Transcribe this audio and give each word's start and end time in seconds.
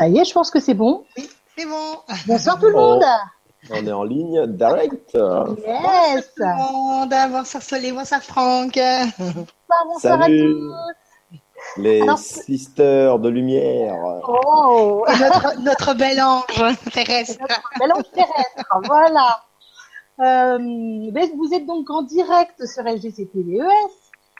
Ça 0.00 0.08
y 0.08 0.16
est, 0.18 0.24
je 0.24 0.32
pense 0.32 0.50
que 0.50 0.60
c'est 0.60 0.72
bon. 0.72 1.04
Oui, 1.18 1.28
c'est 1.58 1.66
bon. 1.66 1.98
Bonsoir 2.26 2.58
tout 2.58 2.68
le 2.68 2.72
monde. 2.72 3.04
On 3.70 3.86
est 3.86 3.92
en 3.92 4.02
ligne 4.04 4.46
direct. 4.46 5.12
Yes. 5.14 6.30
Bonsoir, 6.38 7.28
bonsoir 7.28 7.62
Soleil, 7.62 7.92
bonsoir 7.92 8.22
Franck. 8.22 8.76
Bonsoir, 9.18 9.84
bonsoir 9.84 10.22
Salut. 10.22 10.40
à 10.40 10.52
tous. 10.52 11.32
Les 11.82 12.00
Alors- 12.00 12.16
sisters 12.16 13.18
de 13.18 13.28
lumière. 13.28 14.22
Oh, 14.26 15.04
Et 15.06 15.18
notre, 15.22 15.60
notre 15.60 15.92
bel 15.94 16.18
ange 16.22 16.44
terrestre. 16.94 17.44
mélange 17.78 18.10
terrestre, 18.14 18.80
voilà. 18.84 19.42
Euh, 20.20 21.10
ben, 21.12 21.28
vous 21.36 21.52
êtes 21.52 21.66
donc 21.66 21.90
en 21.90 22.00
direct 22.02 22.66
sur 22.66 22.84
LGCTVES. 22.84 23.60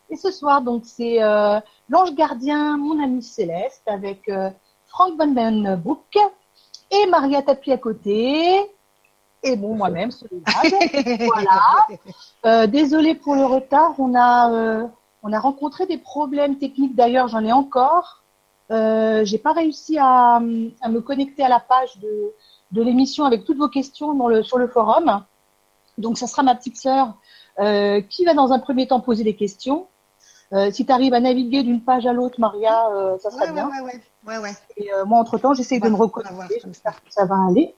Et 0.08 0.16
ce 0.16 0.30
soir, 0.30 0.62
donc, 0.62 0.84
c'est 0.86 1.22
euh, 1.22 1.60
l'ange 1.90 2.14
gardien, 2.14 2.78
mon 2.78 3.02
ami 3.04 3.22
Céleste, 3.22 3.82
avec 3.86 4.26
euh, 4.30 4.48
Frank 4.90 5.16
Van 5.18 5.28
Den 5.28 5.76
Broek 5.76 6.18
et 6.90 7.06
Maria 7.06 7.42
Tapi 7.42 7.72
à 7.72 7.78
côté. 7.78 8.60
Et 9.42 9.56
bon, 9.56 9.74
moi-même, 9.74 10.10
voilà. 11.26 11.86
Euh, 12.44 12.66
désolé 12.66 13.14
pour 13.14 13.34
le 13.34 13.46
retard. 13.46 13.94
On 13.98 14.14
a, 14.14 14.52
euh, 14.52 14.86
on 15.22 15.32
a 15.32 15.40
rencontré 15.40 15.86
des 15.86 15.96
problèmes 15.96 16.58
techniques. 16.58 16.94
D'ailleurs, 16.94 17.28
j'en 17.28 17.44
ai 17.44 17.52
encore. 17.52 18.22
Euh, 18.70 19.24
j'ai 19.24 19.38
pas 19.38 19.52
réussi 19.52 19.96
à, 19.98 20.36
à 20.36 20.88
me 20.88 21.00
connecter 21.00 21.42
à 21.42 21.48
la 21.48 21.60
page 21.60 21.98
de, 21.98 22.32
de 22.72 22.82
l'émission 22.82 23.24
avec 23.24 23.44
toutes 23.44 23.58
vos 23.58 23.68
questions 23.68 24.12
dans 24.14 24.28
le, 24.28 24.42
sur 24.42 24.58
le 24.58 24.68
forum. 24.68 25.24
Donc, 25.96 26.18
ça 26.18 26.26
sera 26.26 26.42
ma 26.42 26.54
petite 26.54 26.76
sœur 26.76 27.14
euh, 27.58 28.00
qui 28.00 28.24
va 28.24 28.34
dans 28.34 28.52
un 28.52 28.58
premier 28.58 28.86
temps 28.86 29.00
poser 29.00 29.24
les 29.24 29.36
questions. 29.36 29.86
Euh, 30.52 30.70
si 30.72 30.84
tu 30.84 30.92
arrives 30.92 31.14
à 31.14 31.20
naviguer 31.20 31.62
d'une 31.62 31.80
page 31.82 32.06
à 32.06 32.12
l'autre, 32.12 32.40
Maria, 32.40 32.88
euh, 32.92 33.16
ça 33.18 33.30
serait 33.30 33.46
Ouais, 33.46 33.52
bien. 33.52 33.68
ouais, 33.68 33.80
ouais, 33.82 34.00
ouais, 34.26 34.38
ouais. 34.38 34.52
Et 34.76 34.92
euh, 34.92 35.04
moi, 35.04 35.18
entre-temps, 35.20 35.54
j'essaie 35.54 35.78
de 35.78 35.88
me 35.88 35.94
reconnecter. 35.96 36.60
J'espère 36.64 37.02
que 37.02 37.10
ça 37.12 37.24
va 37.24 37.36
aller. 37.48 37.74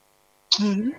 Mhm. 0.59 0.92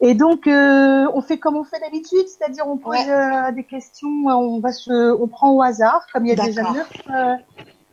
Et 0.00 0.14
donc, 0.14 0.46
euh, 0.46 1.06
on 1.12 1.20
fait 1.20 1.38
comme 1.38 1.56
on 1.56 1.64
fait 1.64 1.80
d'habitude, 1.80 2.26
c'est-à-dire 2.28 2.66
on 2.68 2.76
pose 2.76 2.96
euh, 3.08 3.50
des 3.52 3.64
questions, 3.64 4.08
on 4.26 4.60
va 4.60 4.70
se, 4.72 5.12
on 5.20 5.26
prend 5.26 5.50
au 5.50 5.60
hasard, 5.60 6.06
comme 6.12 6.24
il 6.24 6.28
y 6.36 6.40
a 6.40 6.44
déjà 6.44 6.62
neuf, 6.62 6.90
euh, 7.10 7.34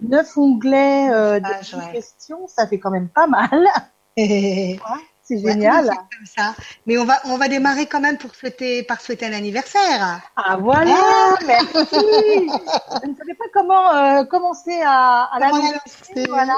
neuf 0.02 0.38
onglets 0.38 1.12
euh, 1.12 1.40
de 1.40 1.92
questions, 1.92 2.48
ça 2.48 2.68
fait 2.68 2.78
quand 2.78 2.92
même 2.92 3.10
pas 3.10 3.28
mal. 3.28 3.50
Ouais, 4.18 4.80
C'est 5.28 5.40
génial. 5.40 5.88
comme 5.88 6.26
ça. 6.38 6.54
Mais 6.86 7.00
on 7.00 7.04
va, 7.06 7.16
on 7.26 7.38
va 7.38 7.48
démarrer 7.48 7.88
quand 7.88 8.00
même 8.00 8.18
pour 8.20 8.36
souhaiter, 8.36 8.84
par 8.84 9.02
souhaiter 9.02 9.26
un 9.26 9.34
anniversaire. 9.34 10.22
Ah 10.36 10.56
voilà, 10.58 11.36
merci. 11.48 11.74
Je 11.84 13.08
ne 13.08 13.16
savais 13.16 13.34
pas 13.34 13.46
comment 13.52 13.94
euh, 13.96 14.24
commencer 14.26 14.80
à, 14.86 15.24
à 15.34 15.40
l'annoncer. 15.40 16.26
Voilà. 16.30 16.58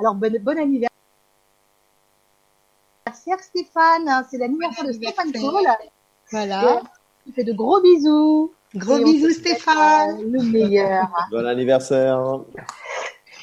Alors 0.00 0.16
bon, 0.16 0.32
bon 0.42 0.58
anniversaire 0.58 0.90
Stéphane, 3.40 4.08
hein, 4.08 4.26
c'est 4.28 4.38
l'anniversaire 4.38 4.84
de 4.86 4.92
Stéphane. 4.92 5.32
Cole. 5.32 5.66
Voilà. 6.32 6.82
Il 7.26 7.32
fait 7.32 7.44
de 7.44 7.52
gros 7.52 7.80
bisous. 7.80 8.52
Gros 8.74 8.98
Et 8.98 9.04
bisous 9.04 9.30
souhaite, 9.30 9.58
Stéphane. 9.60 10.18
euh, 10.18 10.30
le 10.32 10.42
meilleur. 10.42 11.06
Bon 11.30 11.46
anniversaire. 11.46 12.20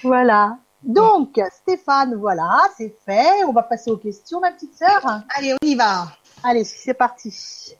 Voilà. 0.03 0.57
Donc, 0.83 1.39
Stéphane, 1.61 2.15
voilà, 2.15 2.59
c'est 2.77 2.95
fait. 3.05 3.43
On 3.47 3.53
va 3.53 3.63
passer 3.63 3.91
aux 3.91 3.97
questions, 3.97 4.39
ma 4.39 4.51
petite 4.51 4.75
sœur. 4.75 5.21
Allez, 5.35 5.53
on 5.61 5.65
y 5.65 5.75
va. 5.75 6.07
Allez, 6.43 6.63
c'est 6.63 6.93
parti. 6.95 7.75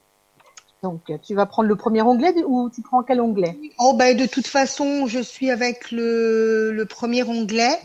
Donc, 0.84 1.12
tu 1.24 1.36
vas 1.36 1.46
prendre 1.46 1.70
le 1.70 1.76
premier 1.76 2.02
onglet 2.02 2.34
ou 2.46 2.70
tu 2.70 2.82
prends 2.82 3.04
quel 3.04 3.22
onglet? 3.22 3.58
Oh 3.80 3.94
ben 3.94 4.18
de 4.18 4.26
toute 4.26 4.48
façon, 4.48 5.06
je 5.08 5.20
suis 5.20 5.52
avec 5.52 5.92
le, 5.92 6.72
le 6.72 6.86
premier 6.86 7.24
onglet. 7.24 7.80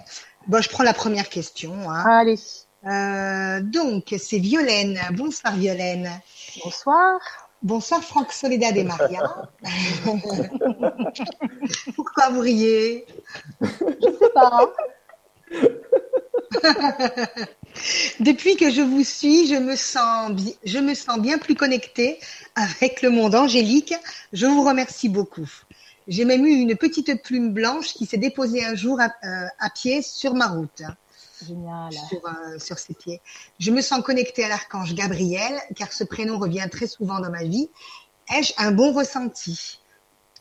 Bon, 0.49 0.63
je 0.63 0.69
prends 0.71 0.83
la 0.85 0.95
première 0.95 1.29
question. 1.29 1.75
Hein. 1.91 2.05
Allez, 2.07 2.39
Euh, 2.87 3.61
donc, 3.63 4.15
c'est 4.19 4.39
Violaine. 4.39 4.99
Bonsoir 5.13 5.55
Violaine. 5.57 6.09
bonsoir. 6.65 7.19
Bonsoir 7.63 8.03
Franck 8.03 8.33
Soledad 8.33 8.77
et 8.77 8.85
Maria. 8.85 9.49
Pourquoi 11.97 12.31
vous 12.31 12.41
riez? 12.41 13.07
Je 13.61 13.67
sais 14.19 14.29
pas. 14.35 14.71
Depuis 18.21 18.57
que 18.57 18.71
je 18.71 18.81
vous 18.81 19.05
suis, 19.05 19.47
je 19.47 19.57
me 19.57 19.77
sens, 19.77 20.33
je 20.65 20.79
me 20.79 20.95
sens 20.95 21.19
bien 21.19 21.39
plus 21.39 21.55
connectée 21.55 22.19
avec 22.55 23.03
le 23.03 23.11
monde 23.11 23.35
angélique. 23.35 23.95
Je 24.33 24.47
vous 24.47 24.65
remercie 24.65 25.09
beaucoup. 25.09 25.49
J'ai 26.09 26.25
même 26.25 26.47
eu 26.47 26.53
une 26.53 26.77
petite 26.77 27.23
plume 27.23 27.53
blanche 27.53 27.95
qui 27.95 28.07
s'est 28.07 28.17
déposée 28.17 28.65
un 28.65 28.75
jour 28.75 29.01
à, 29.01 29.13
euh, 29.25 29.47
à 29.59 29.71
pied 29.71 30.03
sur 30.03 30.35
ma 30.35 30.49
route. 30.49 30.83
Génial. 31.47 31.93
sur, 31.93 32.27
euh, 32.27 32.59
sur 32.59 32.79
ses 32.79 32.95
pieds. 32.95 33.21
Je 33.59 33.71
me 33.71 33.83
sens 33.83 34.03
connectée 34.03 34.45
à 34.45 34.49
l'archange 34.49 34.95
Gabriel, 34.95 35.61
car 35.75 35.93
ce 35.93 36.03
prénom 36.03 36.39
revient 36.39 36.67
très 36.71 36.87
souvent 36.87 37.21
dans 37.21 37.31
ma 37.31 37.45
vie. 37.45 37.69
Ai-je 38.35 38.55
un 38.57 38.73
bon 38.73 38.93
ressenti? 38.93 39.81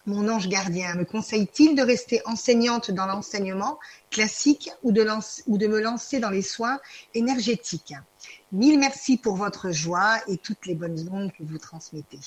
Mon 0.07 0.29
ange 0.29 0.47
gardien 0.47 0.93
me 0.95 1.03
conseille-t-il 1.03 1.75
de 1.75 1.81
rester 1.81 2.21
enseignante 2.25 2.91
dans 2.91 3.07
l'enseignement 3.07 3.79
classique 4.11 4.69
ou 4.83 4.91
de, 4.91 5.01
lance- 5.01 5.41
ou 5.47 5.57
de 5.57 5.65
me 5.65 5.81
lancer 5.81 6.19
dans 6.19 6.29
les 6.29 6.43
soins 6.43 6.79
énergétiques? 7.15 7.93
Mille 8.51 8.77
merci 8.77 9.17
pour 9.17 9.35
votre 9.35 9.71
joie 9.71 10.17
et 10.27 10.37
toutes 10.37 10.65
les 10.67 10.75
bonnes 10.75 11.09
ondes 11.11 11.31
que 11.31 11.43
vous 11.43 11.57
transmettez. 11.57 12.19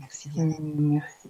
Merci 0.00 0.30
bien. 0.30 0.46
Merci. 0.60 1.28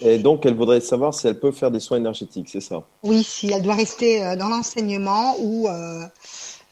Et 0.00 0.18
donc, 0.18 0.44
elle 0.44 0.54
voudrait 0.54 0.80
savoir 0.80 1.14
si 1.14 1.26
elle 1.26 1.40
peut 1.40 1.52
faire 1.52 1.70
des 1.70 1.80
soins 1.80 1.96
énergétiques, 1.96 2.50
c'est 2.50 2.60
ça? 2.60 2.86
Oui, 3.02 3.22
si 3.22 3.50
elle 3.50 3.62
doit 3.62 3.76
rester 3.76 4.22
euh, 4.22 4.36
dans 4.36 4.48
l'enseignement 4.48 5.36
ou 5.38 5.68
euh, 5.68 6.02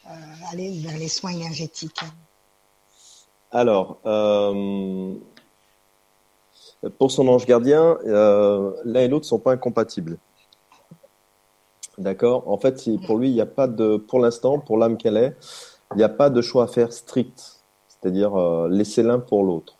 euh, 0.05 0.09
aller 0.51 0.79
vers 0.81 0.97
les 0.97 1.07
soins 1.07 1.31
énergétiques. 1.31 2.01
Alors, 3.51 3.99
euh, 4.05 5.13
pour 6.97 7.11
son 7.11 7.27
ange 7.27 7.45
gardien, 7.45 7.97
euh, 8.05 8.73
l'un 8.83 9.01
et 9.01 9.07
l'autre 9.07 9.25
sont 9.25 9.39
pas 9.39 9.53
incompatibles. 9.53 10.17
D'accord? 11.97 12.43
En 12.47 12.57
fait, 12.57 12.89
pour 13.05 13.17
lui, 13.17 13.29
il 13.29 13.33
n'y 13.33 13.41
a 13.41 13.45
pas 13.45 13.67
de, 13.67 13.97
pour 13.97 14.19
l'instant, 14.19 14.59
pour 14.59 14.77
l'âme 14.77 14.97
qu'elle 14.97 15.17
est, 15.17 15.37
il 15.91 15.97
n'y 15.97 16.03
a 16.03 16.09
pas 16.09 16.29
de 16.29 16.41
choix 16.41 16.65
à 16.65 16.67
faire 16.67 16.91
strict, 16.91 17.63
c'est-à-dire 17.87 18.35
euh, 18.35 18.67
laisser 18.69 19.03
l'un 19.03 19.19
pour 19.19 19.43
l'autre. 19.43 19.75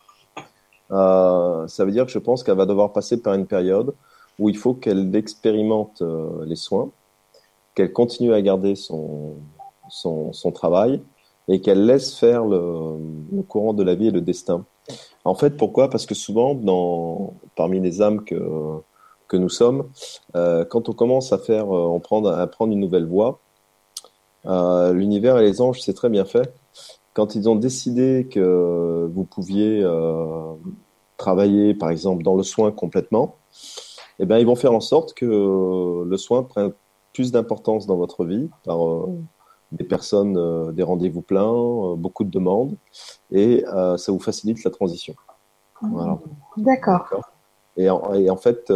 Ça 0.88 1.84
veut 1.84 1.90
dire 1.90 2.06
que 2.06 2.12
je 2.12 2.18
pense 2.20 2.44
qu'elle 2.44 2.56
va 2.56 2.64
devoir 2.64 2.92
passer 2.92 3.20
par 3.20 3.34
une 3.34 3.46
période 3.46 3.92
où 4.38 4.48
il 4.48 4.56
faut 4.56 4.72
qu'elle 4.72 5.14
expérimente 5.16 6.00
les 6.44 6.54
soins, 6.54 6.90
qu'elle 7.74 7.92
continue 7.92 8.32
à 8.32 8.40
garder 8.40 8.76
son 8.76 9.34
travail 10.54 11.02
et 11.48 11.60
qu'elle 11.60 11.86
laisse 11.86 12.18
faire 12.18 12.44
le, 12.44 13.42
courant 13.48 13.72
de 13.72 13.82
la 13.82 13.94
vie 13.94 14.08
et 14.08 14.10
le 14.10 14.20
destin. 14.20 14.64
En 15.24 15.34
fait, 15.34 15.56
pourquoi? 15.56 15.90
Parce 15.90 16.06
que 16.06 16.14
souvent, 16.14 16.58
parmi 17.56 17.80
les 17.80 18.02
âmes 18.02 18.24
que, 18.24 18.36
nous 19.32 19.48
sommes, 19.48 19.88
euh, 20.34 20.64
quand 20.64 20.88
on 20.88 20.92
commence 20.92 21.32
à 21.32 21.38
faire, 21.38 21.64
euh, 21.74 22.00
on 22.10 22.24
à 22.26 22.46
prendre 22.46 22.72
une 22.72 22.80
nouvelle 22.80 23.06
voie, 23.06 23.40
euh, 24.46 24.92
l'univers 24.92 25.38
et 25.38 25.42
les 25.42 25.60
anges, 25.60 25.80
c'est 25.80 25.94
très 25.94 26.08
bien 26.08 26.24
fait. 26.24 26.54
Quand 27.14 27.34
ils 27.34 27.48
ont 27.48 27.56
décidé 27.56 28.28
que 28.30 29.08
vous 29.12 29.24
pouviez 29.24 29.84
travailler, 31.16 31.74
par 31.74 31.90
exemple, 31.90 32.22
dans 32.22 32.36
le 32.36 32.42
soin 32.42 32.70
complètement, 32.70 33.36
eh 34.18 34.26
ben, 34.26 34.38
ils 34.38 34.46
vont 34.46 34.54
faire 34.54 34.74
en 34.74 34.80
sorte 34.80 35.14
que 35.14 36.04
le 36.04 36.16
soin 36.18 36.42
prenne 36.42 36.72
plus 37.14 37.32
d'importance 37.32 37.86
dans 37.86 37.96
votre 37.96 38.26
vie 38.26 38.50
des 39.72 39.84
personnes, 39.84 40.36
euh, 40.36 40.72
des 40.72 40.82
rendez-vous 40.82 41.22
pleins, 41.22 41.52
euh, 41.52 41.96
beaucoup 41.96 42.24
de 42.24 42.30
demandes, 42.30 42.76
et 43.30 43.64
euh, 43.66 43.96
ça 43.96 44.12
vous 44.12 44.20
facilite 44.20 44.62
la 44.64 44.70
transition. 44.70 45.14
Voilà. 45.82 46.18
D'accord. 46.56 47.06
Et 47.76 47.90
en, 47.90 48.14
et 48.14 48.30
en 48.30 48.36
fait, 48.36 48.72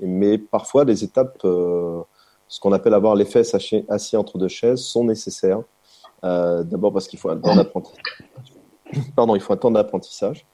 mais 0.00 0.38
parfois 0.38 0.84
les 0.84 1.04
étapes, 1.04 1.36
ce 1.42 2.60
qu'on 2.60 2.72
appelle 2.72 2.94
avoir 2.94 3.14
les 3.14 3.26
fesses 3.26 3.54
assis, 3.54 4.16
entre 4.16 4.38
deux 4.38 4.48
chaises, 4.48 4.80
sont 4.80 5.04
nécessaires. 5.04 5.60
D'abord 6.22 6.94
parce 6.94 7.06
qu'il 7.06 7.18
faut 7.18 7.28
un 7.28 7.36
temps 7.36 7.54
d'apprentissage. 7.54 8.00
Pardon, 9.16 9.34
il 9.34 9.42
faut 9.42 9.52
un 9.52 9.58
temps 9.58 9.70
d'apprentissage. 9.70 10.46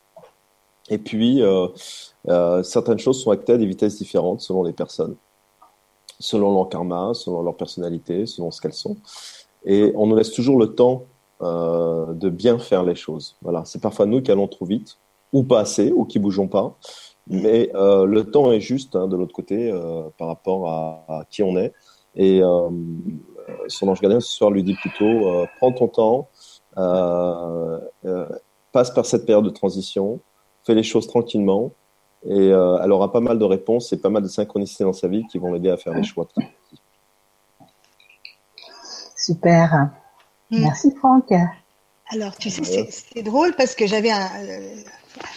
Et 0.88 0.98
puis, 0.98 1.40
certaines 2.64 2.98
choses 2.98 3.22
sont 3.22 3.30
actées 3.30 3.52
à 3.52 3.56
des 3.56 3.66
vitesses 3.66 3.98
différentes 3.98 4.40
selon 4.40 4.64
les 4.64 4.72
personnes, 4.72 5.14
selon 6.18 6.52
leur 6.52 6.68
karma, 6.68 7.12
selon 7.14 7.42
leur 7.42 7.56
personnalité, 7.56 8.26
selon 8.26 8.50
ce 8.50 8.60
qu'elles 8.60 8.72
sont. 8.72 8.96
Et 9.64 9.92
on 9.94 10.06
nous 10.06 10.16
laisse 10.16 10.32
toujours 10.32 10.58
le 10.58 10.74
temps 10.74 11.04
euh, 11.42 12.12
de 12.12 12.28
bien 12.28 12.58
faire 12.58 12.82
les 12.82 12.94
choses. 12.94 13.36
Voilà, 13.42 13.64
c'est 13.64 13.80
parfois 13.80 14.06
nous 14.06 14.22
qui 14.22 14.30
allons 14.30 14.48
trop 14.48 14.66
vite, 14.66 14.98
ou 15.32 15.42
pas 15.42 15.60
assez, 15.60 15.92
ou 15.92 16.04
qui 16.04 16.18
bougeons 16.18 16.48
pas. 16.48 16.76
Mais 17.26 17.70
euh, 17.74 18.06
le 18.06 18.30
temps 18.30 18.50
est 18.50 18.60
juste 18.60 18.96
hein, 18.96 19.06
de 19.06 19.16
l'autre 19.16 19.34
côté 19.34 19.70
euh, 19.70 20.02
par 20.18 20.28
rapport 20.28 20.68
à, 20.68 21.04
à, 21.08 21.24
qui 21.30 21.42
on 21.42 21.56
est. 21.56 21.72
Et 22.16 22.42
euh, 22.42 22.68
son 23.68 23.88
ange 23.88 24.00
gardien 24.00 24.20
ce 24.20 24.32
soir 24.32 24.50
lui 24.50 24.62
dit 24.62 24.74
plutôt 24.74 25.04
euh, 25.04 25.46
prends 25.58 25.72
ton 25.72 25.88
temps, 25.88 26.28
euh, 26.76 27.78
passe 28.72 28.90
par 28.90 29.06
cette 29.06 29.26
période 29.26 29.44
de 29.44 29.50
transition, 29.50 30.20
fais 30.64 30.74
les 30.74 30.82
choses 30.82 31.06
tranquillement, 31.06 31.72
et 32.24 32.48
elle 32.48 32.92
aura 32.92 33.10
pas 33.12 33.20
mal 33.20 33.38
de 33.38 33.44
réponses 33.44 33.92
et 33.92 34.00
pas 34.00 34.10
mal 34.10 34.22
de 34.22 34.28
synchronicités 34.28 34.84
dans 34.84 34.92
sa 34.92 35.08
vie 35.08 35.24
qui 35.30 35.38
vont 35.38 35.52
l'aider 35.52 35.70
à 35.70 35.78
faire 35.78 35.94
des 35.94 36.02
choix. 36.02 36.28
Super. 39.20 39.90
Mm. 40.50 40.60
Merci 40.62 40.90
Franck. 40.98 41.32
Alors, 42.12 42.36
tu 42.36 42.50
sais, 42.50 42.88
c'est 42.90 43.22
drôle 43.22 43.54
parce 43.54 43.74
que 43.74 43.86
j'avais 43.86 44.10
un, 44.10 44.28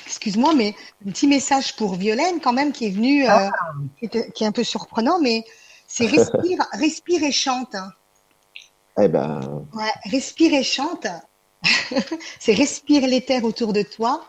excuse-moi, 0.07 0.53
mais 0.55 0.75
un 1.05 1.11
petit 1.11 1.27
message 1.27 1.75
pour 1.75 1.95
Violaine 1.95 2.39
quand 2.41 2.53
même 2.53 2.71
qui 2.71 2.87
est 2.87 2.91
venu, 2.91 3.25
ah. 3.27 3.51
qui, 3.99 4.05
est, 4.05 4.45
un 4.45 4.51
peu 4.51 4.63
surprenant, 4.63 5.19
mais 5.19 5.43
c'est 5.87 6.07
respire, 6.07 6.59
respire 6.73 7.23
et 7.23 7.31
chante. 7.31 7.75
Eh 8.99 9.07
ben. 9.07 9.39
Ouais, 9.73 9.91
respire 10.11 10.53
et 10.53 10.63
chante. 10.63 11.07
c'est 12.39 12.53
respire 12.53 13.07
l'éther 13.07 13.43
autour 13.43 13.73
de 13.73 13.83
toi 13.83 14.25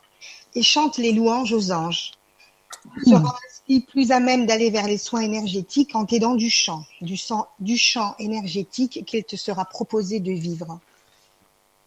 et 0.54 0.62
chante 0.62 0.98
les 0.98 1.12
louanges 1.12 1.52
aux 1.52 1.72
anges. 1.72 2.12
Tu 3.06 3.14
plus 3.80 4.12
à 4.12 4.20
même 4.20 4.46
d'aller 4.46 4.70
vers 4.70 4.86
les 4.86 4.98
soins 4.98 5.20
énergétiques 5.20 5.94
en 5.94 6.04
t'aidant 6.04 6.34
du 6.34 6.50
chant, 6.50 6.84
du, 7.00 7.16
sang, 7.16 7.48
du 7.60 7.76
chant 7.76 8.14
énergétique 8.18 9.04
qu'il 9.06 9.24
te 9.24 9.36
sera 9.36 9.64
proposé 9.64 10.20
de 10.20 10.32
vivre. 10.32 10.80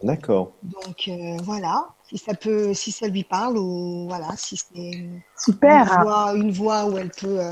D'accord. 0.01 0.51
Donc 0.63 1.07
euh, 1.07 1.37
voilà, 1.43 1.87
si 2.09 2.17
ça 2.17 2.33
peut, 2.33 2.73
si 2.73 2.91
ça 2.91 3.07
lui 3.07 3.23
parle 3.23 3.57
ou 3.57 4.07
voilà, 4.07 4.29
si 4.37 4.57
c'est 4.57 5.09
super 5.37 5.91
une 5.91 6.03
voix, 6.03 6.33
une 6.35 6.51
voix 6.51 6.85
où 6.85 6.97
elle 6.97 7.09
peut, 7.09 7.39
euh, 7.39 7.51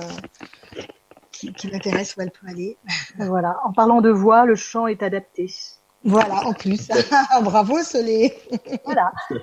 qui, 1.32 1.52
qui 1.54 1.68
l'intéresse 1.68 2.16
où 2.16 2.22
elle 2.22 2.32
peut 2.32 2.48
aller. 2.48 2.78
Voilà. 3.18 3.60
En 3.64 3.74
parlant 3.74 4.02
de 4.02 4.10
voix, 4.10 4.46
le 4.46 4.56
chant 4.56 4.88
est 4.88 5.02
adapté. 5.02 5.50
Voilà, 6.04 6.46
en 6.46 6.54
plus. 6.54 6.88
Bravo, 7.44 7.82
Solé. 7.82 8.34
voilà. 8.86 9.12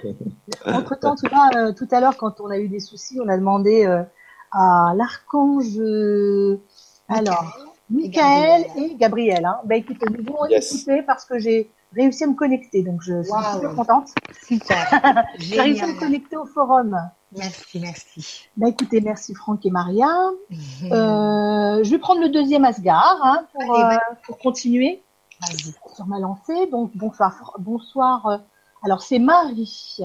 Entre 0.66 0.94
temps, 0.94 1.16
tout, 1.16 1.26
euh, 1.56 1.72
tout 1.72 1.88
à 1.90 2.00
l'heure, 2.00 2.16
quand 2.16 2.40
on 2.40 2.50
a 2.50 2.58
eu 2.58 2.68
des 2.68 2.78
soucis, 2.78 3.18
on 3.20 3.28
a 3.28 3.36
demandé 3.36 3.84
euh, 3.84 4.04
à 4.52 4.92
l'archange, 4.96 5.78
euh, 5.78 6.60
alors, 7.08 7.58
Michael 7.90 8.66
et 8.76 8.94
Gabriel. 8.94 9.44
Hein. 9.44 9.58
Ben, 9.64 9.76
écoutez, 9.76 10.06
nous 10.10 10.24
vont 10.24 10.44
écouter 10.46 11.02
parce 11.02 11.24
que 11.24 11.38
j'ai 11.38 11.70
réussi 11.94 12.24
à 12.24 12.26
me 12.26 12.34
connecter, 12.34 12.82
donc 12.82 13.02
je 13.02 13.22
suis 13.22 13.32
super 13.54 13.74
contente. 13.74 14.08
Super. 14.46 15.24
j'ai 15.38 15.60
réussi 15.60 15.82
à 15.82 15.86
me 15.88 15.98
connecter 15.98 16.36
au 16.36 16.46
forum. 16.46 16.98
Merci, 17.36 17.80
merci. 17.80 18.48
Ben, 18.56 18.68
écoutez, 18.68 19.00
merci 19.00 19.34
Franck 19.34 19.64
et 19.66 19.70
Maria. 19.70 20.08
Mhm. 20.50 21.82
je 21.82 21.90
vais 21.90 21.98
prendre 21.98 22.20
le 22.20 22.28
deuxième 22.28 22.64
Asgard 22.64 23.18
hein, 23.22 23.46
pour, 23.52 23.78
pour 24.24 24.38
continuer 24.38 25.02
sur 25.94 26.06
ma 26.06 26.18
lancée. 26.18 26.66
Donc 26.70 26.90
bonsoir, 26.94 27.56
bonsoir. 27.58 28.26
Euh, 28.26 28.38
alors 28.82 29.02
c'est 29.02 29.18
Marie. 29.18 30.00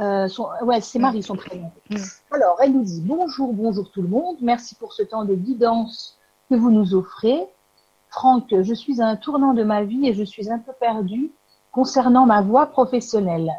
Euh, 0.00 0.28
ouais, 0.62 0.80
c'est 0.80 0.98
Marie 0.98 1.22
son 1.22 1.34
prénom. 1.34 1.72
Mm. 1.90 1.96
Alors 2.30 2.56
elle 2.60 2.72
nous 2.72 2.84
dit 2.84 3.02
bonjour, 3.04 3.52
bonjour 3.52 3.90
tout 3.90 4.02
le 4.02 4.08
monde. 4.08 4.36
Merci 4.40 4.74
pour 4.74 4.92
ce 4.92 5.02
temps 5.02 5.24
de 5.24 5.34
guidance 5.34 6.16
que 6.48 6.54
vous 6.54 6.70
nous 6.70 6.94
offrez. 6.94 7.46
Franck, 8.10 8.46
je 8.50 8.74
suis 8.74 9.02
à 9.02 9.06
un 9.06 9.16
tournant 9.16 9.54
de 9.54 9.64
ma 9.64 9.82
vie 9.82 10.06
et 10.08 10.14
je 10.14 10.22
suis 10.22 10.50
un 10.50 10.58
peu 10.58 10.72
perdue 10.72 11.30
concernant 11.72 12.26
ma 12.26 12.42
voie 12.42 12.66
professionnelle. 12.66 13.52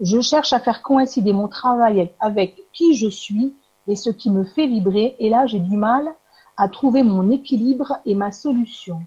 Je 0.00 0.20
cherche 0.20 0.52
à 0.52 0.60
faire 0.60 0.82
coïncider 0.82 1.32
mon 1.32 1.48
travail 1.48 2.10
avec 2.20 2.56
qui 2.72 2.94
je 2.94 3.08
suis 3.08 3.54
et 3.86 3.96
ce 3.96 4.10
qui 4.10 4.30
me 4.30 4.44
fait 4.44 4.66
vibrer. 4.66 5.16
Et 5.18 5.28
là, 5.28 5.46
j'ai 5.46 5.58
du 5.58 5.76
mal 5.76 6.14
à 6.56 6.68
trouver 6.68 7.02
mon 7.02 7.30
équilibre 7.30 7.98
et 8.06 8.14
ma 8.14 8.32
solution. 8.32 9.00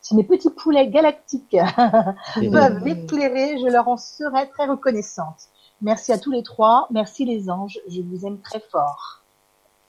Si 0.00 0.14
mes 0.14 0.24
petits 0.24 0.50
poulets 0.50 0.88
galactiques 0.88 1.56
peuvent 2.34 2.84
m'éclairer, 2.84 3.58
je 3.58 3.66
leur 3.66 3.88
en 3.88 3.96
serai 3.96 4.48
très 4.48 4.66
reconnaissante. 4.66 5.48
Merci 5.82 6.12
à 6.12 6.18
tous 6.18 6.30
les 6.30 6.42
trois. 6.42 6.86
Merci 6.90 7.24
les 7.24 7.50
anges. 7.50 7.78
Je 7.88 8.00
vous 8.02 8.26
aime 8.26 8.40
très 8.40 8.60
fort. 8.60 9.22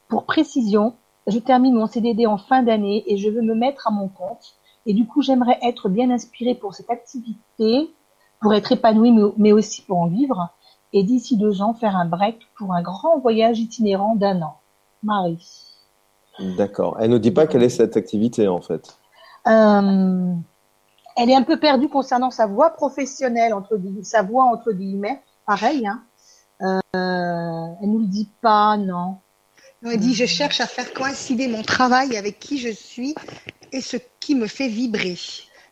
Pour 0.10 0.26
précision, 0.26 0.96
je 1.28 1.40
termine 1.40 1.76
mon 1.76 1.88
CDD 1.88 2.26
en 2.26 2.38
fin 2.38 2.64
d'année 2.64 3.04
et 3.08 3.18
je 3.18 3.30
veux 3.30 3.42
me 3.42 3.56
mettre 3.56 3.88
à 3.88 3.92
mon 3.92 4.08
compte. 4.08 4.56
Et 4.86 4.94
du 4.94 5.06
coup, 5.06 5.22
j'aimerais 5.22 5.60
être 5.62 5.90
bien 5.90 6.10
inspirée 6.10 6.56
pour 6.56 6.74
cette 6.74 6.90
activité, 6.90 7.94
pour 8.42 8.54
être 8.54 8.72
épanouie, 8.72 9.14
mais 9.38 9.52
aussi 9.52 9.82
pour 9.82 10.00
en 10.00 10.08
vivre. 10.08 10.50
Et 10.94 11.04
d'ici 11.04 11.38
deux 11.38 11.62
ans, 11.62 11.74
faire 11.74 11.98
un 11.98 12.06
break 12.06 12.40
pour 12.58 12.74
un 12.74 12.82
grand 12.82 13.20
voyage 13.20 13.60
itinérant 13.60 14.16
d'un 14.16 14.42
an. 14.42 14.58
Marie. 15.04 15.68
D'accord. 16.40 16.98
Elle 17.00 17.12
ne 17.12 17.18
dit 17.18 17.32
pas 17.32 17.48
quelle 17.48 17.64
est 17.64 17.70
cette 17.70 17.98
activité 17.98 18.48
en 18.48 18.62
fait. 18.62 18.98
Euh, 19.48 20.34
elle 21.16 21.30
est 21.30 21.36
un 21.36 21.44
peu 21.44 21.60
perdue 21.60 21.90
concernant 21.90 22.32
sa 22.32 22.48
voix 22.48 22.70
professionnelle, 22.70 23.54
entre 23.54 23.80
sa 24.04 24.22
voix 24.22 24.46
entre 24.46 24.72
guillemets, 24.72 25.22
pareil. 25.48 25.88
Hein. 25.88 26.04
Euh, 26.62 27.74
elle 27.82 27.90
nous 27.90 28.00
le 28.00 28.06
dit 28.06 28.30
pas, 28.42 28.78
non. 28.78 29.18
Elle 29.84 30.00
dit 30.00 30.14
je 30.14 30.26
cherche 30.26 30.60
à 30.60 30.68
faire 30.68 30.94
coïncider 30.94 31.48
mon 31.48 31.64
travail 31.64 32.18
avec 32.18 32.40
qui 32.40 32.58
je 32.58 32.70
suis 32.70 33.16
et 33.72 33.82
ce 33.82 33.98
qui 34.20 34.36
me 34.36 34.48
fait 34.48 34.68
vibrer. 34.68 35.18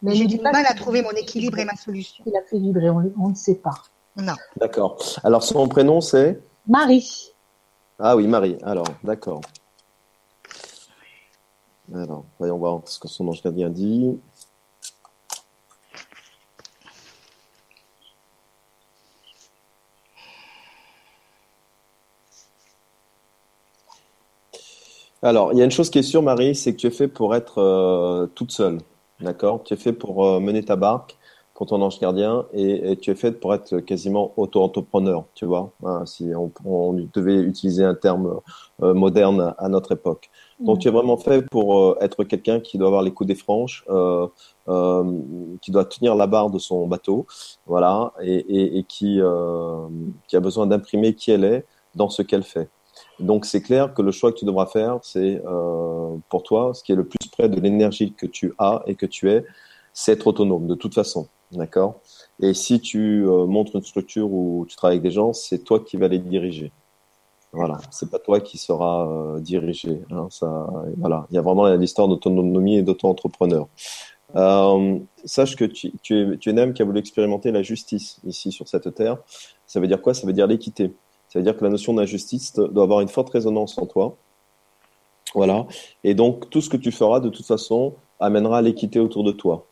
Mais 0.01 0.15
j'ai 0.15 0.25
du 0.25 0.39
mal 0.39 0.65
à 0.67 0.73
trouver 0.73 1.01
mon 1.01 1.11
équilibre 1.11 1.57
et 1.59 1.65
ma 1.65 1.75
solution. 1.75 2.23
Il 2.27 2.35
a 2.35 2.41
fait 2.49 2.59
vibrer, 2.59 2.89
on, 2.89 3.29
ne 3.29 3.35
sait 3.35 3.55
pas. 3.55 3.81
Non. 4.15 4.35
D'accord. 4.57 4.97
Alors 5.23 5.43
son 5.43 5.67
prénom 5.67 6.01
c'est 6.01 6.39
Marie. 6.67 7.33
Ah 7.99 8.15
oui, 8.15 8.27
Marie. 8.27 8.57
Alors, 8.63 8.87
d'accord. 9.03 9.41
Alors, 11.93 12.25
voyons 12.39 12.57
voir 12.57 12.81
ce 12.85 12.99
que 12.99 13.07
son 13.07 13.27
ange 13.27 13.41
gardien 13.41 13.69
dit. 13.69 14.19
Alors, 25.25 25.53
il 25.53 25.57
y 25.57 25.61
a 25.63 25.65
une 25.65 25.71
chose 25.71 25.89
qui 25.89 25.97
est 25.97 26.03
sûre, 26.03 26.21
Marie, 26.21 26.53
c'est 26.53 26.73
que 26.73 26.77
tu 26.77 26.85
es 26.85 26.91
fait 26.91 27.07
pour 27.07 27.33
être 27.33 27.57
euh, 27.57 28.27
toute 28.35 28.51
seule. 28.51 28.77
D'accord? 29.19 29.63
Tu 29.63 29.73
es 29.73 29.77
fait 29.77 29.91
pour 29.91 30.23
euh, 30.23 30.39
mener 30.39 30.63
ta 30.63 30.75
barque 30.75 31.17
pour 31.55 31.65
ton 31.65 31.81
ange 31.81 31.99
gardien 31.99 32.45
et, 32.53 32.95
tu 32.97 33.09
es 33.09 33.15
fait 33.15 33.31
pour 33.31 33.55
être 33.55 33.79
quasiment 33.79 34.33
auto-entrepreneur, 34.37 35.25
tu 35.33 35.45
vois, 35.45 35.71
hein, 35.83 36.05
si 36.05 36.29
on, 36.35 36.93
devait 37.13 37.37
utiliser 37.37 37.83
un 37.83 37.95
terme 37.95 38.41
euh, 38.83 38.93
moderne 38.93 39.55
à 39.57 39.67
notre 39.67 39.93
époque. 39.93 40.29
Donc, 40.59 40.79
tu 40.79 40.89
es 40.89 40.91
vraiment 40.91 41.17
fait 41.17 41.41
pour 41.41 41.97
être 42.01 42.23
quelqu'un 42.25 42.59
qui 42.59 42.77
doit 42.77 42.89
avoir 42.89 43.01
les 43.01 43.11
coups 43.11 43.29
des 43.29 43.35
franches, 43.35 43.83
qui 43.85 45.71
doit 45.71 45.85
tenir 45.85 46.13
la 46.13 46.27
barre 46.27 46.51
de 46.51 46.59
son 46.59 46.87
bateau, 46.87 47.25
voilà, 47.65 48.13
et, 48.21 48.35
et, 48.35 48.77
et 48.79 48.83
qui, 48.83 49.21
qui 50.27 50.35
a 50.35 50.39
besoin 50.41 50.67
d'imprimer 50.67 51.15
qui 51.15 51.31
elle 51.31 51.45
est 51.45 51.65
dans 51.95 52.09
ce 52.09 52.21
qu'elle 52.21 52.43
fait. 52.43 52.69
Donc, 53.19 53.45
c'est 53.45 53.61
clair 53.61 53.93
que 53.93 54.01
le 54.01 54.11
choix 54.11 54.31
que 54.31 54.37
tu 54.37 54.45
devras 54.45 54.65
faire, 54.65 54.99
c'est 55.01 55.41
euh, 55.45 56.15
pour 56.29 56.43
toi, 56.43 56.73
ce 56.73 56.83
qui 56.83 56.91
est 56.91 56.95
le 56.95 57.05
plus 57.05 57.29
près 57.31 57.49
de 57.49 57.59
l'énergie 57.59 58.13
que 58.13 58.25
tu 58.25 58.53
as 58.57 58.83
et 58.87 58.95
que 58.95 59.05
tu 59.05 59.29
es, 59.29 59.45
c'est 59.93 60.13
être 60.13 60.27
autonome, 60.27 60.67
de 60.67 60.75
toute 60.75 60.93
façon, 60.93 61.27
d'accord? 61.51 62.01
Et 62.41 62.53
si 62.53 62.81
tu 62.81 63.23
montres 63.23 63.77
une 63.77 63.83
structure 63.83 64.29
où 64.31 64.65
tu 64.67 64.75
travailles 64.75 64.97
avec 64.97 65.03
des 65.03 65.11
gens, 65.11 65.31
c'est 65.31 65.59
toi 65.59 65.79
qui 65.79 65.95
vas 65.95 66.09
les 66.09 66.19
diriger. 66.19 66.73
Voilà, 67.55 67.77
c'est 67.89 68.11
pas 68.11 68.19
toi 68.19 68.41
qui 68.41 68.57
sera 68.57 69.07
euh, 69.07 69.39
dirigé. 69.39 70.01
Hein, 70.11 70.27
ça, 70.29 70.67
voilà, 70.97 71.25
il 71.31 71.35
y 71.35 71.37
a 71.37 71.41
vraiment 71.41 71.73
l'histoire 71.75 72.09
d'autonomie 72.09 72.75
et 72.75 72.83
d'auto-entrepreneur. 72.83 73.69
Euh, 74.35 74.99
sache 75.23 75.55
que 75.55 75.63
tu, 75.63 75.93
tu, 76.01 76.19
es, 76.19 76.37
tu 76.37 76.49
es 76.49 76.51
une 76.51 76.59
âme 76.59 76.73
qui 76.73 76.81
a 76.81 76.85
voulu 76.85 76.99
expérimenter 76.99 77.53
la 77.53 77.63
justice 77.63 78.19
ici 78.25 78.51
sur 78.51 78.67
cette 78.67 78.93
terre. 78.93 79.17
Ça 79.65 79.79
veut 79.79 79.87
dire 79.87 80.01
quoi? 80.01 80.13
Ça 80.13 80.27
veut 80.27 80.33
dire 80.33 80.47
l'équité. 80.47 80.93
Ça 81.35 81.39
veut 81.39 81.43
dire 81.43 81.57
que 81.57 81.65
la 81.65 81.69
notion 81.69 81.93
d'injustice 81.93 82.53
doit 82.53 82.83
avoir 82.85 83.01
une 83.01 83.09
forte 83.09 83.29
résonance 83.29 83.77
en 83.77 83.85
toi. 83.85 84.15
Voilà. 85.33 85.67
Et 86.05 86.13
donc, 86.13 86.49
tout 86.49 86.61
ce 86.61 86.69
que 86.69 86.77
tu 86.77 86.93
feras, 86.93 87.19
de 87.19 87.27
toute 87.27 87.45
façon, 87.45 87.93
amènera 88.21 88.61
l'équité 88.61 89.01
autour 89.01 89.25
de 89.25 89.33
toi 89.33 89.65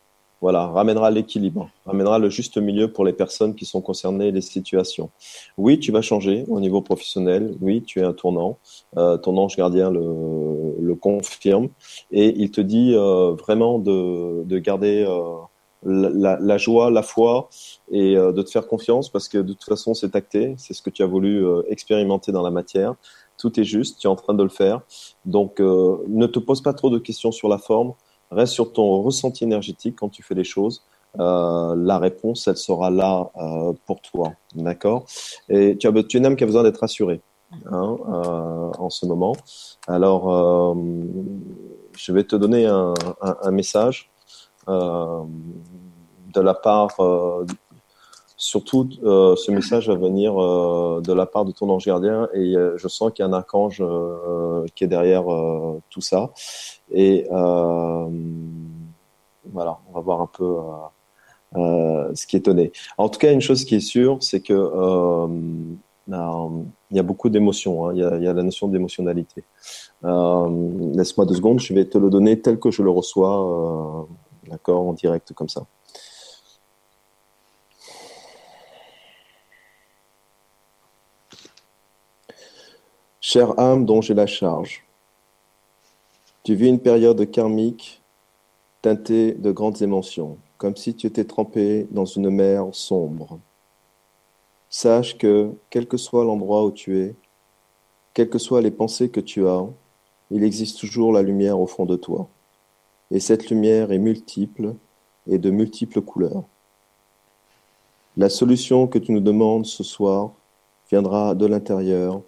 voilà, 0.44 0.66
ramènera 0.66 1.10
l'équilibre, 1.10 1.70
ramènera 1.86 2.18
le 2.18 2.28
juste 2.28 2.58
milieu 2.58 2.92
pour 2.92 3.06
les 3.06 3.14
personnes 3.14 3.54
qui 3.54 3.64
sont 3.64 3.80
concernées, 3.80 4.30
les 4.30 4.42
situations. 4.42 5.08
Oui, 5.56 5.78
tu 5.78 5.90
vas 5.90 6.02
changer 6.02 6.44
au 6.48 6.60
niveau 6.60 6.82
professionnel. 6.82 7.56
Oui, 7.62 7.82
tu 7.82 8.00
es 8.00 8.02
un 8.02 8.12
tournant. 8.12 8.58
Euh, 8.98 9.16
ton 9.16 9.38
ange 9.38 9.56
gardien 9.56 9.90
le, 9.90 10.94
confirme 11.00 11.68
et 12.12 12.34
il 12.36 12.50
te 12.50 12.60
dit 12.60 12.92
euh, 12.94 13.32
vraiment 13.32 13.78
de, 13.78 14.58
garder 14.58 15.02
euh, 15.08 15.38
la, 15.84 16.58
joie, 16.58 16.90
la 16.90 17.02
foi 17.02 17.48
et 17.90 18.14
de 18.14 18.42
te 18.42 18.50
faire 18.50 18.66
confiance 18.66 19.10
parce 19.10 19.28
que 19.28 19.38
de 19.38 19.52
toute 19.52 19.64
façon 19.64 19.94
c'est 19.94 20.16
acté, 20.16 20.54
c'est 20.58 20.74
ce 20.74 20.82
que 20.82 20.90
tu 20.90 21.02
as 21.02 21.06
voulu 21.06 21.44
expérimenter 21.68 22.32
dans 22.32 22.42
la 22.42 22.50
matière. 22.50 22.94
Tout 23.38 23.58
est 23.60 23.64
juste, 23.64 24.00
tu 24.00 24.06
es 24.06 24.10
en 24.10 24.16
train 24.16 24.34
de 24.34 24.42
le 24.42 24.48
faire. 24.48 24.80
Donc 25.24 25.60
ne 25.60 26.26
te 26.26 26.38
pose 26.38 26.62
pas 26.62 26.72
trop 26.72 26.90
de 26.90 26.98
questions 26.98 27.32
sur 27.32 27.48
la 27.48 27.58
forme 27.58 27.94
Reste 28.30 28.54
sur 28.54 28.72
ton 28.72 29.02
ressenti 29.02 29.44
énergétique 29.44 29.96
quand 29.98 30.08
tu 30.08 30.22
fais 30.22 30.34
les 30.34 30.44
choses. 30.44 30.82
Euh, 31.20 31.76
la 31.76 31.98
réponse, 31.98 32.48
elle 32.48 32.56
sera 32.56 32.90
là 32.90 33.30
euh, 33.36 33.72
pour 33.86 34.00
toi, 34.00 34.32
d'accord? 34.54 35.06
Et 35.48 35.76
tu, 35.76 35.86
as, 35.86 35.92
tu 36.02 36.16
es 36.16 36.20
une 36.20 36.26
âme 36.26 36.36
qui 36.36 36.42
a 36.42 36.46
besoin 36.46 36.64
d'être 36.64 36.78
rassurée 36.78 37.20
hein, 37.66 37.96
euh, 38.08 38.70
en 38.78 38.90
ce 38.90 39.06
moment. 39.06 39.36
Alors, 39.86 40.32
euh, 40.32 40.74
je 41.96 42.12
vais 42.12 42.24
te 42.24 42.34
donner 42.34 42.66
un, 42.66 42.94
message 43.52 44.10
euh, 44.10 44.13
de 44.66 46.40
la 46.40 46.54
part 46.54 46.96
surtout, 48.36 48.88
euh, 49.02 49.36
ce 49.36 49.50
message 49.50 49.88
va 49.88 49.96
venir 49.96 50.40
euh, 50.40 51.00
de 51.00 51.12
la 51.12 51.26
part 51.26 51.44
de 51.44 51.52
ton 51.52 51.68
ange 51.70 51.86
gardien 51.86 52.28
et 52.34 52.56
euh, 52.56 52.76
je 52.76 52.88
sens 52.88 53.12
qu'il 53.12 53.24
y 53.24 53.26
a 53.26 53.30
un 53.30 53.32
archange 53.32 53.78
euh, 53.80 54.66
qui 54.74 54.84
est 54.84 54.86
derrière 54.86 55.32
euh, 55.32 55.80
tout 55.90 56.00
ça. 56.00 56.30
Et 56.90 57.26
euh, 57.32 58.08
voilà, 59.52 59.78
on 59.88 59.92
va 59.92 60.00
voir 60.00 60.20
un 60.20 60.26
peu 60.26 60.44
euh, 60.44 61.60
euh, 61.60 62.10
ce 62.14 62.26
qui 62.26 62.36
est 62.36 62.44
donné. 62.44 62.72
En 62.98 63.08
tout 63.08 63.18
cas, 63.18 63.32
une 63.32 63.40
chose 63.40 63.64
qui 63.64 63.76
est 63.76 63.80
sûre, 63.80 64.18
c'est 64.20 64.40
que 64.40 64.52
euh, 64.52 65.26
euh, 66.12 66.48
il 66.90 66.96
y 66.96 67.00
a 67.00 67.02
beaucoup 67.02 67.30
d'émotions. 67.30 67.86
Hein, 67.86 67.92
il, 67.94 68.00
y 68.00 68.26
a, 68.26 68.32
la 68.32 68.42
notion 68.42 68.68
d'émotionnalité. 68.68 69.44
Euh, 70.04 70.92
Laisse-moi 70.94 71.24
deux 71.24 71.34
secondes, 71.34 71.60
je 71.60 71.72
vais 71.72 71.86
te 71.86 71.98
le 71.98 72.10
donner 72.10 72.40
tel 72.40 72.58
que 72.58 72.70
je 72.70 72.82
le 72.82 72.90
reçois, 72.90 74.06
d'accord, 74.48 74.86
en 74.86 74.92
direct 74.92 75.32
comme 75.32 75.48
ça. 75.48 75.66
Chère 83.20 83.58
âme 83.58 83.86
dont 83.86 84.00
j'ai 84.00 84.14
la 84.14 84.26
charge, 84.26 84.84
tu 86.42 86.54
vis 86.54 86.68
une 86.68 86.78
période 86.78 87.30
karmique 87.30 88.02
teintée 88.82 89.32
de 89.32 89.50
grandes 89.50 89.80
émotions, 89.80 90.36
comme 90.58 90.76
si 90.76 90.94
tu 90.94 91.06
étais 91.06 91.24
trempé 91.24 91.88
dans 91.90 92.04
une 92.04 92.28
mer 92.28 92.66
sombre. 92.72 93.40
Sache 94.68 95.16
que, 95.16 95.52
quel 95.70 95.88
que 95.88 95.96
soit 95.96 96.24
l'endroit 96.24 96.64
où 96.64 96.70
tu 96.70 97.00
es, 97.00 97.14
quelles 98.12 98.28
que 98.28 98.38
soient 98.38 98.60
les 98.60 98.70
pensées 98.70 99.08
que 99.08 99.20
tu 99.20 99.48
as, 99.48 99.66
il 100.30 100.44
existe 100.44 100.78
toujours 100.78 101.12
la 101.12 101.22
lumière 101.22 101.58
au 101.58 101.66
fond 101.66 101.86
de 101.86 101.96
toi. 101.96 102.28
Et 103.10 103.20
cette 103.20 103.50
lumière 103.50 103.92
est 103.92 103.98
multiple 103.98 104.74
et 105.28 105.38
de 105.38 105.50
multiples 105.50 106.00
couleurs. 106.00 106.44
La 108.16 108.28
solution 108.28 108.86
que 108.86 108.98
tu 108.98 109.12
nous 109.12 109.20
demandes 109.20 109.66
ce 109.66 109.82
soir 109.82 110.32
viendra 110.90 111.34
de 111.34 111.46
l'intérieur 111.46 112.22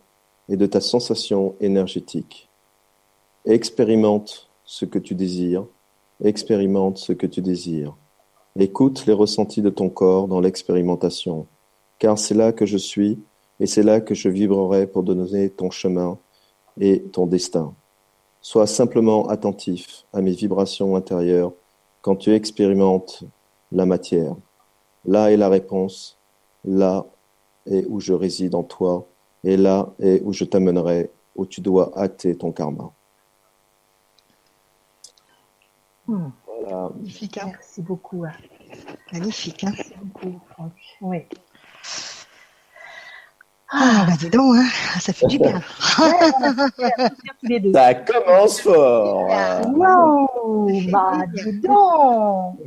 et 0.49 0.56
de 0.56 0.66
ta 0.66 0.80
sensation 0.80 1.54
énergétique. 1.61 2.49
Expérimente 3.45 4.50
ce 4.64 4.85
que 4.85 4.99
tu 4.99 5.14
désires, 5.14 5.64
expérimente 6.23 6.99
ce 6.99 7.12
que 7.12 7.26
tu 7.26 7.40
désires. 7.40 7.97
Écoute 8.59 9.06
les 9.06 9.12
ressentis 9.12 9.62
de 9.62 9.71
ton 9.71 9.88
corps 9.88 10.28
dans 10.28 10.40
l'expérimentation, 10.40 11.47
car 11.99 12.18
c'est 12.18 12.35
là 12.35 12.52
que 12.52 12.66
je 12.66 12.78
suis 12.78 13.21
et 13.61 13.66
c'est 13.66 13.83
là 13.83 14.00
que 14.00 14.14
je 14.14 14.28
vibrerai 14.28 14.87
pour 14.87 15.02
donner 15.02 15.50
ton 15.50 15.71
chemin 15.71 16.18
et 16.80 17.02
ton 17.02 17.26
destin. 17.26 17.75
Sois 18.49 18.69
simplement 18.69 19.26
attentif 19.26 20.05
à 20.12 20.21
mes 20.21 20.31
vibrations 20.31 20.95
intérieures 20.95 21.53
quand 22.00 22.15
tu 22.15 22.33
expérimentes 22.33 23.25
la 23.73 23.87
matière. 23.87 24.37
Là 25.05 25.33
est 25.33 25.37
la 25.37 25.49
réponse, 25.49 26.17
là 26.65 27.07
est 27.69 27.85
où 27.88 27.99
je 27.99 28.12
réside 28.12 28.55
en 28.55 28.62
toi, 28.62 29.05
et 29.43 29.57
là 29.57 29.93
est 29.99 30.23
où 30.23 30.33
je 30.33 30.45
t'amènerai, 30.45 31.11
où 31.35 31.45
tu 31.45 31.61
dois 31.61 31.91
acter 31.99 32.37
ton 32.37 32.53
karma. 32.53 32.93
Hmm. 36.07 36.29
Voilà. 36.47 36.91
Magnifique, 36.95 37.38
hein 37.38 37.47
Merci 37.47 37.83
beaucoup. 37.83 38.26
hein. 38.26 38.33
Magnifique, 39.12 39.65
hein 39.65 39.73
Merci 39.76 39.93
beaucoup, 40.00 40.41
Franck. 40.50 40.73
Oui. 41.00 41.19
Ah, 43.73 44.05
bah 44.07 44.13
dis 44.19 44.31
donc, 44.31 44.55
hein 44.57 44.69
ça 45.01 45.13
fait 45.13 45.27
du 45.27 45.39
bien. 45.39 45.61
Ouais. 45.99 47.73
Ça 47.73 47.95
commence 47.95 48.61
fort. 48.61 49.27
Ah, 49.31 49.61
Wow, 49.67 50.69
bah 50.93 51.19
dis 51.35 51.61
donc. 51.61 52.59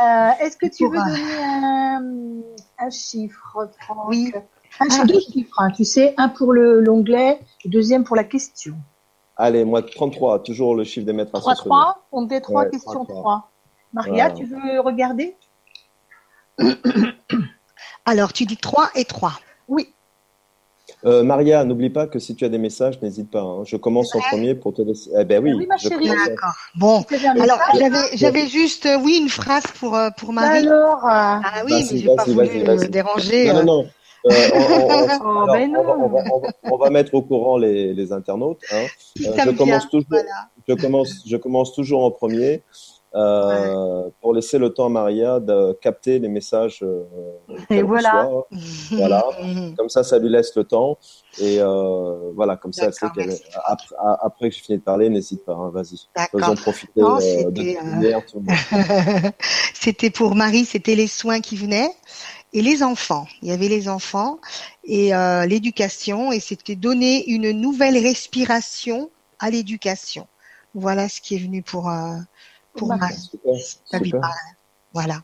Euh, 0.00 0.30
Est-ce 0.40 0.56
que 0.56 0.66
tu 0.66 0.88
veux 0.88 0.98
euh, 0.98 1.04
donner 1.04 1.44
un, 1.44 2.02
un 2.78 2.90
chiffre, 2.90 3.70
Franck? 3.80 4.08
Oui. 4.08 4.32
Un 4.80 4.88
chiffre, 4.88 5.00
Ah. 5.02 5.06
deux 5.06 5.20
chiffres, 5.20 5.54
hein, 5.60 5.70
tu 5.70 5.84
sais, 5.84 6.14
un 6.16 6.28
pour 6.28 6.52
le 6.52 6.80
l'onglet, 6.80 7.38
et 7.64 7.68
deuxième 7.68 8.02
pour 8.04 8.16
la 8.16 8.24
question. 8.24 8.74
Allez, 9.36 9.64
moi 9.64 9.82
33, 9.82 10.42
toujours 10.42 10.74
le 10.74 10.84
chiffre 10.84 11.06
des 11.06 11.12
maîtres 11.12 11.30
3 11.38 11.52
ascensionnés. 11.52 11.68
3, 11.70 12.02
on 12.10 12.22
dit 12.22 12.40
3 12.40 12.62
Ouais, 12.64 12.70
questions 12.70 13.04
3, 13.04 13.20
3. 13.20 13.50
Maria, 13.92 14.28
Voilà. 14.30 14.34
tu 14.34 14.44
veux 14.46 14.80
regarder? 14.80 15.36
Alors, 18.06 18.32
tu 18.32 18.44
dis 18.46 18.56
3 18.56 18.88
et 18.94 19.04
3. 19.04 19.32
Oui. 19.68 19.92
Euh, 21.04 21.24
Maria, 21.24 21.64
n'oublie 21.64 21.90
pas 21.90 22.06
que 22.06 22.18
si 22.20 22.36
tu 22.36 22.44
as 22.44 22.48
des 22.48 22.58
messages, 22.58 23.00
n'hésite 23.02 23.30
pas. 23.30 23.40
hein. 23.40 23.62
Je 23.64 23.76
commence 23.76 24.14
en 24.14 24.20
premier 24.20 24.54
pour 24.54 24.72
te 24.72 24.82
laisser. 24.82 25.10
Eh 25.18 25.24
ben 25.24 25.42
oui. 25.42 25.52
Oui, 25.52 25.66
ma 25.66 25.76
chérie. 25.76 26.06
D'accord. 26.08 26.52
Bon. 26.76 27.04
Alors, 27.40 27.58
j'avais, 27.78 28.16
j'avais 28.16 28.46
juste, 28.46 28.86
euh, 28.86 28.98
oui, 29.02 29.18
une 29.20 29.28
phrase 29.28 29.64
pour, 29.80 29.96
euh, 29.96 30.10
pour 30.16 30.32
Marie. 30.32 30.58
Alors, 30.66 31.04
euh, 31.04 31.08
Ah 31.08 31.42
oui, 31.66 31.84
mais 31.90 31.98
j'ai 31.98 32.14
pas 32.14 32.24
voulu 32.24 32.48
euh, 32.60 32.64
vas-y. 32.64 32.88
déranger. 32.88 33.52
Non, 33.52 33.54
non, 33.54 33.64
non. 33.64 33.86
Euh, 34.30 34.48
on, 36.64 36.76
va- 36.76 36.90
mettre 36.90 37.12
au 37.14 37.22
courant 37.22 37.58
les, 37.58 37.92
les 37.92 38.12
internautes. 38.12 38.60
hein. 38.72 38.84
Euh, 39.26 39.32
je 39.36 39.48
me 39.48 39.52
commence 39.56 39.88
toujours. 39.88 40.06
voilà. 40.08 40.48
Je 40.68 40.74
commence, 40.74 41.12
je 41.26 41.36
commence 41.36 41.72
toujours 41.74 42.04
en 42.04 42.12
premier 42.12 42.62
euh, 43.14 44.08
pour 44.20 44.32
laisser 44.34 44.58
le 44.58 44.70
temps 44.72 44.86
à 44.86 44.88
Maria 44.88 45.38
de 45.40 45.72
capter 45.80 46.18
les 46.18 46.28
messages. 46.28 46.80
euh, 46.82 47.04
Et 47.70 47.82
voilà. 47.82 48.30
Voilà. 48.92 49.24
Comme 49.76 49.88
ça, 49.88 50.02
ça 50.02 50.18
lui 50.18 50.30
laisse 50.30 50.54
le 50.56 50.64
temps. 50.64 50.98
Et 51.38 51.58
euh, 51.60 52.30
voilà, 52.34 52.56
comme 52.56 52.72
ça, 52.74 52.86
elle 52.86 52.92
sait 52.92 53.00
D'accord, 53.06 53.16
qu'elle. 53.16 53.26
merci. 53.28 53.42
Après, 53.64 53.94
après 54.22 54.48
que 54.50 54.54
j'ai 54.56 54.60
fini 54.62 54.78
de 54.78 54.82
parler, 54.82 55.08
n'hésite 55.08 55.44
pas. 55.46 55.54
hein, 55.54 55.70
Vas-y. 55.72 56.08
Faisons 56.30 56.54
profiter 56.56 57.00
Non, 57.00 57.16
euh, 57.16 57.50
de 57.50 57.62
c'était, 57.62 57.78
euh, 57.82 59.30
c'était 59.74 60.10
pour 60.10 60.34
Marie, 60.34 60.64
c'était 60.64 60.94
les 60.94 61.06
soins 61.06 61.40
qui 61.40 61.56
venaient 61.56 61.90
et 62.52 62.60
les 62.62 62.82
enfants. 62.82 63.26
Il 63.40 63.48
y 63.48 63.52
avait 63.52 63.68
les 63.68 63.88
enfants 63.88 64.38
et 64.84 65.14
euh, 65.14 65.46
l'éducation 65.46 66.32
et 66.32 66.40
c'était 66.40 66.76
donner 66.76 67.28
une 67.30 67.50
nouvelle 67.52 67.96
respiration 67.98 69.10
à 69.38 69.50
l'éducation. 69.50 70.26
Voilà 70.74 71.08
ce 71.08 71.20
qui 71.20 71.34
est 71.36 71.38
venu 71.38 71.62
pour 71.62 71.88
euh, 71.90 72.16
pour. 72.74 72.92
Super. 72.92 73.54
Ça 73.84 73.98
lui 73.98 74.10
parle. 74.10 74.32
Voilà. 74.94 75.16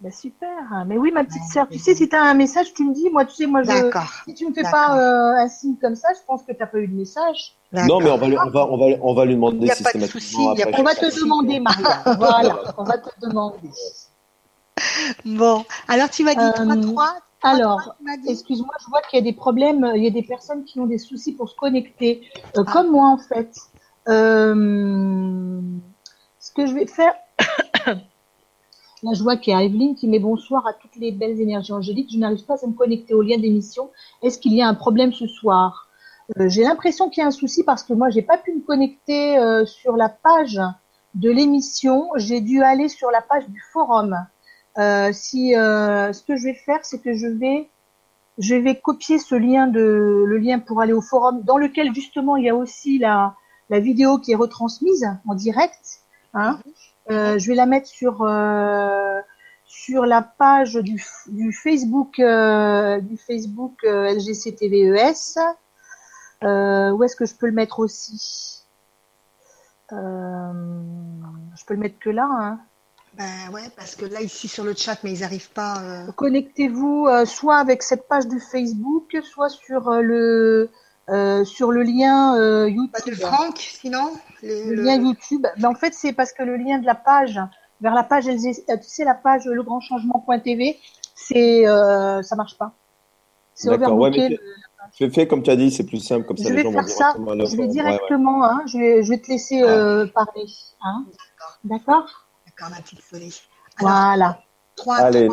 bah, 0.00 0.10
super. 0.10 0.84
Mais 0.86 0.98
oui, 0.98 1.10
ma 1.12 1.24
petite 1.24 1.44
sœur, 1.52 1.66
tu 1.68 1.78
sais, 1.78 1.94
si 1.94 2.08
tu 2.08 2.14
as 2.16 2.22
un 2.22 2.34
message, 2.34 2.72
tu 2.74 2.84
me 2.84 2.92
dis. 2.94 3.08
Moi, 3.10 3.24
tu 3.24 3.34
sais, 3.34 3.46
moi, 3.46 3.62
je, 3.62 3.68
D'accord. 3.68 4.10
si 4.26 4.34
tu 4.34 4.46
me 4.48 4.52
fais 4.54 4.62
pas 4.62 4.98
euh, 4.98 5.36
un 5.44 5.48
signe 5.48 5.76
comme 5.80 5.96
ça, 5.96 6.08
je 6.14 6.20
pense 6.26 6.42
que 6.42 6.52
tu 6.52 6.58
n'as 6.60 6.66
pas 6.66 6.78
eu 6.78 6.88
de 6.88 6.94
message. 6.94 7.56
Non, 7.72 8.00
mais 8.00 8.10
on 8.10 8.18
va, 8.18 8.26
lui- 8.28 8.38
on 8.38 8.50
va, 8.50 8.66
on 8.70 8.76
va, 8.76 8.96
on 9.02 9.14
va 9.14 9.24
lui 9.24 9.32
Il 9.32 9.36
demander 9.36 9.66
y 9.66 9.70
a 9.70 9.74
pas 9.74 9.92
de 9.92 9.98
systématiquement. 10.04 10.50
après 10.52 10.80
On 10.80 10.82
va 10.84 10.94
te 10.94 11.20
demander, 11.20 11.60
Maria. 11.60 12.02
Voilà, 12.18 12.58
on 12.78 12.84
va 12.84 12.98
te 12.98 13.08
demander. 13.20 13.70
Bon, 15.24 15.64
alors 15.88 16.10
tu 16.10 16.24
m'as 16.24 16.34
dit 16.34 16.40
Euh, 16.40 16.52
3 16.52 16.76
3 16.82 17.14
Alors, 17.42 17.94
excuse-moi, 18.28 18.74
je 18.80 18.88
vois 18.90 19.00
qu'il 19.08 19.18
y 19.18 19.22
a 19.22 19.24
des 19.24 19.32
problèmes, 19.36 19.90
il 19.94 20.02
y 20.04 20.06
a 20.06 20.10
des 20.10 20.22
personnes 20.22 20.64
qui 20.64 20.78
ont 20.80 20.86
des 20.86 20.98
soucis 20.98 21.32
pour 21.32 21.48
se 21.48 21.54
connecter, 21.56 22.22
euh, 22.56 22.64
Ah. 22.66 22.72
comme 22.72 22.90
moi 22.90 23.08
en 23.08 23.18
fait. 23.18 23.50
Euh, 24.08 25.60
que 26.54 26.66
je 26.66 26.74
vais 26.74 26.86
faire, 26.86 27.14
là 27.86 29.12
je 29.12 29.22
vois 29.22 29.36
qu'il 29.36 29.52
y 29.52 29.56
a 29.56 29.62
Evelyne 29.62 29.94
qui 29.96 30.06
met 30.08 30.20
bonsoir 30.20 30.66
à 30.66 30.72
toutes 30.72 30.96
les 30.96 31.12
belles 31.12 31.40
énergies 31.40 31.72
angéliques. 31.72 32.10
Je 32.12 32.18
n'arrive 32.18 32.44
pas 32.44 32.54
à 32.62 32.66
me 32.66 32.72
connecter 32.72 33.12
au 33.12 33.22
lien 33.22 33.38
d'émission. 33.38 33.90
Est-ce 34.22 34.38
qu'il 34.38 34.54
y 34.54 34.62
a 34.62 34.68
un 34.68 34.74
problème 34.74 35.12
ce 35.12 35.26
soir? 35.26 35.88
Euh, 36.38 36.48
J'ai 36.48 36.62
l'impression 36.62 37.10
qu'il 37.10 37.20
y 37.20 37.24
a 37.24 37.26
un 37.26 37.32
souci 37.32 37.64
parce 37.64 37.82
que 37.82 37.92
moi 37.92 38.08
j'ai 38.10 38.22
pas 38.22 38.38
pu 38.38 38.54
me 38.54 38.60
connecter 38.60 39.36
euh, 39.36 39.66
sur 39.66 39.96
la 39.96 40.08
page 40.08 40.60
de 41.14 41.30
l'émission. 41.30 42.08
J'ai 42.16 42.40
dû 42.40 42.62
aller 42.62 42.88
sur 42.88 43.10
la 43.10 43.20
page 43.20 43.48
du 43.48 43.60
forum. 43.72 44.16
Euh, 44.78 45.10
si 45.12 45.52
ce 45.52 46.22
que 46.22 46.36
je 46.36 46.44
vais 46.44 46.54
faire, 46.54 46.80
c'est 46.82 47.00
que 47.00 47.14
je 47.14 47.26
vais 47.26 47.68
je 48.38 48.56
vais 48.56 48.74
copier 48.74 49.20
ce 49.20 49.36
lien 49.36 49.68
de 49.68 50.24
le 50.26 50.38
lien 50.38 50.58
pour 50.58 50.80
aller 50.80 50.92
au 50.92 51.00
forum 51.00 51.42
dans 51.42 51.56
lequel 51.56 51.94
justement 51.94 52.36
il 52.36 52.44
y 52.44 52.48
a 52.48 52.56
aussi 52.56 52.98
la 52.98 53.34
vidéo 53.70 54.18
qui 54.18 54.32
est 54.32 54.36
retransmise 54.36 55.06
en 55.28 55.34
direct. 55.34 56.03
Hein. 56.34 56.58
Euh, 57.10 57.38
je 57.38 57.48
vais 57.48 57.54
la 57.54 57.66
mettre 57.66 57.86
sur 57.86 58.22
euh, 58.22 59.20
sur 59.66 60.06
la 60.06 60.22
page 60.22 60.74
du, 60.74 61.02
du 61.26 61.52
Facebook 61.52 62.18
euh, 62.18 63.00
du 63.00 63.16
Facebook 63.16 63.74
euh, 63.84 64.14
LGC 64.14 64.54
TVES. 64.54 65.38
Euh, 66.42 66.90
où 66.90 67.02
est-ce 67.02 67.16
que 67.16 67.26
je 67.26 67.34
peux 67.34 67.46
le 67.46 67.52
mettre 67.52 67.80
aussi? 67.80 68.62
Je 69.90 71.64
peux 71.66 71.74
le 71.74 71.80
mettre 71.80 71.98
que 72.00 72.10
là. 72.10 72.28
Hein. 72.28 72.58
Ben 73.14 73.52
ouais, 73.52 73.70
parce 73.76 73.94
que 73.94 74.06
là 74.06 74.20
ici 74.20 74.48
sur 74.48 74.64
le 74.64 74.74
chat, 74.74 74.98
mais 75.04 75.12
ils 75.12 75.22
arrivent 75.22 75.52
pas. 75.52 75.80
Connectez-vous 76.16 77.08
soit 77.26 77.58
avec 77.58 77.82
cette 77.84 78.08
page 78.08 78.26
du 78.26 78.40
Facebook, 78.40 79.16
soit 79.22 79.50
sur 79.50 80.02
le 80.02 80.68
euh, 81.10 81.44
sur 81.44 81.70
le 81.70 81.82
lien 81.82 82.36
euh, 82.36 82.64
Pas 82.92 83.00
de 83.00 83.10
YouTube. 83.10 83.14
Franck, 83.26 83.58
sinon 83.58 84.12
le, 84.42 84.70
Le 84.70 84.74
le- 84.76 84.82
lien 84.82 84.96
YouTube. 84.96 85.46
Ben, 85.58 85.68
en 85.70 85.74
fait, 85.74 85.92
c'est 85.94 86.12
parce 86.12 86.32
que 86.32 86.42
le 86.42 86.56
lien 86.56 86.78
de 86.78 86.86
la 86.86 86.94
page 86.94 87.40
vers 87.80 87.94
la 87.94 88.02
page 88.04 88.26
euh, 88.28 88.32
tu 88.78 88.88
sais 88.88 89.04
la 89.04 89.14
page 89.14 89.44
legrandchangement.tv, 89.46 90.78
c'est 91.14 91.66
euh, 91.66 92.22
ça 92.22 92.36
marche 92.36 92.56
pas. 92.56 92.72
C'est 93.54 93.68
D'accord, 93.68 93.96
ouais, 93.98 94.08
overbooké. 94.08 94.28
mais 94.30 94.38
Fais, 94.98 95.10
fais 95.10 95.26
comme 95.26 95.42
tu 95.42 95.50
as 95.50 95.56
dit, 95.56 95.70
c'est 95.70 95.84
plus 95.86 95.98
simple, 96.00 96.26
comme 96.26 96.36
ça 96.36 96.44
Je 96.44 96.48
les 96.50 96.56
vais 96.56 96.62
gens 96.64 96.70
vont 96.70 96.82
faire 96.82 96.88
ça. 96.88 97.14
directement 97.16 97.46
Je 97.46 97.56
vais 97.56 97.56
forum. 97.56 97.58
Ouais, 97.58 97.66
ouais. 97.66 97.72
directement, 97.72 98.44
hein, 98.44 98.62
je 98.66 98.78
vais 98.78 99.02
je 99.02 99.08
vais 99.10 99.18
te 99.18 99.28
laisser 99.30 99.62
euh, 99.62 100.06
parler, 100.06 100.44
hein. 100.82 101.04
D'accord. 101.64 102.26
D'accord, 102.46 102.70
ma 102.70 102.82
petite 102.82 103.00
Soleil. 103.02 103.32
Alors, 103.78 103.90
Voilà. 103.90 104.38
3 104.76 104.96
Allez, 104.96 105.28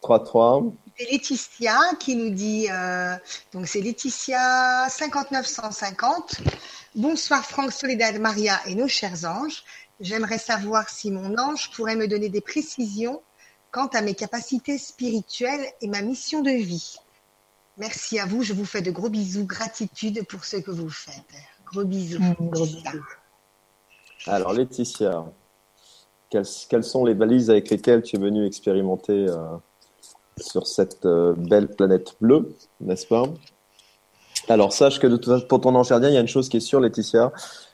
3, 0.00 0.18
3-3. 0.24 0.72
C'est 0.96 1.10
Laetitia 1.10 1.76
qui 1.98 2.14
nous 2.14 2.30
dit, 2.30 2.68
euh, 2.70 3.16
donc 3.52 3.66
c'est 3.66 3.80
Laetitia 3.80 4.88
59150. 4.88 6.36
Bonsoir 6.94 7.44
Franck, 7.44 7.72
Soledad, 7.72 8.20
Maria 8.20 8.60
et 8.68 8.76
nos 8.76 8.86
chers 8.86 9.24
anges. 9.24 9.64
J'aimerais 9.98 10.38
savoir 10.38 10.88
si 10.88 11.10
mon 11.10 11.36
ange 11.36 11.72
pourrait 11.72 11.96
me 11.96 12.06
donner 12.06 12.28
des 12.28 12.40
précisions 12.40 13.22
quant 13.72 13.88
à 13.88 14.02
mes 14.02 14.14
capacités 14.14 14.78
spirituelles 14.78 15.66
et 15.80 15.88
ma 15.88 16.00
mission 16.00 16.42
de 16.42 16.50
vie. 16.50 16.94
Merci 17.76 18.20
à 18.20 18.26
vous, 18.26 18.44
je 18.44 18.52
vous 18.52 18.64
fais 18.64 18.80
de 18.80 18.92
gros 18.92 19.10
bisous, 19.10 19.46
gratitude 19.46 20.24
pour 20.28 20.44
ce 20.44 20.58
que 20.58 20.70
vous 20.70 20.90
faites. 20.90 21.24
Gros 21.72 21.84
bisous. 21.84 22.22
Mmh, 22.22 22.34
gros 22.38 22.66
bisous. 22.66 23.04
Alors 24.28 24.52
Laetitia, 24.52 25.24
quelles, 26.30 26.46
quelles, 26.68 26.84
sont 26.84 27.04
les 27.04 27.14
valises 27.14 27.50
avec 27.50 27.68
lesquelles 27.68 28.02
tu 28.02 28.14
es 28.14 28.18
venue 28.20 28.46
expérimenter 28.46 29.26
euh, 29.28 29.56
sur 30.38 30.66
cette 30.66 31.06
euh, 31.06 31.34
belle 31.36 31.68
planète 31.68 32.16
bleue, 32.20 32.54
n'est-ce 32.80 33.06
pas? 33.06 33.24
Alors 34.48 34.72
sache 34.72 34.98
que 34.98 35.06
de 35.06 35.16
toute, 35.16 35.48
pour 35.48 35.60
ton 35.60 35.74
ange 35.74 35.88
gardien, 35.88 36.10
il 36.10 36.14
y 36.14 36.18
a 36.18 36.20
une 36.20 36.28
chose 36.28 36.48
qui 36.48 36.58
est 36.58 36.60
sûre, 36.60 36.80
Laetitia, 36.80 37.32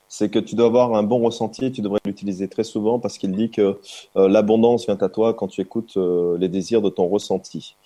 c'est 0.08 0.28
que 0.28 0.38
tu 0.38 0.54
dois 0.54 0.66
avoir 0.66 0.94
un 0.94 1.02
bon 1.02 1.20
ressenti 1.20 1.66
et 1.66 1.72
tu 1.72 1.82
devrais 1.82 2.00
l'utiliser 2.04 2.48
très 2.48 2.64
souvent 2.64 2.98
parce 2.98 3.16
qu'il 3.16 3.32
dit 3.32 3.50
que 3.50 3.78
euh, 4.16 4.28
l'abondance 4.28 4.86
vient 4.86 4.98
à 5.00 5.08
toi 5.08 5.34
quand 5.34 5.48
tu 5.48 5.60
écoutes 5.60 5.96
euh, 5.96 6.36
les 6.38 6.48
désirs 6.48 6.82
de 6.82 6.90
ton 6.90 7.08
ressenti. 7.08 7.76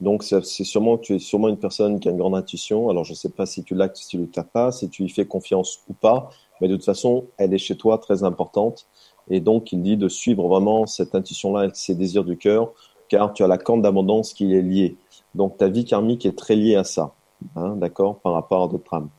Donc 0.00 0.24
c'est 0.24 0.42
sûrement 0.42 0.98
tu 0.98 1.14
es 1.14 1.18
sûrement 1.20 1.48
une 1.48 1.58
personne 1.58 2.00
qui 2.00 2.08
a 2.08 2.10
une 2.10 2.18
grande 2.18 2.34
intuition. 2.34 2.88
Alors 2.88 3.04
je 3.04 3.12
ne 3.12 3.16
sais 3.16 3.28
pas 3.28 3.46
si 3.46 3.62
tu 3.62 3.74
l'as, 3.74 3.90
si 3.94 4.08
tu 4.08 4.18
ne 4.18 4.26
l'as 4.34 4.42
pas, 4.42 4.72
si 4.72 4.88
tu 4.88 5.04
y 5.04 5.08
fais 5.08 5.26
confiance 5.26 5.80
ou 5.88 5.92
pas, 5.92 6.30
mais 6.60 6.68
de 6.68 6.74
toute 6.74 6.84
façon, 6.84 7.26
elle 7.36 7.54
est 7.54 7.58
chez 7.58 7.76
toi 7.76 7.98
très 7.98 8.24
importante. 8.24 8.86
Et 9.28 9.40
donc 9.40 9.72
il 9.72 9.82
dit 9.82 9.96
de 9.96 10.08
suivre 10.08 10.48
vraiment 10.48 10.86
cette 10.86 11.14
intuition-là 11.14 11.70
ces 11.74 11.94
désirs 11.94 12.24
du 12.24 12.36
cœur, 12.36 12.72
car 13.12 13.34
tu 13.34 13.44
as 13.44 13.46
la 13.46 13.58
corne 13.58 13.82
d'abondance 13.82 14.32
qui 14.32 14.54
est 14.54 14.62
liée. 14.62 14.96
Donc 15.34 15.58
ta 15.58 15.68
vie 15.68 15.84
karmique 15.84 16.24
est 16.24 16.36
très 16.36 16.56
liée 16.56 16.76
à 16.76 16.84
ça, 16.84 17.12
hein, 17.56 17.76
d'accord, 17.76 18.20
par 18.20 18.32
rapport 18.32 18.64
à 18.64 18.68
d'autres 18.68 18.94
âmes 18.94 19.10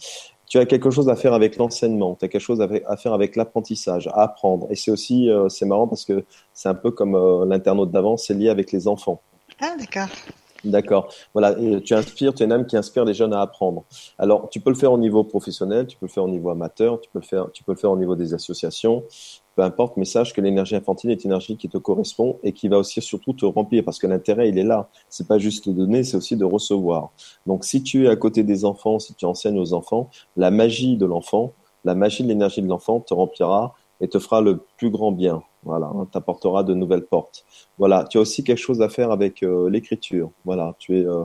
tu 0.46 0.60
as 0.60 0.68
quelque 0.68 0.92
chose 0.92 1.10
à 1.10 1.16
faire 1.16 1.34
avec 1.34 1.58
l'enseignement, 1.58 2.14
tu 2.14 2.26
as 2.26 2.28
quelque 2.28 2.40
chose 2.40 2.62
à 2.62 2.96
faire 2.96 3.14
avec 3.14 3.36
l'apprentissage, 3.36 4.06
à 4.10 4.22
apprendre. 4.22 4.68
Et 4.70 4.76
c'est 4.76 4.92
aussi, 4.92 5.28
euh, 5.28 5.50
c'est 5.50 5.66
marrant 5.66 5.88
parce 5.88 6.06
que 6.06 6.26
c'est 6.54 6.70
un 6.70 6.76
peu 6.76 6.92
comme 6.92 7.16
euh, 7.16 7.44
l'internaute 7.48 7.90
d'avant, 7.90 8.18
c'est 8.18 8.36
lié 8.36 8.50
avec 8.50 8.72
les 8.72 8.88
enfants. 8.88 9.20
Ah, 9.60 9.74
d'accord. 9.80 10.16
D'accord. 10.64 11.08
Voilà, 11.34 11.58
et 11.60 11.82
tu 11.82 11.96
inspires, 11.96 12.36
tu 12.36 12.44
es 12.44 12.46
une 12.46 12.52
âme 12.52 12.68
qui 12.68 12.78
inspire 12.78 13.04
les 13.04 13.16
jeunes 13.16 13.34
à 13.34 13.42
apprendre. 13.42 13.84
Alors, 14.20 14.48
tu 14.50 14.60
peux 14.60 14.70
le 14.70 14.76
faire 14.76 14.92
au 14.92 15.00
niveau 15.00 15.24
professionnel, 15.24 15.88
tu 15.88 15.98
peux 15.98 16.06
le 16.06 16.12
faire 16.12 16.24
au 16.24 16.30
niveau 16.30 16.52
amateur, 16.52 17.02
tu 17.02 17.10
peux 17.12 17.20
le 17.20 17.26
faire, 17.26 17.48
tu 17.52 17.64
peux 17.64 17.72
le 17.72 17.78
faire 17.80 17.92
au 17.92 17.98
niveau 17.98 18.16
des 18.16 18.36
associations, 18.36 19.04
peu 19.56 19.62
importe, 19.62 19.98
mais 19.98 20.06
sache 20.06 20.34
que 20.34 20.42
l'énergie 20.42 20.76
infantile 20.76 21.12
est 21.12 21.24
une 21.24 21.32
énergie 21.32 21.58
qui 21.58 21.70
te 21.70 21.78
correspond 21.78 22.40
et 22.44 22.54
qui 22.54 22.68
va 22.68 22.78
aussi 22.78 23.02
surtout 23.02 23.34
te 23.34 23.46
remplir 23.46 23.84
parce 23.84 24.00
que 24.00 24.08
l'intérêt, 24.08 24.50
il 24.50 24.58
est 24.58 24.64
là. 24.64 24.90
C'est 25.10 25.28
pas 25.28 25.38
juste 25.38 25.70
de 25.70 25.74
donner, 25.74 26.04
c'est 26.04 26.18
aussi 26.18 26.36
de 26.36 26.46
recevoir. 26.46 27.12
Donc, 27.46 27.66
si 27.66 27.84
tu 27.84 28.06
es 28.06 28.10
à 28.10 28.16
côté 28.16 28.44
des 28.44 28.66
enfants, 28.66 29.00
si 29.00 29.14
tu 29.14 29.26
enseignes 29.26 29.60
aux 29.60 29.74
enfants, 29.74 30.10
la 30.38 30.52
magie 30.52 30.98
de 30.98 31.06
l'enfant, 31.06 31.54
la 31.84 31.96
magie 31.96 32.24
de 32.24 32.30
l'énergie 32.30 32.62
de 32.62 32.68
l'enfant 32.68 33.00
te 33.00 33.14
remplira 33.14 33.76
et 34.02 34.08
te 34.08 34.20
fera 34.20 34.42
le 34.42 34.64
plus 34.78 34.90
grand 34.90 35.12
bien. 35.12 35.44
Voilà, 35.64 35.88
hein, 35.88 36.08
t'apportera 36.12 36.64
de 36.64 36.74
nouvelles 36.74 37.06
portes. 37.06 37.46
Voilà, 37.78 38.06
tu 38.10 38.18
as 38.18 38.22
aussi 38.22 38.44
quelque 38.44 38.58
chose 38.58 38.82
à 38.82 38.90
faire 38.90 39.12
avec 39.12 39.44
euh, 39.44 39.70
l'écriture. 39.70 40.32
Voilà, 40.46 40.76
tu 40.78 41.00
es 41.00 41.06
euh, 41.06 41.24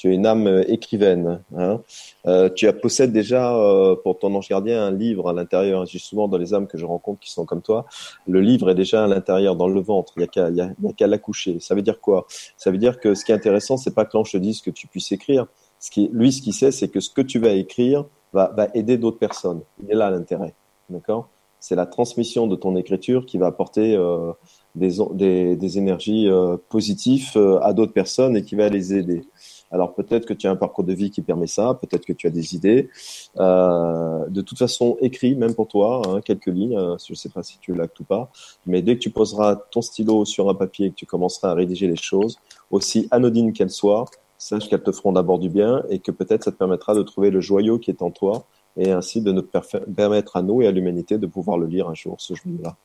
tu 0.00 0.10
es 0.10 0.14
une 0.14 0.24
âme 0.24 0.46
euh, 0.46 0.64
écrivaine. 0.66 1.42
Hein. 1.54 1.82
Euh, 2.26 2.48
tu 2.48 2.66
as, 2.66 2.72
possèdes 2.72 3.12
déjà 3.12 3.54
euh, 3.54 3.94
pour 4.02 4.18
ton 4.18 4.34
ange 4.34 4.48
gardien 4.48 4.82
un 4.82 4.90
livre 4.90 5.28
à 5.28 5.34
l'intérieur. 5.34 5.84
J'ai 5.84 5.98
souvent 5.98 6.26
dans 6.26 6.38
les 6.38 6.54
âmes 6.54 6.66
que 6.66 6.78
je 6.78 6.86
rencontre 6.86 7.20
qui 7.20 7.30
sont 7.30 7.44
comme 7.44 7.60
toi, 7.60 7.84
le 8.26 8.40
livre 8.40 8.70
est 8.70 8.74
déjà 8.74 9.04
à 9.04 9.06
l'intérieur, 9.06 9.56
dans 9.56 9.68
le 9.68 9.78
ventre. 9.78 10.14
Il 10.16 10.20
n'y 10.54 10.60
a 10.62 10.92
qu'à 10.94 11.06
l'accoucher. 11.06 11.60
Ça 11.60 11.74
veut 11.74 11.82
dire 11.82 12.00
quoi? 12.00 12.26
Ça 12.56 12.70
veut 12.70 12.78
dire 12.78 12.98
que 12.98 13.14
ce 13.14 13.26
qui 13.26 13.32
est 13.32 13.34
intéressant, 13.34 13.76
c'est 13.76 13.94
pas 13.94 14.06
que 14.06 14.16
l'ange 14.16 14.32
te 14.32 14.38
dise 14.38 14.62
que 14.62 14.70
tu 14.70 14.86
puisses 14.86 15.12
écrire. 15.12 15.46
Ce 15.78 15.90
qui, 15.90 16.08
lui, 16.14 16.32
ce 16.32 16.40
qu'il 16.40 16.54
sait, 16.54 16.70
c'est 16.70 16.88
que 16.88 17.00
ce 17.00 17.10
que 17.10 17.20
tu 17.20 17.38
vas 17.38 17.50
écrire 17.50 18.06
va, 18.32 18.50
va 18.56 18.68
aider 18.72 18.96
d'autres 18.96 19.18
personnes. 19.18 19.60
Il 19.82 19.90
est 19.90 19.94
là 19.94 20.08
l'intérêt. 20.10 20.54
D'accord? 20.88 21.28
C'est 21.58 21.76
la 21.76 21.84
transmission 21.84 22.46
de 22.46 22.56
ton 22.56 22.74
écriture 22.74 23.26
qui 23.26 23.36
va 23.36 23.48
apporter 23.48 23.94
euh, 23.94 24.32
des, 24.74 24.92
des, 25.12 25.56
des, 25.56 25.78
énergies 25.78 26.26
euh, 26.26 26.56
positives 26.70 27.36
à 27.60 27.74
d'autres 27.74 27.92
personnes 27.92 28.34
et 28.34 28.42
qui 28.42 28.54
va 28.54 28.70
les 28.70 28.94
aider. 28.94 29.24
Alors 29.70 29.94
peut-être 29.94 30.26
que 30.26 30.34
tu 30.34 30.46
as 30.46 30.50
un 30.50 30.56
parcours 30.56 30.84
de 30.84 30.92
vie 30.92 31.10
qui 31.10 31.22
permet 31.22 31.46
ça, 31.46 31.78
peut-être 31.80 32.04
que 32.04 32.12
tu 32.12 32.26
as 32.26 32.30
des 32.30 32.54
idées. 32.54 32.90
Euh, 33.38 34.26
de 34.28 34.40
toute 34.40 34.58
façon, 34.58 34.96
écris 35.00 35.34
même 35.34 35.54
pour 35.54 35.68
toi 35.68 36.02
hein, 36.06 36.20
quelques 36.20 36.46
lignes. 36.46 36.76
Euh, 36.76 36.96
je 37.06 37.12
ne 37.12 37.16
sais 37.16 37.28
pas 37.28 37.42
si 37.42 37.58
tu 37.58 37.74
l'actes 37.74 37.98
ou 38.00 38.04
pas, 38.04 38.30
mais 38.66 38.82
dès 38.82 38.96
que 38.96 39.00
tu 39.00 39.10
poseras 39.10 39.56
ton 39.70 39.82
stylo 39.82 40.24
sur 40.24 40.48
un 40.48 40.54
papier 40.54 40.86
et 40.86 40.90
que 40.90 40.96
tu 40.96 41.06
commenceras 41.06 41.50
à 41.50 41.54
rédiger 41.54 41.86
les 41.86 41.96
choses, 41.96 42.38
aussi 42.70 43.06
anodines 43.10 43.52
qu'elles 43.52 43.70
soient, 43.70 44.06
sache 44.38 44.68
qu'elles 44.68 44.82
te 44.82 44.92
feront 44.92 45.12
d'abord 45.12 45.38
du 45.38 45.50
bien 45.50 45.84
et 45.88 45.98
que 45.98 46.10
peut-être 46.10 46.44
ça 46.44 46.52
te 46.52 46.56
permettra 46.56 46.94
de 46.94 47.02
trouver 47.02 47.30
le 47.30 47.40
joyau 47.40 47.78
qui 47.78 47.90
est 47.90 48.02
en 48.02 48.10
toi 48.10 48.46
et 48.76 48.90
ainsi 48.90 49.20
de 49.20 49.32
nous 49.32 49.42
permettre 49.42 50.36
à 50.36 50.42
nous 50.42 50.62
et 50.62 50.66
à 50.66 50.70
l'humanité 50.70 51.18
de 51.18 51.26
pouvoir 51.26 51.58
le 51.58 51.66
lire 51.66 51.88
un 51.88 51.94
jour, 51.94 52.16
ce 52.18 52.34
jour-là. 52.34 52.76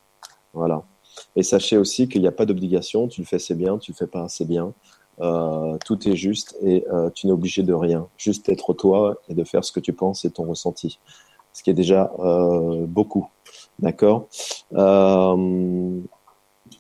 Voilà. 0.54 0.84
Et 1.36 1.44
sachez 1.44 1.78
aussi 1.78 2.10
qu'il 2.10 2.22
n'y 2.22 2.28
a 2.28 2.32
pas 2.32 2.46
d'obligation, 2.46 3.08
tu 3.08 3.22
le 3.22 3.26
fais 3.26 3.40
c'est 3.40 3.56
bien, 3.56 3.78
tu 3.78 3.92
le 3.92 3.96
fais 3.96 4.08
pas 4.08 4.28
c'est 4.28 4.46
bien. 4.46 4.74
Euh, 5.22 5.78
tout 5.86 6.10
est 6.10 6.16
juste 6.16 6.58
et 6.62 6.86
euh, 6.92 7.10
tu 7.10 7.28
n'es 7.28 7.34
obligé 7.34 7.64
de 7.64 7.74
rien. 7.74 8.08
Juste 8.18 8.50
être 8.50 8.74
toi 8.74 9.16
et 9.30 9.34
de 9.34 9.44
faire 9.44 9.64
ce 9.64 9.72
que 9.72 9.80
tu 9.80 9.94
penses 9.94 10.26
et 10.26 10.32
ton 10.32 10.44
ressenti. 10.44 11.00
Ce 11.54 11.64
qui 11.64 11.70
est 11.70 11.76
déjà 11.76 12.12
euh, 12.20 12.86
beaucoup. 12.86 13.30
D'accord? 13.80 14.28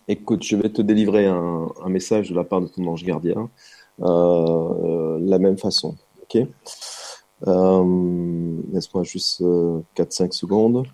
Écoute, 0.07 0.43
je 0.43 0.55
vais 0.55 0.69
te 0.69 0.81
délivrer 0.81 1.25
un, 1.25 1.71
message 1.87 2.29
de 2.29 2.35
la 2.35 2.43
part 2.43 2.61
de 2.61 2.67
ton 2.67 2.85
ange 2.87 3.03
gardien. 3.03 3.49
La 3.99 5.39
même 5.39 5.57
façon. 5.57 5.95
Ok? 6.23 6.35
Laisse-moi 7.45 9.03
juste 9.03 9.41
4-5 9.41 10.31
secondes. 10.33 10.85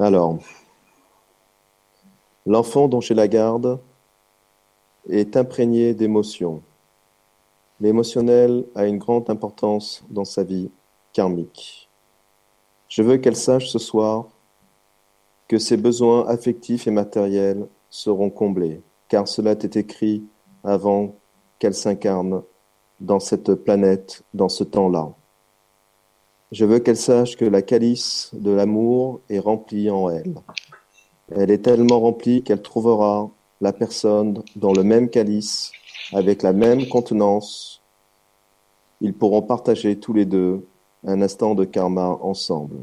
Alors, 0.00 0.38
l'enfant 2.46 2.88
dont 2.88 3.02
j'ai 3.02 3.12
la 3.12 3.28
garde 3.28 3.78
est 5.10 5.36
imprégné 5.36 5.92
d'émotions. 5.92 6.62
L'émotionnel 7.80 8.64
a 8.74 8.86
une 8.86 8.96
grande 8.96 9.28
importance 9.28 10.02
dans 10.08 10.24
sa 10.24 10.42
vie 10.42 10.70
karmique. 11.12 11.90
Je 12.88 13.02
veux 13.02 13.18
qu'elle 13.18 13.36
sache 13.36 13.68
ce 13.68 13.78
soir 13.78 14.28
que 15.48 15.58
ses 15.58 15.76
besoins 15.76 16.26
affectifs 16.28 16.86
et 16.86 16.90
matériels 16.90 17.68
seront 17.90 18.30
comblés, 18.30 18.80
car 19.08 19.28
cela 19.28 19.50
est 19.50 19.76
écrit 19.76 20.24
avant 20.64 21.14
qu'elle 21.58 21.74
s'incarne 21.74 22.42
dans 23.00 23.20
cette 23.20 23.52
planète, 23.52 24.22
dans 24.32 24.48
ce 24.48 24.64
temps-là. 24.64 25.12
Je 26.52 26.64
veux 26.64 26.80
qu'elle 26.80 26.96
sache 26.96 27.36
que 27.36 27.44
la 27.44 27.62
calice 27.62 28.30
de 28.32 28.50
l'amour 28.50 29.20
est 29.28 29.38
remplie 29.38 29.88
en 29.88 30.10
elle. 30.10 30.34
Elle 31.30 31.52
est 31.52 31.62
tellement 31.62 32.00
remplie 32.00 32.42
qu'elle 32.42 32.60
trouvera 32.60 33.30
la 33.60 33.72
personne 33.72 34.42
dans 34.56 34.72
le 34.72 34.82
même 34.82 35.10
calice, 35.10 35.70
avec 36.12 36.42
la 36.42 36.52
même 36.52 36.88
contenance. 36.88 37.82
Ils 39.00 39.14
pourront 39.14 39.42
partager 39.42 40.00
tous 40.00 40.12
les 40.12 40.24
deux 40.24 40.66
un 41.06 41.22
instant 41.22 41.54
de 41.54 41.64
karma 41.64 42.18
ensemble. 42.20 42.78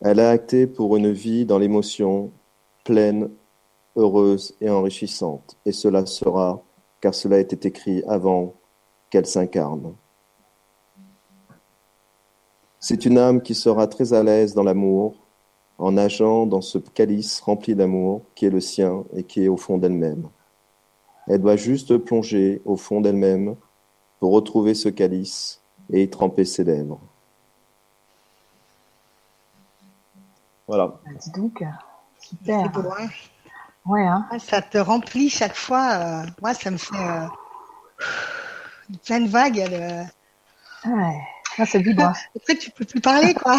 Elle 0.00 0.20
a 0.20 0.30
acté 0.30 0.66
pour 0.66 0.96
une 0.96 1.10
vie 1.10 1.46
dans 1.46 1.58
l'émotion, 1.58 2.30
pleine, 2.84 3.30
heureuse 3.96 4.54
et 4.60 4.68
enrichissante, 4.68 5.56
et 5.64 5.72
cela 5.72 6.04
sera, 6.04 6.62
car 7.00 7.14
cela 7.14 7.38
était 7.38 7.66
écrit 7.66 8.02
avant 8.06 8.54
qu'elle 9.10 9.26
s'incarne. 9.26 9.94
C'est 12.80 13.04
une 13.04 13.18
âme 13.18 13.42
qui 13.42 13.54
sera 13.54 13.86
très 13.86 14.12
à 14.12 14.22
l'aise 14.22 14.54
dans 14.54 14.62
l'amour, 14.62 15.16
en 15.78 15.92
nageant 15.92 16.46
dans 16.46 16.60
ce 16.60 16.78
calice 16.78 17.40
rempli 17.40 17.74
d'amour 17.74 18.22
qui 18.34 18.46
est 18.46 18.50
le 18.50 18.60
sien 18.60 19.04
et 19.14 19.24
qui 19.24 19.44
est 19.44 19.48
au 19.48 19.56
fond 19.56 19.78
d'elle-même. 19.78 20.28
Elle 21.26 21.40
doit 21.40 21.56
juste 21.56 21.96
plonger 21.98 22.62
au 22.64 22.76
fond 22.76 23.00
d'elle-même 23.00 23.56
pour 24.20 24.32
retrouver 24.32 24.74
ce 24.74 24.88
calice 24.88 25.60
et 25.90 26.02
y 26.02 26.10
tremper 26.10 26.44
ses 26.44 26.64
lèvres. 26.64 27.00
Voilà. 30.66 30.86
Bah, 30.86 31.10
dis 31.20 31.30
donc, 31.32 31.64
super. 32.20 32.70
Beau, 32.70 32.80
hein 32.98 33.08
ouais, 33.86 34.04
hein 34.04 34.26
ah, 34.30 34.38
ça 34.38 34.62
te 34.62 34.78
remplit 34.78 35.30
chaque 35.30 35.56
fois. 35.56 35.94
Euh, 35.94 36.26
moi, 36.42 36.54
ça 36.54 36.70
me 36.70 36.76
fait 36.76 36.94
euh, 36.96 37.26
plein 39.04 39.20
de 39.20 39.28
vagues. 39.28 39.60
Euh... 39.60 40.04
Ouais. 40.84 41.20
Ah, 41.58 41.66
c'est. 41.66 41.78
Après, 42.36 42.56
tu 42.56 42.70
peux 42.70 42.84
plus 42.84 43.00
parler, 43.00 43.34
quoi. 43.34 43.54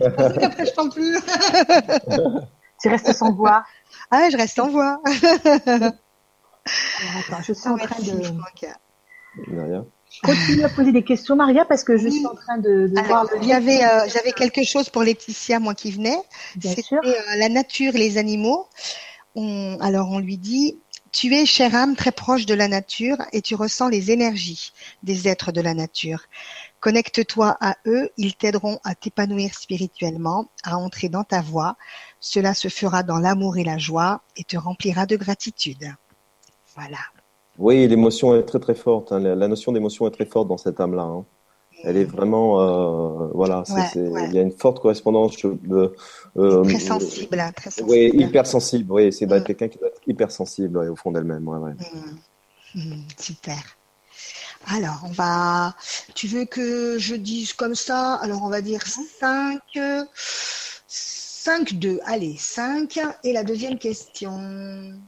Après, 0.00 0.66
je 0.66 0.74
parle 0.74 0.90
plus. 0.90 1.18
tu 2.82 2.88
restes 2.88 3.12
sans 3.12 3.32
voix. 3.32 3.64
Ah, 4.10 4.28
je 4.30 4.36
reste 4.36 4.56
sans 4.56 4.68
voix. 4.68 5.00
Attends, 5.04 5.92
je 7.42 7.52
suis 7.52 7.68
en 7.68 7.76
train 7.76 8.02
de. 8.02 8.12
De 9.52 9.60
rien. 9.60 9.84
Je 10.10 10.20
continue 10.22 10.64
à 10.64 10.68
poser 10.68 10.90
des 10.90 11.04
questions, 11.04 11.36
Maria, 11.36 11.64
parce 11.64 11.84
que 11.84 11.96
je 11.96 12.08
suis 12.08 12.26
en 12.26 12.34
train 12.34 12.58
de, 12.58 12.88
de 12.88 13.06
voir 13.06 13.24
le 13.24 13.40
J'avais 13.46 13.84
euh, 13.84 14.08
j'avais 14.08 14.32
quelque 14.32 14.64
chose 14.64 14.90
pour 14.90 15.04
Laetitia, 15.04 15.60
moi 15.60 15.74
qui 15.74 15.92
venais. 15.92 16.18
C'était 16.60 16.82
euh, 16.92 17.12
la 17.36 17.48
nature, 17.48 17.92
les 17.94 18.18
animaux. 18.18 18.66
On, 19.36 19.78
alors 19.80 20.10
on 20.10 20.18
lui 20.18 20.36
dit 20.36 20.80
tu 21.12 21.34
es, 21.34 21.46
chère 21.46 21.74
âme, 21.74 21.96
très 21.96 22.12
proche 22.12 22.46
de 22.46 22.54
la 22.54 22.68
nature 22.68 23.16
et 23.32 23.42
tu 23.42 23.54
ressens 23.54 23.88
les 23.88 24.10
énergies 24.10 24.72
des 25.02 25.28
êtres 25.28 25.52
de 25.52 25.60
la 25.60 25.74
nature. 25.74 26.22
Connecte-toi 26.80 27.56
à 27.60 27.76
eux, 27.86 28.08
ils 28.16 28.34
t'aideront 28.34 28.78
à 28.84 28.94
t'épanouir 28.94 29.54
spirituellement, 29.54 30.46
à 30.64 30.78
entrer 30.78 31.10
dans 31.10 31.24
ta 31.24 31.42
voie. 31.42 31.76
Cela 32.20 32.54
se 32.54 32.68
fera 32.68 33.02
dans 33.02 33.18
l'amour 33.18 33.58
et 33.58 33.64
la 33.64 33.76
joie 33.76 34.22
et 34.36 34.44
te 34.44 34.56
remplira 34.56 35.04
de 35.04 35.16
gratitude. 35.16 35.92
Voilà. 36.74 36.98
Oui, 37.58 37.86
l'émotion 37.86 38.34
est 38.34 38.44
très 38.44 38.60
très 38.60 38.74
forte. 38.74 39.12
Hein. 39.12 39.20
La 39.20 39.48
notion 39.48 39.72
d'émotion 39.72 40.06
est 40.06 40.10
très 40.10 40.24
forte 40.24 40.48
dans 40.48 40.56
cette 40.56 40.80
âme-là. 40.80 41.02
Hein. 41.02 41.24
Elle 41.84 41.96
est 41.96 42.04
vraiment, 42.04 42.60
euh, 42.60 43.28
voilà, 43.34 43.62
il 43.94 44.32
y 44.32 44.38
a 44.38 44.42
une 44.42 44.52
forte 44.52 44.80
correspondance. 44.80 45.36
De, 45.42 45.94
euh, 46.36 46.62
très 46.64 46.78
sensible, 46.78 47.40
hein, 47.40 47.52
très 47.54 47.70
sensible. 47.70 47.90
Oui, 47.90 48.10
hyper 48.14 48.46
sensible. 48.46 48.92
Oui, 48.92 49.12
c'est 49.12 49.26
mm. 49.26 49.44
quelqu'un 49.44 49.68
qui 49.68 49.78
doit 49.78 49.88
être 49.88 50.00
hyper 50.06 50.30
sensible 50.30 50.78
au 50.78 50.96
fond 50.96 51.10
d'elle-même. 51.10 51.44
Mm. 51.44 51.74
Mm, 52.74 53.02
super. 53.18 53.76
Alors, 54.66 55.00
on 55.04 55.10
va. 55.10 55.74
Tu 56.14 56.26
veux 56.26 56.44
que 56.44 56.98
je 56.98 57.14
dise 57.14 57.52
comme 57.52 57.74
ça? 57.74 58.14
Alors, 58.16 58.42
on 58.42 58.48
va 58.48 58.60
dire 58.60 58.82
5. 58.86 59.60
5, 60.86 61.74
2. 61.74 62.00
Allez, 62.04 62.36
5. 62.38 63.00
Et 63.24 63.32
la 63.32 63.44
deuxième 63.44 63.78
question. 63.78 65.00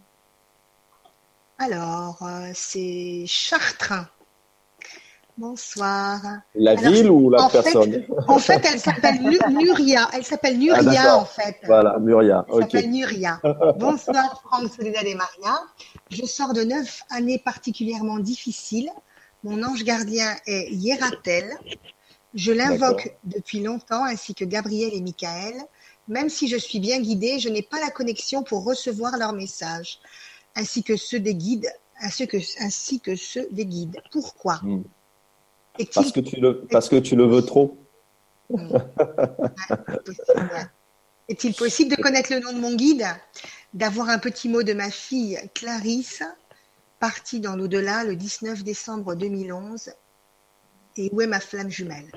Alors, 1.59 2.19
euh, 2.23 2.51
c'est 2.55 3.25
Chartrain. 3.27 4.09
Bonsoir. 5.39 6.21
La 6.55 6.75
ville 6.75 7.11
ou 7.11 7.31
la 7.31 7.49
personne? 7.49 8.05
En 8.29 8.39
fait, 8.39 8.61
elle 8.71 8.81
s'appelle 8.81 9.21
Nuria. 9.51 10.09
Elle 10.13 10.25
s'appelle 10.25 10.59
Nuria, 10.59 11.13
ah, 11.13 11.17
en 11.19 11.25
fait. 11.25 11.57
Voilà, 11.65 11.99
Nuria. 12.01 12.45
Elle 12.49 12.63
s'appelle 12.63 12.91
Nuria. 12.91 13.41
Bonsoir, 13.79 14.43
Franck 14.43 14.71
Soledad 14.73 15.07
et 15.07 15.15
Maria. 15.15 15.59
Je 16.11 16.25
sors 16.25 16.53
de 16.53 16.63
neuf 16.63 17.03
années 17.11 17.39
particulièrement 17.39 18.19
difficiles. 18.19 18.91
Mon 19.45 19.63
ange 19.63 19.85
gardien 19.85 20.37
est 20.47 20.71
Hieratel. 20.71 21.57
Je 22.35 22.53
l'invoque 22.53 23.17
depuis 23.25 23.61
longtemps, 23.61 24.05
ainsi 24.05 24.35
que 24.35 24.45
Gabriel 24.45 24.95
et 24.95 25.01
Michael. 25.01 25.55
Même 26.09 26.29
si 26.29 26.49
je 26.49 26.57
suis 26.57 26.81
bien 26.81 27.01
guidée, 27.01 27.39
je 27.39 27.49
n'ai 27.49 27.63
pas 27.63 27.81
la 27.81 27.91
connexion 27.91 28.43
pour 28.43 28.65
recevoir 28.65 29.17
leurs 29.19 29.33
messages 29.33 30.01
ainsi 30.55 30.83
que 30.83 30.97
ceux 30.97 31.21
des 31.21 31.35
guides, 31.35 31.73
ainsi 32.01 32.27
que, 32.27 32.37
ainsi 32.61 33.01
que 33.01 33.17
ceux 33.17 33.49
des 33.51 33.67
guides. 33.67 34.01
Pourquoi? 34.11 34.61
Parce 35.95 36.13
que 36.13 36.21
tu 36.21 36.37
le, 36.37 36.67
parce 36.71 36.89
que 36.89 36.97
tu 36.97 37.17
le 37.17 37.27
veux 37.27 37.43
trop. 37.43 37.79
Hmm. 38.51 38.77
Est-il 41.29 41.55
possible 41.55 41.97
de 41.97 42.01
connaître 42.01 42.33
le 42.33 42.41
nom 42.41 42.53
de 42.53 42.59
mon 42.59 42.75
guide? 42.75 43.07
D'avoir 43.73 44.11
un 44.11 44.19
petit 44.19 44.51
mot 44.51 44.63
de 44.63 44.75
ma 44.75 44.91
fille 44.91 45.39
Clarisse, 45.55 46.23
partie 47.03 47.41
dans 47.41 47.57
l'au-delà 47.57 48.05
le 48.05 48.15
19 48.15 48.63
décembre 48.63 49.17
2011 49.17 49.91
et 50.97 51.11
où 51.13 51.21
est 51.21 51.27
ma 51.27 51.41
flamme 51.41 51.69
jumelle? 51.69 52.13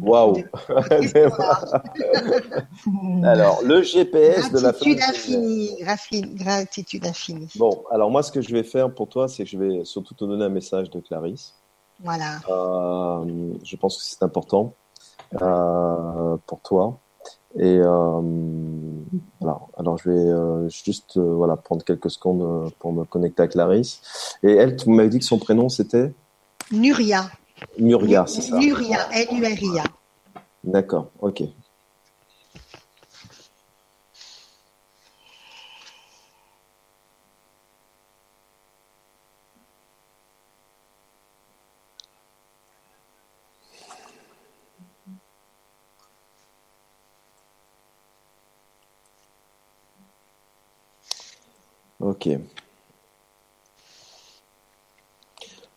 Waouh 0.00 0.34
Alors, 3.22 3.60
le 3.62 3.82
GPS 3.82 4.50
de 4.50 4.60
la 4.60 4.72
flamme 4.72 4.96
infinie, 5.86 6.34
gratitude 6.34 7.06
infinie. 7.06 7.50
Bon, 7.56 7.84
alors 7.90 8.10
moi, 8.10 8.22
ce 8.22 8.32
que 8.32 8.40
je 8.40 8.54
vais 8.54 8.62
faire 8.62 8.94
pour 8.94 9.10
toi, 9.10 9.28
c'est 9.28 9.44
que 9.44 9.50
je 9.50 9.58
vais 9.58 9.84
surtout 9.84 10.14
te 10.14 10.24
donner 10.24 10.46
un 10.46 10.48
message 10.48 10.88
de 10.88 10.98
Clarisse. 10.98 11.52
Voilà. 12.00 12.40
Euh, 12.48 13.52
je 13.62 13.76
pense 13.76 13.98
que 13.98 14.04
c'est 14.04 14.22
important 14.22 14.74
euh, 15.34 16.38
pour 16.46 16.62
toi. 16.62 16.98
Et 17.58 17.78
euh, 17.78 18.20
voilà. 19.40 19.60
Alors 19.76 19.98
je 19.98 20.10
vais 20.10 20.70
juste 20.70 21.18
voilà 21.18 21.56
prendre 21.56 21.84
quelques 21.84 22.10
secondes 22.10 22.72
pour 22.78 22.92
me 22.92 23.04
connecter 23.04 23.42
à 23.42 23.48
Clarisse. 23.48 24.38
Et 24.42 24.52
elle, 24.52 24.76
tu 24.76 24.90
m'avais 24.90 25.08
dit 25.08 25.18
que 25.18 25.24
son 25.24 25.38
prénom 25.38 25.68
c'était? 25.68 26.12
Nuria. 26.70 27.30
Nuria, 27.78 28.24
c'est 28.26 28.42
ça 28.42 28.58
Nuria, 28.58 29.08
N-U-R-I-A. 29.12 29.84
D'accord, 30.64 31.08
ok. 31.20 31.42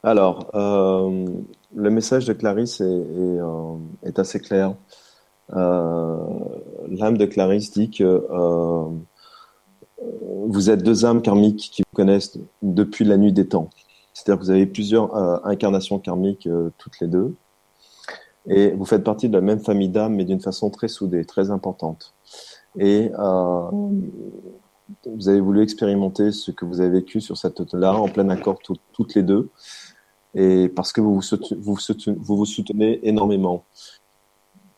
Alors, 0.04 0.52
euh, 0.54 1.26
le 1.76 1.90
message 1.90 2.26
de 2.26 2.34
Clarisse 2.34 2.80
est, 2.82 2.84
euh, 2.84 3.78
assez 4.18 4.40
clair. 4.40 4.76
Euh, 5.54 6.18
l'âme 6.90 7.18
de 7.18 7.26
Clarisse 7.26 7.72
dit 7.72 7.90
que 7.90 8.24
vous 10.48 10.70
êtes 10.70 10.84
deux 10.84 11.06
âmes 11.06 11.22
karmiques 11.22 11.72
qui 11.74 11.82
vous 11.82 11.96
connaissent 11.96 12.38
depuis 12.62 13.06
la 13.06 13.18
nuit 13.18 13.34
des 13.34 13.48
temps. 13.48 13.70
C'est-à-dire 14.14 14.40
que 14.40 14.46
vous 14.46 14.52
avez 14.52 14.68
plusieurs 14.68 15.16
incarnations 15.46 16.00
karmiques 16.00 16.48
toutes 16.78 17.00
les 17.00 17.08
deux. 17.08 17.36
Et 18.48 18.70
vous 18.72 18.86
faites 18.86 19.04
partie 19.04 19.28
de 19.28 19.34
la 19.34 19.42
même 19.42 19.60
famille 19.60 19.90
d'âmes, 19.90 20.14
mais 20.16 20.26
d'une 20.26 20.40
façon 20.40 20.70
très 20.70 20.88
soudée, 20.88 21.26
très 21.26 21.50
importante. 21.50 22.14
Et 22.78 23.10
vous 25.06 25.30
avez 25.30 25.40
voulu 25.40 25.62
expérimenter 25.62 26.32
ce 26.32 26.52
que 26.52 26.66
vous 26.66 26.82
avez 26.82 26.90
vécu 26.90 27.22
sur 27.22 27.38
cette 27.38 27.74
là 27.74 27.94
en 27.94 28.08
plein 28.08 28.30
accord 28.30 28.60
toutes 28.94 29.16
les 29.16 29.24
deux 29.24 29.50
et 30.36 30.68
parce 30.68 30.92
que 30.92 31.02
vous 31.02 31.22
vous, 31.58 32.46
soutenez, 32.46 33.08
énormément. 33.08 33.64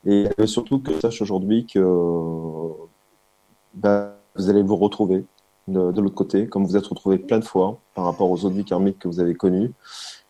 Et 0.05 0.27
surtout 0.45 0.79
que 0.79 0.93
je 0.93 0.99
sache 0.99 1.21
aujourd'hui 1.21 1.65
que 1.65 1.79
ben, 3.73 4.13
vous 4.35 4.49
allez 4.49 4.61
vous 4.61 4.75
retrouver 4.75 5.25
de, 5.67 5.99
l'autre 5.99 6.15
côté, 6.15 6.47
comme 6.47 6.65
vous 6.65 6.77
êtes 6.77 6.85
retrouvé 6.85 7.17
plein 7.17 7.39
de 7.39 7.43
fois 7.43 7.79
par 7.95 8.05
rapport 8.05 8.29
aux 8.29 8.45
autres 8.45 8.55
vies 8.55 8.63
karmiques 8.63 8.99
que 8.99 9.07
vous 9.07 9.19
avez 9.19 9.35
connues, 9.35 9.73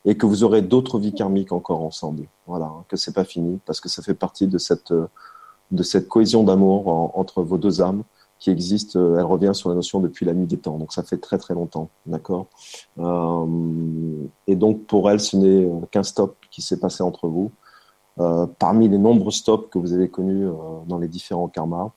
et 0.05 0.17
que 0.17 0.25
vous 0.25 0.43
aurez 0.43 0.61
d'autres 0.61 0.97
vies 0.97 1.13
karmiques 1.13 1.51
encore 1.51 1.83
ensemble. 1.83 2.27
Voilà, 2.47 2.71
que 2.87 2.95
c'est 2.95 3.13
pas 3.13 3.25
fini, 3.25 3.59
parce 3.65 3.81
que 3.81 3.89
ça 3.89 4.01
fait 4.01 4.15
partie 4.15 4.47
de 4.47 4.57
cette 4.57 4.93
de 5.71 5.83
cette 5.83 6.07
cohésion 6.07 6.45
d'amour 6.45 7.11
entre 7.19 7.43
vos 7.43 7.57
deux 7.57 7.81
âmes 7.81 8.03
qui 8.39 8.51
existe, 8.51 8.95
euh, 8.95 9.17
elle 9.17 9.25
revient 9.25 9.51
sur 9.53 9.69
la 9.69 9.75
notion 9.75 9.99
depuis 9.99 10.25
la 10.25 10.33
nuit 10.33 10.45
des 10.45 10.57
temps, 10.57 10.77
donc 10.77 10.93
ça 10.93 11.03
fait 11.03 11.17
très 11.17 11.37
très 11.37 11.53
longtemps, 11.53 11.89
d'accord? 12.05 12.47
Euh, 12.99 13.45
Et 14.47 14.55
donc 14.55 14.85
pour 14.85 15.09
elle, 15.09 15.19
ce 15.19 15.37
n'est 15.37 15.65
euh, 15.65 15.79
qu'un 15.91 16.03
stop 16.03 16.37
qui 16.51 16.61
s'est 16.61 16.79
passé 16.79 17.03
entre 17.03 17.27
vous, 17.27 17.51
parmi 18.57 18.89
les 18.89 18.97
nombreux 18.97 19.29
stops 19.29 19.69
que 19.69 19.77
vous 19.77 19.93
avez 19.93 20.09
connus 20.09 20.47
dans 20.87 20.97
les 20.97 21.07
différents 21.07 21.47
karmas, 21.47 21.91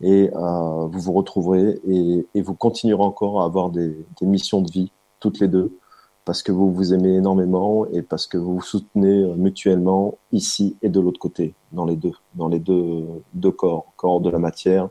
et 0.00 0.30
vous 0.32 1.00
vous 1.00 1.12
retrouverez 1.12 1.80
et, 1.88 2.42
vous 2.42 2.54
continuerez 2.54 3.02
encore 3.02 3.42
à 3.42 3.44
avoir 3.44 3.70
des, 3.70 3.96
missions 4.20 4.62
de 4.62 4.70
vie 4.70 4.92
toutes 5.18 5.40
les 5.40 5.48
deux, 5.48 5.76
parce 6.24 6.44
que 6.44 6.52
vous 6.52 6.72
vous 6.72 6.94
aimez 6.94 7.16
énormément 7.16 7.86
et 7.86 8.02
parce 8.02 8.28
que 8.28 8.38
vous 8.38 8.54
vous 8.54 8.62
soutenez 8.62 9.24
mutuellement 9.34 10.16
ici 10.30 10.76
et 10.80 10.88
de 10.88 11.00
l'autre 11.00 11.18
côté, 11.18 11.54
dans 11.72 11.86
les 11.86 11.96
deux, 11.96 12.12
dans 12.36 12.46
les 12.46 12.60
deux 12.60 13.50
corps, 13.50 13.86
corps 13.96 14.20
de 14.20 14.30
la 14.30 14.38
matière 14.38 14.90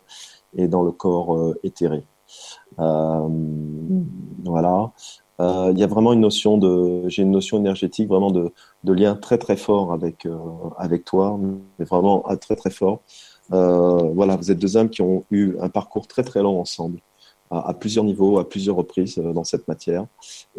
et 0.56 0.68
dans 0.68 0.84
le 0.84 0.92
corps 0.92 1.36
euh, 1.36 1.60
éthéré. 1.63 2.04
Euh, 2.80 3.28
voilà. 4.44 4.92
Euh, 5.39 5.72
il 5.74 5.80
y 5.80 5.84
a 5.84 5.88
vraiment 5.88 6.13
une 6.13 6.20
notion 6.22 6.58
de, 6.58 7.04
j'ai 7.08 7.24
une 7.24 7.32
notion 7.32 7.58
énergétique 7.58 8.08
vraiment 8.08 8.32
de, 8.32 8.54
de 8.84 8.94
lien 8.94 9.16
très 9.16 9.38
très 9.38 9.58
fort 9.58 9.94
avec 9.94 10.28
avec 10.78 11.06
toi, 11.06 11.39
mais 11.80 11.86
vraiment 11.86 12.24
très 12.39 12.56
très 12.56 12.70
fort. 12.70 13.02
voilà, 13.50 14.36
vous 14.36 14.52
êtes 14.52 14.60
deux 14.60 14.78
hommes 14.78 14.89
qui 14.89 15.02
ont 15.02 15.26
eu 15.32 15.56
un 15.60 15.70
parcours 15.70 16.08
très 16.08 16.24
très 16.24 16.42
long 16.42 16.60
ensemble 16.60 17.00
à, 17.50 17.74
plusieurs 17.74 18.06
niveaux, 18.06 18.39
à 18.39 18.48
plusieurs 18.48 18.76
reprises 18.76 19.18
dans 19.18 19.44
cette 19.44 19.68
matière. 19.68 20.06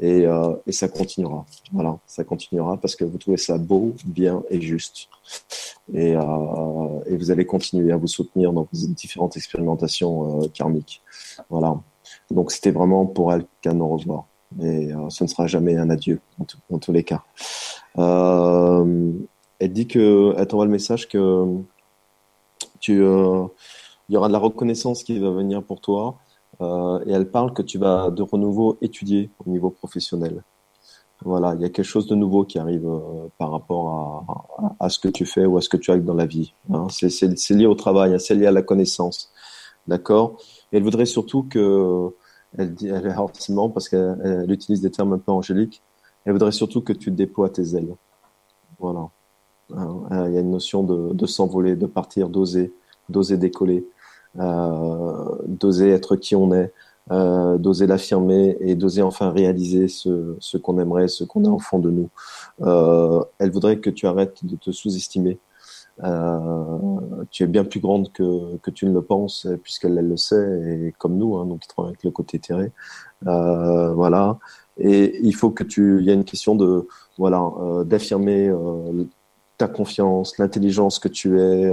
Et, 0.00 0.26
et, 0.66 0.72
ça 0.72 0.88
continuera. 0.88 1.46
Voilà, 1.72 1.98
ça 2.07 2.24
continuera 2.24 2.76
parce 2.76 2.96
que 2.96 3.04
vous 3.04 3.18
trouvez 3.18 3.37
ça 3.37 3.59
beau, 3.59 3.94
bien 4.04 4.42
et 4.50 4.61
juste. 4.61 5.09
Et, 5.92 6.16
euh, 6.16 7.00
et 7.06 7.16
vous 7.16 7.30
allez 7.30 7.44
continuer 7.44 7.92
à 7.92 7.96
vous 7.96 8.06
soutenir 8.06 8.52
dans 8.52 8.62
vos 8.62 8.88
différentes 8.88 9.36
expérimentations 9.36 10.42
euh, 10.42 10.48
karmiques. 10.48 11.02
Voilà. 11.50 11.78
Donc 12.30 12.52
c'était 12.52 12.70
vraiment 12.70 13.06
pour 13.06 13.32
elle 13.32 13.44
qu'un 13.60 13.78
au 13.80 13.88
revoir. 13.88 14.26
Et 14.60 14.92
euh, 14.92 15.10
ce 15.10 15.24
ne 15.24 15.28
sera 15.28 15.46
jamais 15.46 15.76
un 15.76 15.90
adieu 15.90 16.20
en, 16.70 16.78
tous 16.78 16.92
les 16.92 17.04
cas. 17.04 17.22
Elle 17.96 19.72
dit 19.72 19.86
que, 19.86 20.34
elle 20.36 20.46
t'envoie 20.46 20.66
le 20.66 20.70
message 20.70 21.08
que 21.08 21.46
tu, 22.80 22.98
y 22.98 24.16
aura 24.16 24.28
de 24.28 24.32
la 24.32 24.38
reconnaissance 24.38 25.04
qui 25.04 25.18
va 25.18 25.30
venir 25.30 25.62
pour 25.62 25.80
toi 25.80 26.18
et 26.60 27.10
elle 27.10 27.30
parle 27.30 27.52
que 27.52 27.62
tu 27.62 27.78
vas 27.78 28.10
de 28.10 28.22
renouveau 28.22 28.78
étudier 28.80 29.30
au 29.44 29.50
niveau 29.50 29.70
professionnel. 29.70 30.42
Voilà, 31.22 31.55
il 31.55 31.61
y 31.62 31.64
a 31.64 31.68
quelque 31.68 31.87
chose 31.87 32.07
de 32.07 32.14
nouveau 32.14 32.44
qui 32.44 32.59
arrive 32.59 32.87
euh, 32.87 33.29
par 33.38 33.50
rapport 33.50 34.77
à, 34.81 34.88
ce 34.88 34.98
que 34.98 35.09
tu 35.09 35.24
fais 35.24 35.46
ou 35.46 35.57
à 35.57 35.61
ce 35.61 35.68
que 35.68 35.77
tu 35.77 35.90
as 35.90 35.96
dans 35.98 36.14
la 36.14 36.27
vie. 36.27 36.53
Hein. 36.72 36.87
C'est 36.90 37.50
lié 37.50 37.66
au 37.66 37.74
travail, 37.74 38.14
hein, 38.14 38.18
c'est 38.18 38.35
lié 38.35 38.46
à 38.46 38.53
la 38.53 38.62
connaissance. 38.62 39.33
D'accord? 39.87 40.38
Elle 40.72 40.83
voudrait 40.83 41.07
surtout 41.07 41.44
que, 41.44 42.11
elle 42.59 42.74
dit, 42.74 42.88
elle 42.88 43.07
est 43.07 43.72
parce 43.72 43.88
qu'elle 43.88 44.50
utilise 44.50 44.81
des 44.81 44.90
termes 44.90 45.12
un 45.14 45.18
peu 45.18 45.33
angéliques, 45.33 45.83
elle 46.24 46.33
voudrait 46.33 46.53
surtout 46.53 46.83
que 46.83 46.92
tu 46.92 47.11
déploies 47.11 47.48
tes 47.48 47.77
ailes. 47.77 47.94
Voilà. 48.79 49.09
Hein, 49.74 50.27
il 50.29 50.35
y 50.35 50.37
a 50.37 50.40
une 50.40 50.50
notion 50.50 50.83
de, 50.83 51.14
de 51.14 51.27
s'envoler, 51.27 51.77
de 51.77 51.87
partir, 51.87 52.29
d'oser, 52.29 52.74
d'oser 53.09 53.37
décoller, 53.37 53.87
euh, 54.38 55.37
d'oser 55.46 55.90
être 55.90 56.16
qui 56.16 56.35
on 56.35 56.53
est, 56.53 56.72
euh, 57.10 57.58
d'oser 57.58 57.86
l'affirmer 57.86 58.56
et 58.60 58.74
d'oser 58.76 59.02
enfin 59.02 59.30
réaliser 59.30 59.88
ce, 59.88 60.36
ce 60.40 60.56
qu'on 60.56 60.78
aimerait, 60.78 61.08
ce 61.08 61.22
qu'on 61.22 61.44
a 61.44 61.50
au 61.50 61.58
fond 61.58 61.78
de 61.78 61.90
nous. 61.90 62.08
Euh, 62.62 63.22
elle 63.38 63.50
voudrait 63.50 63.78
que 63.78 63.90
tu 63.90 64.06
arrêtes 64.06 64.44
de 64.44 64.56
te 64.56 64.70
sous-estimer. 64.70 65.38
Euh, 66.02 66.78
tu 67.30 67.42
es 67.42 67.46
bien 67.46 67.64
plus 67.64 67.80
grande 67.80 68.10
que, 68.12 68.56
que 68.56 68.70
tu 68.70 68.86
ne 68.86 68.92
le 68.92 69.02
penses, 69.02 69.46
puisqu'elle 69.62 69.98
elle 69.98 70.08
le 70.08 70.16
sait, 70.16 70.86
et 70.86 70.94
comme 70.98 71.18
nous, 71.18 71.36
hein, 71.36 71.44
donc 71.46 71.60
qui 71.60 71.68
travaille 71.68 71.90
avec 71.90 72.04
le 72.04 72.10
côté. 72.10 72.40
Euh, 73.26 73.92
voilà. 73.92 74.38
Et 74.78 75.20
il 75.22 75.34
faut 75.34 75.50
que 75.50 75.62
tu, 75.62 75.98
il 76.00 76.06
y 76.06 76.10
a 76.10 76.14
une 76.14 76.24
question 76.24 76.56
de, 76.56 76.88
voilà, 77.18 77.52
d'affirmer 77.84 78.50
ta 79.58 79.68
confiance, 79.68 80.38
l'intelligence 80.38 80.98
que 80.98 81.08
tu 81.08 81.38
es. 81.38 81.72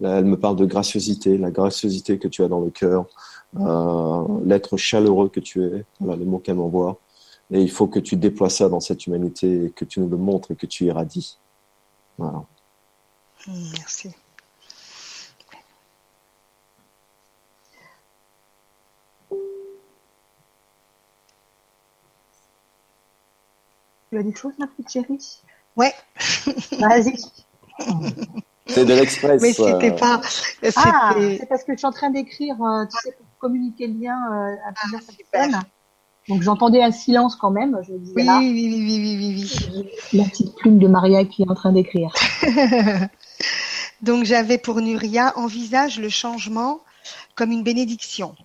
Là, 0.00 0.18
elle 0.18 0.24
me 0.24 0.38
parle 0.38 0.56
de 0.56 0.64
graciosité, 0.64 1.36
la 1.36 1.50
graciosité 1.50 2.18
que 2.18 2.28
tu 2.28 2.42
as 2.42 2.48
dans 2.48 2.60
le 2.60 2.70
cœur. 2.70 3.06
Euh, 3.58 4.40
l'être 4.44 4.76
chaleureux 4.76 5.28
que 5.28 5.40
tu 5.40 5.64
es, 5.64 5.84
voilà 5.98 6.16
le 6.16 6.24
mot 6.24 6.38
qu'elle 6.38 6.56
m'envoie. 6.56 6.98
Et 7.50 7.60
il 7.60 7.70
faut 7.70 7.88
que 7.88 7.98
tu 7.98 8.16
déploies 8.16 8.50
ça 8.50 8.68
dans 8.68 8.80
cette 8.80 9.06
humanité, 9.06 9.64
et 9.66 9.70
que 9.70 9.84
tu 9.84 10.00
nous 10.00 10.08
le 10.08 10.16
montres 10.16 10.52
et 10.52 10.56
que 10.56 10.66
tu 10.66 10.84
irradies. 10.84 11.38
Voilà. 12.16 12.44
Merci. 13.48 14.10
Tu 24.10 24.18
as 24.18 24.22
des 24.22 24.34
choses, 24.34 24.52
ma 24.58 24.66
petite 24.66 24.90
chérie? 24.90 25.42
Ouais. 25.76 25.94
Vas-y. 26.78 27.16
C'est 28.66 28.84
de 28.84 28.94
l'express. 28.94 29.40
Mais 29.40 29.52
c'était 29.52 29.96
pas. 29.96 30.20
Ah, 30.76 31.14
c'est 31.16 31.48
parce 31.48 31.64
que 31.64 31.72
je 31.72 31.78
suis 31.78 31.86
en 31.86 31.92
train 31.92 32.10
d'écrire, 32.10 32.60
euh, 32.62 32.84
tu 32.86 32.96
sais, 33.02 33.12
pour 33.12 33.26
communiquer 33.40 33.88
le 33.88 33.98
lien 33.98 34.16
euh, 34.16 34.54
à 34.68 34.72
plusieurs 34.72 35.02
ah, 35.08 35.12
personnes. 35.32 35.60
Donc 36.28 36.42
j'entendais 36.42 36.82
un 36.82 36.92
silence 36.92 37.34
quand 37.34 37.50
même. 37.50 37.76
Je 37.82 37.94
disais 37.94 38.12
oui, 38.14 38.24
là, 38.24 38.38
oui, 38.38 38.52
oui, 38.52 38.68
oui, 38.68 39.16
oui, 39.16 39.50
oui, 39.74 40.18
La 40.18 40.24
petite 40.24 40.54
plume 40.56 40.78
de 40.78 40.86
Maria 40.86 41.24
qui 41.24 41.42
est 41.42 41.50
en 41.50 41.54
train 41.54 41.72
d'écrire. 41.72 42.12
Donc 44.02 44.24
j'avais 44.24 44.58
pour 44.58 44.80
Nuria 44.80 45.32
envisage 45.36 45.98
le 45.98 46.08
changement 46.08 46.80
comme 47.34 47.50
une 47.50 47.64
bénédiction. 47.64 48.36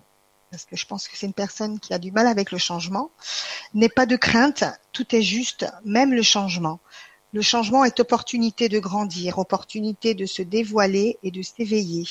Parce 0.50 0.64
que 0.64 0.76
je 0.76 0.86
pense 0.86 1.08
que 1.08 1.16
c'est 1.16 1.26
une 1.26 1.32
personne 1.32 1.78
qui 1.78 1.92
a 1.92 1.98
du 1.98 2.12
mal 2.12 2.26
avec 2.26 2.50
le 2.50 2.58
changement. 2.58 3.10
N'aie 3.74 3.88
pas 3.88 4.06
de 4.06 4.16
crainte, 4.16 4.64
tout 4.92 5.14
est 5.14 5.22
juste, 5.22 5.66
même 5.84 6.12
le 6.12 6.22
changement. 6.22 6.80
Le 7.32 7.42
changement 7.42 7.84
est 7.84 8.00
opportunité 8.00 8.68
de 8.68 8.78
grandir, 8.78 9.38
opportunité 9.38 10.14
de 10.14 10.24
se 10.24 10.42
dévoiler 10.42 11.18
et 11.22 11.30
de 11.30 11.42
s'éveiller. 11.42 12.04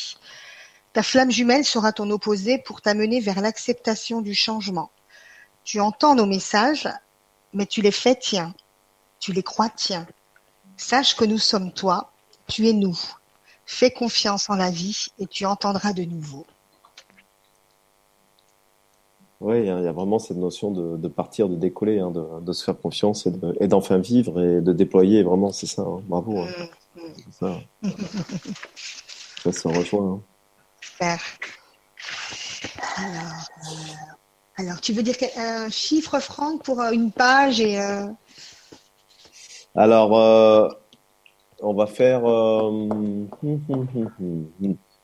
Ta 0.96 1.04
flamme 1.04 1.30
jumelle 1.30 1.66
sera 1.66 1.92
ton 1.92 2.10
opposé 2.10 2.58
pour 2.58 2.82
t'amener 2.82 3.20
vers 3.20 3.42
l'acceptation 3.42 4.22
du 4.22 4.34
changement. 4.34 4.92
Tu 5.66 5.82
entends 5.82 6.16
nos 6.16 6.26
messages, 6.26 6.88
mais 7.52 7.66
tu 7.66 7.82
les 7.82 7.92
fais 7.92 8.16
tiens. 8.16 8.56
Tu 9.20 9.34
les 9.34 9.44
crois 9.44 9.68
tiens. 9.68 10.08
Sache 10.78 11.18
que 11.18 11.26
nous 11.26 11.38
sommes 11.38 11.74
toi, 11.74 12.14
tu 12.48 12.70
es 12.70 12.72
nous. 12.72 12.98
Fais 13.66 13.92
confiance 13.92 14.50
en 14.50 14.56
la 14.56 14.72
vie 14.72 15.08
et 15.20 15.28
tu 15.28 15.46
entendras 15.46 15.92
de 15.92 16.04
nouveau. 16.04 16.46
Oui, 19.42 19.60
il 19.60 19.66
y 19.66 19.70
a 19.70 19.92
vraiment 19.92 20.18
cette 20.18 20.38
notion 20.38 20.72
de, 20.72 21.08
partir, 21.10 21.50
de 21.50 21.58
décoller, 21.58 22.00
hein, 22.00 22.12
de, 22.12 22.54
se 22.54 22.64
faire 22.64 22.80
confiance 22.80 23.28
et 23.60 23.68
d'enfin 23.68 23.98
vivre 23.98 24.42
et 24.42 24.62
de 24.62 24.72
déployer. 24.72 25.24
Vraiment, 25.24 25.52
c'est 25.52 25.68
ça. 25.68 25.82
Hein. 25.82 26.02
Bravo. 26.08 26.40
Hein. 26.40 26.48
Ça. 27.32 27.60
ça 29.44 29.52
se 29.52 29.68
rejoint. 29.68 30.22
Super. 30.86 31.20
Alors, 32.98 33.50
euh, 33.66 33.94
alors, 34.58 34.82
tu 34.82 34.94
veux 34.94 35.04
dire 35.04 35.16
un 35.38 35.70
chiffre, 35.70 36.20
Franck, 36.20 36.64
pour 36.64 36.82
euh, 36.82 36.92
une 36.92 37.12
page 37.12 37.60
et 37.60 37.82
euh, 37.82 38.08
Alors, 39.76 40.12
on 41.62 41.74
va 41.74 41.88
faire. 41.88 42.22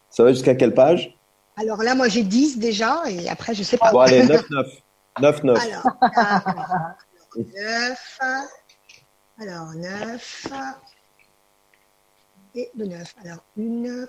Ça 0.10 0.24
va 0.24 0.32
jusqu'à 0.34 0.56
quelle 0.56 0.74
page? 0.74 1.16
Alors 1.58 1.84
là, 1.84 1.96
moi, 1.96 2.08
j'ai 2.08 2.24
10 2.24 2.60
déjà, 2.60 3.04
et 3.10 3.28
après, 3.30 3.54
je 3.54 3.64
sais 3.64 3.78
pas. 3.78 3.92
Bon, 3.92 4.00
allez, 4.00 4.24
9, 4.24 4.50
9. 4.50 4.68
9, 5.22 5.44
9. 5.44 5.58
Alors, 5.58 5.86
alors 9.40 9.74
9. 9.74 9.74
Alors, 9.74 9.74
9. 9.76 10.48
Et 12.56 12.70
de 12.76 12.86
9. 12.86 13.16
Alors, 13.24 13.44
1, 13.58 14.08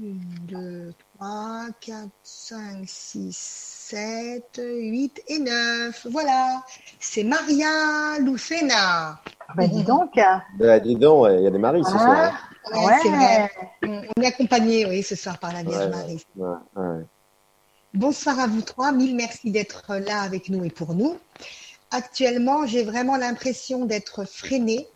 2, 0.00 0.94
3, 1.18 1.66
4, 1.80 2.08
5, 2.22 2.84
6, 2.86 3.36
7, 3.36 4.60
8 4.62 5.22
et 5.28 5.38
9. 5.38 6.06
Voilà. 6.10 6.62
C'est 6.98 7.22
Maria 7.22 8.18
Lucena. 8.20 9.20
Ben, 9.56 9.68
dis 9.68 9.82
donc. 9.82 10.18
Ben, 10.58 10.80
dis 10.80 10.96
donc, 10.96 11.28
il 11.30 11.42
y 11.42 11.46
a 11.46 11.50
des 11.50 11.58
maris 11.58 11.84
ce 11.84 11.90
soir. 11.90 12.32
Hein. 12.72 12.86
Ouais, 12.86 12.94
c'est 13.02 13.10
vrai. 13.10 13.50
On 13.82 14.22
est 14.22 14.26
accompagné, 14.26 14.86
oui, 14.86 15.02
ce 15.02 15.16
soir 15.16 15.38
par 15.38 15.52
la 15.52 15.62
Vierge 15.62 15.88
Marie. 15.90 16.24
Bonsoir 17.92 18.38
à 18.38 18.46
vous 18.46 18.62
trois. 18.62 18.92
Mille 18.92 19.16
merci 19.16 19.50
d'être 19.50 19.96
là 19.96 20.22
avec 20.22 20.48
nous 20.48 20.64
et 20.64 20.70
pour 20.70 20.94
nous. 20.94 21.18
Actuellement, 21.90 22.64
j'ai 22.64 22.84
vraiment 22.84 23.16
l'impression 23.16 23.84
d'être 23.84 24.24
freinée, 24.24 24.86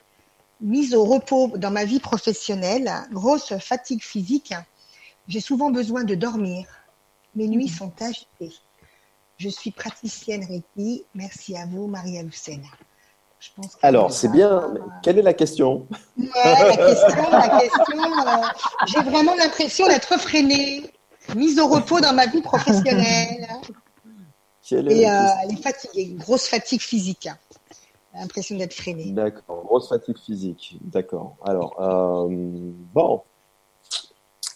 mise 0.61 0.95
au 0.95 1.05
repos 1.05 1.53
dans 1.57 1.73
ma 1.73 1.85
vie 1.85 2.01
professionnelle, 2.01 2.90
grosse 3.11 3.59
fatigue 3.59 4.03
physique. 4.03 4.55
J'ai 5.29 5.41
souvent 5.41 5.71
besoin 5.71 6.05
de 6.05 6.15
dormir. 6.15 6.67
Mes 7.35 7.49
nuits 7.49 7.69
sont 7.69 7.93
agitées. 8.01 8.55
Je 9.39 9.49
suis 9.49 9.71
praticienne 9.71 10.45
Reiki. 10.45 11.05
Merci 11.15 11.57
à 11.57 11.67
vous, 11.67 11.87
Maria-Lucena. 11.87 12.69
Alors, 13.83 14.13
c'est 14.13 14.29
bien. 14.29 14.71
Mais 14.73 14.81
quelle 15.03 15.19
est 15.19 15.23
la 15.23 15.35
question? 15.35 15.87
Ouais, 16.17 16.29
la 16.35 16.77
question, 16.77 17.31
la 17.31 17.61
question. 17.61 17.99
Euh, 17.99 18.47
j'ai 18.87 19.01
vraiment 19.01 19.35
l'impression 19.35 19.87
d'être 19.87 20.19
freinée, 20.19 20.91
mise 21.35 21.59
au 21.59 21.67
repos 21.67 22.01
dans 22.01 22.15
ma 22.15 22.27
vie 22.27 22.41
professionnelle. 22.41 23.47
et 24.71 25.11
euh, 25.11 25.27
elle 25.43 25.53
est 25.53 25.63
fatiguée, 25.63 26.15
grosse 26.15 26.47
fatigue 26.47 26.81
physique. 26.81 27.29
L'impression 28.15 28.57
d'être 28.57 28.73
freinée. 28.73 29.11
D'accord, 29.11 29.65
grosse 29.65 29.89
fatigue 29.89 30.19
physique. 30.19 30.79
D'accord. 30.81 31.37
Alors, 31.45 31.75
euh, 31.81 32.29
bon. 32.95 33.23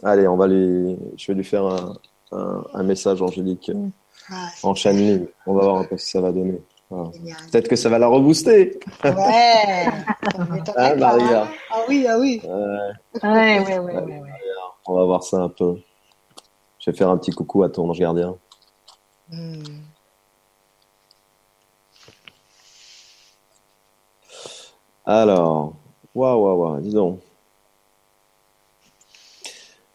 Allez, 0.02 0.28
on 0.28 0.36
va 0.36 0.46
lui, 0.46 0.96
je 1.16 1.26
vais 1.28 1.34
lui 1.34 1.44
faire 1.44 1.64
un, 2.32 2.82
message 2.82 3.20
angélique 3.20 3.70
ah, 4.30 4.48
en 4.62 4.74
chaîne 4.74 5.26
On 5.46 5.54
va 5.54 5.62
voir 5.62 5.76
un 5.78 5.84
peu 5.84 5.96
ce 5.96 6.04
que 6.04 6.10
ça 6.10 6.20
va 6.20 6.32
donner. 6.32 6.60
Peut-être 6.88 7.68
que 7.68 7.76
ça 7.76 7.88
va 7.88 7.98
la 7.98 8.06
rebooster. 8.06 8.78
Ouais. 9.04 9.12
hein, 10.76 10.94
Maria. 10.96 11.48
Ah 11.70 11.80
oui, 11.88 12.06
ah 12.08 12.18
oui. 12.18 12.40
Ouais, 12.44 13.60
ouais, 13.60 13.78
ouais, 13.78 13.78
ouais, 13.78 14.22
On 14.86 14.94
va 14.94 15.04
voir 15.04 15.22
ça 15.22 15.38
un 15.38 15.48
peu. 15.48 15.76
Je 16.78 16.90
vais 16.90 16.96
faire 16.96 17.10
un 17.10 17.18
petit 17.18 17.32
coucou 17.32 17.62
à 17.62 17.68
ton 17.68 17.90
ange 17.90 17.98
gardien. 17.98 18.36
Hmm. 19.30 19.62
Alors, 25.04 25.74
waouh, 26.14 26.42
waouh, 26.42 26.60
waouh, 26.62 26.80
dis 26.80 26.92
donc. 26.92 27.20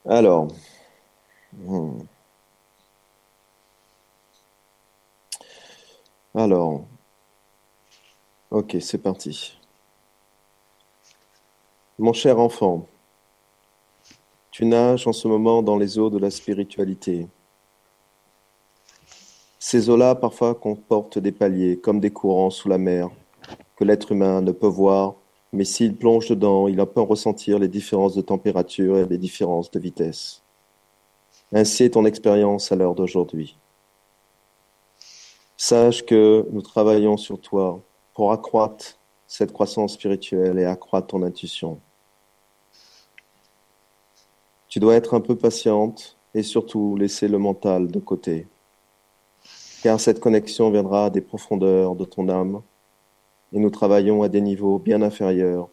Alors, 0.05 0.49
hmm. 1.53 1.99
Alors, 6.35 6.85
ok, 8.51 8.77
c'est 8.81 8.97
parti. 8.97 9.57
Mon 11.97 12.11
cher 12.11 12.39
enfant, 12.39 12.87
tu 14.51 14.65
nages 14.65 15.07
en 15.07 15.13
ce 15.13 15.27
moment 15.27 15.63
dans 15.63 15.77
les 15.77 15.97
eaux 15.97 16.09
de 16.09 16.17
la 16.17 16.31
spiritualité. 16.31 17.27
Ces 19.59 19.89
eaux-là 19.89 20.15
parfois 20.15 20.53
comportent 20.53 21.19
des 21.19 21.31
paliers, 21.31 21.79
comme 21.79 22.01
des 22.01 22.11
courants 22.11 22.49
sous 22.49 22.67
la 22.67 22.77
mer, 22.77 23.09
que 23.77 23.85
l'être 23.85 24.11
humain 24.11 24.41
ne 24.41 24.51
peut 24.51 24.67
voir, 24.67 25.15
mais 25.53 25.65
s'il 25.65 25.95
plonge 25.95 26.29
dedans, 26.29 26.67
il 26.67 26.81
en 26.81 26.87
peut 26.87 27.01
ressentir 27.01 27.59
les 27.59 27.67
différences 27.67 28.15
de 28.15 28.21
température 28.21 28.97
et 28.97 29.05
les 29.05 29.19
différences 29.19 29.69
de 29.69 29.79
vitesse. 29.79 30.41
Ainsi 31.53 31.83
est 31.83 31.91
ton 31.91 32.05
expérience 32.05 32.71
à 32.71 32.75
l'heure 32.75 32.95
d'aujourd'hui. 32.95 33.55
Sache 35.55 36.03
que 36.03 36.47
nous 36.51 36.63
travaillons 36.63 37.17
sur 37.17 37.39
toi 37.39 37.79
pour 38.15 38.31
accroître 38.31 38.97
cette 39.27 39.53
croissance 39.53 39.93
spirituelle 39.93 40.57
et 40.57 40.65
accroître 40.65 41.07
ton 41.07 41.21
intuition. 41.21 41.79
Tu 44.67 44.79
dois 44.79 44.95
être 44.95 45.13
un 45.13 45.21
peu 45.21 45.35
patiente 45.35 46.17
et 46.33 46.41
surtout 46.41 46.95
laisser 46.97 47.27
le 47.27 47.37
mental 47.37 47.91
de 47.91 47.99
côté, 47.99 48.47
car 49.83 49.99
cette 49.99 50.19
connexion 50.19 50.71
viendra 50.71 51.11
des 51.11 51.21
profondeurs 51.21 51.95
de 51.95 52.05
ton 52.05 52.27
âme 52.27 52.63
et 53.53 53.59
nous 53.59 53.69
travaillons 53.69 54.23
à 54.23 54.29
des 54.29 54.41
niveaux 54.41 54.79
bien 54.79 55.01
inférieurs 55.01 55.69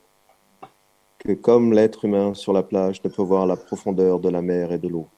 que 1.18 1.32
comme 1.32 1.72
l'être 1.72 2.04
humain 2.04 2.34
sur 2.34 2.52
la 2.52 2.62
plage 2.62 3.02
ne 3.02 3.08
peut 3.10 3.22
voir 3.22 3.46
la 3.46 3.56
profondeur 3.56 4.20
de 4.20 4.28
la 4.28 4.42
mer 4.42 4.72
et 4.72 4.78
de 4.78 4.88
l'eau. 4.88 5.08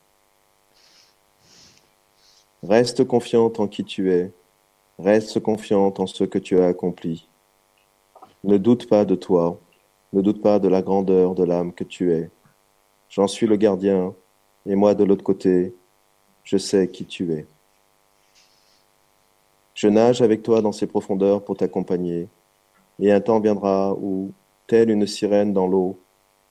Reste 2.62 3.04
confiante 3.04 3.60
en 3.60 3.68
qui 3.68 3.84
tu 3.84 4.12
es, 4.12 4.32
reste 4.98 5.40
confiante 5.40 6.00
en 6.00 6.06
ce 6.06 6.24
que 6.24 6.38
tu 6.38 6.60
as 6.60 6.66
accompli. 6.66 7.28
Ne 8.44 8.58
doute 8.58 8.88
pas 8.88 9.04
de 9.04 9.14
toi, 9.14 9.58
ne 10.12 10.22
doute 10.22 10.42
pas 10.42 10.58
de 10.58 10.68
la 10.68 10.82
grandeur 10.82 11.34
de 11.34 11.44
l'âme 11.44 11.72
que 11.72 11.84
tu 11.84 12.12
es. 12.12 12.30
J'en 13.08 13.28
suis 13.28 13.46
le 13.46 13.56
gardien, 13.56 14.14
et 14.66 14.74
moi 14.74 14.94
de 14.94 15.04
l'autre 15.04 15.24
côté, 15.24 15.74
je 16.44 16.56
sais 16.56 16.88
qui 16.88 17.04
tu 17.04 17.32
es. 17.32 17.46
Je 19.74 19.88
nage 19.88 20.22
avec 20.22 20.42
toi 20.42 20.60
dans 20.60 20.72
ces 20.72 20.86
profondeurs 20.86 21.44
pour 21.44 21.56
t'accompagner, 21.56 22.28
et 23.02 23.10
un 23.10 23.20
temps 23.20 23.40
viendra 23.40 23.94
où, 23.94 24.32
telle 24.68 24.88
une 24.88 25.08
sirène 25.08 25.52
dans 25.52 25.66
l'eau, 25.66 25.98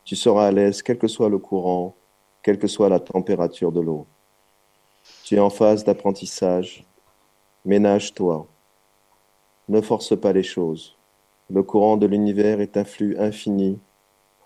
tu 0.04 0.18
seras 0.18 0.48
à 0.48 0.52
l'aise 0.52 0.84
quel 0.84 0.98
que 0.98 1.08
soit 1.08 1.30
le 1.30 1.38
courant, 1.38 1.96
quelle 2.44 2.60
que 2.60 2.68
soit 2.68 2.90
la 2.90 3.00
température 3.00 3.72
de 3.72 3.80
l'eau. 3.80 4.06
Tu 5.24 5.36
es 5.36 5.40
en 5.40 5.50
phase 5.50 5.86
d'apprentissage, 5.86 6.86
ménage-toi. 7.64 8.46
Ne 9.70 9.80
force 9.80 10.20
pas 10.20 10.34
les 10.34 10.44
choses. 10.44 10.98
Le 11.50 11.64
courant 11.64 11.96
de 11.96 12.06
l'univers 12.06 12.60
est 12.60 12.76
un 12.76 12.84
flux 12.84 13.18
infini 13.18 13.80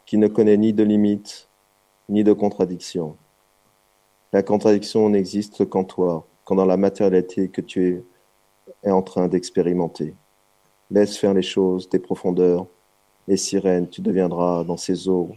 qui 0.06 0.20
ne 0.20 0.28
connaît 0.28 0.58
ni 0.58 0.74
de 0.74 0.84
limites 0.84 1.50
ni 2.08 2.24
de 2.24 2.34
contradictions. 2.34 3.18
La 4.32 4.44
contradiction 4.44 5.10
n'existe 5.10 5.68
qu'en 5.68 5.84
toi, 5.84 6.28
qu'en 6.44 6.54
dans 6.54 6.66
la 6.66 6.78
matérialité 6.78 7.50
que 7.50 7.62
tu 7.62 8.04
es 8.84 8.92
en 8.92 9.02
train 9.02 9.28
d'expérimenter. 9.28 10.14
Laisse 10.92 11.18
faire 11.18 11.34
les 11.34 11.42
choses 11.42 11.90
des 11.90 12.00
profondeurs, 12.00 12.68
et 13.28 13.38
sirène, 13.38 13.90
tu 13.90 14.02
deviendras 14.02 14.64
dans 14.64 14.78
ces 14.78 15.08
eaux 15.10 15.36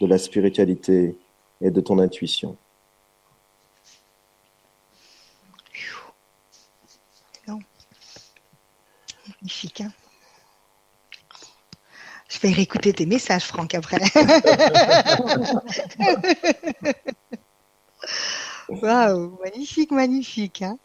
de 0.00 0.06
la 0.06 0.18
spiritualité 0.18 1.18
et 1.60 1.70
de 1.70 1.80
ton 1.80 1.98
intuition. 1.98 2.56
Magnifique. 9.28 9.80
Hein 9.80 9.92
je 12.28 12.40
vais 12.40 12.52
réécouter 12.52 12.92
tes 12.92 13.06
messages, 13.06 13.44
Franck, 13.44 13.74
après. 13.74 13.98
Waouh, 18.68 19.38
magnifique, 19.42 19.90
magnifique. 19.90 20.62
Hein 20.62 20.78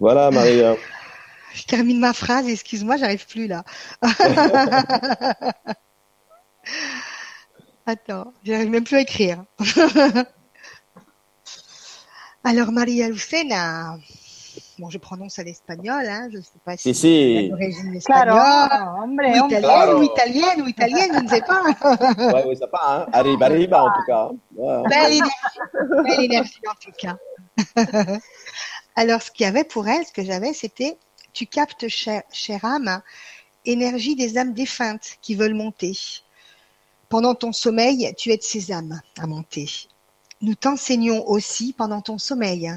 voilà, 0.00 0.30
Maria. 0.30 0.76
Je 1.52 1.64
termine 1.64 1.98
ma 1.98 2.12
phrase, 2.12 2.48
excuse-moi, 2.48 2.96
j'arrive 2.96 3.26
plus 3.26 3.48
là. 3.48 3.64
Attends, 7.86 8.32
j'arrive 8.44 8.70
même 8.70 8.84
plus 8.84 8.98
à 8.98 9.00
écrire. 9.00 9.42
Alors, 12.44 12.70
Maria 12.70 13.08
Lucena, 13.08 13.96
bon, 14.78 14.88
je 14.90 14.98
prononce 14.98 15.40
à 15.40 15.42
l'espagnol, 15.42 16.06
hein, 16.08 16.28
je 16.30 16.36
ne 16.38 16.42
sais 16.42 16.60
pas 16.64 16.76
si 16.76 16.94
c'est 16.94 17.48
d'origine 17.48 17.96
espagnole, 17.96 18.38
ou 19.08 19.44
italienne, 19.44 19.94
ou 19.96 20.02
italienne, 20.04 20.62
ou 20.62 20.68
italienne, 20.68 21.10
je 21.12 21.20
ne 21.20 21.28
sais 21.28 21.42
pas. 21.42 21.64
ouais, 22.32 22.44
oui, 22.46 22.56
ça 22.56 22.68
pas, 22.68 22.80
hein. 22.84 23.06
Arriba, 23.12 23.46
arriba, 23.46 23.82
en 23.84 23.90
tout 23.92 24.04
cas. 24.06 24.30
Belle 24.88 25.14
énergie, 25.14 25.32
belle 26.04 26.24
énergie, 26.24 26.60
en 26.68 26.74
tout 26.80 26.92
cas. 26.96 27.16
Alors, 29.00 29.22
ce 29.22 29.30
qu'il 29.30 29.44
y 29.44 29.48
avait 29.48 29.64
pour 29.64 29.88
elle, 29.88 30.04
ce 30.06 30.12
que 30.12 30.22
j'avais, 30.22 30.52
c'était, 30.52 30.98
tu 31.32 31.46
captes, 31.46 31.88
chère, 31.88 32.22
chère 32.32 32.64
âme, 32.64 33.00
énergie 33.64 34.14
des 34.14 34.36
âmes 34.36 34.52
défuntes 34.52 35.16
qui 35.22 35.34
veulent 35.34 35.54
monter. 35.54 35.96
Pendant 37.08 37.34
ton 37.34 37.52
sommeil, 37.52 38.12
tu 38.18 38.30
aides 38.30 38.42
ces 38.42 38.72
âmes 38.72 39.00
à 39.18 39.26
monter. 39.26 39.70
Nous 40.42 40.54
t'enseignons 40.54 41.26
aussi 41.26 41.72
pendant 41.72 42.02
ton 42.02 42.18
sommeil 42.18 42.70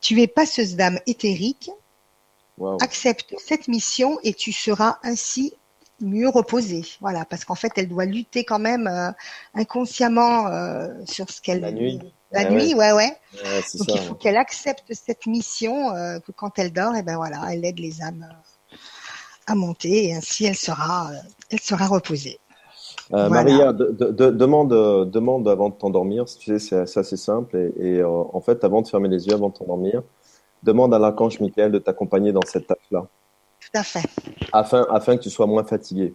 tu 0.00 0.20
es 0.20 0.26
passeuse 0.26 0.76
d'âme 0.76 1.00
éthérique. 1.06 1.70
Accepte 2.80 3.34
cette 3.38 3.66
mission 3.68 4.18
et 4.22 4.32
tu 4.32 4.52
seras 4.52 4.98
ainsi 5.02 5.52
mieux 6.00 6.28
reposée. 6.28 6.84
Voilà, 7.00 7.24
parce 7.24 7.44
qu'en 7.44 7.54
fait, 7.54 7.72
elle 7.76 7.88
doit 7.88 8.04
lutter 8.04 8.44
quand 8.44 8.58
même 8.58 8.86
euh, 8.86 9.10
inconsciemment 9.54 10.46
euh, 10.46 10.94
sur 11.06 11.28
ce 11.28 11.40
qu'elle. 11.40 11.60
La 11.60 11.72
nuit. 11.72 12.00
La 12.32 12.50
nuit, 12.50 12.74
ouais, 12.74 12.92
ouais. 12.92 13.16
Donc 13.78 13.88
il 13.88 13.98
faut 14.00 14.14
qu'elle 14.14 14.36
accepte 14.36 14.92
cette 14.92 15.26
mission 15.26 15.90
euh, 15.90 16.18
que 16.18 16.32
quand 16.32 16.58
elle 16.58 16.72
dort, 16.72 16.94
et 16.94 17.00
eh 17.00 17.02
ben 17.02 17.16
voilà, 17.16 17.42
elle 17.50 17.64
aide 17.64 17.78
les 17.78 18.02
âmes 18.02 18.26
à 19.46 19.54
monter 19.54 20.08
et 20.08 20.14
ainsi 20.14 20.44
elle 20.46 20.56
sera, 20.56 21.10
elle 21.50 21.60
sera 21.60 21.86
reposée. 21.86 22.38
Euh, 23.12 23.28
Maria, 23.28 23.72
demande, 23.72 25.10
demande 25.10 25.48
avant 25.48 25.68
de 25.68 25.74
t'endormir, 25.74 26.24
tu 26.24 26.58
sais, 26.58 26.86
c'est 26.86 26.98
assez 26.98 27.16
simple. 27.16 27.72
Et, 27.78 27.98
euh, 27.98 28.08
en 28.08 28.40
fait, 28.40 28.64
avant 28.64 28.82
de 28.82 28.88
fermer 28.88 29.08
les 29.08 29.26
yeux, 29.26 29.34
avant 29.34 29.50
de 29.50 29.54
t'endormir, 29.54 30.02
demande 30.62 30.92
à 30.92 30.98
l'archange 30.98 31.38
Michael 31.38 31.70
de 31.72 31.78
t'accompagner 31.78 32.32
dans 32.32 32.44
cette 32.44 32.66
tâche-là. 32.66 33.06
Tout 33.60 33.78
à 33.78 33.82
fait. 33.84 34.08
Afin, 34.52 34.86
afin 34.90 35.16
que 35.16 35.22
tu 35.22 35.30
sois 35.30 35.46
moins 35.46 35.64
fatigué. 35.64 36.14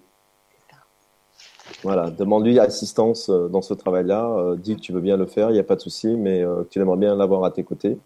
Voilà, 1.84 2.12
demande-lui 2.12 2.60
assistance 2.60 3.30
euh, 3.30 3.48
dans 3.48 3.62
ce 3.62 3.74
travail-là. 3.74 4.56
dis 4.58 4.76
que 4.76 4.82
tu 4.82 4.92
veux 4.94 5.02
bien 5.02 5.18
le 5.18 5.26
faire, 5.26 5.50
il 5.50 5.54
n'y 5.54 5.60
a 5.60 5.64
pas 5.64 5.76
de 5.76 5.82
souci, 5.82 6.16
mais 6.16 6.44
tu 6.70 6.80
aimerais 6.80 6.98
bien 6.98 7.16
l'avoir 7.16 7.44
à 7.44 7.52
tes 7.52 7.64
côtés. 7.64 7.98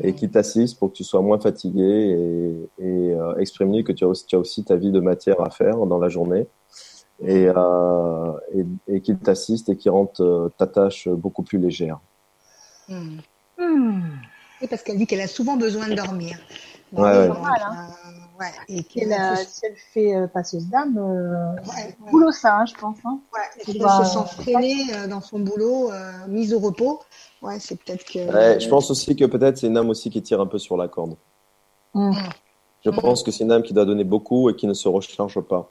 Et 0.00 0.12
mhm. 0.12 0.14
qu'il 0.14 0.30
t'assiste 0.30 0.78
pour 0.78 0.92
que 0.92 0.96
tu 0.96 1.02
sois 1.02 1.22
moins 1.22 1.40
fatigué 1.40 2.68
et, 2.78 2.84
et 2.86 3.16
exprime-lui 3.38 3.82
que 3.82 3.90
tu 3.90 4.04
as, 4.04 4.08
aussi, 4.08 4.26
tu 4.26 4.36
as 4.36 4.38
aussi 4.38 4.62
ta 4.62 4.76
vie 4.76 4.92
de 4.92 5.00
matière 5.00 5.40
à 5.40 5.50
faire 5.50 5.76
dans 5.86 5.98
la 5.98 6.08
journée 6.08 6.46
et, 7.24 7.46
euh, 7.48 8.32
et, 8.54 8.94
et 8.96 9.00
qu'il 9.00 9.18
t'assiste 9.18 9.68
et 9.68 9.76
qu'il 9.76 9.90
rende 9.90 10.08
euh, 10.20 10.48
ta 10.58 10.66
tâche 10.66 11.08
beaucoup 11.08 11.42
plus 11.42 11.58
légère. 11.58 12.00
Hmm. 12.88 13.18
Hmm. 13.58 14.00
Oui, 14.60 14.68
parce 14.68 14.82
qu'elle 14.82 14.98
dit 14.98 15.06
qu'elle 15.06 15.20
a 15.20 15.28
souvent 15.28 15.56
besoin 15.56 15.88
de 15.88 15.94
dormir. 15.94 16.38
Ouais, 16.92 17.02
ouais. 17.02 17.30
Euh, 17.30 18.40
ouais. 18.40 18.46
Et 18.68 18.82
qu'elle 18.84 19.14
si 19.46 19.66
elle 19.66 19.76
fait 19.76 20.14
euh, 20.14 20.26
passeuse 20.26 20.68
d'âme, 20.68 20.98
euh, 20.98 21.54
ouais, 21.68 21.96
boulot 22.10 22.32
ça, 22.32 22.58
hein, 22.58 22.66
je 22.66 22.74
pense. 22.74 22.98
Hein. 23.04 23.20
Ouais, 23.32 23.40
elle 23.66 23.74
se 23.74 24.04
sent 24.04 24.42
freinée 24.42 24.76
euh, 24.94 25.08
dans 25.08 25.20
son 25.20 25.40
boulot, 25.40 25.90
mise 26.28 26.54
au 26.54 26.58
repos. 26.58 27.00
Ouais, 27.40 27.58
c'est 27.58 27.76
peut-être 27.76 28.04
que. 28.04 28.60
je 28.60 28.68
pense 28.68 28.90
aussi 28.90 29.16
que 29.16 29.24
peut-être 29.24 29.58
c'est 29.58 29.66
une 29.66 29.76
âme 29.76 29.90
aussi 29.90 30.10
qui 30.10 30.22
tire 30.22 30.40
un 30.40 30.46
peu 30.46 30.58
sur 30.58 30.76
la 30.76 30.88
corde. 30.88 31.16
Hmm. 31.94 32.12
Je 32.84 32.90
pense 32.90 33.22
que 33.22 33.30
c'est 33.30 33.44
une 33.44 33.52
âme 33.52 33.62
qui 33.62 33.72
doit 33.72 33.84
donner 33.84 34.04
beaucoup 34.04 34.50
et 34.50 34.56
qui 34.56 34.66
ne 34.66 34.74
se 34.74 34.88
recharge 34.88 35.40
pas. 35.40 35.70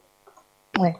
Ouais. 0.80 0.96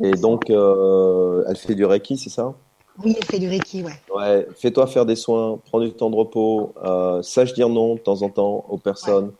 Et 0.00 0.12
donc, 0.12 0.50
euh, 0.50 1.44
elle 1.48 1.56
fait 1.56 1.74
du 1.74 1.84
Reiki, 1.84 2.18
c'est 2.18 2.30
ça? 2.30 2.54
Oui, 3.04 3.14
elle 3.16 3.24
fait 3.24 3.38
du 3.38 3.48
Reiki, 3.48 3.82
ouais. 3.82 3.92
Ouais, 4.14 4.48
fais-toi 4.56 4.86
faire 4.86 5.04
des 5.04 5.16
soins, 5.16 5.58
prends 5.66 5.80
du 5.80 5.92
temps 5.92 6.10
de 6.10 6.16
repos, 6.16 6.72
euh, 6.82 7.22
sache 7.22 7.52
dire 7.52 7.68
non 7.68 7.94
de 7.94 8.00
temps 8.00 8.22
en 8.22 8.30
temps 8.30 8.64
aux 8.68 8.78
personnes. 8.78 9.32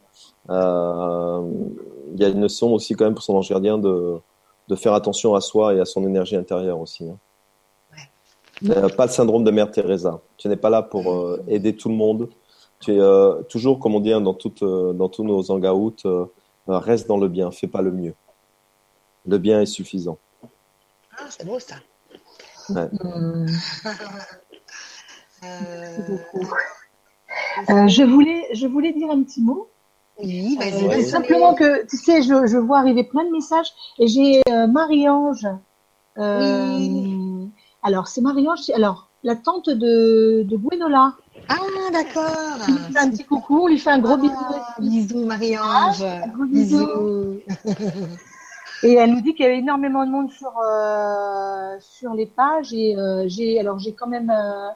Euh, 0.51 1.43
il 2.13 2.21
y 2.21 2.25
a 2.25 2.29
une 2.29 2.43
leçon 2.43 2.69
aussi 2.73 2.95
quand 2.95 3.05
même 3.05 3.15
pour 3.15 3.23
son 3.23 3.35
ange 3.35 3.49
gardien 3.49 3.79
de, 3.79 4.21
de 4.69 4.77
faire 4.77 4.95
attention 4.95 5.35
à 5.35 5.41
soi 5.41 5.75
et 5.75 5.81
à 5.81 5.85
son 5.85 6.07
énergie 6.07 6.37
intérieure 6.37 6.81
aussi. 6.81 7.05
Hein. 7.09 7.19
Ouais. 8.63 8.91
pas 8.97 9.07
le 9.07 9.13
syndrome 9.13 9.45
de 9.45 9.51
Mère 9.51 9.71
Teresa. 9.71 10.21
Tu 10.37 10.49
n'es 10.49 10.57
pas 10.57 10.71
là 10.71 10.83
pour 10.83 11.13
euh, 11.13 11.43
aider 11.47 11.77
tout 11.77 11.89
le 11.89 11.95
monde. 11.95 12.29
Tu 12.81 12.95
es 12.95 13.01
euh, 13.01 13.43
toujours, 13.43 13.79
comme 13.79 13.95
on 13.95 14.01
dit 14.01 14.13
hein, 14.13 14.21
dans, 14.21 14.35
toute, 14.35 14.63
euh, 14.63 14.93
dans 14.93 15.09
tous 15.09 15.25
nos 15.25 15.51
hangaouts, 15.51 15.97
reste 16.67 17.07
dans 17.07 17.19
le 17.19 17.29
bien, 17.29 17.51
fais 17.51 17.67
pas 17.67 17.83
le 17.83 17.93
mieux. 17.93 18.15
Le 19.27 19.39
bien 19.39 19.61
est 19.61 19.67
suffisant. 19.67 20.19
Ah, 21.19 21.27
c'est 21.29 21.47
beau 21.47 21.59
ça. 21.59 21.77
Ouais. 22.71 22.89
euh... 23.05 23.47
Euh, 27.71 27.89
je 27.89 28.03
voulais, 28.03 28.47
je 28.53 28.67
voulais 28.67 28.93
dire 28.93 29.11
un 29.11 29.23
petit 29.23 29.41
mot. 29.41 29.69
Oui, 30.23 30.57
vas-y. 30.57 30.87
Euh, 30.87 31.03
simplement 31.03 31.55
que, 31.55 31.87
tu 31.87 31.97
sais, 31.97 32.23
je, 32.23 32.47
je, 32.47 32.57
vois 32.57 32.79
arriver 32.79 33.05
plein 33.05 33.25
de 33.25 33.31
messages 33.31 33.73
et 33.99 34.09
j'ai 34.09 34.43
euh, 34.49 34.67
Marie-Ange. 34.67 35.47
oui. 36.17 37.51
Alors, 37.83 38.09
c'est 38.09 38.21
Marie-Ange, 38.21 38.71
alors, 38.75 39.09
la 39.23 39.37
tante 39.37 39.69
de, 39.69 40.43
de 40.45 40.57
Gwenola. 40.57 41.15
Ah, 41.49 41.57
d'accord. 41.93 42.59
On 42.69 42.73
lui 42.73 42.93
fait 42.93 42.99
un 42.99 43.11
petit 43.11 43.25
coucou, 43.25 43.61
on 43.63 43.69
lui 43.69 43.79
fait 43.79 43.91
un 43.91 43.99
gros 43.99 44.15
ah, 44.15 44.77
bisou. 44.79 45.15
Bisous, 45.15 45.25
Marie-Ange. 45.25 46.03
Ah, 46.03 46.27
bisous. 46.47 47.41
Et 48.83 48.95
elle 48.95 49.13
nous 49.13 49.21
dit 49.21 49.35
qu'il 49.35 49.45
y 49.45 49.49
avait 49.49 49.59
énormément 49.59 50.05
de 50.05 50.11
monde 50.11 50.31
sur 50.31 50.53
euh, 50.59 51.77
sur 51.81 52.15
les 52.15 52.27
pages 52.27 52.73
et 52.73 52.97
euh, 52.97 53.25
j'ai 53.27 53.59
alors 53.59 53.79
j'ai 53.79 53.93
quand 53.93 54.07
même 54.07 54.31
euh, 54.31 54.69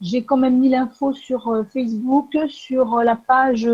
J'ai 0.00 0.24
quand 0.24 0.36
même 0.36 0.58
mis 0.58 0.68
l'info 0.68 1.12
sur 1.12 1.52
Facebook, 1.72 2.36
sur 2.48 3.02
la 3.02 3.16
page 3.16 3.68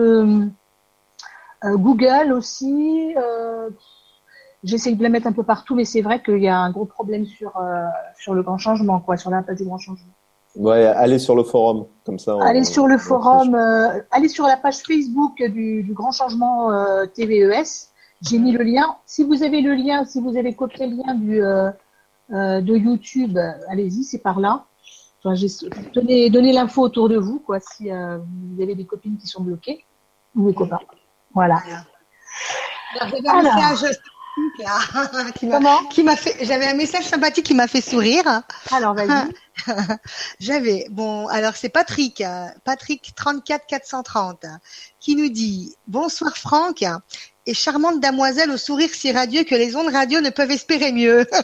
Google 1.63 2.33
aussi. 2.33 3.15
J'essaye 4.63 4.97
de 4.97 5.03
la 5.03 5.11
mettre 5.11 5.27
un 5.27 5.33
peu 5.33 5.43
partout, 5.43 5.75
mais 5.75 5.85
c'est 5.85 6.01
vrai 6.01 6.23
qu'il 6.23 6.43
y 6.43 6.49
a 6.49 6.59
un 6.59 6.71
gros 6.71 6.87
problème 6.87 7.27
sur, 7.27 7.53
sur 8.17 8.33
le 8.33 8.43
grand 8.43 8.57
changement, 8.57 9.01
quoi, 9.01 9.19
sur 9.19 9.31
la 9.31 9.43
page 9.43 9.59
du 9.59 9.65
grand 9.65 9.77
changement. 9.77 10.15
Ouais, 10.57 10.87
allez 10.87 11.19
sur 11.19 11.37
le 11.37 11.43
forum, 11.43 11.85
comme 12.07 12.19
ça. 12.19 12.39
allez 12.41 12.65
sur 12.65 12.87
le 12.87 12.97
forum, 12.97 13.55
allez 14.11 14.31
sur 14.31 14.47
la 14.47 14.57
page 14.57 14.79
Facebook 14.79 15.37
du, 15.43 15.83
du 15.83 15.93
grand 15.93 16.13
changement 16.13 16.71
TVES. 17.15 17.93
J'ai 18.29 18.39
mis 18.39 18.53
le 18.53 18.65
lien. 18.65 18.97
Si 19.07 19.25
vous 19.25 19.43
avez 19.43 19.61
le 19.61 19.75
lien, 19.75 20.05
si 20.05 20.21
vous 20.21 20.37
avez 20.37 20.55
copié 20.55 20.87
le 20.87 20.97
lien 20.97 21.15
du, 21.15 21.41
de 22.31 22.77
YouTube, 22.77 23.39
allez-y, 23.69 24.05
c'est 24.05 24.19
par 24.19 24.41
là. 24.41 24.65
Enfin, 25.25 25.41
donnez, 25.95 26.29
donnez 26.29 26.53
l'info 26.53 26.83
autour 26.83 27.09
de 27.09 27.17
vous, 27.17 27.39
quoi, 27.39 27.59
si 27.59 27.91
euh, 27.91 28.19
vous 28.19 28.63
avez 28.63 28.75
des 28.75 28.85
copines 28.85 29.17
qui 29.17 29.27
sont 29.27 29.43
bloquées 29.43 29.83
ou 30.35 30.49
des 30.49 30.55
copains. 30.55 30.81
Voilà. 31.35 31.63
qui 35.91 36.03
m'a 36.03 36.17
fait 36.17 36.45
j'avais 36.45 36.67
un 36.67 36.75
message 36.75 37.05
sympathique 37.05 37.47
qui 37.47 37.55
m'a 37.55 37.69
fait 37.69 37.81
sourire. 37.81 38.43
Alors 38.73 38.95
vas-y. 38.95 39.33
j'avais 40.41 40.87
bon 40.91 41.29
alors 41.29 41.55
c'est 41.55 41.69
Patrick 41.69 42.21
Patrick 42.65 43.15
34 43.15 43.67
430 43.67 44.47
qui 44.99 45.15
nous 45.15 45.29
dit 45.29 45.77
bonsoir 45.87 46.37
Franck 46.37 46.85
et 47.47 47.55
charmante 47.55 48.01
damoiselle 48.01 48.51
au 48.51 48.57
sourire 48.57 48.91
si 48.93 49.13
radieux 49.13 49.45
que 49.45 49.55
les 49.55 49.77
ondes 49.77 49.93
radio 49.93 50.21
ne 50.21 50.31
peuvent 50.31 50.51
espérer 50.51 50.93
mieux. 50.93 51.27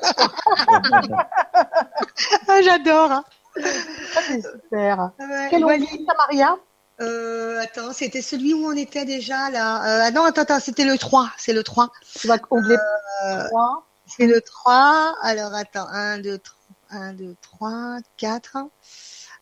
Ah, 2.48 2.60
j'adore 2.62 3.22
super. 3.56 5.10
Quel 5.50 5.64
Maria? 5.64 6.56
Euh, 7.00 7.60
attends, 7.62 7.92
c'était 7.92 8.22
celui 8.22 8.52
où 8.52 8.66
on 8.66 8.76
était 8.76 9.04
déjà 9.04 9.50
là. 9.50 9.82
Euh, 9.84 10.04
ah 10.04 10.10
non, 10.10 10.24
attends, 10.24 10.42
attends, 10.42 10.60
c'était 10.60 10.84
le 10.84 10.98
3. 10.98 11.30
C'est 11.38 11.52
le 11.52 11.62
3. 11.62 11.90
Tu 12.20 12.28
vas 12.28 12.38
combler 12.38 12.76
euh, 13.24 13.48
3. 13.48 13.86
C'est 14.06 14.26
le 14.26 14.40
3. 14.40 15.14
Alors 15.22 15.54
attends, 15.54 15.86
1, 15.88 16.18
2, 16.18 16.38
3, 16.38 16.56
1, 16.90 17.12
2, 17.14 17.34
3, 17.40 17.98
4. 18.18 18.58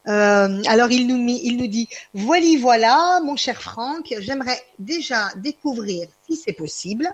Euh, 0.09 0.63
alors 0.67 0.91
il 0.91 1.07
nous, 1.07 1.29
il 1.29 1.59
nous 1.59 1.67
dit 1.67 1.89
voilà, 2.15 2.47
voilà, 2.61 3.21
mon 3.23 3.37
cher 3.37 3.61
Franck, 3.61 4.15
j'aimerais 4.21 4.61
déjà 4.79 5.29
découvrir, 5.37 6.09
si 6.27 6.37
c'est 6.37 6.55
possible, 6.55 7.13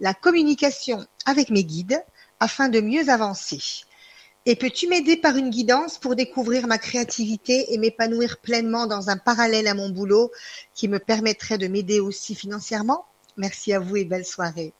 la 0.00 0.12
communication 0.12 1.06
avec 1.24 1.50
mes 1.50 1.62
guides 1.62 2.02
afin 2.40 2.68
de 2.68 2.80
mieux 2.80 3.08
avancer. 3.08 3.84
Et 4.44 4.56
peux-tu 4.56 4.88
m'aider 4.88 5.16
par 5.16 5.36
une 5.36 5.50
guidance 5.50 5.98
pour 5.98 6.16
découvrir 6.16 6.66
ma 6.66 6.78
créativité 6.78 7.72
et 7.72 7.78
m'épanouir 7.78 8.38
pleinement 8.38 8.88
dans 8.88 9.08
un 9.08 9.16
parallèle 9.16 9.68
à 9.68 9.74
mon 9.74 9.90
boulot 9.90 10.32
qui 10.74 10.88
me 10.88 10.98
permettrait 10.98 11.58
de 11.58 11.68
m'aider 11.68 12.00
aussi 12.00 12.34
financièrement? 12.34 13.04
Merci 13.36 13.72
à 13.72 13.78
vous 13.78 13.96
et 13.96 14.04
belle 14.04 14.26
soirée. 14.26 14.72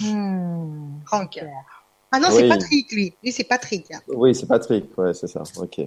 Hmm, 0.00 1.00
Franck. 1.06 1.44
Ah 2.12 2.20
non, 2.20 2.28
c'est 2.30 2.48
Patrick, 2.48 2.92
lui. 2.92 3.14
Lui, 3.20 3.32
c'est 3.32 3.44
Patrick. 3.44 3.88
Oui, 4.06 4.32
c'est 4.32 4.46
Patrick. 4.46 4.96
Ouais, 4.96 5.12
c'est 5.12 5.26
ça. 5.26 5.42
Ok. 5.56 5.80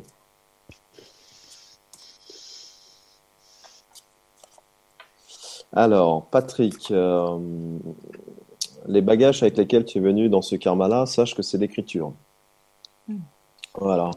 Alors, 5.75 6.27
Patrick, 6.27 6.89
euh, 6.91 7.37
les 8.87 9.01
bagages 9.01 9.43
avec 9.43 9.57
lesquels 9.57 9.83
tu 9.83 9.97
es 9.97 10.01
venu 10.01 10.29
dans 10.29 10.41
ce 10.41 10.55
karma-là, 10.55 11.05
sache 11.05 11.35
que 11.35 11.41
c'est 11.41 11.57
l'écriture. 11.57 12.13
Voilà. 13.77 14.11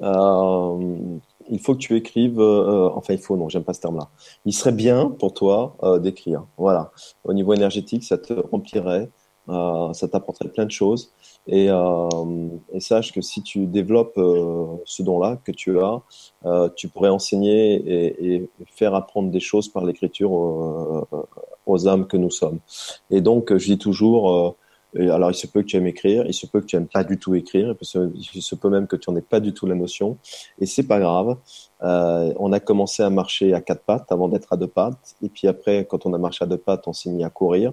Euh, 0.00 1.18
il 1.50 1.60
faut 1.60 1.74
que 1.74 1.80
tu 1.80 1.96
écrives, 1.96 2.40
euh, 2.40 2.88
enfin 2.94 3.12
il 3.12 3.18
faut, 3.18 3.36
non, 3.36 3.50
j'aime 3.50 3.62
pas 3.62 3.74
ce 3.74 3.80
terme-là. 3.80 4.08
Il 4.46 4.54
serait 4.54 4.72
bien 4.72 5.10
pour 5.10 5.34
toi 5.34 5.76
d'écrire. 6.00 6.46
Voilà. 6.56 6.90
Au 7.24 7.34
niveau 7.34 7.52
énergétique, 7.52 8.02
ça 8.02 8.16
te 8.16 8.32
remplirait, 8.32 9.10
ça 9.48 10.08
t'apporterait 10.08 10.48
plein 10.48 10.66
de 10.66 10.70
choses. 10.70 11.12
Et, 11.46 11.66
et, 11.66 12.80
sache 12.80 13.12
que 13.12 13.20
si 13.20 13.42
tu 13.42 13.66
développes 13.66 14.18
ce 14.84 15.02
don-là 15.02 15.38
que 15.44 15.52
tu 15.52 15.78
as, 15.80 16.02
tu 16.76 16.88
pourrais 16.88 17.10
enseigner 17.10 17.74
et, 17.74 18.34
et, 18.34 18.50
faire 18.74 18.94
apprendre 18.94 19.30
des 19.30 19.40
choses 19.40 19.68
par 19.68 19.84
l'écriture 19.84 20.32
aux, 20.32 21.06
aux, 21.66 21.88
âmes 21.88 22.06
que 22.06 22.16
nous 22.16 22.30
sommes. 22.30 22.58
Et 23.10 23.20
donc, 23.20 23.56
je 23.56 23.66
dis 23.66 23.78
toujours 23.78 24.56
alors, 24.98 25.30
il 25.30 25.34
se 25.34 25.46
peut 25.46 25.62
que 25.62 25.66
tu 25.66 25.76
aimes 25.76 25.86
écrire, 25.86 26.24
il 26.26 26.34
se 26.34 26.46
peut 26.46 26.60
que 26.60 26.66
tu 26.66 26.76
aimes 26.76 26.86
pas 26.86 27.04
du 27.04 27.18
tout 27.18 27.34
écrire, 27.34 27.74
il 27.80 28.42
se 28.42 28.54
peut 28.54 28.68
même 28.68 28.86
que 28.86 28.96
tu 28.96 29.10
n'en 29.10 29.16
aies 29.16 29.22
pas 29.22 29.40
du 29.40 29.52
tout 29.52 29.66
la 29.66 29.74
notion, 29.74 30.18
et 30.60 30.66
c'est 30.66 30.86
pas 30.86 30.98
grave. 30.98 31.36
Euh, 31.82 32.32
on 32.38 32.52
a 32.52 32.60
commencé 32.60 33.02
à 33.02 33.10
marcher 33.10 33.52
à 33.54 33.60
quatre 33.60 33.82
pattes 33.82 34.10
avant 34.10 34.28
d'être 34.28 34.52
à 34.52 34.56
deux 34.56 34.66
pattes, 34.66 35.16
et 35.22 35.28
puis 35.28 35.48
après, 35.48 35.84
quand 35.84 36.06
on 36.06 36.14
a 36.14 36.18
marché 36.18 36.44
à 36.44 36.46
deux 36.46 36.58
pattes, 36.58 36.86
on 36.88 36.92
s'est 36.92 37.10
mis 37.10 37.24
à 37.24 37.30
courir. 37.30 37.72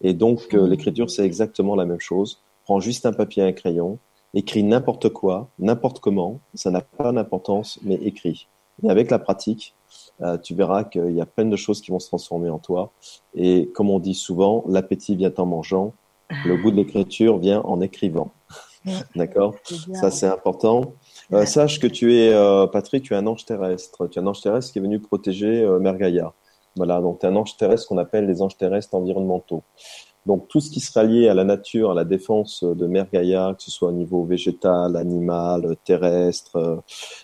Et 0.00 0.14
donc, 0.14 0.54
euh, 0.54 0.66
l'écriture, 0.66 1.10
c'est 1.10 1.24
exactement 1.24 1.74
la 1.76 1.86
même 1.86 2.00
chose. 2.00 2.40
Prends 2.64 2.80
juste 2.80 3.06
un 3.06 3.12
papier 3.12 3.42
et 3.42 3.46
un 3.46 3.52
crayon, 3.52 3.98
écris 4.34 4.62
n'importe 4.62 5.08
quoi, 5.08 5.48
n'importe 5.58 6.00
comment, 6.00 6.40
ça 6.54 6.70
n'a 6.70 6.82
pas 6.82 7.12
d'importance, 7.12 7.78
mais 7.82 7.94
écris. 7.94 8.46
Et 8.82 8.90
avec 8.90 9.10
la 9.10 9.18
pratique, 9.18 9.74
euh, 10.20 10.38
tu 10.38 10.54
verras 10.54 10.84
qu'il 10.84 11.12
y 11.12 11.20
a 11.20 11.26
plein 11.26 11.44
de 11.44 11.56
choses 11.56 11.80
qui 11.80 11.90
vont 11.90 11.98
se 11.98 12.08
transformer 12.08 12.50
en 12.50 12.58
toi. 12.58 12.92
Et 13.34 13.68
comme 13.74 13.90
on 13.90 13.98
dit 13.98 14.14
souvent, 14.14 14.64
l'appétit 14.68 15.16
vient 15.16 15.32
en 15.36 15.46
mangeant. 15.46 15.94
Le 16.44 16.56
goût 16.56 16.70
de 16.70 16.76
l'écriture 16.76 17.38
vient 17.38 17.60
en 17.62 17.80
écrivant. 17.80 18.32
D'accord 19.16 19.54
Ça, 19.94 20.10
c'est 20.10 20.26
important. 20.26 20.94
Euh, 21.32 21.44
sache 21.44 21.78
que 21.78 21.86
tu 21.86 22.16
es, 22.16 22.32
euh, 22.32 22.66
Patrick, 22.66 23.04
tu 23.04 23.14
es 23.14 23.16
un 23.16 23.26
ange 23.26 23.44
terrestre. 23.44 24.06
Tu 24.08 24.18
es 24.18 24.22
un 24.22 24.26
ange 24.26 24.40
terrestre 24.40 24.72
qui 24.72 24.78
est 24.78 24.82
venu 24.82 25.00
protéger 25.00 25.62
euh, 25.62 25.78
Mère 25.78 25.96
Gaïa. 25.96 26.32
Voilà, 26.76 27.00
donc 27.00 27.18
tu 27.18 27.26
es 27.26 27.28
un 27.28 27.36
ange 27.36 27.56
terrestre 27.56 27.88
qu'on 27.88 27.98
appelle 27.98 28.26
les 28.26 28.40
anges 28.40 28.56
terrestres 28.56 28.94
environnementaux. 28.94 29.62
Donc 30.26 30.48
tout 30.48 30.60
ce 30.60 30.70
qui 30.70 30.80
sera 30.80 31.04
lié 31.04 31.28
à 31.28 31.34
la 31.34 31.44
nature, 31.44 31.90
à 31.90 31.94
la 31.94 32.04
défense 32.04 32.62
de 32.62 32.86
Mère 32.86 33.06
Gaïa, 33.10 33.54
que 33.56 33.62
ce 33.62 33.70
soit 33.70 33.88
au 33.88 33.92
niveau 33.92 34.24
végétal, 34.24 34.96
animal, 34.96 35.76
terrestre, 35.84 36.82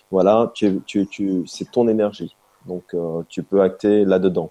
voilà, 0.09 0.51
tu, 0.55 0.81
tu, 0.87 1.05
tu, 1.05 1.43
c'est 1.45 1.71
ton 1.71 1.87
énergie. 1.87 2.35
Donc 2.65 2.95
tu 3.29 3.43
peux 3.43 3.61
acter 3.61 4.05
là-dedans 4.05 4.49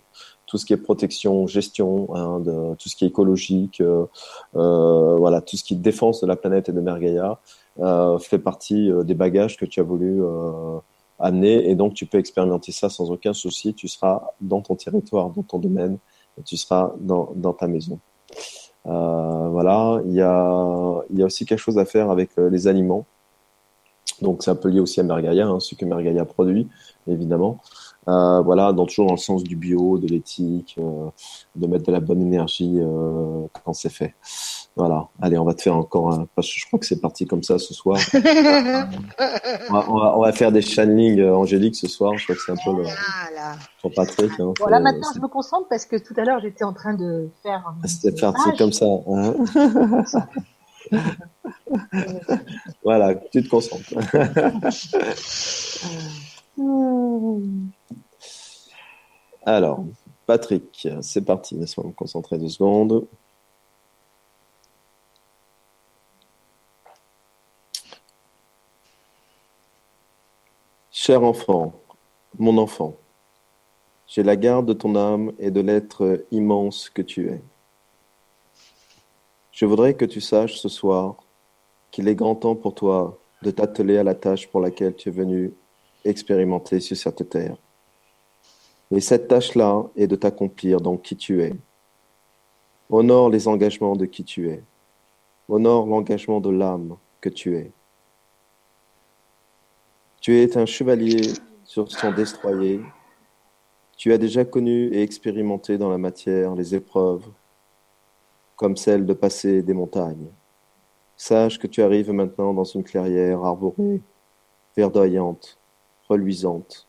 tout 0.54 0.58
ce 0.58 0.66
qui 0.66 0.72
est 0.72 0.76
protection, 0.76 1.48
gestion, 1.48 2.14
hein, 2.14 2.38
de, 2.38 2.76
tout 2.76 2.88
ce 2.88 2.94
qui 2.94 3.04
est 3.04 3.08
écologique, 3.08 3.80
euh, 3.80 4.06
euh, 4.54 5.16
voilà, 5.16 5.40
tout 5.40 5.56
ce 5.56 5.64
qui 5.64 5.74
est 5.74 5.76
défense 5.76 6.20
de 6.20 6.28
la 6.28 6.36
planète 6.36 6.68
et 6.68 6.72
de 6.72 6.80
Mergaïa 6.80 7.40
euh, 7.80 8.20
fait 8.20 8.38
partie 8.38 8.88
des 9.02 9.14
bagages 9.14 9.56
que 9.56 9.64
tu 9.64 9.80
as 9.80 9.82
voulu 9.82 10.22
amener 11.18 11.68
et 11.68 11.74
donc 11.74 11.94
tu 11.94 12.06
peux 12.06 12.18
expérimenter 12.18 12.70
ça 12.70 12.88
sans 12.88 13.10
aucun 13.10 13.32
souci. 13.32 13.74
Tu 13.74 13.88
seras 13.88 14.22
dans 14.40 14.60
ton 14.60 14.76
territoire, 14.76 15.30
dans 15.30 15.42
ton 15.42 15.58
domaine, 15.58 15.98
et 16.38 16.42
tu 16.44 16.56
seras 16.56 16.92
dans, 17.00 17.52
ta 17.52 17.66
maison. 17.66 17.98
voilà, 18.84 20.02
il 20.06 20.14
y 20.14 20.22
a, 20.22 21.24
aussi 21.24 21.46
quelque 21.46 21.58
chose 21.58 21.78
à 21.78 21.84
faire 21.84 22.10
avec 22.12 22.30
les 22.36 22.68
aliments. 22.68 23.06
Donc 24.22 24.44
c'est 24.44 24.52
un 24.52 24.54
peu 24.54 24.68
lié 24.68 24.78
aussi 24.78 25.00
à 25.00 25.02
Mergaïa, 25.02 25.48
hein, 25.48 25.58
ce 25.58 25.74
que 25.74 25.84
Mergaïa 25.84 26.24
produit, 26.24 26.68
évidemment. 27.08 27.58
Euh, 28.08 28.40
voilà, 28.42 28.72
dans, 28.72 28.86
toujours 28.86 29.06
dans 29.06 29.14
le 29.14 29.18
sens 29.18 29.42
du 29.42 29.56
bio, 29.56 29.98
de 29.98 30.06
l'éthique, 30.06 30.76
euh, 30.78 31.08
de 31.56 31.66
mettre 31.66 31.84
de 31.84 31.92
la 31.92 32.00
bonne 32.00 32.20
énergie 32.20 32.74
euh, 32.76 33.46
quand 33.64 33.72
c'est 33.72 33.90
fait. 33.90 34.14
Voilà. 34.76 35.08
Allez, 35.22 35.38
on 35.38 35.44
va 35.44 35.54
te 35.54 35.62
faire 35.62 35.76
encore 35.76 36.12
un. 36.12 36.26
Parce 36.34 36.52
que 36.52 36.58
je 36.58 36.66
crois 36.66 36.80
que 36.80 36.86
c'est 36.86 37.00
parti 37.00 37.26
comme 37.26 37.42
ça 37.42 37.58
ce 37.58 37.72
soir. 37.72 37.98
on, 38.14 39.72
va, 39.72 40.16
on, 40.16 40.20
va, 40.20 40.32
faire 40.32 40.50
des 40.50 40.62
channelings 40.62 41.20
euh, 41.20 41.34
angéliques 41.34 41.76
ce 41.76 41.86
soir. 41.86 42.16
Je 42.16 42.24
crois 42.24 42.34
que 42.34 42.42
c'est 42.44 42.52
un 42.52 42.56
peu 42.56 42.82
le. 42.82 42.88
Pour 43.80 43.92
Patrick. 43.94 44.32
Hein, 44.40 44.52
voilà, 44.58 44.80
maintenant 44.80 45.08
je 45.14 45.20
me 45.20 45.28
concentre 45.28 45.68
parce 45.68 45.86
que 45.86 45.96
tout 45.96 46.14
à 46.16 46.24
l'heure 46.24 46.40
j'étais 46.40 46.64
en 46.64 46.72
train 46.72 46.94
de 46.94 47.28
faire. 47.42 47.72
C'était 47.84 48.20
parti 48.20 48.56
comme 48.58 48.72
ça. 48.72 48.86
Hein 48.86 49.34
voilà, 52.82 53.14
tu 53.14 53.44
te 53.44 53.48
concentres. 53.48 53.92
Alors, 59.44 59.84
Patrick, 60.26 60.88
c'est 61.00 61.24
parti. 61.24 61.56
Laisse-moi 61.56 61.86
me 61.88 61.92
concentrer 61.92 62.38
deux 62.38 62.48
secondes. 62.48 63.06
Cher 70.90 71.22
enfant, 71.22 71.74
mon 72.38 72.56
enfant, 72.56 72.96
j'ai 74.06 74.22
la 74.22 74.36
garde 74.36 74.64
de 74.64 74.72
ton 74.72 74.96
âme 74.96 75.32
et 75.38 75.50
de 75.50 75.60
l'être 75.60 76.24
immense 76.30 76.88
que 76.88 77.02
tu 77.02 77.28
es. 77.28 77.42
Je 79.52 79.66
voudrais 79.66 79.94
que 79.94 80.06
tu 80.06 80.22
saches 80.22 80.56
ce 80.56 80.68
soir 80.68 81.16
qu'il 81.90 82.08
est 82.08 82.14
grand 82.14 82.36
temps 82.36 82.54
pour 82.54 82.74
toi 82.74 83.18
de 83.42 83.50
t'atteler 83.50 83.98
à 83.98 84.02
la 84.02 84.14
tâche 84.14 84.48
pour 84.48 84.60
laquelle 84.60 84.96
tu 84.96 85.10
es 85.10 85.12
venu 85.12 85.52
expérimenter 86.04 86.80
sur 86.80 86.96
cette 86.96 87.28
terre. 87.28 87.56
Et 88.90 89.00
cette 89.00 89.28
tâche-là 89.28 89.84
est 89.96 90.06
de 90.06 90.16
t'accomplir 90.16 90.80
dans 90.80 90.96
qui 90.96 91.16
tu 91.16 91.42
es. 91.42 91.54
Honore 92.90 93.30
les 93.30 93.48
engagements 93.48 93.96
de 93.96 94.06
qui 94.06 94.24
tu 94.24 94.50
es. 94.50 94.62
Honore 95.48 95.86
l'engagement 95.86 96.40
de 96.40 96.50
l'âme 96.50 96.96
que 97.20 97.28
tu 97.28 97.56
es. 97.56 97.72
Tu 100.20 100.38
es 100.38 100.56
un 100.56 100.66
chevalier 100.66 101.32
sur 101.64 101.90
son 101.90 102.12
destroyer. 102.12 102.80
Tu 103.96 104.12
as 104.12 104.18
déjà 104.18 104.44
connu 104.44 104.92
et 104.94 105.02
expérimenté 105.02 105.78
dans 105.78 105.90
la 105.90 105.98
matière 105.98 106.54
les 106.54 106.74
épreuves, 106.74 107.26
comme 108.56 108.76
celle 108.76 109.06
de 109.06 109.12
passer 109.12 109.62
des 109.62 109.74
montagnes. 109.74 110.30
Sache 111.16 111.58
que 111.58 111.66
tu 111.66 111.82
arrives 111.82 112.10
maintenant 112.10 112.52
dans 112.52 112.64
une 112.64 112.84
clairière 112.84 113.44
arborée, 113.44 114.00
verdoyante, 114.76 115.58
reluisante, 116.08 116.86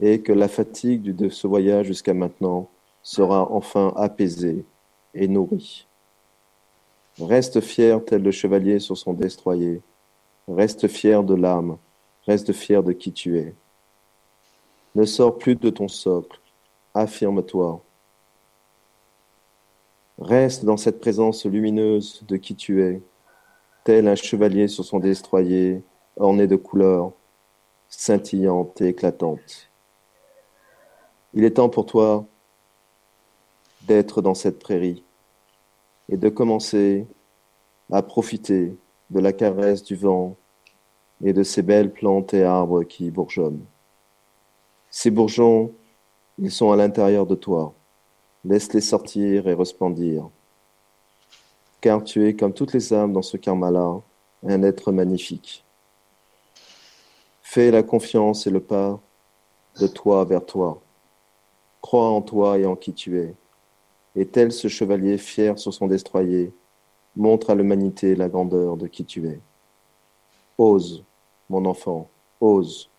et 0.00 0.20
que 0.20 0.32
la 0.32 0.48
fatigue 0.48 1.14
de 1.14 1.28
ce 1.28 1.46
voyage 1.46 1.86
jusqu'à 1.86 2.14
maintenant 2.14 2.68
sera 3.02 3.50
enfin 3.52 3.92
apaisée 3.96 4.64
et 5.14 5.28
nourrie. 5.28 5.86
Reste 7.18 7.60
fier 7.60 8.04
tel 8.04 8.22
le 8.22 8.30
chevalier 8.30 8.78
sur 8.78 8.98
son 8.98 9.14
destroyer, 9.14 9.80
reste 10.48 10.86
fier 10.88 11.22
de 11.22 11.34
l'âme, 11.34 11.78
reste 12.26 12.52
fier 12.52 12.82
de 12.82 12.92
qui 12.92 13.12
tu 13.12 13.38
es. 13.38 13.54
Ne 14.94 15.04
sors 15.04 15.38
plus 15.38 15.56
de 15.56 15.70
ton 15.70 15.88
socle, 15.88 16.38
affirme-toi. 16.94 17.82
Reste 20.18 20.64
dans 20.64 20.76
cette 20.76 21.00
présence 21.00 21.44
lumineuse 21.44 22.22
de 22.26 22.36
qui 22.36 22.54
tu 22.54 22.82
es, 22.82 23.00
tel 23.84 24.08
un 24.08 24.14
chevalier 24.14 24.68
sur 24.68 24.84
son 24.84 24.98
destroyer, 24.98 25.82
orné 26.16 26.46
de 26.46 26.56
couleurs 26.56 27.12
scintillantes 27.88 28.80
et 28.80 28.88
éclatantes. 28.88 29.70
Il 31.34 31.44
est 31.44 31.52
temps 31.52 31.68
pour 31.68 31.86
toi 31.86 32.24
d'être 33.82 34.22
dans 34.22 34.34
cette 34.34 34.58
prairie 34.58 35.04
et 36.08 36.16
de 36.16 36.28
commencer 36.28 37.06
à 37.92 38.02
profiter 38.02 38.76
de 39.10 39.20
la 39.20 39.32
caresse 39.32 39.82
du 39.82 39.96
vent 39.96 40.36
et 41.22 41.32
de 41.32 41.42
ces 41.42 41.62
belles 41.62 41.92
plantes 41.92 42.34
et 42.34 42.42
arbres 42.42 42.84
qui 42.84 43.10
bourgeonnent. 43.10 43.64
Ces 44.90 45.10
bourgeons, 45.10 45.72
ils 46.38 46.50
sont 46.50 46.72
à 46.72 46.76
l'intérieur 46.76 47.26
de 47.26 47.34
toi. 47.34 47.74
Laisse-les 48.44 48.80
sortir 48.80 49.46
et 49.46 49.52
resplendir. 49.52 50.30
Car 51.82 52.02
tu 52.02 52.26
es, 52.26 52.34
comme 52.34 52.54
toutes 52.54 52.72
les 52.72 52.94
âmes 52.94 53.12
dans 53.12 53.22
ce 53.22 53.36
karma-là, 53.36 54.00
un 54.42 54.62
être 54.62 54.92
magnifique. 54.92 55.65
Fais 57.48 57.70
la 57.70 57.84
confiance 57.84 58.48
et 58.48 58.50
le 58.50 58.58
pas 58.58 59.00
de 59.80 59.86
toi 59.86 60.24
vers 60.24 60.44
toi. 60.44 60.82
Crois 61.80 62.08
en 62.08 62.20
toi 62.20 62.58
et 62.58 62.66
en 62.66 62.74
qui 62.74 62.92
tu 62.92 63.20
es. 63.20 63.36
Et 64.16 64.26
tel 64.26 64.50
ce 64.50 64.66
chevalier 64.66 65.16
fier 65.16 65.56
sur 65.56 65.72
son 65.72 65.86
destroyer, 65.86 66.52
montre 67.14 67.50
à 67.50 67.54
l'humanité 67.54 68.16
la 68.16 68.28
grandeur 68.28 68.76
de 68.76 68.88
qui 68.88 69.04
tu 69.04 69.28
es. 69.28 69.40
Ose, 70.58 71.04
mon 71.48 71.64
enfant, 71.66 72.10
ose. 72.40 72.90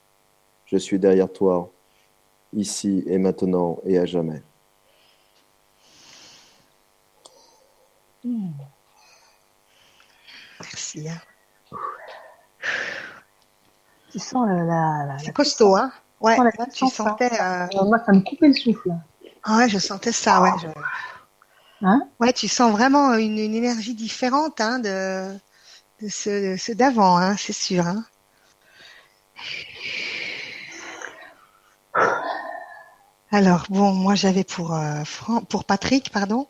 Je 0.65 0.77
suis 0.77 0.97
derrière 0.97 1.31
toi, 1.31 1.69
ici 2.53 3.03
et 3.05 3.17
maintenant 3.17 3.79
et 3.83 3.97
à 3.99 4.05
jamais. 4.05 4.41
Merci. 10.61 11.05
Hein. 14.07 14.11
Tu 14.11 14.19
sens 14.19 14.47
la. 14.47 14.63
la, 14.63 15.05
la 15.07 15.17
C'est 15.17 15.33
costaud, 15.33 15.75
hein 15.75 15.91
Ouais, 16.19 16.37
la 16.37 16.51
tu 16.51 16.57
puissance, 16.79 16.93
sentais. 16.95 17.29
euh, 17.41 17.67
Euh, 17.75 17.85
moi, 17.85 17.99
ça 18.05 18.11
me 18.11 18.21
coupait 18.21 18.47
le 18.47 18.53
souffle. 18.53 18.89
Ah 19.43 19.57
ouais, 19.57 19.69
je 19.69 19.79
sentais 19.79 20.11
ça, 20.11 20.41
ouais. 20.41 20.51
je- 20.61 20.67
Hein? 21.81 22.09
Ouais, 22.19 22.33
tu 22.33 22.47
sens 22.47 22.71
vraiment 22.71 23.13
une, 23.15 23.37
une 23.39 23.53
énergie 23.55 23.93
différente 23.95 24.59
hein, 24.61 24.79
de, 24.79 25.35
de 26.01 26.07
ceux 26.09 26.75
d'avant, 26.75 27.17
hein, 27.17 27.35
c'est 27.37 27.53
sûr. 27.53 27.85
Hein. 27.87 28.05
Alors, 33.31 33.67
bon, 33.69 33.93
moi 33.93 34.15
j'avais 34.15 34.43
pour, 34.43 34.73
euh, 34.73 35.03
Fran- 35.05 35.41
pour 35.45 35.63
Patrick, 35.63 36.09
pardon. 36.11 36.47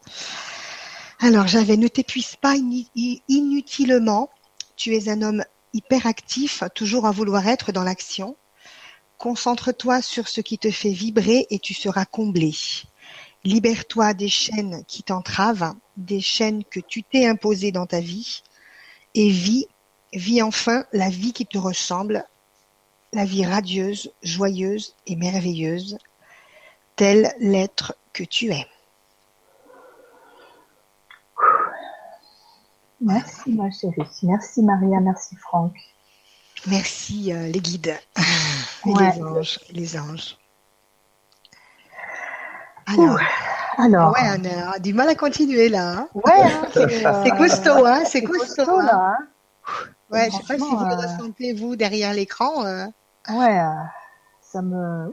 Alors, 1.20 1.48
j'avais 1.48 1.78
ne 1.78 1.88
t'épuise 1.88 2.36
pas 2.38 2.56
inutilement. 2.56 4.30
Tu 4.76 4.96
es 4.96 5.10
un 5.10 5.22
homme 5.22 5.44
hyperactif, 5.74 6.64
toujours 6.76 7.06
à 7.06 7.12
vouloir 7.12 7.48
être 7.48 7.72
dans 7.72 7.84
l'action. 7.84 8.36
Concentre-toi 9.18 10.02
sur 10.02 10.28
ce 10.28 10.42
qui 10.42 10.58
te 10.58 10.72
fait 10.72 10.92
vibrer 10.92 11.48
et 11.50 11.60
tu 11.60 11.74
seras 11.74 12.06
comblé. 12.06 12.54
Libère-toi 13.44 14.14
des 14.14 14.30
chaînes 14.30 14.84
qui 14.88 15.04
t'entravent, 15.04 15.76
des 15.96 16.22
chaînes 16.22 16.64
que 16.64 16.80
tu 16.80 17.04
t'es 17.04 17.26
imposées 17.26 17.72
dans 17.72 17.86
ta 17.86 18.00
vie, 18.00 18.44
et 19.16 19.30
vis, 19.30 19.68
vis 20.14 20.42
enfin 20.42 20.86
la 20.94 21.10
vie 21.10 21.34
qui 21.34 21.46
te 21.46 21.58
ressemble, 21.58 22.26
la 23.14 23.26
vie 23.26 23.46
radieuse, 23.46 24.12
joyeuse 24.22 24.96
et 25.08 25.16
merveilleuse, 25.16 25.98
tel 26.96 27.34
l'être 27.40 27.96
que 28.14 28.24
tu 28.24 28.52
es. 28.52 28.68
Merci, 33.02 33.52
ma 33.54 33.70
chérie. 33.72 34.08
Merci, 34.24 34.62
Maria. 34.64 35.00
Merci, 35.00 35.36
Franck. 35.36 35.74
Merci 36.68 37.32
euh, 37.32 37.48
les 37.48 37.60
guides 37.60 37.98
et 38.86 38.90
Ouais. 38.92 39.12
les 39.16 39.24
anges. 39.24 39.60
Les 39.72 39.98
anges. 40.00 40.38
Alors, 42.88 43.20
Alors. 43.78 44.12
ouais, 44.14 44.22
on 44.40 44.72
a 44.72 44.80
du 44.80 44.94
mal 44.94 45.10
à 45.10 45.16
continuer 45.16 45.70
là. 45.70 45.90
hein. 45.90 46.08
Ouais, 46.16 46.32
hein, 46.42 46.68
c'est 46.74 47.06
euh, 47.06 47.24
C'est 47.24 47.32
costaud, 47.38 47.86
hein, 47.86 48.04
c'est 48.06 48.24
costaud. 48.24 48.56
costaud, 48.66 48.80
hein. 48.80 48.86
là. 48.86 49.16
hein. 49.20 49.28
Ouais, 50.10 50.30
je 50.32 50.38
sais 50.38 50.44
pas 50.44 50.54
si 50.56 50.60
vous 50.76 50.86
le 50.86 50.94
euh, 50.94 50.96
ressentez 50.96 51.54
vous 51.54 51.76
derrière 51.76 52.14
l'écran. 52.14 52.66
euh. 52.66 52.86
Ouais, 53.30 53.60
ça 54.42 54.62
me. 54.62 55.12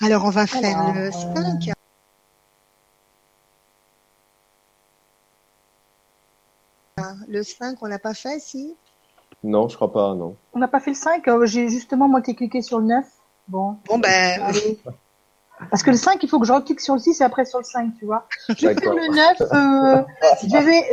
Alors 0.00 0.24
on 0.24 0.30
va 0.30 0.46
faire 0.46 0.78
Alors, 0.78 0.94
le 0.94 1.00
euh, 1.08 1.12
5. 1.12 1.72
Le 7.28 7.42
5, 7.42 7.76
on 7.82 7.88
n'a 7.88 7.98
pas 7.98 8.14
fait, 8.14 8.40
si? 8.40 8.74
Non, 9.44 9.68
je 9.68 9.76
crois 9.76 9.92
pas, 9.92 10.14
non. 10.14 10.34
On 10.54 10.58
n'a 10.58 10.68
pas 10.68 10.80
fait 10.80 10.90
le 10.90 10.96
5. 10.96 11.28
euh, 11.28 11.46
J'ai 11.46 11.68
justement, 11.68 12.08
moi, 12.08 12.22
qui 12.22 12.32
ai 12.32 12.34
cliqué 12.34 12.62
sur 12.62 12.78
le 12.78 12.86
9. 12.86 13.04
Bon. 13.48 13.76
Bon, 13.86 13.98
ben, 13.98 14.40
Allez. 14.42 14.78
Parce 15.70 15.82
que 15.82 15.90
le 15.90 15.96
5, 15.96 16.22
il 16.22 16.28
faut 16.28 16.38
que 16.40 16.46
je 16.46 16.52
reclique 16.52 16.80
sur 16.80 16.94
le 16.94 17.00
6 17.00 17.20
et 17.20 17.24
après 17.24 17.44
sur 17.44 17.58
le 17.58 17.64
5, 17.64 17.92
tu 17.98 18.06
vois. 18.06 18.26
Je 18.48 18.66
vais 18.66 18.74
faire 18.74 18.94
le 18.94 19.08
9. 19.14 19.40
Euh, 19.40 20.02
je 20.42 20.64
vais. 20.64 20.90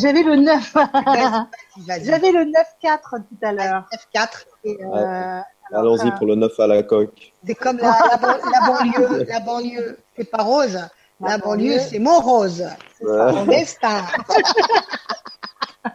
J'avais 0.00 0.22
le 0.22 0.36
9. 0.36 0.74
vas-y, 1.06 1.86
vas-y. 1.86 2.04
J'avais 2.04 2.32
le 2.32 2.44
9-4 2.44 2.98
tout 3.10 3.22
à 3.42 3.52
l'heure. 3.52 3.88
F4. 4.14 4.28
Et, 4.64 4.78
euh, 4.82 5.40
Allons-y 5.72 6.00
alors, 6.02 6.14
pour 6.18 6.26
le 6.26 6.34
9 6.34 6.58
à 6.60 6.66
la 6.66 6.82
coque. 6.82 7.32
C'est 7.46 7.54
comme 7.54 7.78
la, 7.78 7.96
la, 8.10 8.16
ban- 8.16 8.38
la 8.52 8.66
banlieue. 8.66 9.24
La 9.28 9.40
banlieue, 9.40 9.98
c'est 10.16 10.30
pas 10.30 10.42
rose. 10.42 10.74
La, 11.20 11.28
La 11.28 11.38
banlieue, 11.38 11.76
banlieue. 11.76 11.80
c'est 11.88 11.98
mon 11.98 12.20
rose. 12.20 12.66
Ouais. 13.02 13.32
Mon 13.32 13.44
destin. 13.44 14.02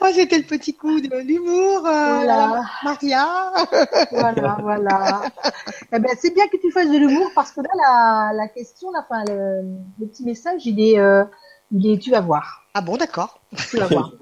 oh, 0.00 0.06
c'était 0.14 0.38
le 0.38 0.44
petit 0.44 0.74
coup 0.74 1.00
de 1.00 1.16
l'humour, 1.18 1.86
euh, 1.86 2.14
Voilà. 2.16 2.62
Maria. 2.84 3.52
Voilà, 4.12 4.56
voilà. 4.60 5.22
eh 5.92 5.98
ben, 5.98 6.12
c'est 6.20 6.34
bien 6.34 6.46
que 6.48 6.56
tu 6.58 6.70
fasses 6.70 6.90
de 6.90 6.96
l'humour 6.98 7.30
parce 7.34 7.52
que 7.52 7.60
là, 7.60 7.68
la, 7.76 8.32
la 8.36 8.48
question, 8.48 8.88
enfin, 8.96 9.24
le, 9.26 9.62
le 9.98 10.06
petit 10.06 10.24
message, 10.24 10.66
il 10.66 10.80
est, 10.80 10.98
euh, 10.98 11.24
il 11.72 11.86
est, 11.92 11.98
tu 11.98 12.10
vas 12.10 12.20
voir. 12.20 12.62
Ah 12.74 12.80
bon, 12.80 12.96
d'accord. 12.96 13.40
Tu 13.70 13.78
vas 13.78 13.86
voir. 13.86 14.12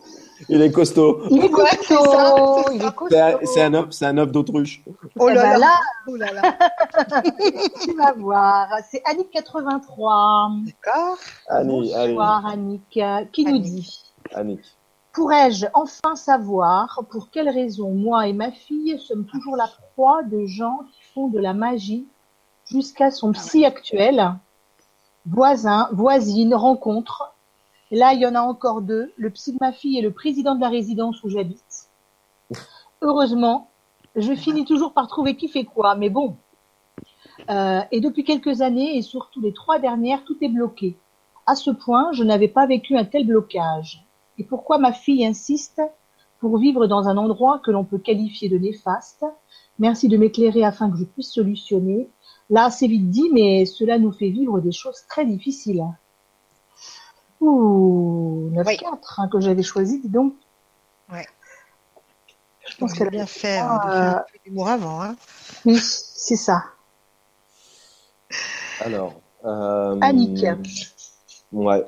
Il 0.51 0.61
est 0.61 0.71
costaud. 0.71 1.23
Il 1.31 1.45
est 1.45 1.53
Ouais, 1.55 1.65
c'est 1.83 1.95
ça, 1.95 2.93
costaud. 2.93 3.09
c'est 3.11 3.21
un, 3.21 3.39
c'est 3.45 3.63
un 3.63 3.75
œuf, 3.75 3.87
c'est 3.91 4.05
un 4.07 4.19
œuf 4.19 4.31
d'autruche. 4.31 4.83
Oh 5.19 5.29
Eh 5.31 5.35
là 5.35 5.43
ben 5.43 5.51
là. 5.53 5.59
là, 5.59 5.81
Oh 6.09 6.17
là 6.17 6.33
là. 6.33 6.43
tu 7.83 7.95
vas 7.97 8.13
voir. 8.13 8.69
C'est 8.91 9.03
Annick 9.07 9.31
83. 9.31 10.51
D'accord. 10.67 11.17
Bonsoir, 11.65 12.47
Annick. 12.47 13.01
Qui 13.33 13.45
nous 13.47 13.59
dit 13.59 14.03
Annick. 14.35 14.61
Pourrais-je 15.13 15.67
enfin 15.73 16.15
savoir 16.17 17.01
pour 17.11 17.31
quelle 17.31 17.49
raison 17.49 17.93
moi 17.93 18.27
et 18.27 18.35
ma 18.35 18.51
fille 18.53 18.99
sommes 18.99 19.25
toujours 19.25 19.57
la 19.57 19.69
proie 19.95 20.23
de 20.23 20.45
gens 20.45 20.81
qui 20.93 21.01
font 21.15 21.29
de 21.29 21.39
la 21.39 21.55
magie 21.55 22.07
jusqu'à 22.71 23.11
son 23.11 23.33
psy 23.33 23.65
actuel? 23.65 24.35
Voisin, 25.25 25.89
voisine, 25.93 26.55
rencontre. 26.55 27.33
Là, 27.91 28.15
il 28.15 28.21
y 28.21 28.27
en 28.27 28.35
a 28.35 28.41
encore 28.41 28.83
deux, 28.83 29.13
le 29.17 29.31
psy 29.31 29.53
de 29.53 29.59
ma 29.61 29.73
fille 29.73 29.99
et 29.99 30.03
le 30.03 30.13
président 30.13 30.55
de 30.57 30.61
la 30.61 30.69
résidence 30.69 31.23
où 31.23 31.29
j'habite. 31.29 31.89
Heureusement, 33.01 33.71
je 34.17 34.35
finis 34.35 34.65
toujours 34.65 34.93
par 34.93 35.07
trouver 35.07 35.37
qui 35.37 35.49
fait 35.49 35.65
quoi, 35.65 35.95
mais 35.95 36.11
bon. 36.11 36.37
Euh, 37.51 37.81
et 37.93 38.01
depuis 38.01 38.25
quelques 38.25 38.61
années, 38.61 38.97
et 38.97 39.03
surtout 39.03 39.41
les 39.41 39.53
trois 39.53 39.79
dernières, 39.79 40.25
tout 40.25 40.37
est 40.41 40.49
bloqué. 40.49 40.97
À 41.47 41.55
ce 41.55 41.71
point, 41.71 42.11
je 42.13 42.25
n'avais 42.25 42.49
pas 42.49 42.67
vécu 42.67 42.97
un 42.97 43.05
tel 43.05 43.27
blocage. 43.27 44.05
Et 44.39 44.45
pourquoi 44.45 44.79
ma 44.79 44.93
fille 44.93 45.25
insiste 45.25 45.81
pour 46.41 46.59
vivre 46.59 46.87
dans 46.87 47.09
un 47.09 47.17
endroit 47.17 47.61
que 47.65 47.71
l'on 47.71 47.85
peut 47.85 47.99
qualifier 47.99 48.49
de 48.49 48.59
néfaste? 48.59 49.25
Merci 49.79 50.09
de 50.09 50.17
m'éclairer 50.17 50.65
afin 50.65 50.91
que 50.91 50.97
je 50.97 51.05
puisse 51.05 51.31
solutionner. 51.31 52.09
Là, 52.51 52.71
c'est 52.71 52.89
vite 52.89 53.11
dit, 53.11 53.29
mais 53.33 53.65
cela 53.65 53.99
nous 53.99 54.13
fait 54.13 54.31
vivre 54.31 54.61
des 54.61 54.73
choses 54.73 55.05
très 55.09 55.25
difficiles. 55.25 55.85
Ouh, 57.41 58.51
9-4 58.55 58.85
hein, 59.19 59.29
que 59.31 59.41
j'avais 59.41 59.63
choisi, 59.63 60.01
dis 60.01 60.09
donc. 60.09 60.35
Ouais. 61.13 61.27
Je 62.69 62.77
pense 62.79 62.93
qu'elle 62.95 63.09
a 63.09 63.11
bien 63.11 63.27
fait 63.27 63.59
hein, 63.59 63.79
de 63.85 63.91
faire 63.91 64.17
un 64.19 64.25
peu 64.33 64.39
d'humour 64.45 64.69
avant. 64.69 65.03
Hein. 65.03 65.17
Oui, 65.65 65.79
c'est 65.81 66.37
ça. 66.37 66.63
Alors. 68.85 69.15
Euh, 69.45 69.99
Annick. 70.01 70.45
Ouais. 71.53 71.85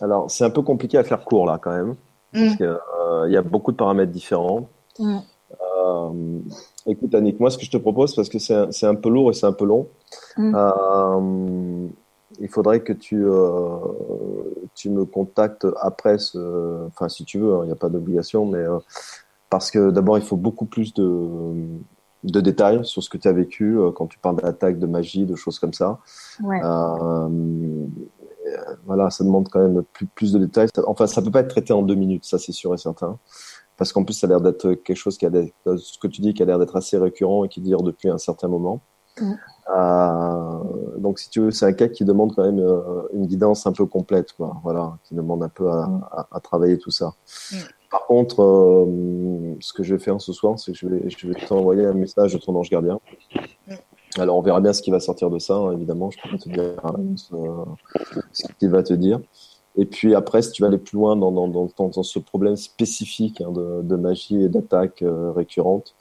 Alors, 0.00 0.30
c'est 0.30 0.44
un 0.44 0.50
peu 0.50 0.62
compliqué 0.62 0.98
à 0.98 1.04
faire 1.04 1.24
court 1.24 1.46
là 1.46 1.58
quand 1.62 1.70
même. 1.70 1.94
Parce 2.32 2.44
Mm. 2.54 2.56
qu'il 2.56 2.66
euh, 2.66 3.28
y 3.30 3.36
a 3.36 3.42
beaucoup 3.42 3.70
de 3.70 3.76
paramètres 3.76 4.10
différents. 4.10 4.68
Mm. 4.98 5.18
Euh, 5.86 6.38
écoute, 6.86 7.14
Annick, 7.14 7.38
moi, 7.38 7.50
ce 7.50 7.58
que 7.58 7.64
je 7.64 7.70
te 7.70 7.76
propose, 7.76 8.16
parce 8.16 8.28
que 8.28 8.40
c'est 8.40 8.54
un, 8.54 8.72
c'est 8.72 8.86
un 8.86 8.96
peu 8.96 9.08
lourd 9.08 9.30
et 9.30 9.34
c'est 9.34 9.46
un 9.46 9.52
peu 9.52 9.64
long, 9.64 9.86
Mm. 10.36 11.88
Il 12.40 12.48
faudrait 12.48 12.80
que 12.80 12.92
tu, 12.92 13.24
euh, 13.24 13.76
tu 14.74 14.90
me 14.90 15.04
contactes 15.04 15.66
après 15.80 16.18
ce. 16.18 16.86
Enfin, 16.86 17.08
si 17.08 17.24
tu 17.24 17.38
veux, 17.38 17.54
hein, 17.54 17.60
il 17.62 17.66
n'y 17.66 17.72
a 17.72 17.76
pas 17.76 17.88
d'obligation, 17.88 18.46
mais 18.46 18.58
euh, 18.58 18.78
parce 19.50 19.70
que 19.70 19.90
d'abord, 19.90 20.18
il 20.18 20.24
faut 20.24 20.36
beaucoup 20.36 20.66
plus 20.66 20.94
de, 20.94 21.54
de 22.24 22.40
détails 22.40 22.84
sur 22.84 23.02
ce 23.02 23.10
que 23.10 23.18
tu 23.18 23.28
as 23.28 23.32
vécu 23.32 23.78
euh, 23.78 23.90
quand 23.92 24.06
tu 24.06 24.18
parles 24.18 24.36
d'attaque, 24.36 24.78
de 24.78 24.86
magie, 24.86 25.26
de 25.26 25.36
choses 25.36 25.58
comme 25.58 25.72
ça. 25.72 25.98
Ouais. 26.42 26.60
Voilà, 28.84 29.08
ça 29.08 29.24
demande 29.24 29.48
quand 29.48 29.60
même 29.60 29.82
plus, 29.94 30.06
plus 30.06 30.32
de 30.32 30.38
détails. 30.38 30.68
Enfin, 30.86 31.06
ça 31.06 31.22
peut 31.22 31.30
pas 31.30 31.40
être 31.40 31.48
traité 31.48 31.72
en 31.72 31.82
deux 31.82 31.94
minutes, 31.94 32.24
ça 32.24 32.38
c'est 32.38 32.52
sûr 32.52 32.74
et 32.74 32.78
certain. 32.78 33.18
Parce 33.76 33.92
qu'en 33.92 34.04
plus, 34.04 34.14
ça 34.14 34.26
a 34.26 34.30
l'air 34.30 34.40
d'être 34.40 34.74
quelque 34.74 34.96
chose 34.96 35.16
qui 35.16 35.26
a 35.26 35.30
ce 35.30 35.98
que 35.98 36.06
tu 36.06 36.20
dis, 36.20 36.34
qui 36.34 36.42
a 36.42 36.46
l'air 36.46 36.58
d'être 36.58 36.76
assez 36.76 36.98
récurrent 36.98 37.44
et 37.44 37.48
qui 37.48 37.60
dure 37.60 37.82
depuis 37.82 38.08
un 38.10 38.18
certain 38.18 38.48
moment. 38.48 38.80
Euh, 39.70 40.58
donc, 40.98 41.18
si 41.18 41.30
tu 41.30 41.40
veux, 41.40 41.50
c'est 41.50 41.66
un 41.66 41.72
cas 41.72 41.88
qui 41.88 42.04
demande 42.04 42.34
quand 42.34 42.44
même 42.44 42.58
euh, 42.58 43.02
une 43.12 43.26
guidance 43.26 43.66
un 43.66 43.72
peu 43.72 43.86
complète, 43.86 44.32
quoi. 44.32 44.56
Voilà, 44.62 44.96
qui 45.04 45.14
demande 45.14 45.42
un 45.42 45.48
peu 45.48 45.68
à, 45.70 45.84
à- 46.12 46.26
à 46.30 46.40
travailler 46.40 46.78
tout 46.78 46.90
ça. 46.90 47.14
Mm. 47.52 47.56
Par 47.90 48.06
contre, 48.06 48.42
euh, 48.42 49.54
ce 49.60 49.72
que 49.72 49.82
je 49.82 49.94
vais 49.94 50.00
faire 50.02 50.20
ce 50.20 50.32
soir, 50.32 50.58
c'est 50.58 50.72
que 50.72 50.78
je 50.78 50.86
vais, 50.88 51.08
je 51.08 51.28
vais 51.28 51.34
t'envoyer 51.46 51.86
un 51.86 51.94
message 51.94 52.34
de 52.34 52.38
ton 52.38 52.54
ange 52.56 52.68
gardien. 52.70 52.98
Mm. 53.68 53.72
Alors, 54.18 54.36
on 54.36 54.42
verra 54.42 54.60
bien 54.60 54.72
ce 54.72 54.82
qui 54.82 54.90
va 54.90 55.00
sortir 55.00 55.30
de 55.30 55.38
ça, 55.38 55.54
hein, 55.54 55.72
évidemment. 55.72 56.10
Je 56.10 56.18
peux 56.22 56.28
pas 56.36 56.38
te 56.38 56.48
dire 56.48 56.62
euh, 57.34 57.64
ce 58.32 58.46
qu'il 58.58 58.70
va 58.70 58.82
te 58.82 58.94
dire. 58.94 59.20
Et 59.76 59.86
puis 59.86 60.14
après, 60.14 60.40
si 60.42 60.52
tu 60.52 60.62
vas 60.62 60.68
aller 60.68 60.78
plus 60.78 60.96
loin 60.96 61.16
dans, 61.16 61.32
dans, 61.32 61.48
dans, 61.48 61.68
dans- 61.76 61.88
dans 61.88 62.02
ce 62.04 62.18
problème 62.20 62.54
spécifique 62.56 63.40
hein, 63.40 63.50
de, 63.50 63.80
de 63.82 63.96
magie 63.96 64.40
et 64.44 64.48
d'attaque 64.48 65.02
récurrente, 65.34 65.94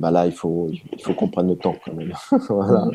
bah 0.00 0.10
là, 0.10 0.26
il 0.26 0.32
faut, 0.32 0.68
il 0.70 1.02
faut 1.02 1.12
qu'on 1.14 1.28
prenne 1.28 1.48
le 1.48 1.56
temps 1.56 1.74
quand 1.84 1.92
même. 1.92 2.12
voilà, 2.48 2.88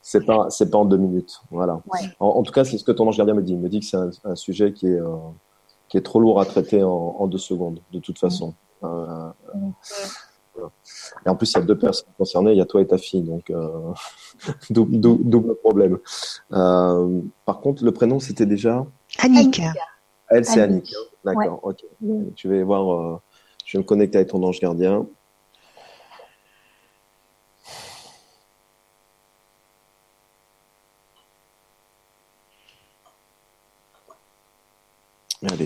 c'est 0.00 0.24
pas, 0.24 0.46
c'est 0.48 0.70
pas 0.70 0.78
en 0.78 0.86
deux 0.86 0.96
minutes. 0.96 1.40
Voilà. 1.50 1.74
Ouais. 1.92 2.00
En, 2.20 2.28
en 2.28 2.42
tout 2.42 2.52
cas, 2.52 2.64
c'est 2.64 2.78
ce 2.78 2.84
que 2.84 2.92
ton 2.92 3.06
ange 3.06 3.18
gardien 3.18 3.34
me 3.34 3.42
dit. 3.42 3.52
Il 3.52 3.58
me 3.60 3.68
dit 3.68 3.80
que 3.80 3.86
c'est 3.86 3.98
un, 3.98 4.10
un 4.24 4.34
sujet 4.34 4.72
qui 4.72 4.86
est, 4.86 4.98
euh, 5.00 5.16
qui 5.88 5.98
est 5.98 6.02
trop 6.02 6.20
lourd 6.20 6.40
à 6.40 6.46
traiter 6.46 6.82
en, 6.82 6.90
en 7.18 7.26
deux 7.26 7.36
secondes, 7.38 7.80
de 7.92 7.98
toute 7.98 8.18
façon. 8.18 8.54
Euh, 8.82 8.86
euh, 9.54 9.58
voilà. 10.54 10.70
Et 11.26 11.28
en 11.28 11.36
plus, 11.36 11.50
il 11.52 11.54
y 11.54 11.58
a 11.58 11.62
deux 11.64 11.78
personnes 11.78 12.08
concernées. 12.16 12.52
Il 12.52 12.58
y 12.58 12.62
a 12.62 12.66
toi 12.66 12.80
et 12.80 12.86
ta 12.86 12.96
fille, 12.98 13.22
donc 13.22 13.50
euh, 13.50 13.92
double, 14.70 15.54
problème. 15.56 15.98
Euh, 16.52 17.20
par 17.44 17.60
contre, 17.60 17.84
le 17.84 17.92
prénom, 17.92 18.20
c'était 18.20 18.46
déjà? 18.46 18.84
Annick. 19.18 19.60
elle, 20.30 20.44
c'est 20.46 20.60
Annick. 20.62 20.84
Annick. 20.84 20.94
hein. 20.96 21.08
D'accord, 21.24 21.60
ok. 21.62 21.84
Je 22.36 22.48
vais 22.48 22.62
voir, 22.62 22.90
euh, 22.90 23.20
je 23.66 23.76
vais 23.76 23.82
me 23.82 23.86
connecter 23.86 24.16
avec 24.18 24.28
ton 24.30 24.42
ange 24.42 24.60
gardien. 24.60 25.06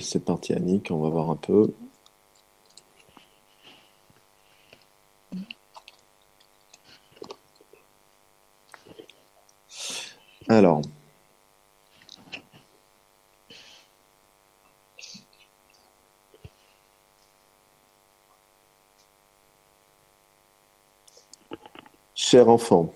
C'est 0.01 0.24
parti, 0.24 0.53
Annick. 0.53 0.90
On 0.90 1.01
va 1.01 1.09
voir 1.09 1.30
un 1.30 1.36
peu. 1.36 1.72
Alors. 10.49 10.82
Cher 22.14 22.49
enfant, 22.49 22.92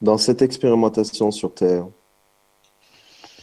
dans 0.00 0.16
cette 0.16 0.42
expérimentation 0.42 1.30
sur 1.30 1.54
Terre, 1.54 1.86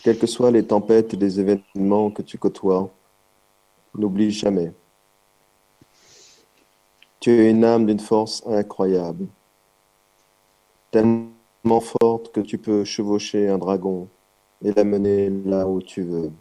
quelles 0.06 0.20
que 0.20 0.28
soient 0.28 0.52
les 0.52 0.68
tempêtes 0.68 1.16
et 1.16 1.18
les 1.18 1.40
événements 1.40 2.12
que 2.12 2.22
tu 2.22 2.38
côtoies, 2.38 2.92
n'oublie 3.96 4.30
jamais. 4.30 4.72
Tu 7.20 7.32
es 7.32 7.50
une 7.50 7.66
âme 7.66 7.88
d'une 7.88 8.00
force 8.00 8.46
incroyable, 8.46 9.26
tellement 10.92 11.80
forte 11.80 12.32
que 12.32 12.42
tu 12.42 12.60
peux 12.60 12.84
chevaucher 12.84 13.50
un 13.50 13.58
dragon 13.58 14.08
et 14.64 14.74
l'amener 14.74 15.32
là 15.44 15.68
où 15.68 15.82
tu 15.82 16.04
veux. 16.04 16.32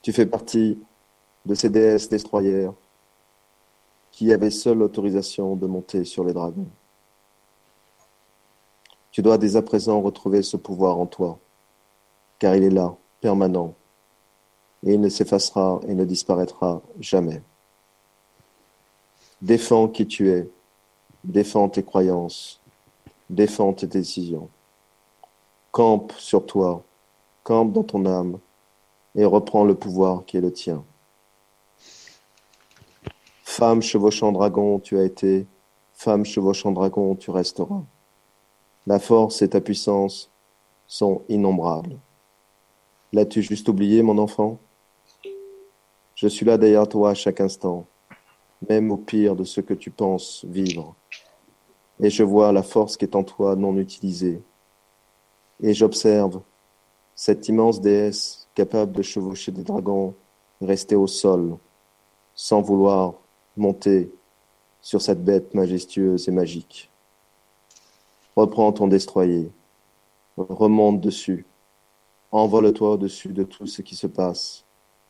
Tu 0.00 0.10
fais 0.14 0.24
partie 0.24 0.78
de 1.44 1.54
ces 1.54 1.68
déesses 1.68 2.08
destroyères 2.08 2.72
qui 4.12 4.32
avaient 4.32 4.48
seule 4.48 4.78
l'autorisation 4.78 5.56
de 5.56 5.66
monter 5.66 6.04
sur 6.04 6.24
les 6.24 6.32
dragons. 6.32 6.70
Tu 9.10 9.20
dois 9.20 9.36
dès 9.36 9.56
à 9.56 9.62
présent 9.62 10.00
retrouver 10.00 10.40
ce 10.40 10.56
pouvoir 10.56 10.98
en 10.98 11.04
toi, 11.04 11.38
car 12.44 12.54
il 12.54 12.64
est 12.64 12.68
là, 12.68 12.94
permanent, 13.22 13.72
et 14.84 14.92
il 14.92 15.00
ne 15.00 15.08
s'effacera 15.08 15.80
et 15.88 15.94
ne 15.94 16.04
disparaîtra 16.04 16.82
jamais. 17.00 17.40
Défends 19.40 19.88
qui 19.88 20.06
tu 20.06 20.28
es, 20.28 20.50
défends 21.24 21.70
tes 21.70 21.82
croyances, 21.82 22.60
défends 23.30 23.72
tes 23.72 23.86
décisions. 23.86 24.50
Campe 25.70 26.12
sur 26.18 26.44
toi, 26.44 26.82
campe 27.44 27.72
dans 27.72 27.82
ton 27.82 28.04
âme, 28.04 28.38
et 29.14 29.24
reprends 29.24 29.64
le 29.64 29.74
pouvoir 29.74 30.26
qui 30.26 30.36
est 30.36 30.42
le 30.42 30.52
tien. 30.52 30.84
Femme 33.42 33.80
chevauchant 33.80 34.32
dragon, 34.32 34.80
tu 34.80 34.98
as 34.98 35.04
été, 35.04 35.46
femme 35.94 36.26
chevauchant 36.26 36.72
dragon, 36.72 37.14
tu 37.14 37.30
resteras. 37.30 37.84
La 38.86 38.98
force 38.98 39.40
et 39.40 39.48
ta 39.48 39.62
puissance 39.62 40.30
sont 40.86 41.22
innombrables. 41.30 41.96
L'as-tu 43.14 43.42
juste 43.42 43.68
oublié, 43.68 44.02
mon 44.02 44.18
enfant? 44.18 44.58
Je 46.16 46.26
suis 46.26 46.44
là 46.44 46.58
derrière 46.58 46.88
toi 46.88 47.10
à 47.10 47.14
chaque 47.14 47.40
instant, 47.40 47.86
même 48.68 48.90
au 48.90 48.96
pire 48.96 49.36
de 49.36 49.44
ce 49.44 49.60
que 49.60 49.72
tu 49.72 49.92
penses 49.92 50.44
vivre. 50.48 50.96
Et 52.00 52.10
je 52.10 52.24
vois 52.24 52.50
la 52.50 52.64
force 52.64 52.96
qui 52.96 53.04
est 53.04 53.14
en 53.14 53.22
toi 53.22 53.54
non 53.54 53.78
utilisée. 53.78 54.42
Et 55.62 55.74
j'observe 55.74 56.40
cette 57.14 57.46
immense 57.46 57.80
déesse 57.80 58.48
capable 58.52 58.90
de 58.90 59.02
chevaucher 59.02 59.52
des 59.52 59.62
dragons 59.62 60.16
rester 60.60 60.96
au 60.96 61.06
sol, 61.06 61.56
sans 62.34 62.62
vouloir 62.62 63.14
monter 63.56 64.12
sur 64.80 65.00
cette 65.00 65.24
bête 65.24 65.54
majestueuse 65.54 66.26
et 66.26 66.32
magique. 66.32 66.90
Reprends 68.34 68.72
ton 68.72 68.88
destroyer, 68.88 69.52
remonte 70.36 71.00
dessus, 71.00 71.46
envole-toi 72.34 72.90
au-dessus 72.90 73.32
de 73.32 73.44
tout 73.44 73.66
ce 73.66 73.80
qui 73.80 73.94
se 73.94 74.08
passe 74.08 74.64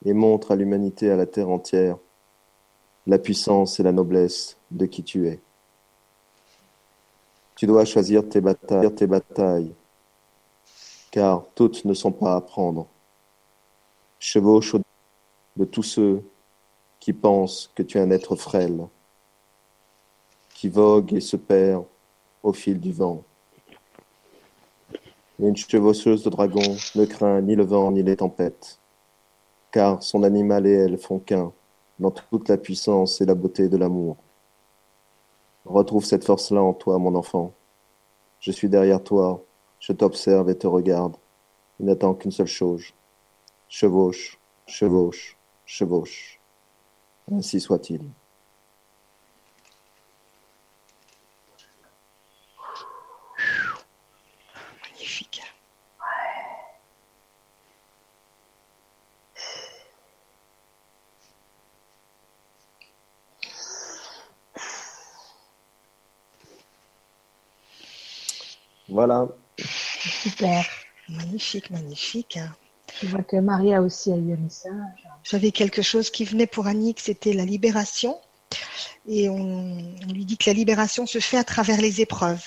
et 0.05 0.13
montre 0.13 0.51
à 0.51 0.57
l'humanité, 0.57 1.11
à 1.11 1.17
la 1.17 1.25
terre 1.25 1.49
entière, 1.49 1.97
la 3.07 3.19
puissance 3.19 3.81
et 3.81 3.83
la 3.83 3.93
noblesse 3.93 4.59
de 4.71 4.85
qui 4.85 5.03
tu 5.03 5.27
es. 5.27 5.41
Tu 7.57 7.67
dois 7.67 7.87
choisir 7.87 8.29
tes 8.29 8.43
batailles, 8.43 9.73
car 11.11 11.45
toutes 11.55 11.87
ne 11.87 11.95
sont 11.95 12.13
pas 12.13 12.37
à 12.37 12.41
prendre. 12.43 12.87
Chevauche 14.19 14.77
de 15.57 15.65
tous 15.65 15.83
ceux 15.83 16.23
qui 17.01 17.15
pensent 17.15 17.71
que 17.75 17.83
tu 17.83 17.97
es 17.97 18.03
un 18.03 18.11
être 18.11 18.37
frêle, 18.37 18.87
qui 20.53 20.69
vogue 20.69 21.15
et 21.15 21.21
se 21.21 21.37
perd 21.37 21.85
au 22.43 22.53
fil 22.53 22.79
du 22.79 22.93
vent. 22.93 23.23
Mais 25.39 25.49
une 25.49 25.57
chevaucheuse 25.57 26.23
de 26.23 26.31
dragon 26.31 26.63
ne 26.95 27.05
craint 27.05 27.41
ni 27.41 27.57
le 27.57 27.65
vent 27.65 27.91
ni 27.91 28.03
les 28.03 28.17
tempêtes, 28.17 28.79
car 29.73 30.03
son 30.03 30.23
animal 30.23 30.67
et 30.67 30.73
elle 30.73 30.99
font 30.99 31.19
qu'un 31.19 31.53
dans 31.99 32.11
toute 32.11 32.49
la 32.49 32.57
puissance 32.57 33.21
et 33.21 33.27
la 33.27 33.35
beauté 33.35 33.69
de 33.69 33.77
l'amour. 33.77 34.17
Retrouve 35.65 36.05
cette 36.05 36.25
force-là 36.25 36.63
en 36.63 36.73
toi, 36.73 36.99
mon 36.99 37.15
enfant. 37.15 37.53
Je 38.41 38.53
suis 38.53 38.69
derrière 38.69 39.03
toi, 39.03 39.43
je 39.81 39.93
t'observe 39.93 40.51
et 40.51 40.59
te 40.59 40.67
regarde. 40.67 41.17
Il 41.81 41.87
n'attend 41.87 42.15
qu'une 42.15 42.31
seule 42.31 42.47
chose. 42.47 42.93
Chevauche, 43.69 44.39
chevauche, 44.67 45.37
chevauche. 45.67 46.41
Ainsi 47.33 47.61
soit-il. 47.61 48.03
Magnifique. 54.83 55.43
Voilà. 68.95 69.27
Super. 69.59 70.65
Magnifique, 71.09 71.69
magnifique. 71.71 72.39
Je 73.03 73.09
vois 73.09 73.25
que 73.25 73.35
Maria 73.35 73.83
aussi 73.83 74.13
a 74.13 74.17
eu 74.17 74.35
un 74.35 74.37
message. 74.37 74.73
J'avais 75.25 75.51
quelque 75.51 75.83
chose 75.83 76.11
qui 76.11 76.25
venait 76.25 76.47
pour 76.47 76.69
Annick, 76.69 77.01
c'était 77.01 77.33
la 77.33 77.45
libération. 77.45 78.21
Et 79.09 79.29
on, 79.29 79.97
on 80.09 80.13
lui 80.13 80.25
dit 80.25 80.39
que 80.39 80.49
la 80.49 80.55
libération 80.55 81.07
se 81.07 81.19
fait 81.19 81.37
à 81.37 81.43
travers 81.43 81.81
les 81.81 82.01
épreuves. 82.01 82.45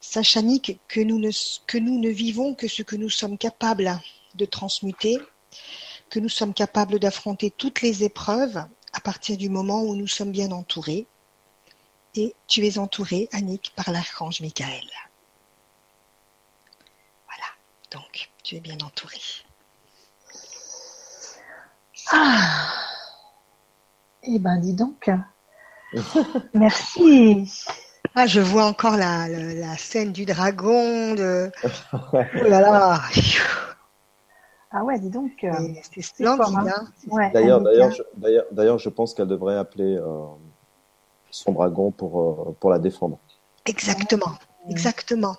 Sache 0.00 0.36
Annick 0.36 0.80
que 0.88 0.98
nous 1.00 1.20
ne, 1.20 1.30
que 1.68 1.78
nous 1.78 2.00
ne 2.00 2.08
vivons 2.08 2.56
que 2.56 2.66
ce 2.66 2.82
que 2.82 2.96
nous 2.96 3.08
sommes 3.08 3.38
capables 3.38 4.00
de 4.34 4.44
transmuter, 4.44 5.18
que 6.10 6.18
nous 6.18 6.28
sommes 6.28 6.52
capables 6.52 6.98
d'affronter 6.98 7.52
toutes 7.52 7.80
les 7.80 8.02
épreuves 8.02 8.64
à 8.92 9.00
partir 9.00 9.36
du 9.36 9.48
moment 9.48 9.82
où 9.82 9.94
nous 9.94 10.08
sommes 10.08 10.32
bien 10.32 10.50
entourés. 10.50 11.06
Et 12.16 12.34
tu 12.48 12.66
es 12.66 12.76
entourée, 12.76 13.28
Annick, 13.30 13.72
par 13.76 13.92
l'archange 13.92 14.40
Michael. 14.40 14.82
Donc 17.92 18.30
tu 18.42 18.56
es 18.56 18.60
bien 18.60 18.76
entourée. 18.84 19.16
Ah. 22.10 22.68
Eh 24.22 24.38
ben, 24.38 24.58
dis 24.58 24.74
donc. 24.74 25.10
Merci. 26.54 27.50
Ah, 28.14 28.26
je 28.26 28.40
vois 28.40 28.64
encore 28.66 28.96
la, 28.96 29.28
la, 29.28 29.54
la 29.54 29.76
scène 29.76 30.12
du 30.12 30.24
dragon. 30.24 31.14
De... 31.14 31.50
Oh 32.02 32.48
là 32.48 32.60
là. 32.60 33.00
Ah 34.70 34.84
ouais, 34.84 34.98
dis 34.98 35.10
donc. 35.10 35.44
euh, 35.44 35.52
C'est 35.92 36.02
splendide. 36.02 36.56
hein. 36.56 36.66
hein. 36.68 36.88
Ouais, 37.08 37.30
D'ailleurs, 37.32 37.60
je, 37.90 38.02
d'ailleurs, 38.16 38.44
d'ailleurs, 38.52 38.78
je 38.78 38.88
pense 38.88 39.12
qu'elle 39.14 39.28
devrait 39.28 39.56
appeler 39.58 39.96
euh, 39.96 40.24
son 41.30 41.52
dragon 41.52 41.90
pour, 41.90 42.20
euh, 42.20 42.56
pour 42.58 42.70
la 42.70 42.78
défendre. 42.78 43.18
Exactement. 43.66 44.32
Exactement. 44.70 45.36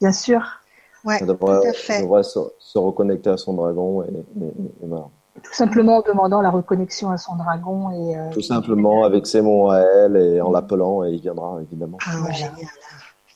Bien 0.00 0.12
sûr. 0.12 0.57
Ouais, 1.04 1.20
devrait, 1.20 1.60
tout 1.60 1.68
à 1.68 1.72
fait. 1.72 1.92
elle 1.94 2.02
devrait 2.02 2.22
se, 2.24 2.38
se 2.58 2.78
reconnecter 2.78 3.30
à 3.30 3.36
son 3.36 3.54
dragon 3.54 4.02
et, 4.02 4.08
et- 4.08 4.46
et 4.82 4.86
voilà. 4.86 5.06
Tout 5.42 5.52
simplement 5.54 5.98
en 5.98 6.02
demandant 6.02 6.40
la 6.42 6.50
reconnexion 6.50 7.10
à 7.10 7.16
son 7.18 7.36
dragon 7.36 7.90
et 7.92 8.16
euh, 8.18 8.30
Tout 8.32 8.42
simplement 8.42 9.04
avec 9.04 9.24
ses 9.26 9.40
mots 9.40 9.70
à 9.70 9.78
elle 9.78 10.16
et 10.16 10.40
en 10.40 10.50
l'appelant 10.50 11.04
et 11.04 11.12
il 11.12 11.20
viendra 11.20 11.60
évidemment. 11.62 11.98
Ah, 12.04 12.14
ouais, 12.14 12.20
Voilà. 12.22 12.34
génial. 12.34 12.66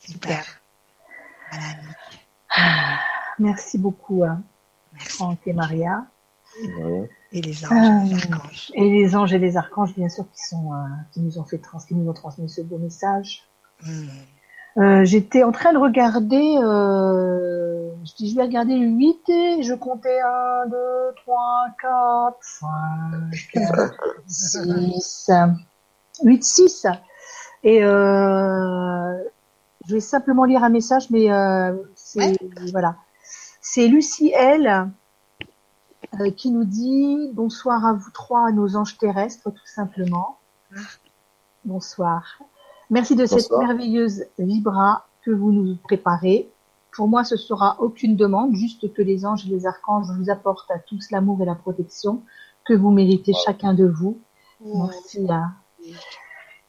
Super. 0.00 0.42
Voilà. 1.52 1.64
Ah, 2.56 2.98
merci 3.38 3.78
beaucoup 3.78 4.24
hein, 4.24 4.42
Merci. 4.94 5.08
Franck 5.10 5.38
et 5.46 5.52
Maria. 5.52 6.04
Et 7.32 7.40
les 7.40 7.64
Euh, 7.64 7.68
anges, 7.70 8.10
les 8.10 8.32
archanges. 8.32 8.72
et 8.74 8.90
les 8.90 9.16
anges 9.16 9.32
et 9.32 9.38
les 9.38 9.56
archanges 9.56 9.94
bien 9.94 10.08
sûr 10.08 10.24
qui 10.32 10.42
sont 10.48 10.72
euh, 10.74 10.76
qui 11.12 11.20
nous 11.20 11.38
ont 11.38 11.44
fait 11.44 11.58
trans 11.58 11.78
qui 11.78 11.94
nous 11.94 12.10
ont 12.10 12.12
transmis 12.14 12.48
ce 12.50 12.60
beau 12.62 12.78
message. 12.78 13.48
Hmm. 13.86 14.08
Euh, 14.78 15.04
J'étais 15.04 15.42
en 15.42 15.52
train 15.52 15.72
de 15.72 15.78
regarder, 15.78 16.56
euh, 16.58 17.90
je 18.04 18.14
dis 18.14 18.30
je 18.30 18.36
vais 18.36 18.42
regarder 18.42 18.76
le 18.78 18.86
8 18.86 19.28
et 19.28 19.62
je 19.62 19.74
comptais 19.74 20.18
1, 20.20 20.66
2, 20.68 20.76
3, 21.16 21.66
4, 21.80 22.36
5, 22.40 22.68
6, 24.26 25.30
8, 26.24 26.44
6. 26.44 26.86
Et 27.64 27.84
euh, 27.84 29.22
je 29.86 29.94
vais 29.94 30.00
simplement 30.00 30.44
lire 30.44 30.64
un 30.64 30.70
message, 30.70 31.10
mais 31.10 31.30
euh, 31.30 31.74
c'est 31.94 32.38
voilà. 32.72 32.96
C'est 33.60 33.86
Lucie 33.88 34.32
L 34.34 34.90
euh, 36.20 36.30
qui 36.30 36.50
nous 36.50 36.64
dit 36.64 37.30
bonsoir 37.32 37.84
à 37.86 37.92
vous 37.92 38.10
trois, 38.10 38.48
à 38.48 38.52
nos 38.52 38.74
anges 38.76 38.98
terrestres, 38.98 39.50
tout 39.50 39.66
simplement. 39.66 40.38
Bonsoir. 41.64 42.38
Merci 42.92 43.16
de 43.16 43.26
cette 43.26 43.50
merveilleuse 43.50 44.26
vibra 44.38 45.06
que 45.22 45.32
vous 45.32 45.50
nous 45.50 45.76
préparez. 45.76 46.48
Pour 46.94 47.08
moi, 47.08 47.24
ce 47.24 47.36
sera 47.36 47.76
aucune 47.80 48.14
demande, 48.14 48.54
juste 48.54 48.92
que 48.92 49.02
les 49.02 49.26
anges 49.26 49.46
et 49.46 49.50
les 49.50 49.66
archanges 49.66 50.06
vous 50.16 50.30
apportent 50.30 50.70
à 50.70 50.78
tous 50.78 51.10
l'amour 51.10 51.42
et 51.42 51.44
la 51.44 51.56
protection 51.56 52.22
que 52.64 52.74
vous 52.74 52.90
méritez 52.90 53.32
chacun 53.44 53.74
de 53.74 53.86
vous. 53.86 54.20
Merci 54.64 55.26
à 55.28 55.50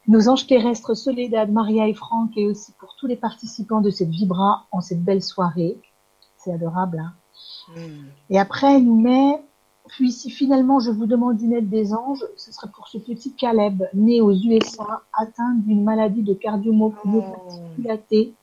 nos 0.08 0.28
anges 0.28 0.48
terrestres 0.48 0.94
Soledad, 0.94 1.52
Maria 1.52 1.86
et 1.86 1.94
Franck 1.94 2.32
et 2.36 2.46
aussi 2.46 2.72
pour 2.80 2.96
tous 2.96 3.06
les 3.06 3.16
participants 3.16 3.80
de 3.80 3.90
cette 3.90 4.08
vibra 4.08 4.66
en 4.72 4.80
cette 4.80 5.04
belle 5.04 5.22
soirée. 5.22 5.78
C'est 6.36 6.52
adorable. 6.52 6.98
Hein 6.98 7.14
Hmm. 7.74 8.08
et 8.30 8.38
après, 8.38 8.76
elle 8.76 8.84
nous 8.84 9.00
met, 9.00 9.42
puis 9.88 10.12
si 10.12 10.30
finalement 10.30 10.80
je 10.80 10.90
vous 10.90 11.06
demande 11.06 11.40
une 11.40 11.52
aide 11.52 11.68
des 11.68 11.92
anges, 11.94 12.24
ce 12.36 12.52
serait 12.52 12.70
pour 12.74 12.88
ce 12.88 12.98
petit 12.98 13.32
Caleb, 13.34 13.82
né 13.94 14.20
aux 14.20 14.32
USA, 14.32 15.02
atteint 15.12 15.54
d'une 15.66 15.84
maladie 15.84 16.22
de 16.22 16.34
cardiomyopathie 16.34 17.60
dilatée, 17.78 18.34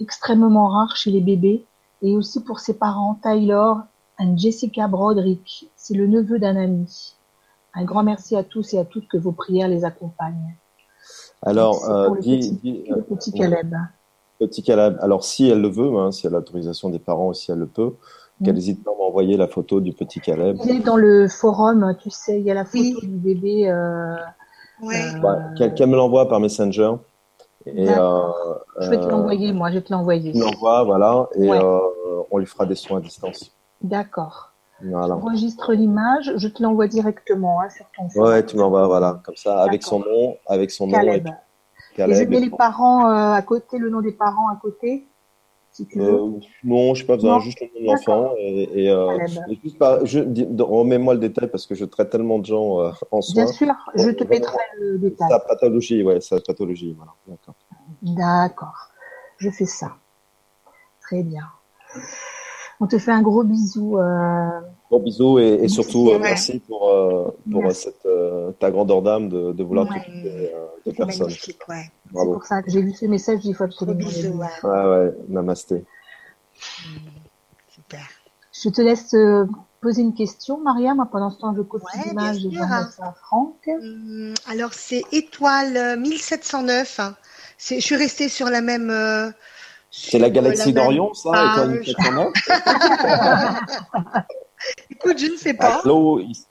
extrêmement 0.00 0.68
rare 0.68 0.96
chez 0.96 1.10
les 1.10 1.20
bébés, 1.20 1.64
et 2.02 2.16
aussi 2.16 2.42
pour 2.42 2.60
ses 2.60 2.74
parents 2.74 3.18
Taylor 3.22 3.80
et 4.20 4.24
Jessica 4.36 4.88
Broderick. 4.88 5.70
C'est 5.76 5.94
le 5.94 6.06
neveu 6.06 6.38
d'un 6.38 6.56
ami. 6.56 7.14
Un 7.74 7.84
grand 7.84 8.02
merci 8.02 8.34
à 8.36 8.42
tous 8.42 8.74
et 8.74 8.78
à 8.78 8.84
toutes 8.84 9.06
que 9.08 9.16
vos 9.16 9.32
prières 9.32 9.68
les 9.68 9.84
accompagnent. 9.84 10.56
Alors, 11.42 11.88
euh, 11.88 12.14
le 12.14 12.20
dis, 12.20 12.38
petit- 12.38 12.52
dis- 12.62 12.84
Le 12.88 13.02
petit 13.02 13.30
ouais. 13.32 13.38
Caleb. 13.38 13.74
Petit 14.40 14.62
Caleb. 14.62 14.96
Alors, 15.00 15.24
si 15.24 15.48
elle 15.48 15.60
le 15.60 15.68
veut, 15.68 15.96
hein, 15.98 16.10
si 16.10 16.26
elle 16.26 16.34
a 16.34 16.38
l'autorisation 16.38 16.90
des 16.90 16.98
parents, 16.98 17.32
si 17.32 17.50
elle 17.52 17.58
le 17.58 17.66
peut, 17.66 17.94
qu'elle 18.44 18.52
Mm. 18.52 18.56
n'hésite 18.56 18.84
pas 18.84 18.90
à 18.92 18.94
m'envoyer 18.98 19.36
la 19.36 19.48
photo 19.48 19.80
du 19.80 19.92
petit 19.92 20.20
Caleb. 20.20 20.58
Il 20.64 20.70
est 20.70 20.80
dans 20.80 20.96
le 20.96 21.28
forum, 21.28 21.94
tu 22.00 22.10
sais, 22.10 22.38
il 22.40 22.46
y 22.46 22.50
a 22.50 22.54
la 22.54 22.64
photo 22.64 22.78
Oui. 22.82 22.98
du 23.02 23.08
bébé. 23.08 23.68
Euh, 23.68 24.14
Ouais. 24.80 24.94
euh, 25.24 25.34
qu'elle 25.56 25.74
qu'elle 25.74 25.88
me 25.88 25.96
l'envoie 25.96 26.28
par 26.28 26.38
Messenger. 26.38 26.92
Et 27.66 27.88
euh, 27.90 28.20
je 28.80 28.90
vais 28.90 29.00
te 29.00 29.06
euh, 29.06 29.10
l'envoyer, 29.10 29.52
moi, 29.52 29.70
je 29.70 29.74
vais 29.74 29.82
te 29.82 29.92
l'envoyer. 29.92 30.32
tu 30.32 30.38
l'envoies, 30.38 30.84
voilà, 30.84 31.28
et 31.34 31.48
Ouais. 31.50 31.58
euh, 31.58 31.80
on 32.30 32.38
lui 32.38 32.46
fera 32.46 32.64
des 32.64 32.76
soins 32.76 32.98
à 32.98 33.00
distance. 33.00 33.50
D'accord. 33.82 34.52
Voilà. 34.80 35.16
Enregistre 35.16 35.72
l'image, 35.72 36.32
je 36.36 36.46
te 36.46 36.62
l'envoie 36.62 36.86
directement 36.86 37.60
hein, 37.60 37.68
sur 37.70 37.86
ton 37.96 38.08
phone. 38.08 38.22
Ouais, 38.22 38.46
tu 38.46 38.56
m'envoies, 38.56 38.86
voilà, 38.86 39.20
comme 39.24 39.34
ça, 39.34 39.60
avec 39.60 39.82
son 39.82 39.98
nom, 39.98 40.36
avec 40.46 40.70
son 40.70 40.86
nom, 40.86 40.92
et 40.92 41.04
Caleb. 41.04 41.26
Et 41.26 41.32
je 41.32 41.96
Caleb. 41.96 42.30
mets 42.30 42.36
et 42.36 42.40
les 42.42 42.50
parents 42.50 43.10
euh, 43.10 43.32
à 43.32 43.42
côté, 43.42 43.78
le 43.78 43.90
nom 43.90 44.00
des 44.00 44.12
parents 44.12 44.48
à 44.48 44.56
côté. 44.62 45.08
Euh, 45.96 46.30
non, 46.64 46.94
je 46.94 47.02
n'ai 47.02 47.06
pas 47.06 47.16
Non. 47.16 47.38
juste 47.40 47.60
le 47.60 47.66
nom 47.74 47.80
de 47.80 47.86
l'enfant. 47.86 48.34
Et, 48.38 48.84
et, 48.84 48.90
euh, 48.90 49.16
Caleb. 49.18 49.42
et 49.50 49.58
juste 49.62 49.78
par- 49.78 50.04
je, 50.06 50.20
dis- 50.20 50.46
remets-moi 50.58 51.14
le 51.14 51.20
détail 51.20 51.48
parce 51.50 51.66
que 51.66 51.74
je 51.74 51.84
traite 51.84 52.10
tellement 52.10 52.38
de 52.38 52.46
gens 52.46 52.80
euh, 52.80 52.90
en 53.10 53.20
soins. 53.20 53.44
Bien 53.44 53.52
sûr, 53.52 53.74
je 53.94 54.10
te 54.10 54.24
mettrai 54.24 54.58
le 54.80 54.98
détail. 54.98 55.28
Sa 55.30 55.40
pathologie, 55.40 56.02
ouais, 56.02 56.20
sa 56.20 56.40
pathologie, 56.40 56.92
voilà. 56.96 57.12
D'accord. 57.26 57.54
D'accord. 58.02 58.88
Je 59.38 59.50
fais 59.50 59.66
ça. 59.66 59.92
Très 61.00 61.22
bien. 61.22 61.44
On 62.80 62.86
te 62.86 62.98
fait 62.98 63.12
un 63.12 63.22
gros 63.22 63.44
bisou. 63.44 63.98
euh, 63.98 64.60
Bon 64.90 65.00
bisous 65.00 65.38
et, 65.38 65.68
surtout 65.68 66.08
euh, 66.08 66.12
ouais. 66.14 66.18
merci 66.18 66.60
pour, 66.60 66.88
euh, 66.88 67.30
pour 67.50 67.62
Merci. 67.62 67.82
cette, 67.82 68.06
euh, 68.06 68.52
ta 68.52 68.70
grandeur 68.70 69.02
d'âme 69.02 69.28
de, 69.28 69.52
de 69.52 69.62
vouloir 69.62 69.86
Ouais. 69.86 69.98
t'occuper 69.98 70.50
euh, 70.54 70.64
de 70.86 70.90
C'est 70.90 70.96
personnes. 70.96 71.26
ouais. 71.26 71.34
C'est 72.06 72.12
Bravo. 72.12 72.32
pour 72.32 72.44
ça 72.46 72.62
que 72.62 72.70
j'ai 72.70 72.80
lu 72.80 72.94
ce 72.94 73.04
message, 73.04 73.40
il 73.44 73.54
faut 73.54 73.64
absolument. 73.64 73.98
bisous, 73.98 74.32
ouais. 74.32 74.46
Ouais, 74.62 74.84
ouais, 74.86 75.12
namasté. 75.28 75.84
Super. 77.68 78.00
Je 78.52 78.70
te 78.70 78.80
laisse 78.80 79.12
euh, 79.12 79.44
poser 79.82 80.00
une 80.02 80.14
question, 80.14 80.58
Maria. 80.58 80.94
Moi, 80.94 81.06
pendant 81.12 81.28
ce 81.30 81.38
temps, 81.38 81.54
je 81.54 81.60
copie 81.62 81.84
Ouais, 81.94 82.04
l'image 82.08 82.44
et 82.46 82.50
ça 82.56 82.88
à 83.02 83.12
Franck. 83.12 83.56
Hum, 83.68 84.32
Alors, 84.50 84.72
c'est 84.72 85.02
étoile 85.12 85.76
euh, 85.76 85.96
1709. 85.98 86.98
hein. 87.00 87.14
C'est- 87.58 87.78
Je 87.80 87.84
suis 87.84 87.96
restée 87.96 88.28
sur 88.30 88.48
la 88.48 88.62
même. 88.62 88.88
euh, 88.90 89.30
C'est 89.90 90.18
la 90.18 90.30
galaxie 90.30 90.72
même- 90.72 90.82
d'Orion, 90.82 91.12
ça 91.14 91.30
Ah, 91.34 91.52
étoile 91.52 91.70
oui, 91.72 91.84
je- 91.84 91.92
1709 91.92 92.32
Écoute, 94.98 95.18
je 95.18 95.26
ne 95.26 95.36
sais 95.36 95.54
pas. 95.54 95.80
Allô, 95.84 96.18
ici, 96.20 96.46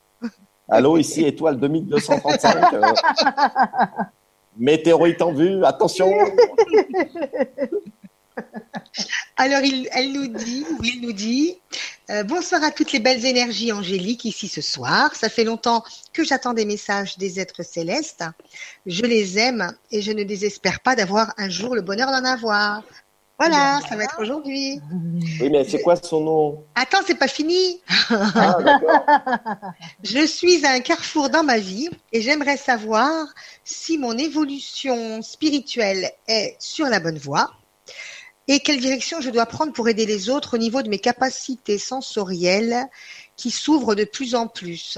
allô, 0.69 0.97
ici 0.97 1.25
étoile 1.25 1.59
2235. 1.59 2.73
euh, 2.73 2.81
météorite 4.57 5.21
en 5.21 5.33
vue, 5.33 5.65
attention. 5.65 6.09
Alors, 9.35 9.61
il, 9.63 9.89
elle 9.91 10.13
nous 10.13 10.27
dit, 10.27 10.65
ou 10.71 10.83
il 10.83 11.01
nous 11.01 11.11
dit, 11.11 11.57
euh, 12.09 12.23
bonsoir 12.23 12.63
à 12.63 12.71
toutes 12.71 12.91
les 12.93 12.99
belles 12.99 13.25
énergies 13.25 13.71
angéliques 13.71 14.25
ici 14.25 14.47
ce 14.47 14.61
soir. 14.61 15.13
Ça 15.15 15.29
fait 15.29 15.43
longtemps 15.43 15.83
que 16.13 16.23
j'attends 16.23 16.53
des 16.53 16.65
messages 16.65 17.17
des 17.17 17.39
êtres 17.39 17.63
célestes. 17.63 18.23
Je 18.85 19.03
les 19.03 19.37
aime 19.37 19.73
et 19.91 20.01
je 20.01 20.11
ne 20.11 20.23
désespère 20.23 20.79
pas 20.79 20.95
d'avoir 20.95 21.33
un 21.37 21.49
jour 21.49 21.75
le 21.75 21.81
bonheur 21.81 22.11
d'en 22.11 22.23
avoir. 22.23 22.83
Voilà, 23.39 23.79
ça 23.87 23.95
va 23.95 24.05
être 24.05 24.19
aujourd'hui. 24.19 24.81
Oui, 25.39 25.49
mais 25.51 25.63
c'est 25.63 25.81
quoi 25.81 25.95
son 25.95 26.21
nom? 26.21 26.63
Attends, 26.73 27.01
c'est 27.05 27.19
pas 27.19 27.27
fini. 27.27 27.81
Ah, 28.09 28.57
d'accord. 28.63 29.05
Je 30.03 30.25
suis 30.25 30.65
à 30.65 30.71
un 30.71 30.79
carrefour 30.79 31.29
dans 31.29 31.43
ma 31.43 31.59
vie 31.59 31.89
et 32.11 32.21
j'aimerais 32.21 32.57
savoir 32.57 33.27
si 33.63 33.99
mon 33.99 34.17
évolution 34.17 35.21
spirituelle 35.21 36.09
est 36.27 36.55
sur 36.59 36.87
la 36.87 36.99
bonne 36.99 37.19
voie 37.19 37.51
et 38.47 38.59
quelle 38.59 38.79
direction 38.79 39.21
je 39.21 39.29
dois 39.29 39.45
prendre 39.45 39.73
pour 39.73 39.89
aider 39.89 40.05
les 40.05 40.29
autres 40.29 40.55
au 40.55 40.57
niveau 40.57 40.81
de 40.81 40.89
mes 40.89 40.99
capacités 40.99 41.77
sensorielles 41.77 42.87
qui 43.35 43.51
s'ouvrent 43.51 43.93
de 43.93 44.05
plus 44.05 44.35
en 44.35 44.47
plus. 44.47 44.97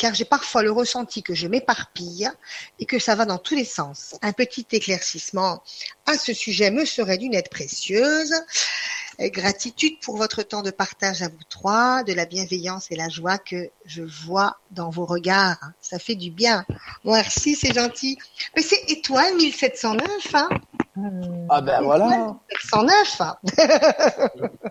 Car 0.00 0.14
j'ai 0.14 0.24
parfois 0.24 0.62
le 0.62 0.72
ressenti 0.72 1.22
que 1.22 1.34
je 1.34 1.46
m'éparpille 1.46 2.26
et 2.78 2.86
que 2.86 2.98
ça 2.98 3.14
va 3.14 3.26
dans 3.26 3.36
tous 3.36 3.54
les 3.54 3.66
sens. 3.66 4.14
Un 4.22 4.32
petit 4.32 4.66
éclaircissement 4.72 5.62
à 6.06 6.16
ce 6.16 6.32
sujet 6.32 6.70
me 6.70 6.86
serait 6.86 7.18
d'une 7.18 7.34
aide 7.34 7.50
précieuse. 7.50 8.32
Euh, 9.20 9.28
Gratitude 9.30 9.98
pour 10.00 10.16
votre 10.16 10.42
temps 10.42 10.62
de 10.62 10.70
partage 10.70 11.22
à 11.22 11.28
vous 11.28 11.44
trois, 11.48 12.02
de 12.04 12.12
la 12.12 12.24
bienveillance 12.24 12.90
et 12.90 12.96
la 12.96 13.08
joie 13.08 13.38
que 13.38 13.70
je 13.84 14.02
vois 14.02 14.56
dans 14.70 14.90
vos 14.90 15.04
regards. 15.04 15.58
Ça 15.80 15.98
fait 15.98 16.14
du 16.14 16.30
bien. 16.30 16.64
Merci, 17.04 17.54
c'est 17.54 17.72
gentil. 17.74 18.18
Mais 18.56 18.62
c'est 18.62 18.82
étoile 18.90 19.34
1709, 19.36 20.06
hein 20.34 20.48
Ah 21.50 21.60
ben 21.60 21.82
voilà. 21.82 22.36
1709. 22.62 23.20
hein. 23.20 23.36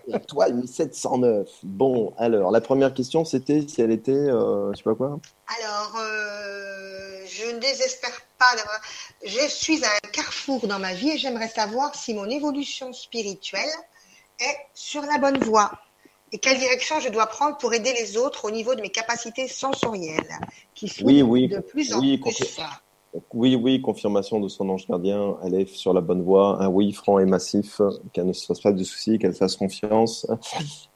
Étoile 0.14 0.54
1709. 0.54 1.48
Bon, 1.62 2.12
alors, 2.18 2.50
la 2.50 2.60
première 2.60 2.92
question, 2.92 3.24
c'était 3.24 3.64
si 3.68 3.80
elle 3.80 3.92
était, 3.92 4.10
euh, 4.12 4.72
je 4.72 4.78
sais 4.78 4.82
pas 4.84 4.94
quoi. 4.94 5.18
Alors, 5.60 5.96
euh, 6.00 7.24
je 7.26 7.54
ne 7.54 7.58
désespère 7.60 8.20
pas 8.38 8.56
d'avoir. 8.56 8.80
Je 9.24 9.48
suis 9.48 9.84
à 9.84 9.88
un 9.88 10.08
carrefour 10.10 10.66
dans 10.66 10.78
ma 10.78 10.94
vie 10.94 11.10
et 11.10 11.18
j'aimerais 11.18 11.48
savoir 11.48 11.94
si 11.94 12.14
mon 12.14 12.28
évolution 12.28 12.92
spirituelle 12.92 13.60
est 14.40 14.56
sur 14.74 15.02
la 15.02 15.18
bonne 15.18 15.38
voie 15.38 15.70
et 16.32 16.38
quelle 16.38 16.58
direction 16.58 17.00
je 17.00 17.08
dois 17.08 17.26
prendre 17.26 17.56
pour 17.56 17.74
aider 17.74 17.92
les 17.92 18.16
autres 18.16 18.44
au 18.44 18.50
niveau 18.50 18.74
de 18.74 18.80
mes 18.80 18.90
capacités 18.90 19.48
sensorielles 19.48 20.38
qui 20.74 20.88
sont 20.88 21.04
Oui, 21.04 21.22
oui, 21.22 21.48
de 21.48 21.58
plus 21.58 21.92
en 21.92 22.00
oui, 22.00 22.18
plus. 22.18 22.60
Oui, 23.34 23.56
oui, 23.56 23.80
confirmation 23.80 24.38
de 24.38 24.46
son 24.46 24.68
ange 24.68 24.86
gardien. 24.86 25.36
Elle 25.42 25.54
est 25.54 25.66
sur 25.66 25.92
la 25.92 26.00
bonne 26.00 26.22
voie. 26.22 26.62
Un 26.62 26.68
oui 26.68 26.92
franc 26.92 27.18
et 27.18 27.24
massif. 27.24 27.80
Qu'elle 28.12 28.26
ne 28.26 28.32
se 28.32 28.46
fasse 28.46 28.60
pas 28.60 28.70
de 28.70 28.84
soucis, 28.84 29.18
qu'elle 29.18 29.32
fasse 29.32 29.56
confiance. 29.56 30.28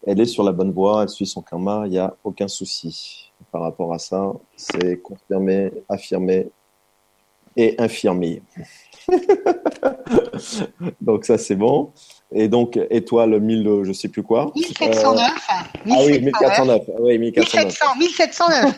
Elle 0.07 0.21
est 0.21 0.27
sur 0.27 0.45
la 0.45 0.53
bonne 0.53 0.71
voie. 0.71 1.03
Elle 1.03 1.09
suit 1.09 1.27
son 1.27 1.43
karma. 1.43 1.83
Il 1.87 1.91
n'y 1.91 1.99
a 1.99 2.15
aucun 2.23 2.47
souci 2.47 3.33
par 3.51 3.63
rapport 3.63 3.93
à 3.93 3.99
ça. 3.99 4.33
C'est 4.57 4.99
confirmé, 5.03 5.73
affirmé 5.89 6.51
et 7.57 7.75
infirmé. 7.79 8.43
donc 11.01 11.25
ça, 11.25 11.37
c'est 11.37 11.57
bon. 11.57 11.93
Et 12.37 12.49
donc, 12.49 12.79
étoile 12.91 13.39
1000, 13.41 13.83
je 13.85 13.93
sais 13.93 14.09
plus 14.09 14.25
quoi. 14.25 14.51
1709. 14.57 15.21
Ah 15.49 15.63
oui, 16.05 16.21
1409. 16.21 16.83
Oui, 16.99 17.19
1409. 17.19 17.65
1700, 17.65 17.87
1709. 17.99 18.75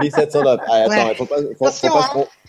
1709. 0.00 0.60
Ah, 0.68 0.74
attends, 0.74 0.90
Ouais. 0.90 1.08
il 1.12 1.16
faut 1.16 1.24
pas, 1.26 1.36
faut, 1.36 1.64
pas, 1.64 1.68
hein. 1.68 1.72
se 1.72 1.86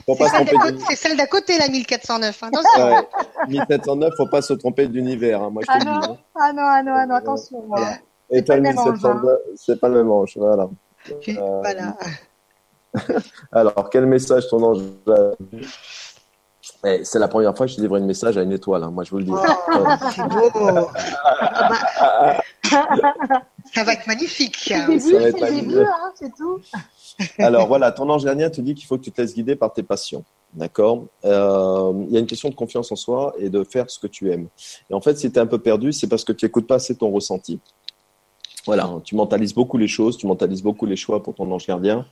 faut 0.06 0.16
pas 0.16 0.28
tromper 0.30 0.46
d'à 0.46 0.52
du- 0.52 0.58
côté- 0.58 0.84
c'est 0.90 0.96
celle 0.96 1.18
d'à 1.18 1.28
côté, 1.28 1.58
la 1.60 1.68
1409. 1.70 2.42
Attention. 2.44 2.84
Ouais. 2.84 3.08
1709, 3.48 4.14
faut 4.18 4.26
pas 4.28 4.42
se 4.42 4.54
tromper 4.54 4.88
d'univers. 4.88 5.40
Hein. 5.44 5.50
Moi, 5.52 5.62
je 5.68 5.72
te 5.72 5.78
Ah 5.78 5.80
dis. 6.02 6.08
hein. 6.12 6.18
ah 6.36 6.52
non, 6.54 6.64
ah 6.66 6.84
non, 6.84 6.92
ah 6.96 7.06
non, 7.06 7.16
attention. 7.16 7.64
Voilà. 7.68 7.88
hein. 7.92 7.98
Étoile 8.32 8.62
pas 8.64 8.70
le 8.70 8.76
même 8.76 8.80
ange, 8.80 8.92
1709, 8.94 9.38
c'est 9.56 9.80
pas 9.80 9.88
le 9.90 9.96
même 9.96 10.12
ange. 10.12 10.34
Voilà. 10.36 10.68
Euh, 11.30 11.62
Voilà. 11.62 11.96
Alors, 13.52 13.90
quel 13.92 14.06
message 14.08 14.48
ton 14.50 14.64
ange 14.64 14.82
a 15.08 15.32
vu 15.52 15.68
C'est 17.04 17.20
la 17.20 17.28
première 17.28 17.56
fois 17.56 17.66
que 17.66 17.72
je 17.74 17.82
livre 17.82 17.98
un 17.98 18.00
message 18.02 18.38
à 18.38 18.44
une 18.44 18.52
étoile. 18.52 18.84
hein. 18.84 18.92
Moi, 18.92 19.04
je 19.04 19.12
vous 19.12 19.18
le 19.20 19.26
dis. 19.26 19.32
Oh, 19.34 19.86
c'est 20.16 20.28
beau. 20.28 20.50
Ça 23.74 23.84
va 23.84 23.94
être 23.94 24.08
magnifique. 24.08 24.56
C'est 24.58 24.74
hein, 24.76 24.88
c'est 26.16 26.34
tout. 26.36 26.60
Alors 27.38 27.68
voilà, 27.68 27.92
ton 27.92 28.10
ange 28.10 28.24
gardien 28.24 28.50
te 28.50 28.62
dit 28.62 28.76
qu'il 28.76 28.86
faut 28.86 28.98
que 28.98 29.04
tu 29.04 29.12
te 29.12 29.22
laisses 29.22 29.34
guider 29.36 29.56
par 29.56 29.74
tes 29.74 29.84
passions. 29.84 30.24
D'accord? 30.54 31.06
Euh, 31.26 31.92
Il 32.08 32.14
y 32.14 32.18
a 32.18 32.20
une 32.20 32.26
question 32.28 32.50
de 32.50 32.56
confiance 32.56 32.92
en 32.92 32.96
soi 32.96 33.34
et 33.38 33.50
de 33.50 33.64
faire 33.64 33.90
ce 33.90 34.00
que 34.00 34.08
tu 34.08 34.32
aimes. 34.32 34.48
Et 34.90 34.94
en 34.94 35.02
fait, 35.02 35.18
si 35.18 35.30
tu 35.32 35.38
es 35.38 35.42
un 35.42 35.46
peu 35.48 35.60
perdu, 35.60 35.92
c'est 35.92 36.08
parce 36.08 36.24
que 36.24 36.32
tu 36.32 36.46
n'écoutes 36.46 36.66
pas 36.68 36.76
assez 36.76 36.96
ton 36.96 37.12
ressenti. 37.12 37.60
Voilà, 38.66 38.90
tu 39.04 39.16
mentalises 39.16 39.54
beaucoup 39.54 39.78
les 39.78 39.88
choses, 39.88 40.18
tu 40.18 40.28
mentalises 40.28 40.62
beaucoup 40.64 40.86
les 40.86 40.96
choix 40.96 41.22
pour 41.24 41.34
ton 41.36 41.52
ange 41.52 41.66
gardien. 41.68 42.06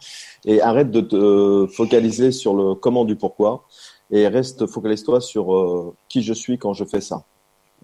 Et 0.45 0.61
arrête 0.61 0.91
de 0.91 1.01
te 1.01 1.67
focaliser 1.67 2.31
sur 2.31 2.53
le 2.53 2.75
comment 2.75 3.05
du 3.05 3.15
pourquoi. 3.15 3.63
Et 4.09 4.27
reste, 4.27 4.65
focalise-toi 4.67 5.21
sur 5.21 5.53
euh, 5.53 5.93
qui 6.09 6.21
je 6.21 6.33
suis 6.33 6.57
quand 6.57 6.73
je 6.73 6.85
fais 6.85 7.01
ça. 7.01 7.23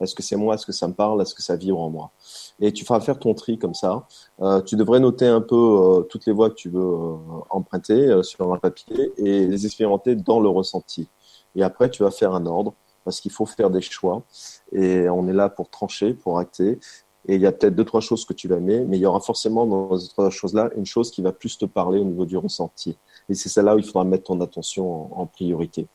Est-ce 0.01 0.15
que 0.15 0.23
c'est 0.23 0.35
moi? 0.35 0.55
Est-ce 0.55 0.65
que 0.65 0.71
ça 0.71 0.87
me 0.87 0.93
parle? 0.93 1.21
Est-ce 1.21 1.35
que 1.35 1.43
ça 1.43 1.55
vibre 1.55 1.79
en 1.79 1.89
moi? 1.89 2.11
Et 2.59 2.71
tu 2.71 2.83
feras 2.83 2.99
faire 2.99 3.19
ton 3.19 3.33
tri 3.33 3.59
comme 3.59 3.75
ça. 3.75 4.07
Euh, 4.41 4.61
tu 4.61 4.75
devrais 4.75 4.99
noter 4.99 5.27
un 5.27 5.41
peu 5.41 5.55
euh, 5.55 6.01
toutes 6.01 6.25
les 6.25 6.33
voies 6.33 6.49
que 6.49 6.55
tu 6.55 6.69
veux 6.69 6.81
euh, 6.81 7.15
emprunter 7.49 8.07
euh, 8.07 8.23
sur 8.23 8.51
un 8.51 8.57
papier 8.57 9.13
et 9.17 9.45
les 9.45 9.65
expérimenter 9.65 10.15
dans 10.15 10.39
le 10.39 10.49
ressenti. 10.49 11.07
Et 11.55 11.61
après, 11.61 11.89
tu 11.91 12.01
vas 12.03 12.09
faire 12.09 12.33
un 12.33 12.45
ordre 12.47 12.73
parce 13.05 13.19
qu'il 13.21 13.31
faut 13.31 13.45
faire 13.45 13.69
des 13.69 13.81
choix 13.81 14.23
et 14.71 15.07
on 15.09 15.27
est 15.27 15.33
là 15.33 15.49
pour 15.49 15.69
trancher, 15.69 16.13
pour 16.13 16.39
acter. 16.39 16.79
Et 17.27 17.35
il 17.35 17.41
y 17.41 17.45
a 17.45 17.51
peut-être 17.51 17.75
deux, 17.75 17.85
trois 17.85 18.01
choses 18.01 18.25
que 18.25 18.33
tu 18.33 18.47
vas 18.47 18.57
aimer, 18.57 18.83
mais 18.85 18.97
il 18.97 19.01
y 19.01 19.05
aura 19.05 19.21
forcément 19.21 19.65
dans 19.65 19.97
ces 19.97 20.09
trois 20.09 20.29
choses-là 20.29 20.71
une 20.75 20.85
chose 20.85 21.11
qui 21.11 21.21
va 21.21 21.31
plus 21.31 21.57
te 21.57 21.65
parler 21.65 21.99
au 21.99 22.03
niveau 22.03 22.25
du 22.25 22.35
ressenti. 22.35 22.97
Et 23.29 23.33
c'est 23.33 23.47
celle-là 23.47 23.75
où 23.75 23.79
il 23.79 23.85
faudra 23.85 24.03
mettre 24.03 24.25
ton 24.25 24.41
attention 24.41 25.13
en, 25.17 25.21
en 25.21 25.25
priorité. 25.27 25.87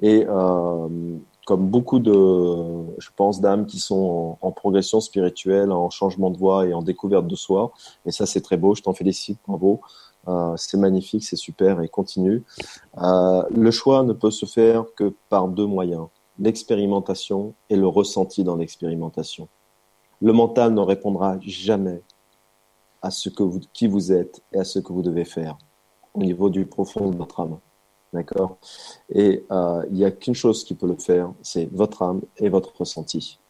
Et 0.00 0.26
euh, 0.28 0.88
comme 1.46 1.68
beaucoup 1.68 1.98
de, 1.98 2.12
je 2.98 3.08
pense, 3.16 3.40
d'âmes 3.40 3.66
qui 3.66 3.78
sont 3.78 4.38
en, 4.40 4.52
progression 4.52 5.00
spirituelle, 5.00 5.72
en 5.72 5.90
changement 5.90 6.30
de 6.30 6.38
voie 6.38 6.66
et 6.66 6.74
en 6.74 6.82
découverte 6.82 7.26
de 7.26 7.36
soi, 7.36 7.72
et 8.06 8.12
ça 8.12 8.26
c'est 8.26 8.40
très 8.40 8.56
beau, 8.56 8.74
je 8.74 8.82
t'en 8.82 8.94
félicite, 8.94 9.38
bravo. 9.46 9.80
Euh, 10.26 10.54
c'est 10.56 10.78
magnifique, 10.78 11.22
c'est 11.22 11.36
super 11.36 11.82
et 11.82 11.88
continue. 11.88 12.44
Euh, 12.96 13.42
le 13.50 13.70
choix 13.70 14.02
ne 14.04 14.14
peut 14.14 14.30
se 14.30 14.46
faire 14.46 14.86
que 14.96 15.14
par 15.28 15.48
deux 15.48 15.66
moyens 15.66 16.06
l'expérimentation 16.38 17.54
et 17.70 17.76
le 17.76 17.86
ressenti 17.86 18.42
dans 18.42 18.56
l'expérimentation. 18.56 19.48
Le 20.20 20.32
mental 20.32 20.72
ne 20.74 20.80
répondra 20.80 21.38
jamais 21.40 22.02
à 23.02 23.10
ce 23.10 23.28
que 23.28 23.42
vous, 23.42 23.60
qui 23.72 23.86
vous 23.86 24.12
êtes 24.12 24.42
et 24.52 24.58
à 24.58 24.64
ce 24.64 24.78
que 24.78 24.92
vous 24.92 25.02
devez 25.02 25.24
faire 25.24 25.58
au 26.14 26.20
niveau 26.20 26.48
du 26.48 26.64
profond 26.66 27.10
de 27.10 27.16
votre 27.16 27.40
âme. 27.40 27.58
D'accord? 28.14 28.58
Et 29.12 29.44
euh, 29.50 29.84
il 29.90 29.96
n'y 29.96 30.04
a 30.04 30.12
qu'une 30.12 30.34
chose 30.34 30.62
qui 30.62 30.74
peut 30.74 30.86
le 30.86 30.96
faire, 30.96 31.32
c'est 31.42 31.68
votre 31.72 32.02
âme 32.02 32.20
et 32.38 32.48
votre 32.48 32.72
ressenti. 32.78 33.40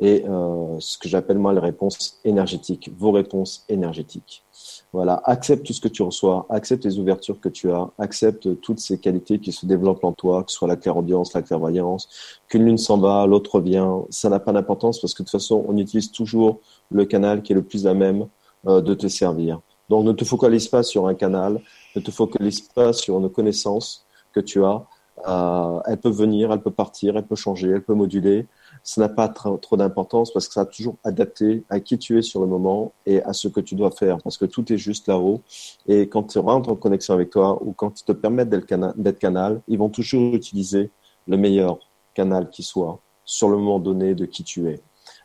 Et 0.00 0.24
euh, 0.28 0.76
ce 0.80 0.98
que 0.98 1.08
j'appelle 1.08 1.38
moi 1.38 1.52
les 1.52 1.60
réponses 1.60 2.18
énergétiques, 2.24 2.90
vos 2.96 3.12
réponses 3.12 3.64
énergétiques. 3.68 4.44
Voilà, 4.92 5.20
accepte 5.24 5.66
tout 5.66 5.72
ce 5.72 5.80
que 5.80 5.88
tu 5.88 6.02
reçois, 6.02 6.46
accepte 6.50 6.84
les 6.84 6.98
ouvertures 6.98 7.38
que 7.40 7.48
tu 7.48 7.70
as, 7.70 7.88
accepte 7.98 8.60
toutes 8.60 8.80
ces 8.80 8.98
qualités 8.98 9.38
qui 9.38 9.52
se 9.52 9.66
développent 9.66 10.04
en 10.04 10.12
toi, 10.12 10.42
que 10.42 10.50
ce 10.50 10.58
soit 10.58 10.68
la 10.68 10.76
clairaudience, 10.76 11.32
la 11.34 11.42
clairvoyance, 11.42 12.08
qu'une 12.48 12.64
lune 12.64 12.78
s'en 12.78 12.98
va, 12.98 13.24
l'autre 13.26 13.54
revient. 13.56 13.86
Ça 14.10 14.28
n'a 14.28 14.40
pas 14.40 14.52
d'importance 14.52 15.00
parce 15.00 15.14
que 15.14 15.22
de 15.22 15.28
toute 15.28 15.32
façon, 15.32 15.64
on 15.68 15.76
utilise 15.76 16.10
toujours 16.10 16.58
le 16.90 17.04
canal 17.04 17.42
qui 17.42 17.52
est 17.52 17.56
le 17.56 17.62
plus 17.62 17.86
à 17.86 17.94
même 17.94 18.26
euh, 18.66 18.80
de 18.80 18.94
te 18.94 19.06
servir. 19.06 19.60
Donc 19.88 20.04
ne 20.04 20.12
te 20.12 20.24
focalise 20.24 20.68
pas 20.68 20.82
sur 20.82 21.06
un 21.06 21.14
canal, 21.14 21.60
ne 21.94 22.00
te 22.00 22.10
focalise 22.10 22.60
pas 22.60 22.92
sur 22.92 23.18
une 23.18 23.28
connaissance 23.28 24.06
tu 24.40 24.64
as. 24.64 24.84
Euh, 25.26 25.80
elle 25.86 25.98
peut 25.98 26.10
venir, 26.10 26.52
elle 26.52 26.60
peut 26.60 26.70
partir, 26.70 27.16
elle 27.16 27.26
peut 27.26 27.36
changer, 27.36 27.70
elle 27.70 27.82
peut 27.82 27.94
moduler. 27.94 28.46
Ça 28.84 29.00
n'a 29.00 29.08
pas 29.08 29.28
trop, 29.28 29.76
d'importance 29.76 30.32
parce 30.32 30.46
que 30.46 30.54
ça 30.54 30.60
a 30.60 30.66
toujours 30.66 30.96
adapté 31.02 31.64
à 31.68 31.80
qui 31.80 31.98
tu 31.98 32.18
es 32.18 32.22
sur 32.22 32.40
le 32.40 32.46
moment 32.46 32.92
et 33.06 33.22
à 33.22 33.32
ce 33.32 33.48
que 33.48 33.60
tu 33.60 33.74
dois 33.74 33.90
faire 33.90 34.18
parce 34.22 34.38
que 34.38 34.44
tout 34.44 34.72
est 34.72 34.78
juste 34.78 35.08
là-haut. 35.08 35.42
Et 35.86 36.08
quand 36.08 36.24
tu 36.24 36.38
rentres 36.38 36.68
en 36.68 36.76
connexion 36.76 37.14
avec 37.14 37.30
toi 37.30 37.60
ou 37.62 37.72
quand 37.72 38.00
ils 38.00 38.04
te 38.04 38.12
permettent 38.12 38.50
d'être 38.50 39.18
canal, 39.18 39.60
ils 39.66 39.78
vont 39.78 39.88
toujours 39.88 40.34
utiliser 40.34 40.90
le 41.26 41.36
meilleur 41.36 41.78
canal 42.14 42.48
qui 42.50 42.62
soit 42.62 43.00
sur 43.24 43.48
le 43.48 43.56
moment 43.58 43.78
donné 43.78 44.14
de 44.14 44.24
qui 44.24 44.44
tu 44.44 44.68
es. 44.68 44.80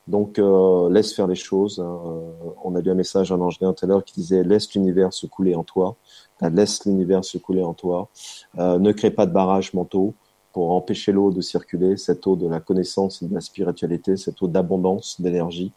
Donc, 0.07 0.37
euh, 0.37 0.89
laisse 0.89 1.13
faire 1.13 1.27
les 1.27 1.35
choses. 1.35 1.79
Euh, 1.79 2.53
on 2.63 2.75
a 2.75 2.81
lu 2.81 2.91
un 2.91 2.95
message 2.95 3.29
d'un 3.29 3.39
ange 3.39 3.59
gardien 3.59 3.73
tout 3.73 3.85
à 3.85 3.87
l'heure 3.87 4.03
qui 4.03 4.13
disait 4.13 4.43
laisse 4.43 4.73
l'univers 4.73 5.13
se 5.13 5.25
couler 5.25 5.55
en 5.55 5.63
toi. 5.63 5.95
Euh, 6.43 6.49
Laisse 6.49 6.85
l'univers 6.85 7.23
se 7.23 7.37
couler 7.37 7.63
en 7.63 7.73
toi. 7.73 8.09
Euh, 8.57 8.79
ne 8.79 8.91
crée 8.91 9.11
pas 9.11 9.25
de 9.25 9.31
barrages 9.31 9.73
mentaux 9.73 10.13
pour 10.51 10.71
empêcher 10.71 11.11
l'eau 11.11 11.31
de 11.31 11.41
circuler, 11.41 11.97
cette 11.97 12.27
eau 12.27 12.35
de 12.35 12.47
la 12.47 12.59
connaissance 12.59 13.21
et 13.21 13.27
de 13.27 13.33
la 13.33 13.41
spiritualité, 13.41 14.17
cette 14.17 14.41
eau 14.41 14.47
d'abondance, 14.47 15.19
d'énergie. 15.19 15.71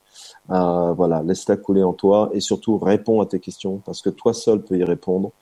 Euh, 0.51 0.93
voilà, 0.93 1.23
laisse-la 1.23 1.57
couler 1.57 1.83
en 1.83 1.95
toi 1.95 2.31
et 2.33 2.41
surtout 2.41 2.77
réponds 2.79 3.21
à 3.21 3.27
tes 3.27 3.41
questions 3.41 3.81
parce 3.87 4.03
que 4.03 4.11
toi 4.11 4.35
seul 4.35 4.63
peux 4.63 4.77
y 4.77 4.85
répondre 4.85 5.33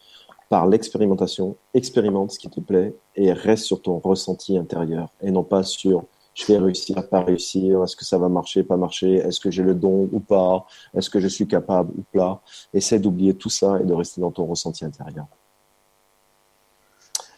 par 0.49 0.67
l'expérimentation. 0.67 1.57
Expérimente 1.73 2.33
ce 2.33 2.39
qui 2.39 2.49
te 2.49 2.61
plaît 2.61 2.95
et 3.17 3.33
reste 3.33 3.65
sur 3.65 3.83
ton 3.83 3.99
ressenti 3.99 4.57
intérieur 4.57 5.09
et 5.21 5.33
non 5.33 5.43
pas 5.43 5.65
sur 5.65 6.05
je 6.35 6.45
vais 6.47 6.59
réussir, 6.59 7.09
pas 7.09 7.23
réussir, 7.23 7.83
est-ce 7.85 7.97
que 7.97 8.05
ça 8.05 8.19
va 8.19 8.29
marcher, 8.29 8.65
pas 8.65 8.77
marcher, 8.77 9.15
est-ce 9.15 9.39
que 9.41 9.51
j'ai 9.51 9.63
le 9.63 9.75
don 9.75 10.09
ou 10.13 10.21
pas, 10.21 10.67
est-ce 10.95 11.09
que 11.09 11.21
je 11.21 11.29
suis 11.29 11.47
capable 11.47 11.93
ou 11.97 12.03
pas. 12.13 12.43
Essaie 12.73 12.99
d'oublier 12.99 13.35
tout 13.35 13.51
ça 13.51 13.79
et 13.81 13.85
de 13.85 13.95
rester 13.95 14.21
dans 14.21 14.33
ton 14.33 14.45
ressenti 14.45 14.85
intérieur. 14.85 15.27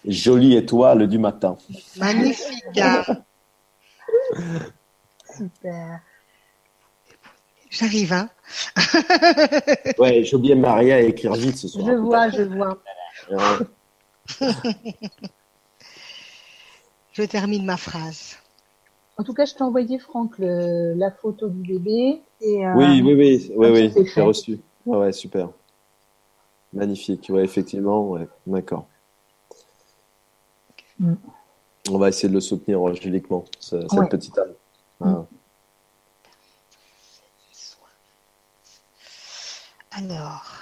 Jolie 0.06 0.56
étoile 0.56 1.06
du 1.08 1.18
matin. 1.18 1.58
Magnifique. 1.96 2.80
Super. 5.36 6.00
j'arrive, 7.68 8.12
hein. 8.12 8.30
ouais, 9.98 10.24
j'ai 10.24 10.36
oublié 10.36 10.54
Maria 10.54 10.94
à 10.96 11.00
écrire 11.00 11.34
vite 11.34 11.58
ce 11.58 11.68
soir. 11.68 11.86
Je 11.86 11.92
vois, 11.92 12.30
je 12.30 12.42
vois. 12.42 12.78
je 17.12 17.22
termine 17.24 17.66
ma 17.66 17.76
phrase. 17.76 18.36
En 19.18 19.24
tout 19.24 19.32
cas, 19.32 19.46
je 19.46 19.54
t'ai 19.54 19.62
envoyé, 19.62 19.98
Franck, 19.98 20.34
la 20.38 21.10
photo 21.10 21.48
du 21.48 21.78
bébé. 21.78 22.22
Et, 22.40 22.66
euh, 22.66 22.74
oui, 22.74 23.00
oui, 23.02 23.14
oui, 23.14 23.52
oui, 23.56 23.90
oui, 23.96 24.08
j'ai 24.14 24.20
reçu. 24.20 24.60
Ouais, 24.84 24.98
ouais, 24.98 25.12
super. 25.12 25.50
Magnifique, 26.72 27.26
ouais, 27.30 27.42
effectivement, 27.42 28.10
ouais, 28.10 28.28
d'accord. 28.46 28.86
Mm. 30.98 31.14
On 31.90 31.98
va 31.98 32.08
essayer 32.08 32.28
de 32.28 32.34
le 32.34 32.40
soutenir 32.40 32.82
angéliquement, 32.82 33.44
cette 33.58 33.88
petite 34.10 34.36
âme. 34.38 34.52
Mm. 35.00 35.22
Alors. 39.92 40.55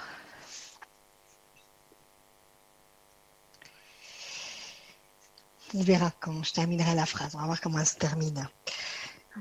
On 5.75 5.83
verra 5.83 6.11
quand 6.19 6.43
je 6.43 6.53
terminerai 6.53 6.95
la 6.95 7.05
phrase. 7.05 7.35
On 7.35 7.39
va 7.39 7.45
voir 7.45 7.61
comment 7.61 7.79
elle 7.79 7.85
se 7.85 7.97
termine. 7.97 8.47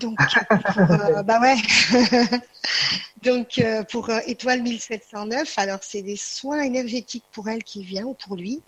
Donc, 0.00 0.18
euh, 0.78 1.22
bah 1.22 1.40
ouais. 1.40 1.56
Donc, 3.22 3.58
euh, 3.58 3.84
pour 3.84 4.10
euh, 4.10 4.18
Étoile 4.26 4.62
1709, 4.62 5.58
alors 5.58 5.78
c'est 5.82 6.02
des 6.02 6.16
soins 6.16 6.62
énergétiques 6.62 7.24
pour 7.32 7.48
elle 7.48 7.62
qui 7.62 7.84
vient 7.84 8.04
ou 8.04 8.14
pour 8.14 8.36
lui, 8.36 8.62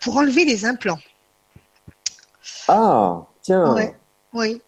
pour 0.00 0.16
enlever 0.16 0.44
les 0.44 0.64
implants. 0.64 0.98
Ah, 2.66 3.22
tiens. 3.42 3.74
Oui. 4.32 4.60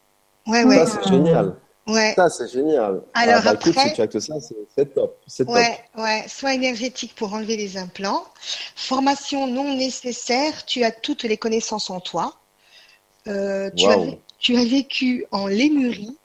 Ouais, 0.46 0.64
ouais. 0.64 0.86
Ça, 0.86 1.00
c'est 1.02 1.08
génial. 1.08 1.56
Ouais. 1.90 2.14
Ça, 2.14 2.30
c'est 2.30 2.48
génial. 2.48 3.02
Alors, 3.14 3.36
ah, 3.38 3.42
bah, 3.42 3.50
après, 3.50 3.70
écoute, 3.70 3.82
si 3.88 3.92
tu 3.94 4.00
actes 4.00 4.20
ça, 4.20 4.34
c'est 4.40 4.94
top. 4.94 5.18
Ouais, 5.40 5.44
top. 5.94 6.02
ouais. 6.04 6.24
Soins 6.28 6.52
énergétiques 6.52 7.14
pour 7.14 7.34
enlever 7.34 7.56
les 7.56 7.76
implants. 7.76 8.24
Formation 8.76 9.46
non 9.46 9.74
nécessaire. 9.76 10.64
Tu 10.66 10.84
as 10.84 10.92
toutes 10.92 11.24
les 11.24 11.36
connaissances 11.36 11.90
en 11.90 12.00
toi. 12.00 12.36
Euh, 13.26 13.70
tu, 13.76 13.86
as, 13.86 13.98
tu, 14.38 14.56
as, 14.56 14.64
vécu 14.64 15.26
en 15.30 15.46
Lémurie. 15.46 16.16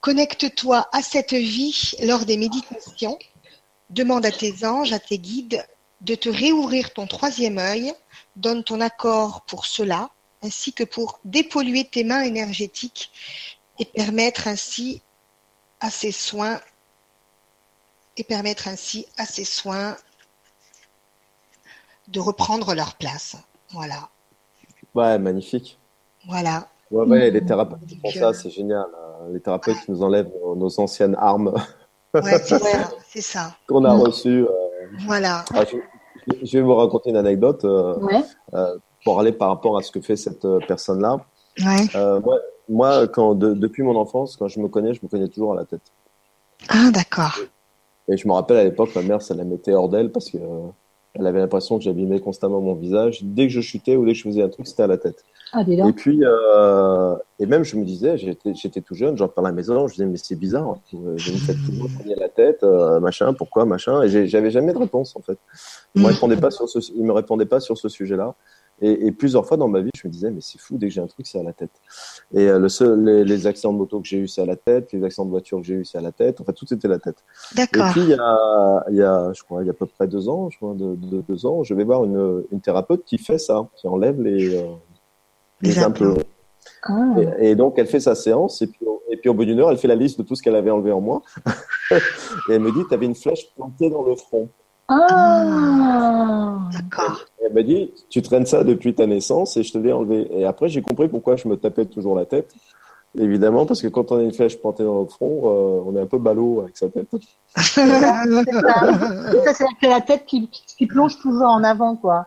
Connecte-toi 0.00 0.88
à 0.92 1.02
cette 1.02 1.34
vie 1.34 1.92
lors 2.02 2.24
des 2.24 2.36
méditations. 2.36 3.18
Demande 3.90 4.24
à 4.24 4.32
tes 4.32 4.64
anges, 4.64 4.92
à 4.92 4.98
tes 4.98 5.18
guides 5.18 5.64
de 6.00 6.14
te 6.14 6.28
réouvrir 6.28 6.92
ton 6.92 7.06
troisième 7.06 7.58
œil. 7.58 7.92
Donne 8.36 8.64
ton 8.64 8.80
accord 8.80 9.42
pour 9.46 9.66
cela, 9.66 10.10
ainsi 10.42 10.72
que 10.72 10.84
pour 10.84 11.20
dépolluer 11.24 11.84
tes 11.84 12.04
mains 12.04 12.22
énergétiques 12.22 13.10
et 13.78 13.84
permettre 13.84 14.48
ainsi 14.48 15.02
à 15.80 15.90
ces 15.90 16.12
soins 16.12 16.60
et 18.16 18.24
permettre 18.24 18.68
ainsi 18.68 19.06
à 19.18 19.24
ces 19.24 19.44
soins 19.44 19.96
de 22.08 22.20
reprendre 22.20 22.74
leur 22.74 22.94
place. 22.94 23.36
Voilà. 23.72 24.08
Ouais, 24.94 25.18
magnifique. 25.18 25.78
Voilà. 26.28 26.68
Ouais, 26.90 27.06
ouais, 27.06 27.30
les 27.30 27.44
thérapeutes 27.44 27.84
qui 27.86 27.98
font 27.98 28.10
ça, 28.10 28.32
c'est 28.32 28.50
génial. 28.50 28.84
Hein. 28.84 29.28
Les 29.32 29.40
thérapeutes 29.40 29.76
qui 29.84 29.90
nous 29.90 30.02
enlèvent 30.02 30.30
nos, 30.56 30.80
anciennes 30.80 31.16
armes. 31.18 31.54
Ouais, 32.14 32.38
c'est 32.38 32.58
ça. 32.58 32.90
C'est 33.08 33.20
ça. 33.20 33.56
Qu'on 33.66 33.84
a 33.84 33.92
reçues. 33.92 34.44
Euh. 34.44 34.50
Voilà. 35.06 35.44
Ah, 35.52 35.64
je, 36.42 36.56
vais 36.58 36.62
vous 36.62 36.74
raconter 36.74 37.10
une 37.10 37.16
anecdote 37.16 37.64
euh, 37.64 37.96
euh, 38.54 38.78
pour 39.02 39.18
aller 39.18 39.32
par 39.32 39.48
rapport 39.48 39.76
à 39.76 39.82
ce 39.82 39.90
que 39.90 40.00
fait 40.00 40.16
cette 40.16 40.46
personne-là. 40.68 41.18
Ouais. 41.58 42.20
moi, 42.20 42.38
moi, 42.68 43.06
quand 43.08 43.34
depuis 43.34 43.82
mon 43.82 43.96
enfance, 43.96 44.36
quand 44.36 44.48
je 44.48 44.60
me 44.60 44.68
connais, 44.68 44.94
je 44.94 45.00
me 45.02 45.08
connais 45.08 45.28
toujours 45.28 45.52
à 45.52 45.56
la 45.56 45.64
tête. 45.64 45.92
Ah, 46.68 46.90
d'accord. 46.92 47.38
Et 48.08 48.16
je 48.16 48.28
me 48.28 48.32
rappelle 48.32 48.58
à 48.58 48.64
l'époque, 48.64 48.90
ma 48.94 49.02
mère, 49.02 49.22
ça 49.22 49.34
la 49.34 49.44
mettait 49.44 49.72
hors 49.72 49.88
d'elle 49.88 50.12
parce 50.12 50.30
que 50.30 50.38
euh, 50.38 50.66
elle 51.14 51.26
avait 51.26 51.38
l'impression 51.38 51.78
que 51.78 51.84
j'abîmais 51.84 52.20
constamment 52.20 52.60
mon 52.60 52.74
visage. 52.74 53.20
Dès 53.22 53.46
que 53.46 53.52
je 53.52 53.60
chutais 53.60 53.96
ou 53.96 54.04
dès 54.04 54.12
que 54.12 54.18
je 54.18 54.24
faisais 54.24 54.42
un 54.42 54.48
truc, 54.48 54.66
c'était 54.66 54.82
à 54.82 54.86
la 54.86 54.98
tête. 54.98 55.24
Ah, 55.52 55.62
et 55.68 55.92
puis, 55.92 56.20
euh, 56.24 57.14
et 57.38 57.46
même, 57.46 57.62
je 57.62 57.76
me 57.76 57.84
disais, 57.84 58.16
j'étais 58.16 58.80
tout 58.80 58.94
jeune, 58.94 59.16
j'en 59.16 59.28
parlais 59.28 59.48
à 59.48 59.50
la 59.52 59.54
maison, 59.54 59.86
je 59.86 59.92
disais, 59.94 60.06
mais 60.06 60.16
c'est 60.16 60.34
bizarre, 60.34 60.68
hein, 60.70 60.78
je 61.16 61.32
me 61.32 61.38
fais 61.38 61.54
toujours 61.54 61.88
à 62.04 62.18
la 62.18 62.28
tête, 62.28 62.64
euh, 62.64 62.98
machin, 62.98 63.32
pourquoi, 63.34 63.64
machin. 63.64 64.02
Et 64.02 64.26
j'avais 64.26 64.50
jamais 64.50 64.72
de 64.72 64.78
réponse, 64.78 65.14
en 65.14 65.20
fait. 65.20 65.38
Il 65.94 66.02
me 66.02 66.08
répondait 66.08 66.36
pas 66.36 66.50
sur 66.50 66.68
ce, 66.68 66.80
il 66.96 67.04
me 67.04 67.12
répondait 67.12 67.46
pas 67.46 67.60
sur 67.60 67.78
ce 67.78 67.88
sujet-là. 67.88 68.34
Et, 68.80 69.06
et, 69.06 69.12
plusieurs 69.12 69.46
fois 69.46 69.56
dans 69.56 69.68
ma 69.68 69.80
vie, 69.80 69.90
je 69.96 70.06
me 70.06 70.12
disais, 70.12 70.30
mais 70.30 70.40
c'est 70.40 70.58
fou, 70.58 70.76
dès 70.76 70.88
que 70.88 70.92
j'ai 70.92 71.00
un 71.00 71.06
truc, 71.06 71.26
c'est 71.26 71.38
à 71.38 71.42
la 71.42 71.52
tête. 71.52 71.70
Et 72.32 72.48
euh, 72.48 72.58
le 72.58 72.68
seul, 72.68 73.04
les, 73.04 73.24
les, 73.24 73.46
accidents 73.46 73.72
de 73.72 73.78
moto 73.78 74.00
que 74.00 74.06
j'ai 74.06 74.18
eu, 74.18 74.28
c'est 74.28 74.42
à 74.42 74.46
la 74.46 74.56
tête. 74.56 74.92
Les 74.92 75.04
accidents 75.04 75.26
de 75.26 75.30
voiture 75.30 75.58
que 75.58 75.64
j'ai 75.64 75.74
eu, 75.74 75.84
c'est 75.84 75.98
à 75.98 76.00
la 76.00 76.12
tête. 76.12 76.40
Enfin, 76.40 76.52
tout 76.52 76.72
était 76.72 76.86
à 76.86 76.90
la 76.90 76.98
tête. 76.98 77.18
D'accord. 77.54 77.86
Et 77.86 77.90
puis, 77.92 78.00
il 78.02 78.08
y, 78.08 78.14
a, 78.14 78.84
il 78.90 78.96
y 78.96 79.02
a, 79.02 79.32
je 79.32 79.42
crois, 79.42 79.62
il 79.62 79.66
y 79.66 79.68
a 79.68 79.72
à 79.72 79.74
peu 79.74 79.86
près 79.86 80.08
deux 80.08 80.28
ans, 80.28 80.50
je 80.50 80.56
crois, 80.56 80.74
de, 80.74 80.96
de 80.96 81.20
deux 81.20 81.46
ans, 81.46 81.62
je 81.62 81.74
vais 81.74 81.84
voir 81.84 82.04
une, 82.04 82.44
une 82.50 82.60
thérapeute 82.60 83.04
qui 83.04 83.18
fait 83.18 83.38
ça, 83.38 83.68
qui 83.76 83.86
enlève 83.86 84.20
les, 84.20 84.56
euh, 84.56 84.72
les 85.62 85.78
implants. 85.78 86.16
Ah. 86.82 87.14
Et, 87.38 87.50
et, 87.50 87.54
donc, 87.54 87.78
elle 87.78 87.86
fait 87.86 88.00
sa 88.00 88.14
séance, 88.14 88.60
et 88.60 88.66
puis, 88.66 88.84
et 89.08 89.16
puis 89.16 89.30
au 89.30 89.34
bout 89.34 89.44
d'une 89.44 89.60
heure, 89.60 89.70
elle 89.70 89.78
fait 89.78 89.88
la 89.88 89.94
liste 89.94 90.18
de 90.18 90.24
tout 90.24 90.34
ce 90.34 90.42
qu'elle 90.42 90.56
avait 90.56 90.70
enlevé 90.70 90.90
en 90.90 91.00
moi. 91.00 91.22
et 91.90 91.94
elle 92.50 92.60
me 92.60 92.72
dit, 92.72 92.80
tu 92.88 92.94
avais 92.94 93.06
une 93.06 93.14
flèche 93.14 93.54
plantée 93.54 93.88
dans 93.88 94.02
le 94.02 94.16
front. 94.16 94.48
Ah, 94.88 96.58
d'accord. 96.72 97.24
Elle 97.44 97.52
m'a 97.54 97.62
dit, 97.62 97.92
tu 98.10 98.22
traînes 98.22 98.46
ça 98.46 98.64
depuis 98.64 98.94
ta 98.94 99.06
naissance 99.06 99.56
et 99.56 99.62
je 99.62 99.72
te 99.72 99.78
l'ai 99.78 99.92
enlevé. 99.92 100.28
Et 100.30 100.44
après, 100.44 100.68
j'ai 100.68 100.82
compris 100.82 101.08
pourquoi 101.08 101.36
je 101.36 101.48
me 101.48 101.56
tapais 101.56 101.86
toujours 101.86 102.14
la 102.14 102.26
tête. 102.26 102.54
Évidemment, 103.16 103.64
parce 103.64 103.80
que 103.80 103.86
quand 103.86 104.10
on 104.10 104.18
a 104.18 104.22
une 104.22 104.32
flèche 104.32 104.58
plantée 104.58 104.82
dans 104.82 104.94
notre 104.94 105.14
front, 105.14 105.42
euh, 105.44 105.82
on 105.86 105.96
est 105.96 106.00
un 106.00 106.06
peu 106.06 106.18
ballot 106.18 106.62
avec 106.62 106.76
sa 106.76 106.88
tête. 106.88 107.06
c'est 107.56 107.86
ça. 109.54 109.66
c'est 109.80 109.88
la 109.88 110.00
tête 110.00 110.24
qui, 110.26 110.48
qui, 110.48 110.86
plonge 110.86 111.18
toujours 111.20 111.48
en 111.48 111.62
avant, 111.62 111.94
quoi. 111.94 112.26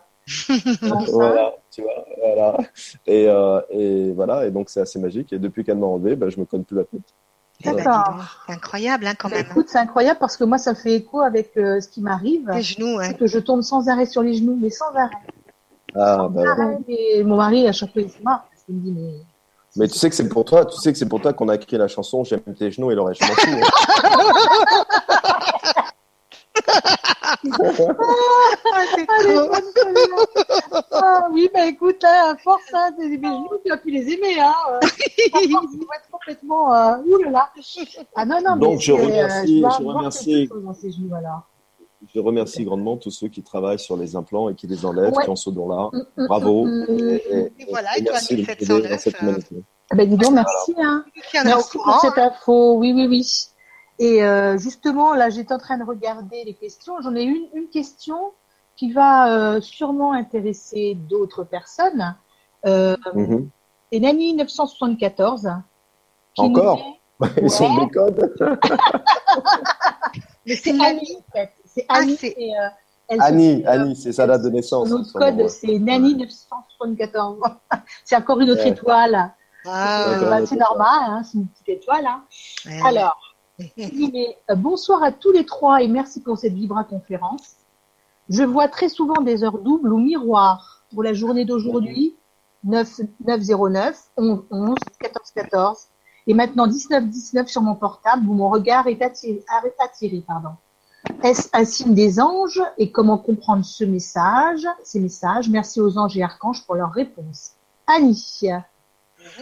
voilà, 1.12 1.56
tu 1.72 1.82
vois, 1.82 2.06
voilà. 2.24 2.58
Et, 3.06 3.28
euh, 3.28 3.60
et 3.70 4.14
voilà, 4.14 4.48
et 4.48 4.52
donc 4.52 4.70
c'est 4.70 4.80
assez 4.80 4.98
magique. 4.98 5.34
Et 5.34 5.40
depuis 5.40 5.66
qu'elle 5.66 5.78
m'a 5.78 5.88
enlevé, 5.88 6.16
ben, 6.16 6.30
je 6.30 6.40
me 6.40 6.46
connais 6.46 6.64
plus 6.64 6.78
la 6.78 6.86
tête. 6.86 7.02
D'accord. 7.64 8.24
C'est 8.46 8.54
incroyable, 8.54 9.08
hein, 9.08 9.14
quand 9.18 9.30
même. 9.30 9.46
Écoute, 9.50 9.68
c'est 9.70 9.80
incroyable 9.80 10.20
parce 10.20 10.38
que 10.38 10.44
moi, 10.44 10.58
ça 10.58 10.76
fait 10.76 10.94
écho 10.94 11.22
avec 11.22 11.58
euh, 11.58 11.82
ce 11.82 11.88
qui 11.88 12.02
m'arrive. 12.02 12.50
Les 12.54 12.62
genoux, 12.62 13.00
hein. 13.00 13.14
que 13.14 13.26
je 13.26 13.40
tombe 13.40 13.62
sans 13.62 13.90
arrêt 13.90 14.06
sur 14.06 14.22
les 14.22 14.36
genoux, 14.36 14.58
mais 14.62 14.70
sans 14.70 14.94
arrêt. 14.94 15.16
Ah, 15.96 16.28
bah, 16.30 16.44
arrêt. 16.52 16.78
Et 16.88 17.24
mon 17.24 17.38
mari, 17.38 17.68
à 17.68 17.72
chaque 17.72 17.94
fois, 17.94 18.02
il 18.04 18.12
se 18.12 18.22
marre. 18.22 18.48
Il 18.70 18.76
me 18.76 18.82
dit, 18.82 18.92
mais. 18.92 19.14
Mais 19.76 19.88
tu 19.88 19.98
sais 19.98 20.10
que 20.10 20.16
c'est 20.16 20.28
pour 20.28 20.44
toi, 20.44 20.66
tu 20.66 20.78
sais 20.78 20.92
que 20.92 20.98
c'est 20.98 21.08
pour 21.08 21.22
toi 21.22 21.34
qu'on 21.34 21.50
a 21.50 21.56
écrit 21.56 21.78
la 21.78 21.88
chanson 21.88 22.24
J'aime 22.24 22.42
tes 22.58 22.72
genoux 22.72 22.90
et 22.90 22.96
le 22.96 23.02
reste, 23.02 23.22
je 23.24 23.28
m'en 23.28 23.36
fous. 23.36 23.64
ah, 26.68 27.36
c'est 28.96 29.06
trop. 29.06 29.52
ah, 30.92 31.30
oui, 31.32 31.50
bah 31.54 31.66
écoute, 31.66 32.02
là, 32.04 32.32
à 32.32 32.38
force, 32.38 32.62
hein, 32.74 32.92
des 32.98 33.14
genoux, 33.16 33.50
tu 33.66 33.72
as 33.72 33.78
pu 33.78 33.92
les 33.92 34.12
aimer. 34.12 34.40
Hein. 34.40 34.54
ils 35.42 35.52
vont 35.52 35.62
être 35.62 36.10
complètement. 36.12 36.74
Euh, 36.74 36.98
là. 37.32 37.50
Ah 38.16 38.26
non, 38.26 38.40
non, 38.44 38.58
Donc, 38.58 38.76
mais 38.76 38.80
je 38.80 38.92
remercie, 38.92 39.64
euh, 39.64 39.70
je, 39.70 39.84
je 39.84 39.88
remercie. 39.88 40.48
Genoux, 40.48 41.12
je 42.14 42.20
remercie 42.20 42.64
grandement 42.64 42.98
tous 42.98 43.12
ceux 43.12 43.28
qui 43.28 43.44
travaillent 43.44 43.80
sur 43.80 43.98
les 43.98 44.16
implants 44.16 44.50
et 44.50 44.56
qui 44.56 44.68
les 44.68 44.86
enlèvent, 44.86 45.14
ouais. 45.14 45.24
qui 45.24 45.30
ont 45.30 45.36
ce 45.36 45.50
don-là. 45.50 45.90
Mm, 45.92 46.22
mm, 46.22 46.28
Bravo. 46.28 46.66
Mm, 46.66 46.86
et, 46.90 46.94
et, 46.94 47.40
et, 47.60 47.66
voilà, 47.70 47.98
et 47.98 48.02
merci 48.04 48.36
de 48.36 48.46
m'aider 48.46 48.90
dans 48.90 48.98
cette 48.98 49.20
humanité. 49.22 49.64
Ah 49.90 49.96
ben, 49.96 50.10
dis 50.10 50.18
donc, 50.18 50.34
merci. 50.34 50.74
Hein. 50.78 51.06
Merci 51.46 51.78
pour 51.78 52.00
cette 52.02 52.18
info. 52.18 52.76
Oui, 52.76 52.94
oui, 52.94 53.08
oui. 53.08 53.26
Et 54.00 54.24
euh, 54.24 54.58
justement, 54.58 55.14
là, 55.14 55.30
j'étais 55.30 55.54
en 55.54 55.58
train 55.58 55.78
de 55.78 55.84
regarder 55.84 56.44
les 56.44 56.54
questions. 56.54 56.94
J'en 57.02 57.16
ai 57.16 57.24
une, 57.24 57.48
une 57.54 57.68
question 57.70 58.34
qui 58.76 58.92
va 58.92 59.34
euh, 59.34 59.62
sûrement 59.62 60.14
intéresser 60.14 60.96
d'autres 61.10 61.44
personnes. 61.44 62.16
Euh, 62.66 62.96
mm 63.14 63.24
-hmm. 63.24 63.48
C'est 63.92 64.00
Nani 64.00 64.34
974. 64.34 65.50
Encore 66.38 66.98
nous... 67.20 67.28
Ils 67.42 67.50
sont 67.50 67.76
des 67.78 67.90
codes. 67.90 68.36
Mais 70.46 70.56
c'est 70.56 70.80
Annie, 70.80 71.18
en 71.18 71.32
fait. 71.32 71.52
C'est 71.66 71.86
Annie. 71.90 72.18
Ah, 72.22 73.14
euh, 73.14 73.18
Annie, 73.20 73.66
Annie, 73.66 73.96
c'est 73.96 74.14
sa 74.14 74.28
date 74.28 74.44
de 74.44 74.50
naissance. 74.50 74.90
Notre 74.90 75.14
code, 75.14 75.48
c'est 75.48 75.80
Nani 75.80 76.16
974. 76.16 77.40
c'est 78.06 78.16
encore 78.16 78.40
une 78.40 78.52
autre 78.52 78.64
ouais. 78.64 78.70
étoile. 78.70 79.34
Ah, 79.66 80.40
c'est 80.46 80.56
normal, 80.56 81.00
hein, 81.12 81.22
c'est 81.24 81.38
une 81.40 81.48
petite 81.48 81.70
étoile. 81.70 82.06
Hein. 82.06 82.24
Ouais. 82.66 82.82
Alors, 82.86 83.18
mais, 83.60 84.38
euh, 84.50 84.56
bonsoir 84.56 85.04
à 85.04 85.12
tous 85.12 85.32
les 85.32 85.46
trois 85.46 85.82
et 85.82 85.88
merci 85.88 86.22
pour 86.22 86.38
cette 86.38 86.54
Vibra 86.54 86.84
conférence. 86.84 87.56
Je 88.30 88.44
vois 88.44 88.68
très 88.68 88.90
souvent 88.90 89.22
des 89.22 89.44
heures 89.44 89.60
doubles 89.60 89.92
ou 89.94 89.98
miroirs 89.98 90.84
pour 90.92 91.04
la 91.04 91.14
journée 91.14 91.46
d'aujourd'hui, 91.46 92.16
9, 92.64 93.02
909, 93.26 94.00
11, 94.18 94.44
11, 94.52 94.76
14, 95.00 95.32
14, 95.32 95.88
et 96.28 96.34
maintenant 96.34 96.68
19, 96.68 97.08
19 97.08 97.48
sur 97.48 97.62
mon 97.62 97.76
portable 97.76 98.28
où 98.28 98.34
mon 98.34 98.50
regard 98.50 98.88
est 98.88 99.02
attiré. 99.02 99.44
Est-ce 101.24 101.50
un 101.54 101.64
signe 101.64 101.94
des 101.94 102.20
anges 102.20 102.62
et 102.78 102.92
comment 102.92 103.18
comprendre 103.18 103.64
ce 103.64 103.86
message, 103.86 104.68
ces 104.84 105.00
messages? 105.00 105.50
Merci 105.50 105.80
aux 105.80 105.98
anges 105.98 106.18
et 106.18 106.24
archanges 106.24 106.66
pour 106.66 106.76
leur 106.76 106.92
réponse. 106.92 107.54
Annie. 107.88 108.42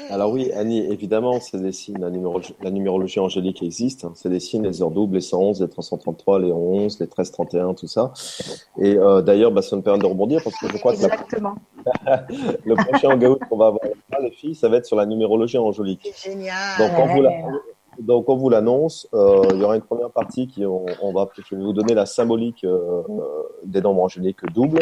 Alors 0.10 0.32
oui, 0.32 0.52
Annie, 0.54 0.80
évidemment, 0.92 1.40
c'est 1.40 1.62
des 1.62 1.72
signes, 1.72 1.98
la 2.00 2.10
numérologie, 2.10 2.56
la 2.62 2.72
numérologie 2.72 3.20
angélique 3.20 3.64
existe. 3.64 4.06
hein. 4.06 4.12
C'est 4.16 4.30
des 4.30 4.40
signes, 4.40 4.64
les 4.64 4.82
heures 4.82 4.92
doubles, 4.92 5.16
les 5.16 5.22
111, 5.22 5.62
les 5.62 5.68
333, 5.70 6.40
les 6.40 6.52
11, 6.52 7.00
les 7.00 7.06
1331, 7.06 7.74
tout 7.74 7.88
ça. 7.88 8.12
Et 8.80 8.98
euh, 8.98 9.22
d'ailleurs, 9.22 9.52
bah, 9.52 9.62
ça 9.62 9.76
me 9.76 9.82
permet 9.82 10.00
de 10.00 10.06
rebondir 10.06 10.42
parce 10.44 10.58
que 10.60 10.68
je 10.68 10.78
crois 10.78 10.94
que 10.94 11.02
la- 11.02 11.06
Exactement. 11.14 11.56
le 12.66 12.76
prochain 12.76 13.10
hangout 13.12 13.38
qu'on 13.50 13.58
va 13.58 13.68
avoir, 13.68 13.82
les 14.22 14.32
filles, 14.32 14.56
ça 14.56 14.70
va 14.70 14.78
être 14.78 14.86
sur 14.86 14.96
la 14.96 15.06
numérologie 15.06 15.58
angélique. 15.58 16.10
C'est 16.14 16.32
génial. 16.32 16.56
Donc, 16.80 16.92
on 16.98 17.06
vous 17.14 17.22
la- 17.22 17.30
Ouais. 17.30 17.60
donc, 18.00 18.28
on 18.30 18.36
vous 18.36 18.50
l'annonce. 18.50 19.08
Euh, 19.14 19.44
il 19.54 19.60
y 19.60 19.64
aura 19.64 19.76
une 19.76 19.82
première 19.82 20.10
partie 20.10 20.48
qui, 20.48 20.66
on, 20.66 20.86
on 21.02 21.14
va, 21.14 21.30
je 21.50 21.56
vais 21.56 21.62
vous 21.64 21.74
donner 21.74 21.94
la 21.94 22.06
symbolique 22.06 22.64
euh, 22.64 23.02
des 23.64 23.82
nombres 23.82 24.04
angéliques 24.04 24.46
doubles. 24.54 24.80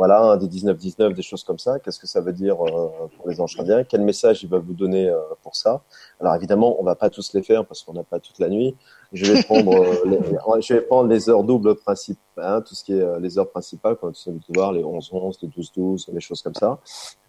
Voilà, 0.00 0.38
des 0.38 0.46
19-19, 0.46 1.12
des 1.12 1.20
choses 1.20 1.44
comme 1.44 1.58
ça. 1.58 1.78
Qu'est-ce 1.78 2.00
que 2.00 2.06
ça 2.06 2.22
veut 2.22 2.32
dire 2.32 2.56
euh, 2.64 2.88
pour 3.18 3.28
les 3.28 3.36
gardiens 3.36 3.84
Quel 3.84 4.00
message 4.00 4.42
il 4.42 4.48
va 4.48 4.58
vous 4.58 4.72
donner 4.72 5.10
euh, 5.10 5.20
pour 5.42 5.54
ça? 5.54 5.82
Alors 6.18 6.34
évidemment, 6.36 6.80
on 6.80 6.84
va 6.84 6.94
pas 6.94 7.10
tous 7.10 7.34
les 7.34 7.42
faire 7.42 7.66
parce 7.66 7.82
qu'on 7.82 7.92
n'a 7.92 8.02
pas 8.02 8.18
toute 8.18 8.38
la 8.38 8.48
nuit. 8.48 8.74
Je 9.12 9.30
vais 9.30 9.42
prendre, 9.42 9.74
euh, 9.74 11.06
les, 11.06 11.28
heures 11.28 11.44
doubles 11.44 11.74
principales, 11.74 12.18
hein, 12.38 12.62
tout 12.62 12.74
ce 12.74 12.82
qui 12.82 12.94
est 12.94 13.20
les 13.20 13.38
heures 13.38 13.50
principales, 13.50 13.96
comme 13.96 14.14
vous 14.14 14.38
pu 14.38 14.52
voir, 14.54 14.72
les 14.72 14.82
11-11, 14.82 15.36
les 15.42 15.48
12-12, 15.48 16.10
les 16.14 16.20
choses 16.20 16.40
comme 16.40 16.54
ça. 16.54 16.78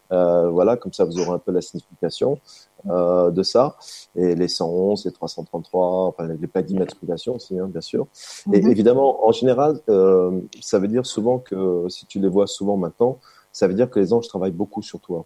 Voilà, 0.10 0.78
comme 0.78 0.94
ça 0.94 1.04
vous 1.04 1.20
aurez 1.20 1.32
un 1.32 1.40
peu 1.40 1.52
la 1.52 1.60
signification 1.60 2.40
euh, 2.90 3.32
de 3.32 3.44
ça. 3.44 3.78
Et 4.16 4.36
les 4.36 4.48
111, 4.48 5.06
les 5.06 5.12
333, 5.12 6.08
enfin 6.08 6.28
les 6.28 6.48
pas 6.48 6.62
d'immatriculation 6.62 7.36
aussi, 7.36 7.58
hein, 7.60 7.68
bien 7.68 7.82
sûr. 7.82 8.08
Et 8.54 8.62
Mhm. 8.62 8.72
évidemment, 8.72 9.26
en 9.28 9.32
général, 9.32 9.80
euh, 9.90 10.42
ça 10.62 10.80
veut 10.80 10.88
dire 10.88 11.06
souvent 11.06 11.40
que 11.40 11.86
si 11.90 12.06
tu 12.06 12.20
les 12.20 12.28
vois 12.30 12.48
souvent 12.48 12.78
maintenant, 12.78 13.20
ça 13.52 13.68
veut 13.68 13.74
dire 13.74 13.90
que 13.90 14.00
les 14.00 14.14
anges 14.14 14.28
travaillent 14.28 14.52
beaucoup 14.52 14.82
sur 14.82 15.00
toi. 15.00 15.26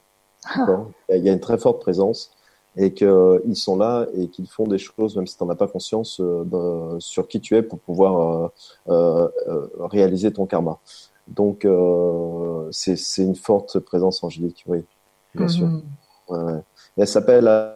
D'accord? 0.57 0.91
Il 1.09 1.23
y 1.23 1.29
a 1.29 1.33
une 1.33 1.39
très 1.39 1.57
forte 1.57 1.79
présence 1.81 2.31
et 2.77 2.93
qu'ils 2.93 3.55
sont 3.55 3.77
là 3.77 4.05
et 4.15 4.27
qu'ils 4.27 4.47
font 4.47 4.65
des 4.67 4.77
choses, 4.77 5.15
même 5.15 5.25
si 5.27 5.37
tu 5.37 5.43
n'en 5.43 5.49
as 5.49 5.55
pas 5.55 5.67
conscience, 5.67 6.19
euh, 6.19 6.95
sur 6.99 7.27
qui 7.27 7.39
tu 7.39 7.55
es 7.55 7.63
pour 7.63 7.79
pouvoir 7.79 8.19
euh, 8.19 8.47
euh, 8.89 9.29
euh, 9.47 9.67
réaliser 9.79 10.31
ton 10.33 10.45
karma. 10.45 10.79
Donc, 11.27 11.65
c'est 12.71 13.23
une 13.23 13.35
forte 13.35 13.79
présence 13.79 14.23
angélique, 14.23 14.63
oui, 14.67 14.85
bien 15.33 15.47
sûr. 15.47 15.67
Mhm. 15.67 15.83
Ouais, 16.29 16.43
ouais. 16.43 16.59
Elle 16.97 17.07
s'appelle 17.07 17.47
euh, 17.47 17.75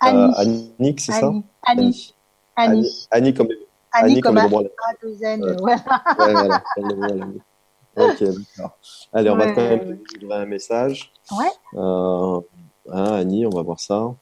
Annie. 0.00 0.72
Annick, 0.78 1.00
c'est 1.00 1.12
ça? 1.12 1.26
Annie. 1.28 1.44
Annie. 1.64 2.14
Annie. 2.56 3.06
Annie, 3.08 3.08
Annie 3.10 3.34
comme, 3.34 3.48
Annie 3.92 4.12
Annie 4.12 4.20
comme 4.20 4.36
comme 4.36 4.64
Annie. 7.02 7.40
Ok, 7.96 8.22
d'accord. 8.22 8.78
Allez, 9.12 9.30
on 9.30 9.36
va 9.36 9.46
Ouais, 9.46 9.54
quand 9.54 9.62
même 9.62 9.98
te 10.02 10.18
livrer 10.18 10.36
un 10.36 10.46
message. 10.46 11.12
Ouais. 11.32 11.50
Euh, 11.74 12.40
hein, 12.92 13.14
Annie, 13.14 13.46
on 13.46 13.50
va 13.50 13.62
voir 13.62 13.80
ça. 13.80 14.14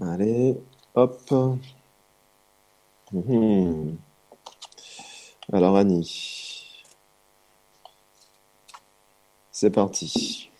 Allez, 0.00 0.56
hop. 0.94 1.20
Mhm. 3.12 3.98
Alors, 5.52 5.76
Annie. 5.76 6.41
C'est 9.62 9.70
parti. 9.70 10.50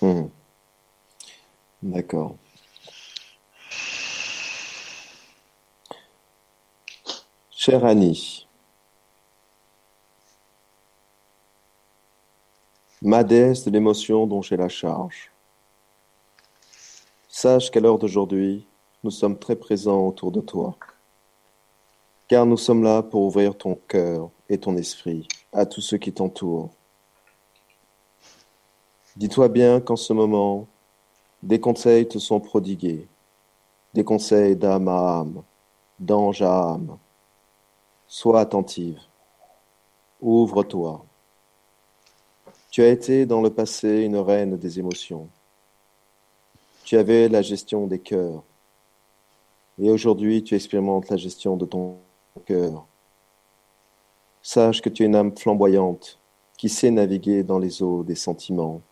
Mhm. 0.00 0.30
D'accord. 1.82 2.36
Chère 7.50 7.84
Annie, 7.84 8.48
ma 13.02 13.22
déesse 13.24 13.64
de 13.64 13.70
l'émotion 13.70 14.26
dont 14.26 14.40
j'ai 14.40 14.56
la 14.56 14.70
charge, 14.70 15.30
sache 17.28 17.70
qu'à 17.70 17.80
l'heure 17.80 17.98
d'aujourd'hui, 17.98 18.66
nous 19.02 19.10
sommes 19.10 19.38
très 19.38 19.56
présents 19.56 20.06
autour 20.06 20.32
de 20.32 20.40
toi, 20.40 20.78
car 22.28 22.46
nous 22.46 22.56
sommes 22.56 22.82
là 22.82 23.02
pour 23.02 23.22
ouvrir 23.22 23.56
ton 23.56 23.78
cœur 23.88 24.30
et 24.48 24.58
ton 24.58 24.76
esprit 24.76 25.28
à 25.52 25.66
tous 25.66 25.80
ceux 25.80 25.98
qui 25.98 26.12
t'entourent. 26.12 26.70
Dis-toi 29.16 29.48
bien 29.48 29.80
qu'en 29.80 29.96
ce 29.96 30.12
moment, 30.12 30.66
des 31.42 31.60
conseils 31.60 32.08
te 32.08 32.18
sont 32.18 32.40
prodigués, 32.40 33.06
des 33.92 34.02
conseils 34.02 34.56
d'âme 34.56 34.88
à 34.88 35.20
âme, 35.20 35.42
d'ange 35.98 36.42
à 36.42 36.70
âme. 36.70 36.98
Sois 38.08 38.40
attentive. 38.40 39.00
Ouvre-toi. 40.20 41.04
Tu 42.70 42.82
as 42.82 42.88
été 42.88 43.26
dans 43.26 43.40
le 43.40 43.50
passé 43.50 44.00
une 44.00 44.16
reine 44.16 44.56
des 44.56 44.78
émotions. 44.78 45.28
Tu 46.84 46.96
avais 46.96 47.28
la 47.28 47.42
gestion 47.42 47.86
des 47.86 48.00
cœurs. 48.00 48.42
Et 49.78 49.90
aujourd'hui, 49.90 50.42
tu 50.42 50.54
expérimentes 50.54 51.08
la 51.08 51.16
gestion 51.16 51.56
de 51.56 51.66
ton 51.66 51.98
cœur. 52.40 52.86
Sache 54.42 54.82
que 54.82 54.88
tu 54.88 55.04
es 55.04 55.06
une 55.06 55.14
âme 55.14 55.36
flamboyante 55.36 56.18
qui 56.58 56.68
sait 56.68 56.90
naviguer 56.90 57.44
dans 57.44 57.58
les 57.58 57.82
eaux 57.82 58.02
des 58.02 58.16
sentiments, 58.16 58.82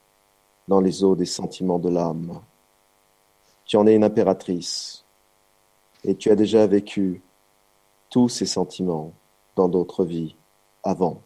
dans 0.68 0.80
les 0.80 1.03
eaux 1.03 1.16
des 1.16 1.26
sentiments 1.26 1.78
de 1.78 1.88
l'âme. 1.88 2.40
Tu 3.64 3.76
en 3.76 3.86
es 3.86 3.97
une 3.97 4.05
impératrice 4.05 5.05
et 6.05 6.14
tu 6.14 6.30
as 6.30 6.36
déjà 6.36 6.66
vécu 6.66 7.20
tous 8.11 8.28
ces 8.28 8.47
sentiments 8.47 9.12
dans 9.57 9.68
d'autres 9.68 10.05
vies 10.05 10.36
avant. 10.84 11.20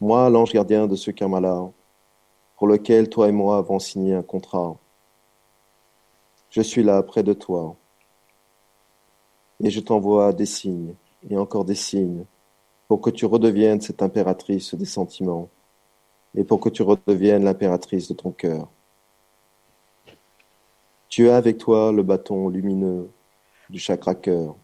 Moi, 0.00 0.28
l'ange 0.30 0.52
gardien 0.52 0.86
de 0.86 0.94
ce 0.94 1.10
karma-là, 1.10 1.68
pour 2.56 2.68
lequel 2.68 3.08
toi 3.08 3.28
et 3.28 3.32
moi 3.32 3.58
avons 3.58 3.78
signé 3.78 4.14
un 4.14 4.22
contrat, 4.22 4.76
je 6.50 6.62
suis 6.62 6.82
là 6.82 7.02
près 7.02 7.22
de 7.22 7.32
toi 7.32 7.76
et 9.62 9.70
je 9.70 9.80
t'envoie 9.80 10.32
des 10.32 10.46
signes 10.46 10.94
et 11.28 11.36
encore 11.36 11.64
des 11.64 11.74
signes 11.74 12.24
pour 12.88 13.00
que 13.00 13.10
tu 13.10 13.26
redeviennes 13.26 13.80
cette 13.80 14.02
impératrice 14.02 14.74
des 14.74 14.84
sentiments 14.84 15.48
et 16.34 16.44
pour 16.44 16.60
que 16.60 16.68
tu 16.68 16.82
redeviennes 16.82 17.44
l'impératrice 17.44 18.08
de 18.08 18.14
ton 18.14 18.30
cœur. 18.30 18.68
Tu 21.08 21.30
as 21.30 21.36
avec 21.36 21.58
toi 21.58 21.92
le 21.92 22.02
bâton 22.02 22.48
lumineux 22.48 23.10
du 23.70 23.78
chakra 23.78 24.14
cœur. 24.14 24.54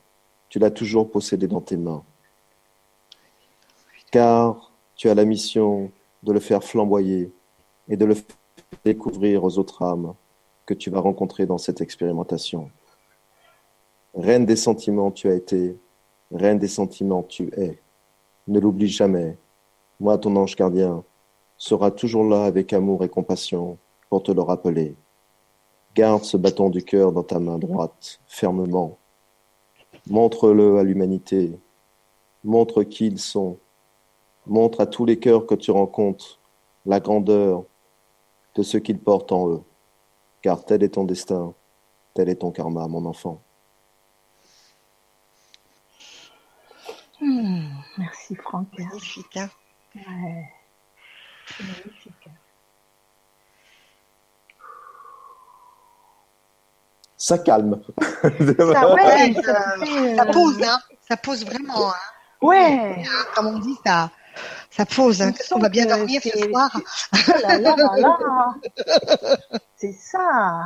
Tu 0.49 0.59
l'as 0.59 0.70
toujours 0.70 1.11
possédé 1.11 1.49
dans 1.49 1.61
tes 1.61 1.76
mains. 1.76 2.05
Car 4.11 4.72
tu 4.95 5.09
as 5.09 5.14
la 5.14 5.24
mission 5.24 5.90
de 6.22 6.32
le 6.32 6.40
faire 6.40 6.62
flamboyer 6.62 7.32
et 7.88 7.97
de 7.97 8.05
le 8.05 8.14
faire 8.14 8.36
découvrir 8.84 9.45
aux 9.45 9.59
autres 9.59 9.82
âmes 9.82 10.14
que 10.66 10.74
tu 10.74 10.90
vas 10.90 11.01
rencontrer 11.01 11.47
dans 11.47 11.59
cette 11.59 11.80
expérimentation. 11.80 12.70
Reine 14.14 14.44
des 14.44 14.56
sentiments, 14.56 15.10
tu 15.10 15.28
as 15.28 15.34
été. 15.34 15.78
Reine 16.30 16.59
des 16.59 16.68
sentiments, 16.68 17.22
tu 17.22 17.51
es. 17.56 17.78
Ne 18.47 18.60
l'oublie 18.60 18.89
jamais. 18.89 19.39
Moi, 20.01 20.18
ton 20.18 20.36
ange 20.36 20.55
gardien, 20.55 21.02
sera 21.56 21.90
toujours 21.90 22.24
là 22.24 22.44
avec 22.44 22.72
amour 22.72 23.05
et 23.05 23.09
compassion 23.09 23.78
pour 24.10 24.22
te 24.22 24.32
le 24.32 24.43
rappeler. 24.43 24.97
Garde 25.94 26.24
ce 26.24 26.36
bâton 26.36 26.68
du 26.68 26.82
cœur 26.82 27.12
dans 27.12 27.22
ta 27.22 27.39
main 27.39 27.59
droite, 27.59 28.20
fermement. 28.26 28.98
Montre-le 30.09 30.78
à 30.78 30.82
l'humanité. 30.82 31.59
Montre 32.44 32.82
qui 32.82 33.06
ils 33.06 33.18
sont. 33.18 33.59
Montre 34.47 34.80
à 34.80 34.86
tous 34.86 35.05
les 35.05 35.18
cœurs 35.18 35.47
que 35.47 35.55
tu 35.55 35.70
rencontres 35.70 36.40
la 36.84 36.98
grandeur 36.98 37.64
de 38.56 38.62
ce 38.62 38.76
qu'ils 38.76 38.98
portent 38.98 39.32
en 39.32 39.48
eux. 39.48 39.62
Car 40.43 40.64
tel 40.64 40.82
est 40.82 40.94
ton 40.94 41.05
destin, 41.05 41.55
tel 42.12 42.28
est 42.28 42.36
ton 42.36 42.51
karma, 42.51 42.89
mon 42.89 43.06
enfant. 43.06 43.40
Hmm, 47.23 47.69
Merci 47.99 48.35
Franck. 48.35 48.66
Magnifique, 48.77 49.36
hein 49.36 49.49
Ouais. 49.94 50.53
Magnifique. 51.61 52.28
Ça 57.16 57.39
calme. 57.39 57.81
Ça, 58.20 58.28
ouais, 58.31 58.94
Ouais, 58.94 59.35
ça 59.35 59.77
fait, 59.78 60.16
Ça 60.16 60.23
euh, 60.24 60.32
pose, 60.32 60.61
hein 60.65 60.81
Ça 61.09 61.16
pose 61.16 61.44
vraiment, 61.47 61.90
hein 61.90 61.94
Ouais. 62.40 63.05
Comme 63.36 63.47
on 63.47 63.59
dit, 63.61 63.77
ça, 63.86 64.11
ça 64.70 64.85
pose. 64.85 65.23
Hein. 65.23 65.32
On 65.53 65.61
va 65.61 65.69
bien 65.69 65.86
dormir 65.86 66.20
ce 66.20 66.36
soir? 66.36 66.70
Oh 66.74 67.16
là 67.40 67.59
là 67.59 67.77
là 67.77 67.97
là. 67.99 68.55
C'est 69.77 69.93
ça. 69.93 70.65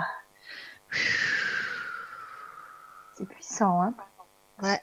C'est 3.19 3.29
puissant, 3.29 3.83
hein. 3.83 3.95
Ouais. 4.63 4.81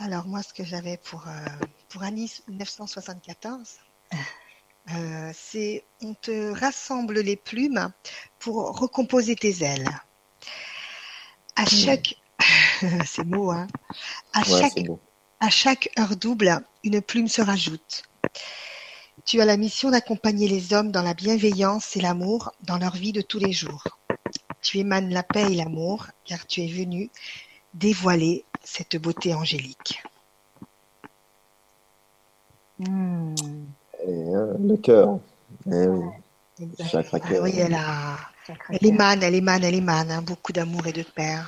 Alors 0.00 0.26
moi, 0.26 0.42
ce 0.44 0.54
que 0.54 0.64
j'avais 0.64 0.96
pour 0.96 1.26
euh, 1.26 1.66
pour 1.88 2.04
Anis 2.04 2.42
1974, 2.46 3.68
euh, 4.94 5.32
c'est 5.34 5.84
on 6.02 6.14
te 6.14 6.52
rassemble 6.56 7.20
les 7.20 7.36
plumes 7.36 7.92
pour 8.38 8.78
recomposer 8.78 9.34
tes 9.34 9.64
ailes. 9.64 9.88
À 11.56 11.66
chaque 11.66 12.14
c'est 13.04 13.24
beau, 13.24 13.50
hein 13.50 13.66
à, 14.32 14.44
chaque, 14.44 14.78
à 15.40 15.50
chaque 15.50 15.90
heure 15.98 16.16
double, 16.16 16.60
une 16.84 17.02
plume 17.02 17.26
se 17.26 17.42
rajoute. 17.42 18.04
Tu 19.24 19.40
as 19.40 19.44
la 19.44 19.56
mission 19.56 19.90
d'accompagner 19.90 20.46
les 20.46 20.72
hommes 20.72 20.92
dans 20.92 21.02
la 21.02 21.14
bienveillance 21.14 21.96
et 21.96 22.00
l'amour 22.00 22.52
dans 22.62 22.78
leur 22.78 22.94
vie 22.94 23.12
de 23.12 23.20
tous 23.20 23.40
les 23.40 23.52
jours. 23.52 23.82
Tu 24.62 24.78
émanes 24.78 25.10
la 25.10 25.24
paix 25.24 25.52
et 25.52 25.56
l'amour, 25.56 26.06
car 26.24 26.46
tu 26.46 26.62
es 26.62 26.68
venu 26.68 27.10
dévoiler 27.74 28.44
cette 28.68 28.96
beauté 29.00 29.34
angélique. 29.34 30.02
Hmm. 32.78 33.34
Hein, 34.06 34.56
le 34.60 34.76
cœur. 34.76 35.18
Eh 35.66 35.86
oui. 35.86 36.04
Ah 36.92 37.02
oui, 37.42 37.52
elle, 37.58 37.74
a... 37.74 38.16
elle 38.70 38.86
émane, 38.86 39.22
elle 39.22 39.34
émane, 39.34 39.64
elle 39.64 39.74
émane, 39.74 40.10
hein, 40.10 40.22
beaucoup 40.22 40.52
d'amour 40.52 40.86
et 40.86 40.92
de 40.92 41.02
paix. 41.02 41.38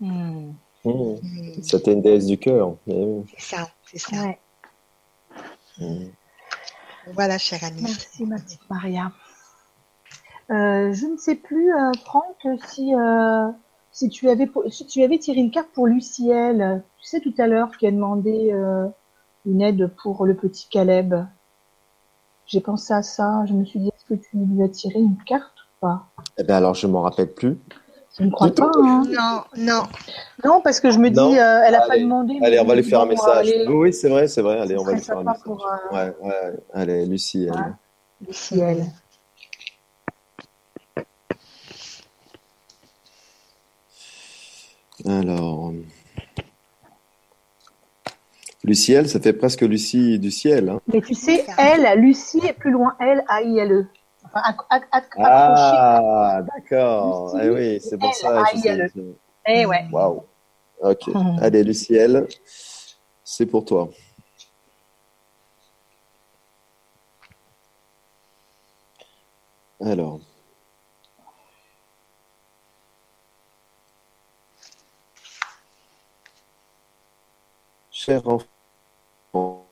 Hmm. 0.00 0.52
Hmm. 0.84 1.16
C'était 1.62 1.92
une 1.92 2.02
déesse 2.02 2.26
du 2.26 2.38
cœur. 2.38 2.76
Eh 2.88 3.22
c'est 3.30 3.56
ça, 3.56 3.70
c'est 3.84 3.98
ça. 3.98 4.34
Voilà, 7.12 7.38
chère 7.38 7.62
Annie. 7.62 7.82
Merci, 7.82 8.24
ma 8.24 8.38
petite 8.38 8.68
Maria. 8.68 9.12
Euh, 10.50 10.92
je 10.92 11.06
ne 11.06 11.16
sais 11.16 11.36
plus, 11.36 11.72
euh, 11.74 11.92
Franck, 12.04 12.36
si, 12.68 12.94
euh, 12.94 13.48
si, 13.94 14.10
tu 14.10 14.28
avais, 14.28 14.50
si 14.68 14.86
tu 14.86 15.02
avais 15.02 15.18
tiré 15.18 15.40
une 15.40 15.50
carte 15.50 15.70
pour 15.72 15.86
Luciel. 15.86 16.82
Tu 17.00 17.08
sais, 17.08 17.20
tout 17.20 17.32
à 17.38 17.46
l'heure, 17.46 17.70
tu 17.78 17.86
as 17.86 17.90
demandé 17.90 18.52
une 19.46 19.62
aide 19.62 19.90
pour 20.02 20.26
le 20.26 20.34
petit 20.34 20.68
Caleb. 20.68 21.14
J'ai 22.46 22.60
pensé 22.60 22.92
à 22.92 23.02
ça. 23.02 23.44
Je 23.46 23.54
me 23.54 23.64
suis 23.64 23.78
dit, 23.78 23.88
est-ce 23.88 24.04
que 24.04 24.20
tu 24.20 24.36
lui 24.36 24.62
as 24.62 24.68
tiré 24.68 24.98
une 24.98 25.16
carte 25.24 25.54
ou 25.60 25.86
pas? 25.86 26.06
Eh 26.36 26.42
bien, 26.42 26.56
alors, 26.56 26.74
je 26.74 26.86
m'en 26.86 27.00
rappelle 27.02 27.32
plus. 27.32 27.56
Je 28.18 28.24
ne 28.24 28.30
crois 28.30 28.50
pas. 28.50 28.70
Hein. 28.82 29.02
Non, 29.08 29.42
non. 29.56 29.82
Non, 30.44 30.60
parce 30.60 30.80
que 30.80 30.90
je 30.90 30.98
me 30.98 31.10
dis, 31.10 31.18
euh, 31.18 31.62
elle 31.64 31.72
n'a 31.72 31.86
pas 31.86 31.98
demandé. 31.98 32.38
Allez, 32.42 32.60
on 32.60 32.64
va 32.64 32.74
lui 32.74 32.84
faire 32.84 33.00
un 33.00 33.06
message. 33.06 33.48
Oui, 33.68 33.92
c'est 33.92 34.08
vrai, 34.08 34.28
c'est 34.28 34.42
vrai. 34.42 34.60
Allez, 34.60 34.76
on 34.76 34.84
va 34.84 34.92
lui 34.92 35.00
faire 35.00 35.18
un 35.18 35.24
message. 35.24 35.42
Pour, 35.44 35.66
euh, 35.66 35.94
Ouais, 35.94 36.16
ouais. 36.20 36.52
Allez, 36.72 37.06
Lucie. 37.06 37.48
Elle. 37.48 37.76
Lucie, 38.26 38.60
elle. 38.60 38.84
Alors. 45.06 45.72
Lucielle, 48.64 49.08
ça 49.08 49.20
fait 49.20 49.34
presque 49.34 49.60
Lucie 49.60 50.18
du 50.18 50.30
ciel. 50.30 50.70
Hein. 50.70 50.80
Mais 50.86 51.02
tu 51.02 51.14
sais, 51.14 51.44
elle, 51.58 52.00
Lucie, 52.00 52.40
est 52.46 52.54
plus 52.54 52.70
loin, 52.70 52.96
elle, 52.98 53.22
A-I-L-E. 53.28 53.86
ah, 55.18 56.42
d'accord. 56.42 57.38
Eh 57.42 57.50
oui, 57.50 57.80
c'est 57.80 57.98
pour 57.98 58.14
ça. 58.14 58.42
Eh 59.46 59.66
ouais. 59.66 59.84
Waouh. 59.92 60.24
Ok. 60.80 61.10
Allez, 61.42 61.62
Lucielle, 61.62 62.26
c'est 63.22 63.46
pour 63.46 63.64
toi. 63.66 63.90
Alors. 69.84 70.20
Cher 78.06 78.22
enfant, 78.28 79.64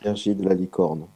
énergie 0.00 0.34
de 0.34 0.42
la 0.42 0.54
licorne. 0.54 1.06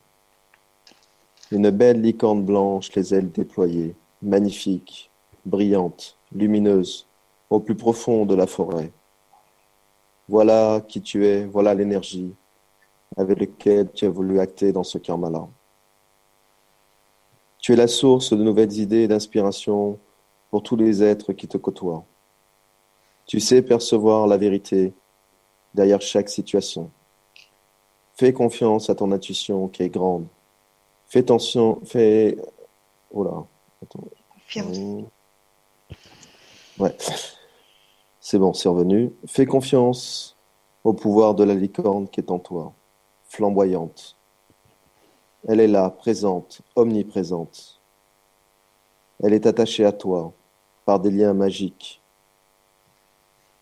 Une 1.51 1.71
belle 1.71 2.03
licorne 2.03 2.45
blanche, 2.45 2.93
les 2.95 3.15
ailes 3.15 3.33
déployées, 3.33 3.97
magnifique, 4.21 5.11
brillante, 5.47 6.19
lumineuse, 6.31 7.07
au 7.49 7.59
plus 7.59 7.75
profond 7.75 8.27
de 8.27 8.35
la 8.35 8.47
forêt. 8.47 8.93
Voilà 10.29 10.83
qui 10.87 11.01
tu 11.01 11.25
es, 11.25 11.47
voilà 11.47 11.73
l'énergie 11.73 12.35
avec 13.17 13.41
laquelle 13.41 13.91
tu 13.93 14.05
as 14.05 14.11
voulu 14.11 14.41
acter 14.41 14.73
dans 14.73 14.85
ce 14.85 14.99
karma-là. 14.99 15.49
Tu 17.61 17.73
es 17.73 17.77
la 17.77 17.89
source 17.89 18.35
de 18.35 18.45
nouvelles 18.45 18.79
idées 18.79 19.05
et 19.05 19.09
d'inspiration 19.09 19.99
pour 20.51 20.63
tous 20.63 20.77
les 20.77 21.03
êtres 21.03 21.33
qui 21.33 21.49
te 21.49 21.57
côtoient. 21.57 22.05
Tu 23.25 23.41
sais 23.41 23.63
percevoir 23.63 24.27
la 24.27 24.37
vérité 24.37 24.93
derrière 25.75 26.01
chaque 26.01 26.29
situation. 26.29 26.91
Fais 28.15 28.33
confiance 28.33 28.91
à 28.91 28.95
ton 28.95 29.11
intuition 29.13 29.69
qui 29.69 29.83
est 29.83 29.89
grande. 29.89 30.27
Fais 31.07 31.21
attention, 31.21 31.81
fais. 31.85 32.37
Oh 33.11 33.25
là. 33.25 33.45
Attends. 33.83 34.05
Ouais. 36.79 36.97
C'est 38.21 38.39
bon, 38.39 38.53
c'est 38.53 38.69
revenu. 38.69 39.13
Fais 39.27 39.47
confiance 39.47 40.37
au 40.85 40.93
pouvoir 40.93 41.35
de 41.35 41.45
la 41.45 41.55
licorne 41.55 42.09
qui 42.09 42.21
est 42.21 42.31
en 42.31 42.39
toi, 42.39 42.73
flamboyante. 43.25 44.17
Elle 45.49 45.61
est 45.61 45.69
là, 45.69 45.91
présente, 45.91 46.63
omniprésente. 46.77 47.81
Elle 49.23 49.35
est 49.35 49.47
attachée 49.47 49.85
à 49.85 49.93
toi 49.93 50.33
par 50.85 51.01
des 51.01 51.11
liens 51.11 51.35
magiques, 51.35 52.01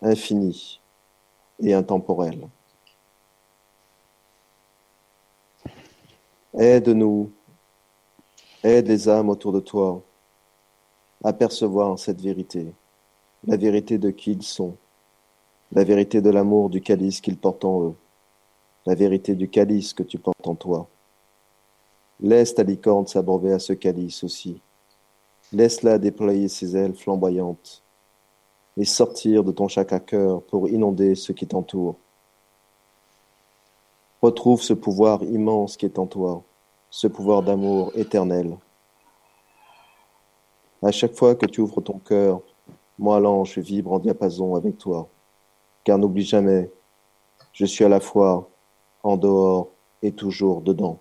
infinis 0.02 0.79
et 1.62 1.74
intemporels. 1.74 2.48
Aide-nous, 6.58 7.30
aide 8.62 8.88
les 8.88 9.08
âmes 9.08 9.28
autour 9.28 9.52
de 9.52 9.60
toi 9.60 10.02
à 11.22 11.32
percevoir 11.32 11.98
cette 11.98 12.20
vérité, 12.20 12.72
la 13.46 13.56
vérité 13.56 13.98
de 13.98 14.10
qui 14.10 14.32
ils 14.32 14.42
sont, 14.42 14.76
la 15.72 15.84
vérité 15.84 16.20
de 16.20 16.30
l'amour 16.30 16.70
du 16.70 16.80
calice 16.80 17.20
qu'ils 17.20 17.36
portent 17.36 17.64
en 17.64 17.88
eux, 17.88 17.94
la 18.86 18.94
vérité 18.94 19.34
du 19.34 19.48
calice 19.48 19.92
que 19.92 20.02
tu 20.02 20.18
portes 20.18 20.46
en 20.46 20.54
toi. 20.54 20.88
Laisse 22.20 22.54
ta 22.54 22.62
licorne 22.62 23.06
s'abreuver 23.06 23.52
à 23.52 23.58
ce 23.58 23.72
calice 23.72 24.24
aussi. 24.24 24.60
Laisse-la 25.52 25.98
déployer 25.98 26.48
ses 26.48 26.76
ailes 26.76 26.94
flamboyantes 26.94 27.82
et 28.76 28.84
sortir 28.84 29.44
de 29.44 29.52
ton 29.52 29.68
chakra 29.68 30.00
cœur 30.00 30.42
pour 30.42 30.68
inonder 30.68 31.14
ce 31.14 31.32
qui 31.32 31.46
t'entoure. 31.46 31.96
Retrouve 34.22 34.62
ce 34.62 34.74
pouvoir 34.74 35.22
immense 35.22 35.76
qui 35.76 35.86
est 35.86 35.98
en 35.98 36.06
toi, 36.06 36.42
ce 36.90 37.06
pouvoir 37.06 37.42
d'amour 37.42 37.92
éternel. 37.94 38.56
À 40.82 40.92
chaque 40.92 41.14
fois 41.14 41.34
que 41.34 41.46
tu 41.46 41.60
ouvres 41.60 41.80
ton 41.80 41.98
cœur, 41.98 42.40
moi 42.98 43.18
l'ange 43.20 43.58
vibre 43.58 43.92
en 43.92 43.98
diapason 43.98 44.54
avec 44.54 44.78
toi. 44.78 45.08
Car 45.84 45.98
n'oublie 45.98 46.24
jamais, 46.24 46.70
je 47.52 47.64
suis 47.64 47.84
à 47.84 47.88
la 47.88 48.00
fois 48.00 48.48
en 49.02 49.16
dehors 49.16 49.68
et 50.02 50.12
toujours 50.12 50.60
dedans. 50.60 50.98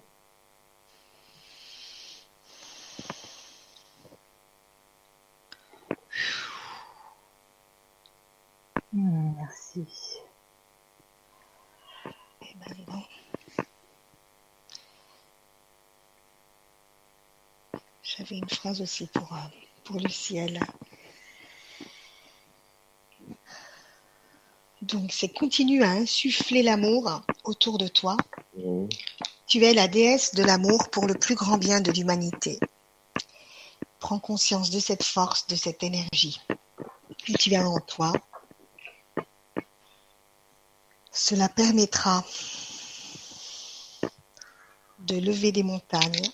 Hmm, 9.75 9.83
merci. 9.83 10.19
J'avais 18.01 18.37
une 18.37 18.49
phrase 18.49 18.81
aussi 18.81 19.07
pour, 19.07 19.31
euh, 19.33 19.37
pour 19.83 19.97
Luciel. 19.97 20.59
Donc, 24.81 25.11
c'est 25.13 25.29
continue 25.29 25.83
à 25.83 25.91
insuffler 25.91 26.63
l'amour 26.63 27.21
autour 27.43 27.77
de 27.77 27.87
toi. 27.87 28.17
Mmh. 28.57 28.87
Tu 29.47 29.63
es 29.63 29.73
la 29.73 29.87
déesse 29.87 30.33
de 30.35 30.43
l'amour 30.43 30.89
pour 30.89 31.05
le 31.05 31.13
plus 31.13 31.35
grand 31.35 31.57
bien 31.57 31.81
de 31.81 31.91
l'humanité. 31.91 32.59
Prends 33.99 34.19
conscience 34.19 34.69
de 34.69 34.79
cette 34.79 35.03
force, 35.03 35.47
de 35.47 35.55
cette 35.55 35.83
énergie. 35.83 36.41
Et 37.27 37.33
tu 37.33 37.53
as 37.55 37.67
en 37.67 37.79
toi. 37.79 38.13
Cela 41.30 41.47
permettra 41.47 42.26
de 44.97 45.19
lever 45.19 45.51
des 45.51 45.61
montagnes, 45.61 46.27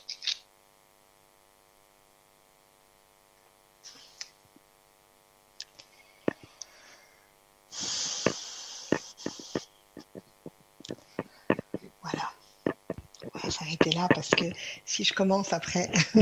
s'arrêter 13.51 13.91
là 13.91 14.07
parce 14.13 14.29
que 14.29 14.45
si 14.85 15.03
je 15.03 15.13
commence 15.13 15.51
après. 15.53 15.91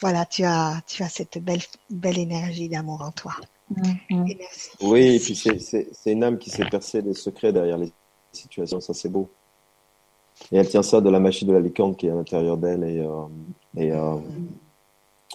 voilà, 0.00 0.24
tu 0.26 0.44
as, 0.44 0.80
tu 0.86 1.02
as 1.02 1.08
cette 1.08 1.38
belle, 1.38 1.60
belle 1.90 2.18
énergie 2.18 2.68
d'amour 2.68 3.02
en 3.02 3.12
toi. 3.12 3.34
Mm-hmm. 3.82 4.36
Oui, 4.82 5.16
et 5.16 5.18
puis 5.18 5.34
c'est 5.34 6.12
une 6.12 6.22
âme 6.22 6.38
qui 6.38 6.50
s'est 6.50 6.64
percée 6.66 7.02
les 7.02 7.14
secrets 7.14 7.52
derrière 7.52 7.78
les 7.78 7.92
situations, 8.32 8.80
ça 8.80 8.94
c'est 8.94 9.08
beau. 9.08 9.28
Et 10.50 10.56
elle 10.56 10.68
tient 10.68 10.82
ça 10.82 11.00
de 11.00 11.10
la 11.10 11.20
machine 11.20 11.48
de 11.48 11.52
la 11.52 11.60
licorne 11.60 11.94
qui 11.94 12.06
est 12.06 12.10
à 12.10 12.14
l'intérieur 12.14 12.56
d'elle 12.56 12.84
et, 12.84 13.00
euh, 13.00 13.26
et, 13.76 13.92
euh, 13.92 14.16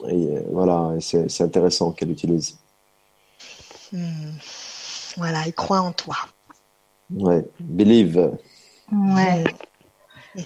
et, 0.07 0.37
euh, 0.37 0.41
voilà, 0.51 0.95
c'est 0.99 1.41
intéressant 1.41 1.91
qu'elle 1.91 2.11
utilise. 2.11 2.57
Hmm. 3.91 4.31
Voilà, 5.17 5.45
il 5.45 5.53
croit 5.53 5.81
en 5.81 5.91
toi. 5.91 6.15
Ouais, 7.09 7.45
believe. 7.59 8.31
Ouais. 8.91 9.43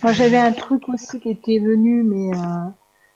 Moi, 0.01 0.13
j'avais 0.13 0.37
un 0.37 0.53
truc 0.53 0.87
aussi 0.89 1.19
qui 1.19 1.29
était 1.29 1.59
venu, 1.59 2.03
mais 2.03 2.37
euh, 2.37 2.69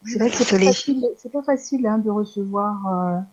c'est 0.03 0.19
vrai 0.19 0.29
que 0.29 0.35
c'est 0.35 0.57
pas 0.57 0.65
facile, 0.65 1.07
c'est 1.17 1.31
pas 1.31 1.43
facile 1.43 1.87
hein, 1.87 1.99
de 1.99 2.09
recevoir 2.09 3.23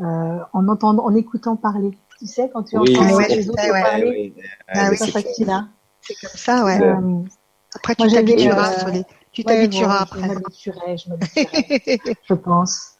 euh, 0.00 0.38
en 0.52 0.68
entendant, 0.68 1.04
en 1.04 1.14
écoutant 1.14 1.56
parler. 1.56 1.96
Tu 2.18 2.26
sais, 2.26 2.50
quand 2.52 2.62
tu 2.62 2.78
Oui, 2.78 2.96
entends 2.96 3.14
ouais, 3.16 3.28
les 3.28 3.48
autres 3.48 3.62
ouais, 3.62 3.82
parler, 3.82 4.34
Ah 4.68 4.88
oui, 4.90 4.96
c'est 4.96 5.12
pas 5.12 5.22
facile. 5.22 5.50
Hein. 5.50 5.70
C'est 6.00 6.14
comme 6.14 6.30
ça, 6.34 6.64
ouais. 6.64 6.78
Ouais. 6.78 6.86
Euh, 6.88 7.22
Après, 7.74 7.94
tu 7.94 8.08
t'habitueras, 8.08 8.88
euh. 8.88 9.02
Tu 9.32 9.42
ouais, 9.42 9.44
t'habitueras 9.44 10.02
après. 10.02 10.22
Je 10.22 10.28
m'habituerai, 10.28 10.96
je 10.96 11.08
m'habituerai, 11.10 12.16
je 12.22 12.34
pense. 12.34 12.92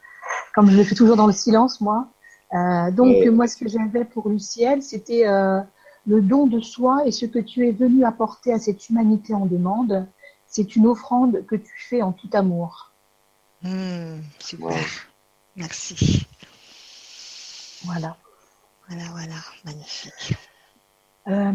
Comme 0.53 0.69
je 0.69 0.77
le 0.77 0.83
fais 0.83 0.95
toujours 0.95 1.15
dans 1.15 1.27
le 1.27 1.33
silence, 1.33 1.81
moi. 1.81 2.07
Euh, 2.53 2.91
donc, 2.91 3.07
Ouais. 3.07 3.29
moi, 3.29 3.47
ce 3.47 3.57
que 3.57 3.67
j'avais 3.67 4.05
pour 4.05 4.29
Luciel, 4.29 4.81
c'était 4.83 5.27
euh, 5.27 5.61
le 6.05 6.21
don 6.21 6.45
de 6.47 6.59
soi 6.59 7.03
et 7.05 7.11
ce 7.11 7.25
que 7.25 7.39
tu 7.39 7.67
es 7.67 7.71
venu 7.71 8.05
apporter 8.05 8.53
à 8.53 8.59
cette 8.59 8.87
humanité 8.89 9.33
en 9.33 9.45
demande. 9.45 10.05
C'est 10.47 10.75
une 10.75 10.87
offrande 10.87 11.45
que 11.45 11.55
tu 11.55 11.73
fais 11.89 12.01
en 12.01 12.11
tout 12.11 12.29
amour. 12.33 12.91
Hmm, 13.63 14.19
super. 14.39 14.67
Ouais. 14.67 14.85
Merci. 15.55 16.25
Voilà. 17.87 18.15
Voilà, 18.89 19.03
voilà. 19.11 19.35
Magnifique. 19.65 20.35
Euh, 21.27 21.51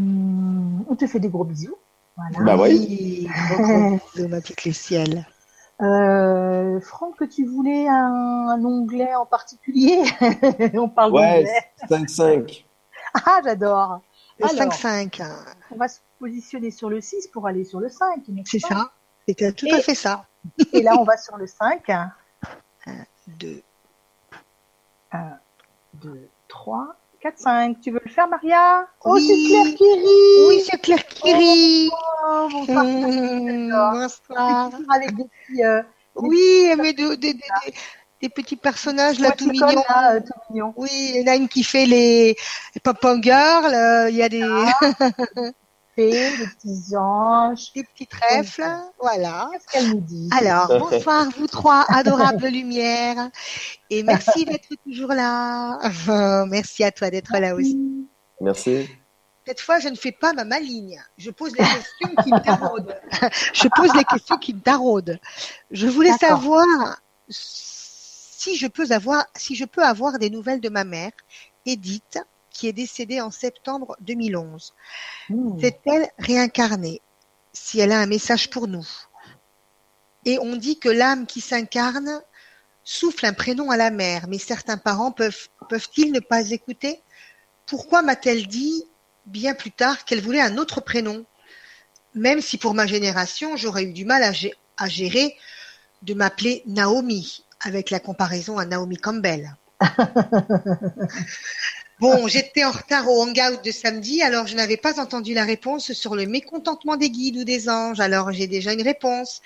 on 0.89 0.97
te 0.97 1.07
fait 1.07 1.21
des 1.21 1.29
gros 1.31 1.45
bisous. 1.45 1.77
Voilà. 2.17 2.57
Bah. 2.57 2.63
Oui, 2.63 3.29
beaucoup 3.51 4.01
de 4.17 4.27
ma 4.27 4.41
petite 4.41 4.65
Lucielle. 4.65 5.27
Euh, 5.81 6.79
Franck, 6.81 7.29
tu 7.31 7.47
voulais 7.47 7.89
un, 7.89 8.49
un 8.51 8.65
onglet 8.65 9.15
en 9.15 9.25
particulier 9.27 10.03
On 10.75 10.89
parle 10.89 11.13
Ouais, 11.13 11.45
d'onglet. 11.89 12.05
5-5. 12.07 12.65
Ah, 13.15 13.41
j'adore. 13.43 14.01
Le 14.39 14.47
Alors. 14.47 14.73
5-5. 14.75 15.23
hein. 15.23 15.37
On 15.71 15.77
va 15.77 15.89
se 15.89 16.01
positionner 16.19 16.71
sur 16.71 16.89
le 16.91 17.01
6 17.01 17.29
pour 17.29 17.47
aller 17.47 17.65
sur 17.65 17.81
le 17.81 17.89
5. 17.89 18.29
n'est-ce 18.29 18.51
C'est 18.59 18.61
pas 18.61 18.69
ça. 18.69 18.91
C'est 19.27 19.57
tout 19.57 19.67
Et- 19.67 19.73
à 19.73 19.81
fait 19.81 19.95
ça. 19.95 20.27
Et 20.73 20.83
là, 20.83 20.97
on 20.99 21.05
va 21.05 21.17
sur 21.17 21.37
le 21.37 21.47
5. 21.47 21.91
Deux. 23.39 23.63
2, 25.13 25.23
3, 26.49 26.97
4, 27.21 27.39
5. 27.39 27.81
Tu 27.81 27.91
veux 27.91 28.01
le 28.05 28.11
faire, 28.11 28.29
Maria? 28.29 28.87
Oh, 29.05 29.13
Oui. 29.15 29.27
c'est 29.27 29.49
Claire 29.49 29.75
qui 29.77 29.85
rit 29.85 30.49
Oui, 30.49 30.63
c'est 30.69 30.81
Claire 30.81 31.07
qui 31.07 31.33
rit. 31.33 31.91
Oh, 31.93 32.49
bonsoir. 32.51 32.85
Mmh, 32.85 33.71
bonsoir. 33.93 34.71
Avec 34.95 35.15
des 35.17 35.25
petits... 35.25 35.65
Euh, 35.65 35.83
Oui, 36.17 36.73
mais 36.79 36.93
de- 36.93 37.15
de- 37.15 37.15
de- 37.15 37.33
de- 37.33 37.73
des 38.21 38.29
petits 38.29 38.57
personnages 38.57 39.19
là 39.19 39.33
tout 39.33 39.49
mignons. 39.51 39.67
là, 39.89 40.15
euh, 40.15 40.21
tout 40.21 40.33
mignons. 40.51 40.73
Oui, 40.77 40.89
il 40.93 41.21
y 41.23 41.25
en 41.29 41.33
a 41.33 41.37
une 41.37 41.49
qui 41.49 41.65
fait 41.65 41.87
les, 41.87 42.37
les 42.75 42.81
pop-up 42.83 43.19
girls. 43.23 43.73
euh, 43.75 44.11
Il 44.11 44.17
y 44.17 44.23
a 44.23 44.29
des, 44.29 44.43
Fées, 45.95 46.37
des 46.39 46.47
petits 46.47 46.97
anges. 46.97 47.73
des 47.75 47.85
petits 47.85 48.07
trèfles. 48.07 48.65
Voilà. 49.01 49.49
Qu'est-ce 49.53 49.67
qu'elle 49.67 49.91
nous 49.91 50.01
dit? 50.01 50.31
Alors, 50.39 50.69
bonsoir 50.91 51.29
vous 51.37 51.47
trois 51.47 51.85
adorables 51.89 52.47
lumières. 52.49 53.31
Et 53.91 54.03
merci 54.03 54.45
d'être 54.45 54.69
toujours 54.85 55.13
là. 55.13 55.79
Merci 56.47 56.85
à 56.85 56.91
toi 56.91 57.11
d'être 57.11 57.37
là 57.39 57.55
aussi. 57.55 58.09
Merci. 58.41 58.89
Cette 59.47 59.61
fois, 59.61 59.81
je 59.81 59.89
ne 59.89 59.97
fais 59.97 60.13
pas 60.13 60.33
ma 60.33 60.45
maligne. 60.45 61.03
Je 61.19 61.31
pose 61.31 61.53
les 61.53 61.65
questions 61.65 62.23
qui 62.23 62.33
me 62.33 62.43
taraudent. 62.43 62.95
Je 63.53 63.69
pose 63.69 63.93
les 63.95 64.05
questions 64.05 64.39
qui 64.39 64.55
me 64.55 64.61
taraudent. 64.61 65.19
Je 65.71 65.89
voulais 65.89 66.13
savoir 66.13 66.65
si 67.29 68.57
je 68.57 68.67
peux 68.67 68.87
avoir, 68.91 69.27
si 69.37 69.57
je 69.57 69.65
peux 69.65 69.83
avoir 69.83 70.19
des 70.19 70.31
nouvelles 70.31 70.61
de 70.61 70.69
ma 70.69 70.85
mère, 70.85 71.13
Edith, 71.67 72.19
qui 72.53 72.69
est 72.69 72.73
décédée 72.73 73.21
en 73.21 73.31
septembre 73.31 73.97
2011. 74.01 74.75
Mmh. 75.29 75.61
C'est-elle 75.61 76.09
réincarnée 76.19 77.01
Si 77.53 77.81
elle 77.81 77.93
a 77.93 77.99
un 77.99 78.07
message 78.07 78.51
pour 78.51 78.69
nous? 78.69 78.87
Et 80.25 80.39
on 80.39 80.57
dit 80.57 80.79
que 80.79 80.89
l'âme 80.89 81.27
qui 81.27 81.41
s'incarne 81.41 82.23
souffle 82.85 83.27
un 83.27 83.33
prénom 83.33 83.71
à 83.71 83.77
la 83.77 83.91
mère, 83.91 84.27
mais 84.29 84.39
certains 84.39 84.79
parents 84.79 85.13
peuvent, 85.13 85.49
peuvent-ils 85.69 86.13
ne 86.13 86.21
pas 86.21 86.51
écouter? 86.51 87.01
Pourquoi 87.67 88.03
m'a-t-elle 88.03 88.47
dit 88.47 88.85
bien 89.27 89.55
plus 89.55 89.71
tard 89.71 90.05
qu'elle 90.05 90.21
voulait 90.21 90.41
un 90.41 90.59
autre 90.59 90.81
prénom? 90.81 91.25
Même 92.15 92.41
si 92.41 92.59
pour 92.59 92.75
ma 92.75 92.87
génération, 92.87 93.57
j'aurais 93.57 93.85
eu 93.85 93.93
du 93.93 94.05
mal 94.05 94.23
à, 94.23 94.33
à 94.77 94.89
gérer 94.89 95.37
de 96.03 96.15
m'appeler 96.15 96.63
Naomi, 96.67 97.45
avec 97.61 97.91
la 97.91 98.01
comparaison 98.01 98.59
à 98.59 98.65
Naomi 98.65 98.97
Campbell. 98.97 99.57
Bon, 102.01 102.27
j'étais 102.27 102.65
en 102.65 102.73
retard 102.73 103.09
au 103.09 103.23
hangout 103.23 103.63
de 103.63 103.71
samedi, 103.71 104.23
alors 104.23 104.49
je 104.49 104.57
n'avais 104.57 104.77
pas 104.77 105.01
entendu 105.01 105.35
la 105.35 105.45
réponse 105.45 105.93
sur 105.93 106.17
le 106.17 106.27
mécontentement 106.27 106.97
des 106.97 107.11
guides 107.11 107.37
ou 107.37 107.45
des 107.45 107.69
anges. 107.69 108.01
Alors 108.01 108.33
j'ai 108.33 108.49
déjà 108.49 108.73
une 108.73 108.83
réponse. 108.83 109.41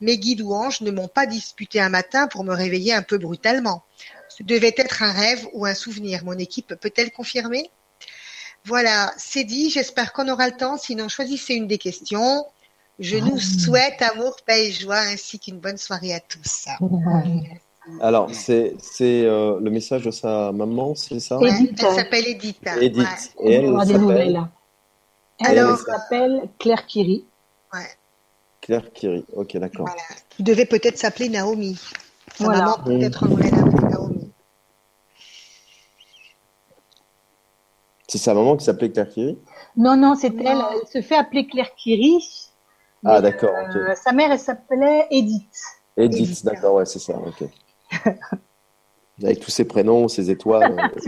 Mes 0.00 0.18
guides 0.18 0.42
ou 0.42 0.52
anges 0.52 0.82
ne 0.82 0.90
m'ont 0.90 1.08
pas 1.08 1.24
disputé 1.24 1.80
un 1.80 1.88
matin 1.88 2.28
pour 2.28 2.44
me 2.44 2.54
réveiller 2.54 2.92
un 2.92 3.02
peu 3.02 3.16
brutalement. 3.16 3.82
Ce 4.28 4.42
devait 4.42 4.74
être 4.76 5.02
un 5.02 5.12
rêve 5.12 5.46
ou 5.54 5.64
un 5.64 5.74
souvenir. 5.74 6.24
Mon 6.24 6.38
équipe 6.38 6.74
peut-elle 6.74 7.12
confirmer? 7.12 7.70
Voilà, 8.64 9.12
c'est 9.16 9.44
dit. 9.44 9.70
J'espère 9.70 10.12
qu'on 10.12 10.28
aura 10.28 10.48
le 10.48 10.56
temps. 10.56 10.76
Sinon, 10.78 11.08
choisissez 11.08 11.54
une 11.54 11.66
des 11.66 11.78
questions. 11.78 12.44
Je 12.98 13.16
nous 13.16 13.38
souhaite 13.38 14.00
amour, 14.02 14.36
paix 14.46 14.66
et 14.68 14.72
joie, 14.72 15.00
ainsi 15.00 15.38
qu'une 15.38 15.58
bonne 15.58 15.78
soirée 15.78 16.14
à 16.14 16.20
tous. 16.20 16.66
Alors, 18.00 18.30
c'est 18.32 18.76
c'est 18.78 19.24
euh, 19.24 19.58
le 19.60 19.70
message 19.70 20.04
de 20.04 20.10
sa 20.10 20.52
maman, 20.52 20.94
c'est 20.94 21.18
ça? 21.20 21.38
Ouais, 21.38 21.50
Edith. 21.50 21.82
elle 21.82 21.94
s'appelle 21.94 22.26
Edith. 22.28 22.58
Edith. 22.80 23.34
Ouais. 23.40 23.50
Et 23.50 23.54
elle 23.54 23.72
des 23.72 23.78
s'appelle 23.78 24.00
nouvelles. 24.00 24.42
Elle, 25.40 25.58
Alors- 25.58 25.78
elle 25.78 25.92
s'appelle 25.92 26.48
Claire 26.58 26.86
Kiri. 26.86 27.26
Ouais. 27.72 27.80
Claire 28.60 28.92
Kiri. 28.92 29.24
Ok, 29.34 29.56
d'accord. 29.56 29.86
Voilà. 29.86 30.02
Qui 30.30 30.42
devait 30.44 30.66
peut-être 30.66 30.96
s'appeler 30.96 31.28
Naomi. 31.28 31.76
Sa 32.36 32.44
Voilà. 32.44 32.60
maman 32.60 32.78
peut-être 32.84 33.26
voulait 33.26 33.50
l'appeler 33.50 33.88
Naomi. 33.88 34.32
C'est 38.06 38.18
sa 38.18 38.34
maman 38.34 38.56
qui 38.56 38.64
s'appelait 38.64 38.90
Claire 38.92 39.08
Kiri? 39.08 39.38
Non, 39.76 39.96
non, 39.96 40.14
c'est 40.14 40.28
elle. 40.38 40.46
Elle 40.72 40.88
se 40.88 41.06
fait 41.06 41.16
appeler 41.16 41.46
Claire 41.46 41.74
Kiri. 41.74 42.18
Ah, 43.04 43.20
d'accord, 43.20 43.50
euh, 43.50 43.90
ok. 43.90 43.96
Sa 43.96 44.12
mère, 44.12 44.30
elle 44.30 44.38
s'appelait 44.38 45.06
Edith. 45.10 45.42
Edith, 45.96 46.20
Edith. 46.20 46.44
d'accord, 46.44 46.74
ouais, 46.74 46.86
c'est 46.86 46.98
ça, 47.00 47.14
ok. 47.14 47.48
Avec 49.22 49.40
tous 49.40 49.50
ses 49.50 49.64
prénoms, 49.64 50.08
ses 50.08 50.30
étoiles. 50.30 50.90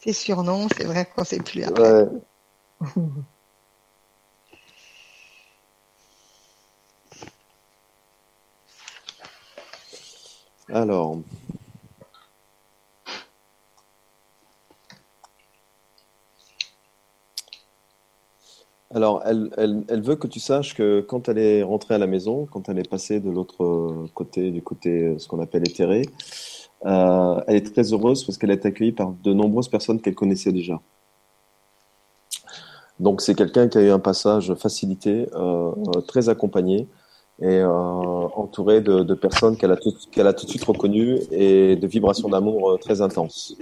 Ses 0.00 0.12
surnoms, 0.12 0.68
c'est 0.76 0.84
vrai 0.84 1.04
qu'on 1.06 1.22
ne 1.22 1.26
sait 1.26 1.40
plus 1.40 1.64
après. 1.64 2.04
ouais. 2.04 2.08
Alors. 10.72 11.18
Alors, 18.94 19.22
elle, 19.26 20.00
veut 20.02 20.16
que 20.16 20.26
tu 20.26 20.40
saches 20.40 20.74
que 20.74 21.02
quand 21.02 21.28
elle 21.28 21.36
est 21.38 21.62
rentrée 21.62 21.94
à 21.94 21.98
la 21.98 22.06
maison, 22.06 22.46
quand 22.50 22.70
elle 22.70 22.78
est 22.78 22.88
passée 22.88 23.20
de 23.20 23.30
l'autre 23.30 24.06
côté, 24.14 24.50
du 24.50 24.62
côté 24.62 25.08
euh, 25.08 25.18
ce 25.18 25.28
qu'on 25.28 25.40
appelle 25.42 25.68
éthéré, 25.68 26.08
euh, 26.86 27.38
elle 27.46 27.56
est 27.56 27.72
très 27.74 27.92
heureuse 27.92 28.24
parce 28.24 28.38
qu'elle 28.38 28.50
est 28.50 28.64
accueillie 28.64 28.92
par 28.92 29.12
de 29.12 29.34
nombreuses 29.34 29.68
personnes 29.68 30.00
qu'elle 30.00 30.14
connaissait 30.14 30.52
déjà. 30.52 30.80
Donc, 32.98 33.20
c'est 33.20 33.34
quelqu'un 33.34 33.68
qui 33.68 33.76
a 33.76 33.82
eu 33.82 33.90
un 33.90 33.98
passage 33.98 34.54
facilité, 34.54 35.28
euh, 35.34 35.72
très 36.06 36.30
accompagné 36.30 36.88
et 37.40 37.62
entouré 37.62 38.80
de, 38.80 39.14
personnes 39.14 39.56
qu'elle 39.56 39.70
a, 39.70 39.76
tout, 39.76 39.92
de 39.92 40.50
suite 40.50 40.64
reconnues 40.64 41.20
et 41.30 41.76
de 41.76 41.86
vibrations 41.86 42.28
d'amour 42.28 42.78
très 42.80 43.00
intenses. 43.00 43.56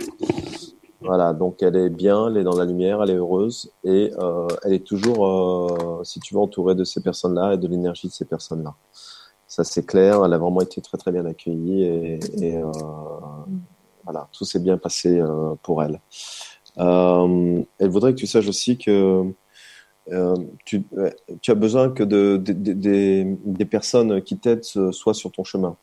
Voilà, 1.06 1.32
donc 1.32 1.62
elle 1.62 1.76
est 1.76 1.88
bien, 1.90 2.28
elle 2.28 2.36
est 2.38 2.44
dans 2.44 2.56
la 2.56 2.64
lumière, 2.64 3.02
elle 3.02 3.10
est 3.10 3.14
heureuse 3.16 3.70
et 3.84 4.12
euh, 4.18 4.46
elle 4.64 4.72
est 4.74 4.86
toujours, 4.86 5.26
euh, 5.26 6.02
si 6.04 6.20
tu 6.20 6.34
veux, 6.34 6.40
entourée 6.40 6.74
de 6.74 6.84
ces 6.84 7.00
personnes-là 7.02 7.54
et 7.54 7.58
de 7.58 7.68
l'énergie 7.68 8.08
de 8.08 8.12
ces 8.12 8.24
personnes-là. 8.24 8.74
Ça 9.46 9.62
c'est 9.64 9.86
clair, 9.86 10.24
elle 10.24 10.32
a 10.34 10.38
vraiment 10.38 10.60
été 10.60 10.80
très 10.80 10.98
très 10.98 11.12
bien 11.12 11.24
accueillie 11.24 11.84
et, 11.84 12.56
euh, 12.58 12.70
voilà, 14.04 14.28
tout 14.32 14.44
s'est 14.44 14.58
bien 14.58 14.76
passé 14.78 15.22
pour 15.62 15.82
elle. 15.82 16.00
Elle 16.76 17.88
voudrait 17.88 18.12
que 18.12 18.18
tu 18.18 18.26
saches 18.26 18.48
aussi 18.48 18.76
que 18.76 19.32
tu, 20.64 20.84
as 21.48 21.54
besoin 21.54 21.90
que 21.90 22.02
de, 22.02 22.36
de- 22.36 22.52
de- 22.52 22.72
des- 22.72 23.36
des 23.44 23.64
personnes 23.64 24.20
qui 24.22 24.38
t'aident 24.38 24.64
soient 24.92 25.14
sur 25.14 25.30
ton 25.32 25.44
chemin. 25.44 25.76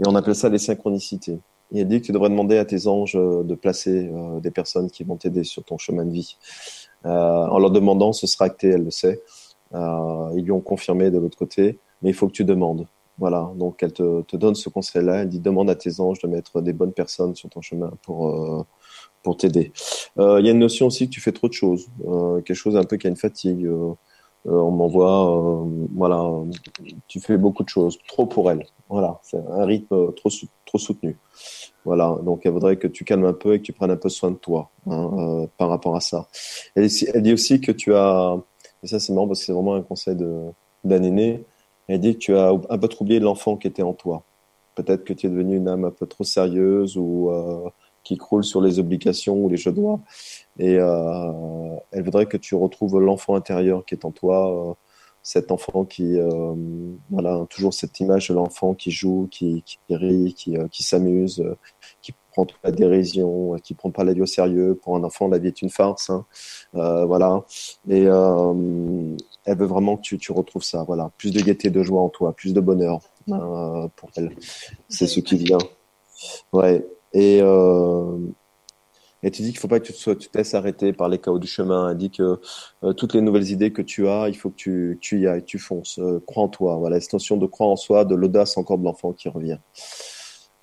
Et 0.00 0.04
on 0.06 0.14
appelle 0.14 0.34
ça 0.34 0.48
les 0.48 0.58
synchronicités. 0.58 1.40
Il 1.70 1.86
dit 1.86 2.00
que 2.00 2.06
tu 2.06 2.12
devrais 2.12 2.30
demander 2.30 2.56
à 2.56 2.64
tes 2.64 2.86
anges 2.86 3.16
euh, 3.16 3.42
de 3.42 3.54
placer 3.54 4.10
euh, 4.12 4.40
des 4.40 4.50
personnes 4.50 4.90
qui 4.90 5.04
vont 5.04 5.16
t'aider 5.16 5.44
sur 5.44 5.64
ton 5.64 5.76
chemin 5.76 6.04
de 6.04 6.12
vie. 6.12 6.36
Euh, 7.04 7.10
en 7.10 7.58
leur 7.58 7.70
demandant, 7.70 8.12
ce 8.12 8.26
sera 8.26 8.46
acté, 8.46 8.68
elle 8.68 8.84
le 8.84 8.90
sait. 8.90 9.22
Ils 9.72 10.42
lui 10.44 10.52
ont 10.52 10.60
confirmé 10.60 11.10
de 11.10 11.18
l'autre 11.18 11.36
côté, 11.36 11.78
mais 12.00 12.10
il 12.10 12.14
faut 12.14 12.26
que 12.26 12.32
tu 12.32 12.44
demandes. 12.44 12.86
Voilà, 13.18 13.50
donc 13.56 13.82
elle 13.82 13.92
te, 13.92 14.22
te 14.22 14.36
donne 14.36 14.54
ce 14.54 14.70
conseil-là. 14.70 15.22
Elle 15.22 15.28
dit 15.28 15.40
demande 15.40 15.68
à 15.68 15.74
tes 15.74 16.00
anges 16.00 16.20
de 16.20 16.28
mettre 16.28 16.62
des 16.62 16.72
bonnes 16.72 16.92
personnes 16.92 17.34
sur 17.34 17.50
ton 17.50 17.60
chemin 17.60 17.92
pour 18.02 18.66
pour 19.22 19.36
t'aider. 19.36 19.72
Il 20.16 20.40
y 20.44 20.48
a 20.48 20.50
une 20.52 20.58
notion 20.58 20.86
aussi 20.86 21.08
que 21.08 21.12
tu 21.12 21.20
fais 21.20 21.32
trop 21.32 21.48
de 21.48 21.52
choses, 21.52 21.90
quelque 22.46 22.54
chose 22.54 22.76
un 22.76 22.84
peu 22.84 22.96
qui 22.96 23.08
a 23.08 23.10
une 23.10 23.16
fatigue. 23.16 23.68
Euh, 24.46 24.50
euh, 24.50 24.60
on 24.60 24.70
m'envoie, 24.70 25.64
euh, 25.64 25.86
voilà, 25.94 26.24
tu 27.08 27.20
fais 27.20 27.36
beaucoup 27.36 27.64
de 27.64 27.68
choses, 27.68 27.98
trop 28.06 28.26
pour 28.26 28.50
elle. 28.50 28.64
Voilà, 28.88 29.18
c'est 29.22 29.38
un 29.50 29.64
rythme 29.64 30.12
trop 30.14 30.30
sou- 30.30 30.48
trop 30.64 30.78
soutenu. 30.78 31.18
Voilà, 31.84 32.16
donc 32.22 32.42
elle 32.44 32.52
voudrait 32.52 32.76
que 32.76 32.86
tu 32.88 33.04
calmes 33.04 33.24
un 33.24 33.32
peu 33.32 33.54
et 33.54 33.58
que 33.58 33.64
tu 33.64 33.72
prennes 33.72 33.90
un 33.90 33.96
peu 33.96 34.08
soin 34.08 34.30
de 34.30 34.36
toi 34.36 34.70
hein, 34.86 35.10
euh, 35.18 35.46
par 35.56 35.68
rapport 35.68 35.96
à 35.96 36.00
ça. 36.00 36.28
Elle, 36.74 36.88
dit 37.22 37.32
aussi 37.32 37.60
que 37.60 37.72
tu 37.72 37.94
as, 37.94 38.36
et 38.82 38.86
ça 38.86 39.00
c'est 39.00 39.12
marrant 39.12 39.26
parce 39.28 39.40
que 39.40 39.46
c'est 39.46 39.52
vraiment 39.52 39.74
un 39.74 39.82
conseil 39.82 40.16
d'un 40.16 41.02
aîné. 41.02 41.44
Elle 41.88 42.00
dit 42.00 42.14
que 42.14 42.18
tu 42.18 42.36
as 42.36 42.50
un 42.50 42.78
peu 42.78 42.88
troublé 42.88 43.18
l'enfant 43.20 43.56
qui 43.56 43.66
était 43.68 43.82
en 43.82 43.94
toi. 43.94 44.22
Peut-être 44.74 45.04
que 45.04 45.12
tu 45.12 45.26
es 45.26 45.30
devenu 45.30 45.56
une 45.56 45.68
âme 45.68 45.84
un 45.84 45.90
peu 45.90 46.06
trop 46.06 46.24
sérieuse 46.24 46.96
ou 46.96 47.30
euh, 47.30 47.68
qui 48.08 48.16
croule 48.16 48.42
sur 48.42 48.62
les 48.62 48.78
obligations 48.78 49.36
ou 49.36 49.50
les 49.50 49.58
je 49.58 49.68
dois. 49.68 50.00
Et 50.58 50.76
euh, 50.78 51.76
elle 51.92 52.02
voudrait 52.02 52.24
que 52.24 52.38
tu 52.38 52.54
retrouves 52.54 52.98
l'enfant 52.98 53.34
intérieur 53.34 53.84
qui 53.84 53.94
est 53.94 54.06
en 54.06 54.12
toi, 54.12 54.70
euh, 54.70 54.74
cet 55.22 55.52
enfant 55.52 55.84
qui, 55.84 56.18
euh, 56.18 56.54
voilà, 57.10 57.44
toujours 57.50 57.74
cette 57.74 58.00
image 58.00 58.30
de 58.30 58.34
l'enfant 58.34 58.72
qui 58.72 58.90
joue, 58.90 59.28
qui, 59.30 59.62
qui 59.62 59.78
rit, 59.90 60.32
qui, 60.32 60.56
qui 60.70 60.82
s'amuse, 60.82 61.44
qui 62.00 62.14
prend 62.32 62.46
pas 62.46 62.54
la 62.64 62.72
dérision, 62.72 63.56
qui 63.62 63.74
prend 63.74 63.90
pas 63.90 64.04
la 64.04 64.14
vie 64.14 64.22
au 64.22 64.26
sérieux. 64.26 64.74
Pour 64.82 64.96
un 64.96 65.04
enfant, 65.04 65.28
la 65.28 65.36
vie 65.36 65.48
est 65.48 65.60
une 65.60 65.68
farce, 65.68 66.08
hein. 66.08 66.24
Voilà. 66.72 67.44
Et 67.90 68.04
elle 68.04 69.58
veut 69.58 69.66
vraiment 69.66 69.98
que 69.98 70.02
tu, 70.02 70.16
tu 70.16 70.32
retrouves 70.32 70.64
ça, 70.64 70.82
voilà, 70.84 71.10
plus 71.18 71.30
de 71.30 71.40
gaieté, 71.42 71.68
de 71.68 71.82
joie 71.82 72.00
en 72.00 72.08
toi, 72.08 72.32
plus 72.32 72.54
de 72.54 72.60
bonheur 72.62 73.00
pour 73.26 74.08
elle. 74.16 74.30
C'est 74.88 75.06
ce 75.06 75.20
qui 75.20 75.36
vient. 75.36 75.58
Ouais. 76.54 76.86
Et 77.12 77.40
euh, 77.42 78.18
et 79.22 79.30
tu 79.32 79.42
dis 79.42 79.50
qu'il 79.50 79.58
faut 79.58 79.68
pas 79.68 79.80
que 79.80 79.86
tu 79.86 79.92
te, 79.92 79.98
sois, 79.98 80.14
tu 80.14 80.28
te 80.28 80.38
laisses 80.38 80.54
arrêter 80.54 80.92
par 80.92 81.08
les 81.08 81.18
chaos 81.18 81.40
du 81.40 81.48
chemin. 81.48 81.90
Elle 81.90 81.96
dit 81.96 82.10
que 82.10 82.40
euh, 82.84 82.92
toutes 82.92 83.14
les 83.14 83.20
nouvelles 83.20 83.50
idées 83.50 83.72
que 83.72 83.82
tu 83.82 84.06
as, 84.08 84.28
il 84.28 84.36
faut 84.36 84.50
que 84.50 84.56
tu, 84.56 84.98
tu 85.00 85.20
y 85.20 85.26
ailles, 85.26 85.44
tu 85.44 85.58
fonces, 85.58 85.98
euh, 85.98 86.22
crois 86.24 86.44
en 86.44 86.48
toi. 86.48 86.76
Voilà, 86.76 87.00
cette 87.00 87.14
notion 87.14 87.36
de 87.36 87.46
croire 87.46 87.70
en 87.70 87.76
soi, 87.76 88.04
de 88.04 88.14
l'audace 88.14 88.56
encore 88.56 88.78
de 88.78 88.84
l'enfant 88.84 89.12
qui 89.12 89.28
revient. 89.28 89.58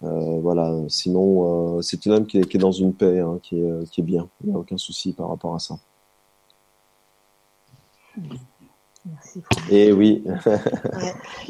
Voilà, 0.02 0.72
sinon 0.88 1.82
c'est 1.82 2.06
une 2.06 2.12
âme 2.12 2.28
qui 2.28 2.38
est, 2.38 2.48
qui 2.48 2.58
est 2.58 2.60
dans 2.60 2.72
une 2.72 2.94
paix, 2.94 3.22
hein, 3.22 3.40
qui, 3.42 3.60
est, 3.60 3.90
qui 3.90 4.02
est 4.02 4.04
bien. 4.04 4.30
Il 4.44 4.50
n'y 4.50 4.56
a 4.56 4.60
aucun 4.60 4.78
souci 4.78 5.14
par 5.14 5.30
rapport 5.30 5.56
à 5.56 5.60
ça. 5.60 5.80
Merci. 9.06 9.44
Et 9.72 9.92
oui, 9.92 10.24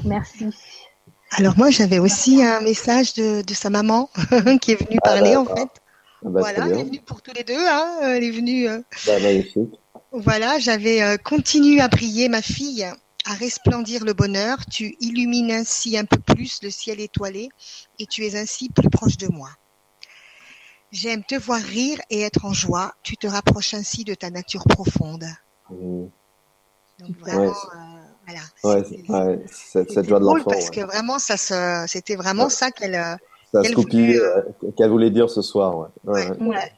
Merci. 0.06 0.46
Alors 1.38 1.58
moi, 1.58 1.70
j'avais 1.70 2.00
aussi 2.00 2.42
un 2.44 2.62
message 2.62 3.14
de, 3.14 3.42
de 3.42 3.54
sa 3.54 3.70
maman 3.70 4.10
qui 4.62 4.72
est 4.72 4.76
venue 4.76 5.00
Ah, 5.04 5.10
parler 5.10 5.36
en 5.36 5.46
fait. 5.46 5.68
Ah 6.26 6.30
bah, 6.30 6.40
voilà, 6.40 6.66
elle 6.68 6.80
est 6.80 6.84
venue 6.84 7.02
pour 7.02 7.22
tous 7.22 7.34
les 7.34 7.44
deux. 7.44 7.68
Hein. 7.68 8.00
Elle 8.04 8.24
est 8.24 8.32
venue. 8.32 8.68
euh, 8.70 8.82
Bah, 9.06 9.20
magnifique. 9.20 9.74
Voilà, 10.12 10.60
j'avais 10.60 11.02
euh, 11.02 11.18
continué 11.18 11.82
à 11.82 11.90
prier 11.90 12.30
ma 12.30 12.42
fille 12.42 12.84
à 13.28 13.34
resplendir 13.34 14.06
le 14.06 14.14
bonheur. 14.14 14.60
Tu 14.72 14.96
illumines 15.02 15.52
ainsi 15.52 15.98
un 15.98 16.06
peu 16.06 16.18
plus 16.20 16.60
le 16.64 16.70
ciel 16.70 17.00
étoilé 17.02 17.50
et 18.00 18.06
tu 18.06 18.26
es 18.26 18.38
ainsi 18.38 18.70
plus 18.70 18.90
proche 18.90 19.18
de 19.18 19.28
moi. 19.28 19.50
J'aime 20.92 21.24
te 21.26 21.36
voir 21.36 21.60
rire 21.62 22.00
et 22.10 22.22
être 22.22 22.46
en 22.46 22.54
joie. 22.54 22.94
Tu 23.04 23.18
te 23.18 23.28
rapproches 23.28 23.74
ainsi 23.74 24.06
de 24.06 24.14
ta 24.14 24.30
nature 24.30 24.64
profonde. 24.70 25.26
Mmh. 25.70 26.06
Donc 27.00 27.18
vraiment, 27.20 27.42
Ouais. 27.42 27.48
euh, 27.50 27.95
voilà. 28.26 28.42
Ouais, 28.64 29.40
cette, 29.52 30.08
joie 30.08 30.20
de 30.20 30.26
l'enfant. 30.26 30.44
parce 30.50 30.70
ouais. 30.70 30.76
que 30.76 30.82
vraiment, 30.82 31.20
ça 31.20 31.38
se, 31.38 31.86
c'était 31.88 32.16
vraiment 32.16 32.46
Ouais. 32.46 32.50
ça 32.50 32.72
qu'elle. 32.72 33.00
voulait, 33.54 34.18
euh, 34.20 34.42
qu'elle 34.78 34.90
voulait 34.90 35.12
dire 35.12 35.30
ce 35.30 35.42
soir. 35.42 35.78
Ouais. 35.78 35.88
Ouais, 36.04 36.30
Ouais. 36.32 36.38
ouais. 36.40 36.48
Ouais. 36.56 36.72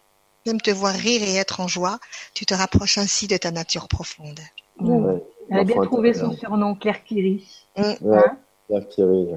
J'aime 0.45 0.61
te 0.61 0.71
voir 0.71 0.93
rire 0.93 1.21
et 1.23 1.35
être 1.35 1.59
en 1.59 1.67
joie. 1.67 1.99
Tu 2.33 2.45
te 2.45 2.53
rapproches 2.53 2.97
ainsi 2.97 3.27
de 3.27 3.35
ta 3.35 3.51
nature 3.51 3.87
profonde. 3.89 4.39
Ouais. 4.79 5.23
Elle 5.49 5.59
a 5.59 5.63
bien 5.63 5.81
trouvé 5.81 6.13
son 6.13 6.31
surnom, 6.33 6.75
Claire 6.75 7.03
Curie. 7.03 7.45
Ouais, 7.77 7.97
Hein 8.01 8.37
Pierre 8.67 8.87
Thierry, 8.89 9.27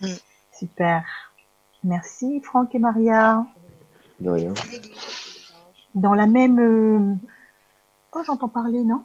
ouais. 0.00 0.14
Super. 0.56 1.04
Merci 1.84 2.40
Franck 2.44 2.74
et 2.74 2.78
Maria. 2.78 3.44
De 4.20 4.30
rien. 4.30 4.54
Dans 5.94 6.14
la 6.14 6.26
même... 6.26 6.58
euh, 6.60 7.14
Oh, 8.14 8.20
j'entends 8.26 8.48
parler, 8.48 8.84
non? 8.84 9.02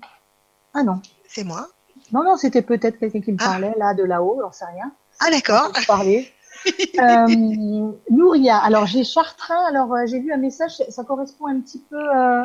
Ah 0.74 0.84
non. 0.84 1.02
C'est 1.28 1.44
moi. 1.44 1.68
Non, 2.12 2.24
non, 2.24 2.38
c'était 2.38 2.62
peut-être 2.62 2.98
quelqu'un 3.00 3.22
qui 3.22 3.32
me 3.32 3.38
Ah. 3.42 3.46
parlait, 3.52 3.74
là, 3.78 3.94
de 3.94 4.04
là-haut, 4.04 4.40
j'en 4.42 4.52
sais 4.52 4.66
rien. 4.66 4.92
Ah 5.20 5.30
d'accord. 5.32 5.72
Parler. 5.88 6.32
euh, 7.00 7.92
Nouria, 8.10 8.58
alors 8.58 8.86
j'ai 8.88 9.04
Chartrain, 9.04 9.64
alors 9.68 9.94
euh, 9.94 10.06
j'ai 10.08 10.20
vu 10.20 10.32
un 10.34 10.38
message, 10.38 10.72
ça 10.90 11.04
correspond 11.04 11.48
un 11.48 11.60
petit 11.62 11.80
peu... 11.90 11.98
euh, 11.98 12.44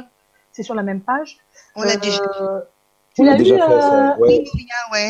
C'est 0.53 0.63
sur 0.63 0.75
la 0.75 0.83
même 0.83 1.01
page. 1.01 1.39
On 1.77 1.83
l'a 1.83 1.93
Euh, 1.93 1.97
déjà. 1.97 2.23
Tu 3.15 3.23
On 3.23 3.25
l'as 3.25 3.33
l'a 3.33 3.37
vu 3.39 3.45
fait, 3.45 3.59
ça. 3.59 4.13
euh, 4.13 4.17
Ouais, 4.19 4.45
ouais. 4.93 5.09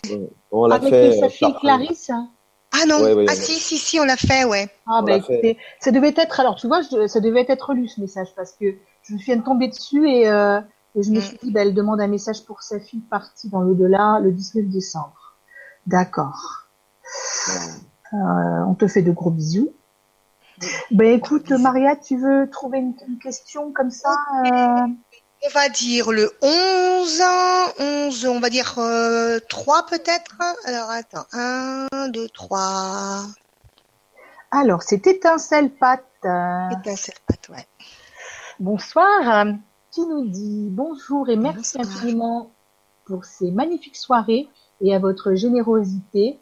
on 0.50 0.66
l'a 0.66 0.76
avec 0.76 0.90
fait. 0.90 1.18
sa 1.18 1.26
euh, 1.26 1.28
fille 1.28 1.54
Clarisse 1.60 2.10
Ah 2.10 2.86
non. 2.88 3.00
Ouais, 3.02 3.12
ouais, 3.14 3.24
ah 3.28 3.32
ouais. 3.32 3.36
si 3.36 3.54
si 3.54 3.76
si, 3.78 3.98
on 4.00 4.04
l'a 4.04 4.16
fait, 4.16 4.44
ouais. 4.44 4.68
Ah 4.86 5.02
bah 5.02 5.12
fait. 5.20 5.34
écoutez, 5.34 5.58
ça 5.80 5.90
devait 5.90 6.14
être 6.16 6.40
alors 6.40 6.54
tu 6.56 6.66
vois, 6.68 6.80
je- 6.82 7.06
ça 7.06 7.20
devait 7.20 7.44
être 7.48 7.74
lu 7.74 7.88
ce 7.88 8.00
message 8.00 8.28
parce 8.36 8.52
que 8.52 8.66
je 9.02 9.14
me 9.14 9.18
suis 9.18 9.40
tombée 9.42 9.68
dessus 9.68 10.08
et, 10.08 10.28
euh, 10.28 10.60
et 10.94 11.02
je 11.02 11.10
me 11.10 11.18
Mm. 11.18 11.22
suis 11.22 11.38
dit 11.42 11.50
bah 11.52 11.62
elle 11.62 11.74
demande 11.74 12.00
un 12.00 12.06
message 12.06 12.44
pour 12.44 12.62
sa 12.62 12.78
fille 12.80 13.00
partie 13.00 13.48
dans 13.48 13.60
l'au-delà 13.60 14.18
le 14.20 14.32
19 14.32 14.66
décembre. 14.66 15.36
D'accord. 15.86 16.66
Euh, 18.14 18.16
on 18.68 18.74
te 18.74 18.86
fait 18.86 19.02
de 19.02 19.10
gros 19.12 19.30
bisous. 19.30 19.72
Ben 20.90 21.12
écoute. 21.12 21.50
Maria, 21.50 21.96
tu 21.96 22.16
veux 22.18 22.48
trouver 22.50 22.78
une, 22.78 22.94
une 23.08 23.18
question 23.18 23.72
comme 23.72 23.90
ça 23.90 24.14
euh, 24.44 24.86
On 25.44 25.48
va 25.54 25.68
dire 25.70 26.12
le 26.12 26.30
11, 26.42 27.22
11, 27.80 28.26
on 28.26 28.38
va 28.40 28.48
dire 28.50 28.74
euh, 28.78 29.40
3 29.48 29.86
peut-être. 29.86 30.36
Alors 30.66 30.90
attends, 30.90 31.24
1, 31.32 32.08
2, 32.10 32.28
3. 32.28 33.24
Alors 34.52 34.82
c'est 34.82 35.06
étincelle 35.06 35.70
Pat. 35.70 36.04
euh, 36.26 36.68
Étincelle 36.70 37.14
patte, 37.26 37.48
ouais. 37.48 37.66
Bonsoir, 38.60 39.46
euh, 39.46 39.52
qui 39.92 40.04
nous 40.06 40.26
dit 40.26 40.68
bonjour 40.70 41.28
et 41.28 41.36
merci 41.36 41.76
Bonsoir. 41.76 41.96
infiniment 41.96 42.50
pour 43.04 43.24
ces 43.24 43.50
magnifiques 43.50 43.96
soirées 43.96 44.48
et 44.80 44.94
à 44.94 44.98
votre 44.98 45.34
générosité. 45.34 46.40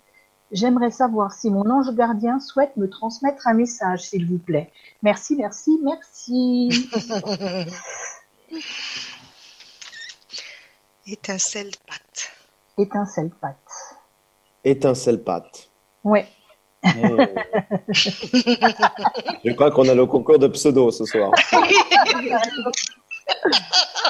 J'aimerais 0.53 0.91
savoir 0.91 1.33
si 1.33 1.51
mon 1.51 1.69
ange 1.71 1.95
gardien 1.95 2.41
souhaite 2.41 2.77
me 2.77 2.89
transmettre 2.89 3.47
un 3.47 3.55
message, 3.55 4.03
s'il 4.03 4.27
vous 4.27 4.39
plaît. 4.39 4.73
Merci, 5.03 5.37
merci, 5.37 5.79
merci. 5.83 6.91
Étincelle 11.07 11.71
patte. 11.87 12.31
Étincelle 12.79 13.31
Pat. 13.41 13.57
Étincelle 14.65 15.23
pâte. 15.23 15.71
Ouais. 16.05 16.27
Mmh. 16.83 16.89
Je 17.93 19.53
crois 19.53 19.71
qu'on 19.71 19.89
a 19.89 19.95
le 19.95 20.07
concours 20.07 20.39
de 20.39 20.49
pseudo 20.49 20.91
ce 20.91 21.05
soir. 21.05 21.31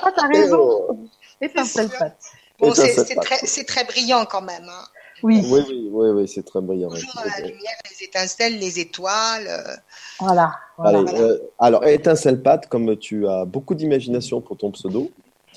Ah, 0.02 0.10
t'as 0.14 0.26
raison. 0.28 0.98
Étincelle. 1.40 1.88
Pat. 1.98 2.16
Bon, 2.58 2.72
c'est 2.74 3.14
très, 3.16 3.64
très 3.64 3.84
brillant 3.84 4.24
quand 4.30 4.42
même. 4.42 4.64
Hein. 4.68 4.84
Oui, 5.22 5.42
Oui, 5.50 5.64
oui, 5.68 5.88
oui, 5.92 6.10
oui, 6.10 6.28
c'est 6.28 6.44
très 6.44 6.60
brillant. 6.60 6.88
Toujours 6.90 7.12
dans 7.14 7.22
la 7.30 7.40
lumière, 7.46 7.76
les 7.90 8.04
étincelles, 8.06 8.58
les 8.58 8.80
étoiles. 8.80 9.46
euh, 9.48 9.74
voilà. 10.18 10.52
voilà. 10.78 10.98
Allez, 11.00 11.14
euh, 11.20 11.38
alors, 11.58 11.84
étincelle 11.86 12.42
pâte, 12.42 12.66
comme 12.68 12.96
tu 12.96 13.26
as 13.28 13.44
beaucoup 13.44 13.74
d'imagination 13.74 14.40
pour 14.40 14.56
ton 14.56 14.70
pseudo, 14.70 15.10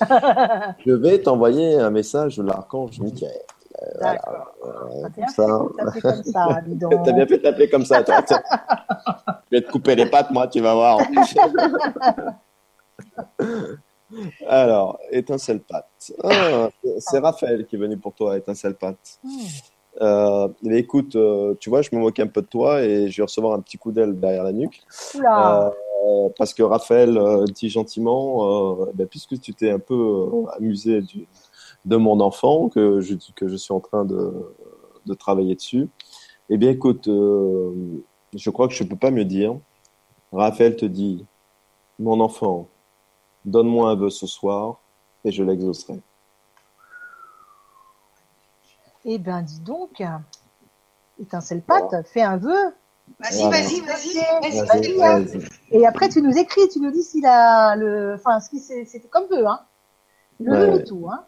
je 0.86 0.92
vais 0.92 1.18
t'envoyer 1.20 1.78
un 1.78 1.90
message 1.90 2.36
de 2.38 2.42
l'archange 2.42 2.98
Michael. 3.00 3.30
D'accord. 4.00 4.52
Euh, 4.64 5.02
T'as 5.02 5.08
bien 5.10 5.26
fait 5.26 5.38
de 5.38 5.82
taper 5.82 6.00
comme 6.00 6.22
ça, 6.24 6.60
dis 6.66 6.74
donc. 6.76 6.92
T'as 7.04 7.12
bien 7.12 7.26
fait 7.26 7.36
de 7.38 7.42
t'appeler 7.42 7.68
comme 7.70 7.84
ça. 7.84 8.02
toi. 8.02 8.22
Je 9.52 9.58
vais 9.58 9.62
te 9.62 9.70
couper 9.70 9.94
les 9.94 10.06
pattes, 10.06 10.30
moi, 10.30 10.48
tu 10.48 10.60
vas 10.60 10.74
voir. 10.74 10.98
Alors, 14.46 14.98
étincelle 15.10 15.60
pâte. 15.62 16.12
Ah, 16.22 16.68
c'est- 16.98 17.18
Raphaël 17.18 17.66
qui 17.66 17.76
est 17.76 17.78
venu 17.78 17.96
pour 17.98 18.14
toi, 18.14 18.36
étincelle 18.36 18.74
pâte. 18.76 19.18
Hmm. 19.22 19.28
Euh, 20.00 20.48
mais 20.62 20.78
écoute, 20.78 21.14
euh, 21.16 21.54
tu 21.60 21.70
vois, 21.70 21.82
je 21.82 21.90
me 21.92 22.00
moque 22.00 22.18
un 22.20 22.26
peu 22.26 22.42
de 22.42 22.46
toi 22.46 22.82
et 22.82 23.08
je 23.08 23.16
vais 23.18 23.22
recevoir 23.24 23.54
un 23.54 23.60
petit 23.60 23.78
coup 23.78 23.92
d'aile 23.92 24.18
derrière 24.18 24.44
la 24.44 24.52
nuque. 24.52 24.82
Oula. 25.14 25.68
Euh, 26.06 26.28
parce 26.36 26.52
que 26.52 26.62
Raphaël 26.62 27.18
dit 27.54 27.70
gentiment, 27.70 28.76
ben, 28.94 29.06
puisque 29.06 29.40
tu 29.40 29.54
t'es 29.54 29.70
un 29.70 29.78
peu 29.78 29.94
euh, 29.94 30.46
amusé 30.56 31.00
du- 31.00 31.26
de 31.84 31.96
mon 31.96 32.20
enfant, 32.20 32.68
que 32.68 33.00
je, 33.00 33.14
que 33.34 33.48
je 33.48 33.56
suis 33.56 33.72
en 33.72 33.80
train 33.80 34.04
de, 34.04 34.54
de 35.06 35.14
travailler 35.14 35.54
dessus, 35.54 35.88
eh 36.50 36.56
bien 36.58 36.70
écoute, 36.70 37.06
je 37.06 38.50
crois 38.50 38.68
que 38.68 38.74
je 38.74 38.84
peux 38.84 38.96
pas 38.96 39.10
mieux 39.10 39.24
dire. 39.24 39.56
Raphaël 40.32 40.76
te 40.76 40.84
dit, 40.84 41.24
mon 41.98 42.20
enfant, 42.20 42.68
donne-moi 43.44 43.90
un 43.90 43.94
vœu 43.96 44.10
ce 44.10 44.26
soir 44.26 44.80
et 45.24 45.32
je 45.32 45.42
l'exaucerai. 45.42 46.00
Eh 49.04 49.18
ben, 49.18 49.42
dis 49.42 49.60
donc. 49.60 50.02
étincelle 51.20 51.62
patte, 51.62 51.94
fais 52.08 52.22
un 52.22 52.36
vœu. 52.38 52.74
Vas-y, 53.20 53.42
Voilà. 53.42 53.50
vas-y, 53.58 53.80
vas-y. 53.80 54.66
Vas-y. 54.66 54.96
Vas-y. 54.96 55.44
Et 55.70 55.86
après, 55.86 56.08
tu 56.08 56.20
nous 56.22 56.36
écris, 56.36 56.68
tu 56.72 56.80
nous 56.80 56.90
dis 56.90 57.02
s'il 57.02 57.24
a 57.26 57.76
le, 57.76 58.14
enfin, 58.14 58.40
ce 58.40 58.48
qui 58.50 58.58
c'est- 58.58 58.84
c'était 58.86 59.08
comme 59.08 59.26
vœu, 59.30 59.46
hein. 59.46 59.60
Le 60.40 60.56
vœu 60.56 60.80
et 60.80 60.84
tout, 60.84 61.06
hein. 61.12 61.22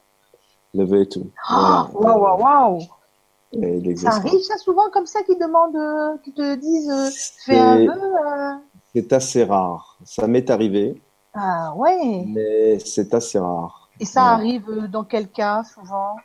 Levé 0.74 1.02
et 1.02 1.08
tout. 1.08 1.30
Voilà. 1.48 1.88
Waouh, 1.94 2.20
waouh, 2.20 2.42
waouh. 2.42 2.78
Et 3.52 3.76
il 3.76 3.84
Ça 3.84 3.90
exaucera. 3.90 4.16
arrive, 4.16 4.40
ça, 4.40 4.58
souvent, 4.58 4.90
comme 4.90 5.06
ça, 5.06 5.22
qui 5.22 5.36
demandent, 5.36 5.76
euh, 5.76 6.16
qui 6.24 6.32
te 6.32 6.54
disent, 6.56 6.90
euh, 6.90 7.08
fais 7.44 7.56
un 7.58 7.76
C'est- 7.76 7.86
vœu, 7.86 8.02
euh, 8.26 8.52
C'est 8.94 9.12
assez 9.12 9.44
rare. 9.44 9.98
Ça 10.04 10.26
m'est 10.26 10.50
arrivé, 10.50 11.00
Ah, 11.36 11.74
ouais. 11.76 12.24
mais 12.26 12.78
c'est 12.78 13.12
assez 13.14 13.38
rare. 13.38 13.90
Et 14.00 14.04
ça 14.04 14.22
Ouais. 14.22 14.28
arrive 14.28 14.68
euh, 14.70 14.88
dans 14.88 15.04
quel 15.04 15.28
cas, 15.28 15.62
souvent? 15.64 16.16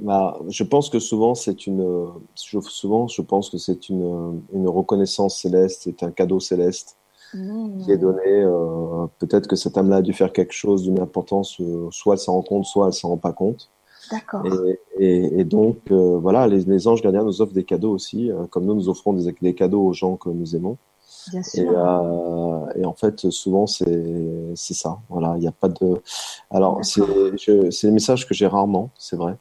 Bah, 0.00 0.38
je 0.48 0.62
pense 0.62 0.90
que 0.90 1.00
souvent 1.00 1.34
c'est 1.34 1.66
une, 1.66 2.06
je- 2.40 2.60
souvent 2.60 3.08
je 3.08 3.20
pense 3.20 3.50
que 3.50 3.58
c'est 3.58 3.88
une, 3.88 4.42
une 4.52 4.68
reconnaissance 4.68 5.40
céleste, 5.40 5.82
c'est 5.84 6.02
un 6.02 6.10
cadeau 6.12 6.40
céleste 6.40 6.96
Mmh. 7.34 7.82
qui 7.84 7.92
est 7.92 7.98
donné. 7.98 8.22
euh, 8.26 9.06
peut-être 9.18 9.48
que 9.48 9.54
cette 9.56 9.76
âme-là 9.76 9.96
a 9.96 10.02
dû 10.02 10.14
faire 10.14 10.32
quelque 10.32 10.54
chose 10.54 10.84
d'une 10.84 10.98
importance, 10.98 11.60
euh, 11.60 11.88
soit 11.90 12.14
elle 12.14 12.18
s'en 12.20 12.32
rend 12.32 12.42
compte, 12.42 12.64
soit 12.64 12.86
elle 12.86 12.94
s'en 12.94 13.10
rend 13.10 13.16
pas 13.18 13.34
compte. 13.34 13.68
D'accord. 14.10 14.42
Et, 14.46 14.80
et, 14.98 15.40
et 15.40 15.44
donc 15.44 15.76
euh, 15.90 16.16
voilà, 16.18 16.46
les, 16.46 16.60
les 16.64 16.88
anges 16.88 17.02
gardiens 17.02 17.24
nous 17.24 17.42
offrent 17.42 17.52
des 17.52 17.64
cadeaux 17.64 17.90
aussi, 17.92 18.30
euh, 18.32 18.46
comme 18.46 18.64
nous 18.64 18.74
nous 18.74 18.88
offrons 18.88 19.12
des, 19.12 19.30
des 19.42 19.54
cadeaux 19.54 19.82
aux 19.84 19.92
gens 19.92 20.16
que 20.16 20.30
nous 20.30 20.56
aimons. 20.56 20.78
Bien 21.30 21.40
Et, 21.40 21.44
sûr. 21.44 21.70
euh, 21.70 22.72
et 22.76 22.84
en 22.84 22.94
fait, 22.94 23.30
souvent, 23.30 23.66
c'est 23.66 24.54
ça. 24.56 24.98
Voilà, 25.08 25.34
il 25.36 25.40
n'y 25.40 25.46
a 25.48 25.52
pas 25.52 25.68
de. 25.68 26.02
Alors, 26.50 26.80
c'est 26.84 27.02
des 27.02 27.90
messages 27.90 28.26
que 28.26 28.34
j'ai 28.34 28.46
rarement, 28.46 28.90
c'est 28.98 29.16
vrai. 29.16 29.36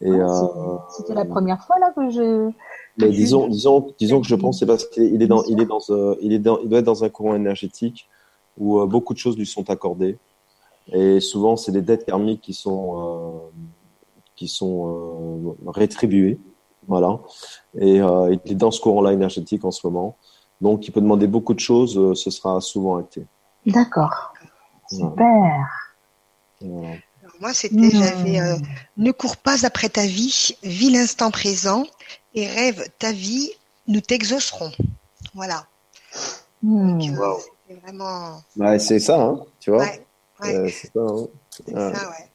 Et 0.00 0.10
Ah, 0.10 0.42
euh, 0.44 0.76
C'était 0.96 1.14
la 1.14 1.24
première 1.24 1.62
fois, 1.64 1.78
là, 1.78 1.92
que 1.94 2.10
je, 2.10 2.50
mais 2.98 3.10
disons, 3.10 3.48
disons, 3.48 3.92
disons 3.98 4.20
que 4.20 4.26
je 4.26 4.34
pense 4.36 4.58
c'est 4.60 4.66
parce 4.66 4.84
qu'il 4.86 5.20
est 5.22 5.26
dans, 5.26 5.42
il 5.44 5.60
est 5.60 5.66
dans, 5.66 5.80
euh, 5.90 6.14
il 6.20 6.32
est 6.32 6.38
dans, 6.38 6.58
il 6.58 6.68
doit 6.68 6.78
être 6.80 6.84
dans 6.84 7.02
un 7.04 7.08
courant 7.08 7.34
énergétique 7.34 8.08
où 8.58 8.78
euh, 8.80 8.86
beaucoup 8.86 9.14
de 9.14 9.18
choses 9.18 9.36
lui 9.36 9.46
sont 9.46 9.68
accordées. 9.70 10.16
Et 10.92 11.18
souvent, 11.20 11.56
c'est 11.56 11.72
des 11.72 11.80
dettes 11.82 12.04
karmiques 12.04 12.42
qui 12.42 12.52
sont, 12.54 13.40
qui 14.36 14.48
sont 14.48 15.56
rétribuées. 15.66 16.38
Voilà. 16.86 17.18
Et 17.78 17.96
il 17.96 18.40
est 18.52 18.54
dans 18.54 18.70
ce 18.70 18.80
courant-là 18.82 19.12
énergétique 19.14 19.64
en 19.64 19.70
ce 19.70 19.86
moment. 19.86 20.16
Donc, 20.60 20.86
il 20.88 20.92
peut 20.92 21.00
demander 21.00 21.26
beaucoup 21.26 21.54
de 21.54 21.60
choses. 21.60 21.96
euh, 21.98 22.14
ce 22.14 22.30
sera 22.30 22.60
souvent 22.60 22.96
acté. 22.98 23.26
D'accord. 23.66 24.32
Super. 24.90 25.66
Voilà. 26.60 26.88
Alors, 27.22 27.34
Moi, 27.40 27.52
c'était, 27.54 27.74
Mmh. 27.76 27.90
j'avais, 27.90 28.40
euh, 28.40 28.56
ne 28.96 29.10
cours 29.12 29.36
pas 29.36 29.64
après 29.66 29.88
ta 29.88 30.06
vie, 30.06 30.56
vis 30.62 30.90
l'instant 30.90 31.30
présent 31.30 31.84
et 32.34 32.46
rêve 32.46 32.86
ta 32.98 33.12
vie, 33.12 33.50
nous 33.86 34.00
t'exaucerons. 34.00 34.70
Voilà. 35.34 35.66
Mmh. 36.62 36.98
Donc, 36.98 37.10
euh, 37.10 37.16
Wow. 37.20 37.38
C'était 37.66 37.80
vraiment, 37.80 38.40
Ouais, 38.56 38.78
c'est 38.78 38.98
ça, 39.00 39.20
hein, 39.20 39.40
tu 39.60 39.70
vois. 39.70 39.80
ouais, 39.80 40.06
ouais, 40.42 40.54
Euh, 40.54 40.68
c'est 40.70 40.92
ça. 40.92 41.00
Hein. 41.00 41.26
c'est 41.50 41.74
ouais. 41.74 41.94
ça, 41.94 42.10
ouais. 42.10 42.30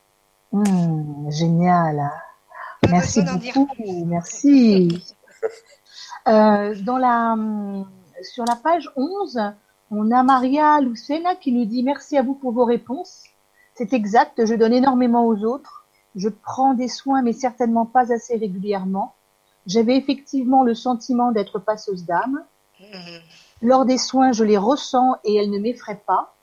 Mmh, 0.52 1.32
génial. 1.32 2.10
Pas 2.82 2.88
Merci 2.92 3.20
besoin 3.22 3.34
d'en 3.36 3.40
dire 3.40 3.54
beaucoup. 3.54 4.06
Merci. 4.06 5.04
Euh, 6.28 6.76
dans 6.84 6.98
la, 6.98 7.34
hum, 7.34 7.88
sur 8.24 8.46
la 8.46 8.56
page 8.56 8.90
11, 8.96 9.40
on 9.92 10.12
a 10.12 10.24
Maria 10.24 10.80
Lucena 10.82 11.36
qui 11.36 11.52
nous 11.52 11.66
dit 11.66 11.84
merci 11.84 12.18
à 12.18 12.22
vous 12.24 12.34
pour 12.36 12.52
vos 12.52 12.66
réponses. 12.66 13.24
C'est 13.76 13.94
exact, 13.94 14.46
je 14.46 14.54
donne 14.56 14.74
énormément 14.74 15.26
aux 15.26 15.44
autres. 15.46 15.86
Je 16.16 16.30
prends 16.30 16.74
des 16.74 16.88
soins, 16.88 17.22
mais 17.22 17.34
certainement 17.34 17.86
pas 17.86 18.12
assez 18.12 18.36
régulièrement. 18.36 19.14
J'avais 19.68 19.96
effectivement 19.96 20.64
le 20.64 20.74
sentiment 20.76 21.32
d'être 21.32 21.60
passeuse 21.60 22.06
d'âme. 22.06 22.44
Mhm. 22.80 23.20
Lors 23.62 23.86
des 23.86 23.98
soins, 23.98 24.32
je 24.32 24.44
les 24.44 24.58
ressens 24.58 25.16
et 25.24 25.36
elles 25.36 25.52
ne 25.52 25.60
m'effraient 25.60 26.02
pas. 26.06 26.34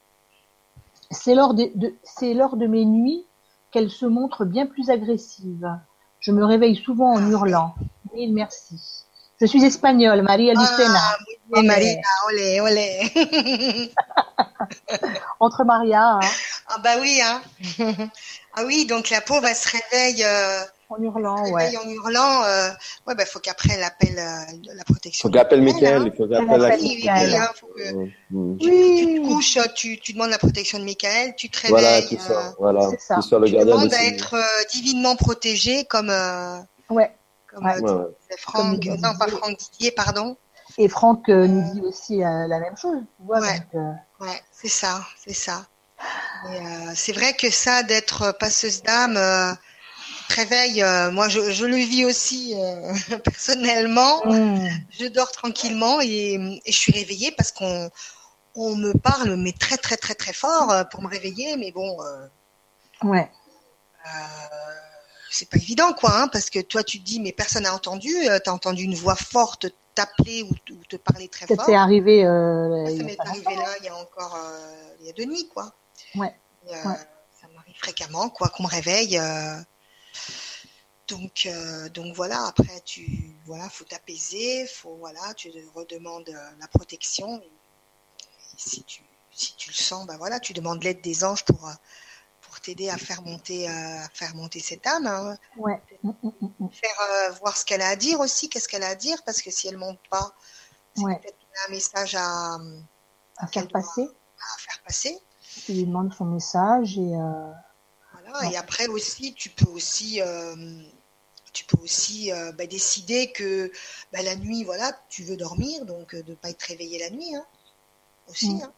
C'est 1.11 1.35
lors 1.35 1.55
de, 1.55 1.71
de- 1.75 1.95
c'est 2.03 2.35
lors 2.35 2.57
de 2.57 2.67
mes 2.67 2.85
nuits 2.85 3.25
qu'elles 3.71 3.91
se 3.91 4.07
montrent 4.07 4.45
bien 4.45 4.67
plus 4.67 4.91
agressives. 4.91 5.69
Je 6.21 6.33
me 6.33 6.45
réveille 6.45 6.77
souvent 6.77 7.13
en 7.15 7.31
hurlant. 7.31 7.75
Mille 8.15 8.33
merci. 8.33 9.05
Je 9.41 9.47
suis 9.47 9.63
espagnole, 9.65 10.23
Maria 10.23 10.53
Lucena. 10.55 10.99
Ah, 10.99 11.17
muy 11.53 11.63
bien, 11.63 11.63
Marina, 11.75 12.09
olé, 12.29 12.61
olé. 12.61 13.91
Entre 15.41 15.65
Maria, 15.65 16.03
hein, 16.15 16.21
ah 16.69 16.79
bah 16.83 16.95
oui, 17.01 17.21
hein. 17.23 17.43
ah 18.55 18.63
oui, 18.65 18.87
donc 18.87 19.11
la 19.11 19.21
pauvre, 19.21 19.45
elle 19.47 19.55
se 19.55 19.69
réveille, 19.69 20.25
euh, 20.25 20.61
en 20.89 21.03
hurlant, 21.03 21.45
se 21.45 21.51
ouais. 21.53 21.65
réveille 21.65 21.77
en 21.79 21.89
hurlant. 21.91 22.43
Euh, 22.45 22.71
ouais, 23.07 23.15
bah 23.15 23.27
faut 23.27 23.39
qu'après 23.41 23.75
elle 23.75 23.83
appelle 23.83 24.19
euh, 24.19 24.73
la 24.75 24.85
protection. 24.85 25.29
Faut 25.29 25.33
qu'elle 25.33 25.43
appelle 25.43 25.61
Michael, 25.63 26.03
Michael. 26.03 26.03
hein. 26.03 26.11
Il 26.13 26.17
faut 26.17 26.29
qu'elle 26.29 26.43
Elle 26.43 26.49
appelle 26.49 26.61
la. 26.61 26.77
Oui, 26.77 26.83
oui, 26.83 27.05
Michael. 27.05 27.29
oui, 27.31 27.37
hein, 27.37 27.49
faut 27.61 27.67
que- 27.67 27.83
Euh, 27.83 28.07
mm. 28.31 28.59
tu, 28.59 28.67
tu 28.67 28.73
Oui, 28.73 29.21
te 29.23 29.27
couches, 29.29 29.59
tu, 29.75 29.99
tu 30.01 30.13
demandes 30.15 30.31
la 30.31 30.39
protection 30.39 30.79
de 30.79 30.85
Michael, 30.85 31.35
tu 31.37 31.51
te 31.51 31.67
Voilà, 31.69 31.97
réveilles, 31.97 32.17
tout 32.17 32.23
ça. 32.23 32.33
euh, 32.49 32.51
Voilà. 32.59 32.89
c'est 32.91 33.01
ça. 33.01 33.15
Qui 33.17 33.23
soit 33.29 33.39
le 33.39 33.47
tu 33.49 33.53
gardien 33.53 33.75
de 33.75 33.79
demandes 33.81 33.93
à 33.95 33.99
ses- 33.99 34.07
être 34.09 34.35
euh, 34.35 34.65
divinement 34.73 35.17
protégé 35.17 35.85
comme, 35.85 36.09
euh, 36.11 36.57
ouais. 36.91 37.11
Comme 37.57 37.65
Ouais. 37.67 37.73
euh, 37.77 37.81
Ouais, 37.81 37.93
ouais. 38.05 38.11
disait 38.21 38.41
Franck, 38.41 38.85
Comme 38.85 39.01
non 39.01 39.17
pas 39.19 39.29
Franck 39.29 39.59
Didier, 39.59 39.91
pardon. 39.93 40.37
Et 40.79 40.89
Franck 40.89 41.29
euh, 41.29 41.47
nous 41.47 41.73
dit 41.75 41.81
aussi 41.81 42.23
euh, 42.23 42.47
la 42.49 42.59
même 42.61 42.77
chose. 42.77 42.99
Tu 43.17 43.25
vois, 43.25 43.41
Ouais. 43.41 43.59
donc, 43.61 43.75
euh, 43.75 43.93
Ouais, 44.27 44.43
c'est 44.53 44.69
ça, 44.69 45.05
c'est 45.25 45.33
ça. 45.35 45.67
Euh, 46.49 46.93
c'est 46.95 47.13
vrai 47.13 47.33
que 47.35 47.51
ça, 47.51 47.83
d'être 47.83 48.33
passeuse 48.39 48.83
d'âme, 48.83 49.17
euh, 49.17 49.53
réveille. 50.29 50.83
euh, 50.83 51.11
moi, 51.11 51.29
je, 51.29 51.51
je 51.51 51.65
le 51.65 51.77
vis 51.77 52.05
aussi 52.05 52.55
euh, 52.57 52.93
personnellement. 53.25 54.25
mmh, 54.27 54.69
Je 54.91 55.07
dors 55.07 55.33
tranquillement 55.33 56.01
et, 56.03 56.35
et 56.65 56.73
je 56.73 56.77
suis 56.79 56.93
réveillée 56.93 57.33
parce 57.33 57.53
qu'on 57.53 57.91
on 58.55 58.75
me 58.77 58.93
parle, 58.99 59.37
mais 59.37 59.53
très 59.53 59.77
très 59.79 59.97
très 59.97 60.15
très 60.15 60.33
fort 60.33 60.71
euh, 60.73 60.85
pour 60.85 61.03
me 61.03 61.09
réveiller. 61.09 61.57
Mais 61.57 61.73
bon, 61.73 61.97
euh, 62.03 62.27
ouais. 63.05 63.31
euh, 64.07 64.11
c'est 65.39 65.49
pas 65.51 65.59
évident, 65.59 65.93
quoi, 65.93 66.19
hein, 66.19 66.29
parce 66.29 66.49
que 66.51 66.61
toi, 66.61 66.83
tu 66.83 66.99
te 67.01 67.05
dis, 67.05 67.21
mais 67.21 67.33
personne 67.33 67.65
n'a 67.65 67.75
entendu. 67.75 68.15
Euh, 68.29 68.39
T'as 68.43 68.53
entendu 68.53 68.83
une 68.85 68.95
voix 68.95 69.17
forte 69.17 69.67
t'appeler 69.95 70.43
ou, 70.43 70.55
te 70.89 70.97
parler 70.97 71.27
très 71.29 71.47
Ça 71.47 71.55
fort. 71.57 71.65
t'est 71.67 71.75
arrivé. 71.75 72.25
Euh, 72.25 72.87
Ça 72.99 73.03
m'est 73.05 73.19
arrivé 73.21 73.55
là, 73.57 73.75
il 73.81 73.85
y 73.87 73.89
a 73.89 73.97
encore, 73.97 74.35
euh, 74.37 74.95
il 75.01 75.07
y 75.07 75.11
a 75.11 75.13
deux 75.13 75.25
nuits, 75.25 75.49
quoi. 75.49 75.73
Ouais. 76.15 76.35
Et, 76.69 76.75
euh, 76.75 76.89
Ouais. 76.89 76.97
Ça 77.41 77.49
m'arrive 77.55 77.77
fréquemment, 77.79 78.29
quoi, 78.31 78.49
qu'on 78.49 78.63
me 78.65 78.69
réveille. 78.69 79.19
euh. 79.19 79.57
Donc, 81.09 81.47
euh, 81.47 81.89
donc 81.91 82.15
voilà. 82.15 82.47
Après, 82.47 82.81
tu, 82.85 83.35
voilà, 83.47 83.69
faut 83.71 83.85
t'apaiser, 83.85 84.67
faut, 84.67 84.97
voilà, 84.97 85.35
tu 85.35 85.51
redemandes 85.75 86.35
la 86.61 86.69
protection. 86.69 87.41
Et, 87.43 87.51
si 88.57 88.83
tu, 88.85 89.03
si 89.33 89.55
tu 89.57 89.71
le 89.71 89.75
sens, 89.75 90.07
ben 90.07 90.17
voilà, 90.17 90.41
tu 90.41 90.53
demandes 90.53 90.83
l'aide 90.83 91.01
des 91.03 91.25
anges 91.25 91.45
pour 91.45 91.71
t'aider 92.67 92.91
à 92.91 92.99
faire 92.99 93.23
monter, 93.23 93.69
euh, 93.69 93.73
à 93.73 94.09
faire 94.13 94.35
monter 94.35 94.61
cette 94.61 94.87
âme. 94.87 95.07
hein. 95.07 95.37
Ouais. 95.57 95.81
Mmh, 96.03 96.11
mmh, 96.23 96.31
mmh. 96.61 96.69
Faire 96.71 97.01
euh, 97.01 97.31
voir 97.41 97.57
ce 97.57 97.65
qu'elle 97.65 97.81
a 97.83 97.89
à 97.89 97.97
dire 97.97 98.21
aussi, 98.21 98.49
qu'est-ce 98.49 98.69
qu'elle 98.69 98.83
a 98.83 98.89
à 98.89 98.95
dire, 98.97 99.23
parce 99.25 99.41
que 99.41 99.51
si 99.51 99.69
elle 99.69 99.77
monte 99.79 100.01
pas, 100.11 100.33
c'est 100.97 101.05
Ouais. 101.05 101.19
peut-être 101.21 101.39
un 101.69 101.71
message 101.71 102.15
à, 102.17 102.59
À 103.39 103.47
faire 103.47 103.69
passer. 103.69 104.03
à 104.03 104.59
faire 104.59 104.83
passer. 104.85 105.19
Tu 105.65 105.73
lui 105.73 105.85
demandes 105.85 106.13
son 106.13 106.25
message 106.27 106.99
et 106.99 107.15
euh, 107.15 107.51
Voilà. 108.13 108.41
Ouais. 108.41 108.53
Et 108.53 108.57
après 108.57 108.89
aussi, 108.89 109.33
tu 109.35 109.49
peux 109.51 109.71
aussi, 109.71 110.21
tu 111.53 111.65
peux 111.65 111.79
aussi 111.83 112.33
euh, 112.33 112.53
bah, 112.53 112.67
décider 112.67 113.33
que 113.33 113.71
bah, 114.13 114.23
la 114.23 114.37
nuit, 114.37 114.65
voilà, 114.65 114.93
tu 115.09 115.23
veux 115.23 115.37
dormir, 115.37 115.85
donc 115.87 116.15
euh, 116.15 116.23
de 116.23 116.35
pas 116.35 116.51
être 116.51 116.63
réveillé 116.63 116.99
la 116.99 117.11
nuit, 117.11 117.35
hein, 117.35 117.47
aussi. 118.29 118.55
Mm. 118.55 118.63
hein. 118.65 118.73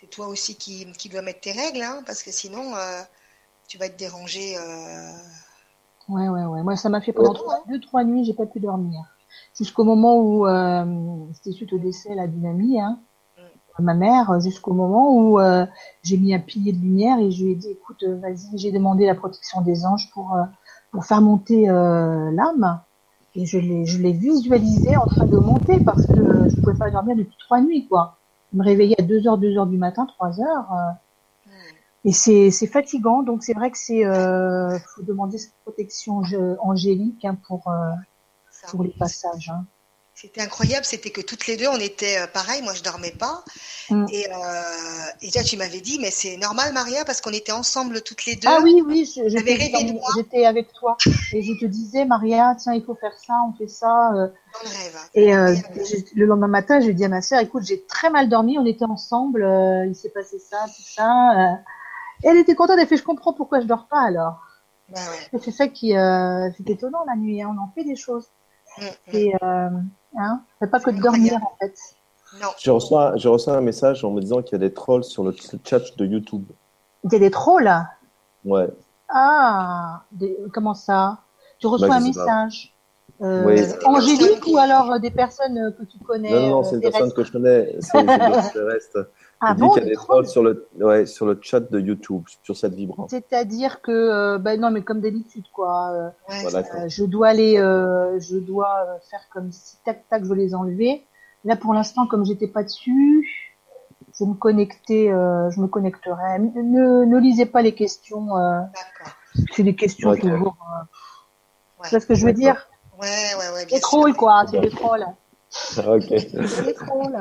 C'est 0.00 0.08
toi 0.08 0.28
aussi 0.28 0.56
qui, 0.56 0.90
qui 0.92 1.10
dois 1.10 1.20
mettre 1.22 1.40
tes 1.40 1.52
règles, 1.52 1.82
hein, 1.82 2.02
parce 2.06 2.22
que 2.22 2.32
sinon, 2.32 2.74
euh, 2.76 3.02
tu 3.68 3.78
vas 3.78 3.86
être 3.86 3.96
dérangé. 3.98 4.56
euh, 4.58 5.12
Ouais, 6.08 6.28
ouais, 6.28 6.44
ouais. 6.44 6.62
Moi, 6.62 6.76
ça 6.76 6.88
m'a 6.88 7.00
fait 7.00 7.12
pendant 7.12 7.34
trois- 7.34 7.58
deux, 7.68 7.80
trois 7.80 8.04
nuits, 8.04 8.24
j'ai 8.24 8.34
pas 8.34 8.46
pu 8.46 8.60
dormir. 8.60 9.00
Jusqu'au 9.56 9.84
moment 9.84 10.18
où, 10.20 10.46
euh, 10.46 10.84
c'était 11.34 11.52
suite 11.52 11.72
au 11.72 11.78
décès 11.78 12.14
là 12.14 12.26
d'une 12.26 12.46
amie, 12.46 12.80
hein, 12.80 13.00
ma 13.80 13.94
mère, 13.94 14.40
jusqu'au 14.40 14.74
moment 14.74 15.16
où 15.16 15.40
euh, 15.40 15.66
j'ai 16.04 16.18
mis 16.18 16.34
un 16.34 16.40
pilier 16.40 16.72
de 16.72 16.78
lumière 16.80 17.18
et 17.20 17.30
je 17.30 17.44
lui 17.44 17.52
ai 17.52 17.56
dit, 17.56 17.70
écoute, 17.70 18.02
euh, 18.04 18.16
vas-y, 18.20 18.58
j'ai 18.58 18.72
demandé 18.72 19.06
la 19.06 19.14
protection 19.16 19.62
des 19.62 19.86
anges 19.86 20.10
pour 20.14 20.34
euh, 20.36 20.44
pour 20.92 21.04
faire 21.06 21.22
monter 21.22 21.70
euh, 21.70 22.30
l'âme. 22.32 22.82
Et 23.34 23.46
je 23.46 23.58
l'ai, 23.58 23.86
je 23.86 23.98
l'ai 24.02 24.12
visualisé 24.12 24.96
en 24.96 25.06
train 25.06 25.26
de 25.26 25.38
monter 25.38 25.80
parce 25.80 26.06
que 26.06 26.48
je 26.48 26.56
pouvais 26.62 26.76
pas 26.76 26.90
dormir 26.90 27.16
depuis 27.16 27.36
trois 27.38 27.60
nuits, 27.60 27.88
quoi. 27.88 28.17
Me 28.52 28.64
réveiller 28.64 28.98
à 28.98 29.02
2 29.02 29.26
heures, 29.28 29.38
2 29.38 29.58
heures 29.58 29.66
du 29.66 29.76
matin, 29.76 30.06
3 30.06 30.40
heures. 30.40 30.72
euh, 30.72 30.92
et 32.04 32.12
c'est 32.12 32.50
c'est 32.50 32.66
fatigant, 32.66 33.22
donc 33.22 33.42
c'est 33.42 33.54
vrai 33.54 33.70
que 33.70 33.78
c'est 33.78 34.06
euh, 34.06 34.78
faut 34.94 35.02
demander 35.02 35.36
cette 35.36 35.54
protection 35.64 36.22
angélique 36.60 37.24
hein, 37.24 37.36
pour 37.46 37.68
euh, 37.68 37.90
pour 38.70 38.84
les 38.84 38.90
passages. 38.90 39.50
Hein. 39.50 39.66
C'était 40.20 40.40
incroyable, 40.40 40.84
c'était 40.84 41.10
que 41.10 41.20
toutes 41.20 41.46
les 41.46 41.56
deux, 41.56 41.68
on 41.68 41.76
était 41.78 42.18
euh, 42.18 42.26
pareil, 42.26 42.60
moi 42.62 42.72
je 42.74 42.82
dormais 42.82 43.12
pas. 43.12 43.44
Mm. 43.88 44.06
Et, 44.10 44.26
euh, 44.26 44.32
et 45.22 45.30
là, 45.32 45.44
tu 45.44 45.56
m'avais 45.56 45.80
dit, 45.80 45.98
mais 46.00 46.10
c'est 46.10 46.36
normal, 46.38 46.72
Maria, 46.72 47.04
parce 47.04 47.20
qu'on 47.20 47.30
était 47.30 47.52
ensemble 47.52 48.02
toutes 48.02 48.24
les 48.26 48.34
deux. 48.34 48.48
Ah 48.50 48.58
oui, 48.64 48.82
oui, 48.84 49.08
je- 49.14 49.28
J'avais 49.28 49.54
rêvé 49.54 49.84
de 49.84 49.92
moi. 49.92 50.08
j'étais 50.16 50.44
avec 50.44 50.72
toi 50.72 50.96
et 51.32 51.40
je 51.42 51.52
te 51.60 51.66
disais, 51.66 52.04
Maria, 52.04 52.56
tiens, 52.58 52.74
il 52.74 52.82
faut 52.84 52.96
faire 52.96 53.16
ça, 53.16 53.34
on 53.48 53.52
fait 53.56 53.68
ça. 53.68 54.10
euh. 54.12 54.26
Dans 54.26 54.68
le 54.68 54.76
rêve. 54.76 54.98
Et 55.14 55.36
euh, 55.36 55.54
j'ai- 55.88 56.04
le 56.16 56.26
lendemain 56.26 56.48
matin, 56.48 56.80
j'ai 56.80 56.94
dit 56.94 57.04
à 57.04 57.08
ma 57.08 57.22
sœur, 57.22 57.38
écoute, 57.38 57.62
j'ai 57.64 57.84
très 57.84 58.10
mal 58.10 58.28
dormi, 58.28 58.58
on 58.58 58.66
était 58.66 58.86
ensemble, 58.86 59.44
euh, 59.44 59.86
il 59.86 59.94
s'est 59.94 60.10
passé 60.10 60.40
ça, 60.40 60.64
tout 60.66 60.82
ça. 60.82 61.30
euh. 61.52 61.54
Et 62.24 62.28
elle 62.28 62.38
était 62.38 62.56
contente, 62.56 62.78
elle 62.80 62.88
fait, 62.88 62.96
je 62.96 63.04
comprends 63.04 63.34
pourquoi 63.34 63.60
je 63.60 63.66
dors 63.66 63.86
pas 63.86 64.00
alors. 64.00 64.40
Bah 64.88 64.98
ouais. 64.98 65.38
Et 65.38 65.40
c'est 65.44 65.52
ça 65.52 65.68
qui, 65.68 65.96
euh, 65.96 66.48
c'est 66.56 66.68
étonnant 66.70 67.04
la 67.06 67.14
nuit, 67.14 67.40
hein, 67.40 67.54
on 67.56 67.62
en 67.62 67.70
fait 67.72 67.84
des 67.84 67.94
choses. 67.94 68.24
Mm, 68.80 69.12
mm. 69.12 69.16
Et 69.16 69.34
euh, 69.42 69.68
hein, 70.18 70.42
c'est 70.60 70.70
pas 70.70 70.80
que 70.80 70.90
de 70.90 71.00
dormir 71.00 71.34
en 71.42 71.56
fait. 71.60 71.74
Non. 72.40 72.48
Je 72.60 72.70
reçois, 72.70 73.16
je 73.16 73.28
reçois 73.28 73.56
un 73.56 73.60
message 73.62 74.04
en 74.04 74.10
me 74.10 74.20
disant 74.20 74.42
qu'il 74.42 74.52
y 74.52 74.56
a 74.56 74.68
des 74.68 74.74
trolls 74.74 75.04
sur 75.04 75.24
le 75.24 75.34
chat 75.64 75.80
de 75.96 76.04
YouTube. 76.06 76.44
Il 77.04 77.12
y 77.12 77.16
a 77.16 77.18
des 77.18 77.30
trolls? 77.30 77.72
Ouais. 78.44 78.68
Ah, 79.08 80.02
des- 80.12 80.36
comment 80.52 80.74
ça? 80.74 81.18
Tu 81.58 81.66
reçois 81.66 81.88
Bah, 81.88 81.94
un 81.96 82.00
sais 82.00 82.12
pas. 82.12 82.20
message 82.20 82.74
euh, 83.22 83.44
Oui. 83.46 83.62
Angélique 83.86 84.46
ou 84.46 84.58
alors 84.58 84.92
euh, 84.92 84.98
des 84.98 85.10
personnes 85.10 85.74
que 85.78 85.84
tu 85.84 85.98
connais 85.98 86.30
Non, 86.30 86.40
non, 86.40 86.48
non, 86.50 86.62
c'est 86.64 86.74
une 86.76 86.80
terrestres 86.82 86.98
personne 86.98 87.12
que 87.14 87.24
je 87.24 87.32
connais. 87.32 87.76
C'est 87.80 87.88
c'est 87.90 88.04
des 88.06 88.12
extraterrestres. 88.12 89.08
Ah 89.40 89.50
Il 89.50 89.54
dit 89.56 89.60
bon, 89.62 89.70
qu'il 89.70 89.82
y 89.82 89.86
a 89.86 89.88
des 89.88 89.94
trolls 89.94 90.26
sur 90.26 90.42
le, 90.42 90.68
ouais, 90.80 91.06
sur 91.06 91.24
le 91.24 91.38
chat 91.40 91.60
de 91.60 91.78
YouTube, 91.78 92.24
sur 92.42 92.56
cette 92.56 92.74
vibrante. 92.74 93.10
C'est-à-dire 93.10 93.80
que, 93.82 93.92
euh, 93.92 94.38
ben 94.38 94.60
non, 94.60 94.70
mais 94.72 94.82
comme 94.82 95.00
d'habitude, 95.00 95.44
quoi. 95.52 95.90
euh, 95.92 96.08
Ouais, 96.28 96.42
Voilà, 96.42 96.62
d'accord. 96.62 96.80
euh, 96.80 96.88
je 96.88 97.04
dois 97.04 97.28
aller, 97.28 97.56
euh, 97.58 98.18
je 98.18 98.36
dois 98.36 98.74
euh, 98.88 98.98
faire 99.10 99.20
comme 99.32 99.52
si 99.52 99.76
tac 99.84 100.08
tac, 100.08 100.24
je 100.24 100.28
veux 100.28 100.34
les 100.34 100.54
enlever. 100.56 101.06
Là, 101.44 101.54
pour 101.56 101.72
l'instant, 101.72 102.06
comme 102.08 102.24
j'étais 102.26 102.48
pas 102.48 102.64
dessus, 102.64 103.28
je 104.18 104.24
me 104.24 104.34
connectais, 104.34 105.08
euh, 105.12 105.50
je 105.50 105.60
me 105.60 105.68
connecterai. 105.68 106.40
Ne, 106.40 107.04
ne 107.04 107.18
lisez 107.18 107.46
pas 107.46 107.62
les 107.62 107.74
questions. 107.76 108.36
Euh, 108.36 108.58
D'accord. 108.60 109.14
c'est 109.54 109.62
des 109.62 109.76
questions 109.76 110.10
Ok. 110.10 110.20
toujours. 110.20 110.56
Euh, 110.60 110.82
Ouais. 111.80 111.84
tu 111.84 111.90
vois 111.90 112.00
ce 112.00 112.06
que 112.06 112.14
je 112.16 112.26
veux 112.26 112.32
dire? 112.32 112.68
Ouais, 113.00 113.06
ouais, 113.38 113.54
ouais, 113.54 113.66
bien 113.66 113.78
trolls, 113.78 114.14
quoi. 114.14 114.42
C'est 114.50 114.58
des 114.60 114.70
trolls. 114.70 115.06
ok. 115.78 116.02
C'est 116.08 116.64
des 116.64 116.74
trolls. 116.74 117.16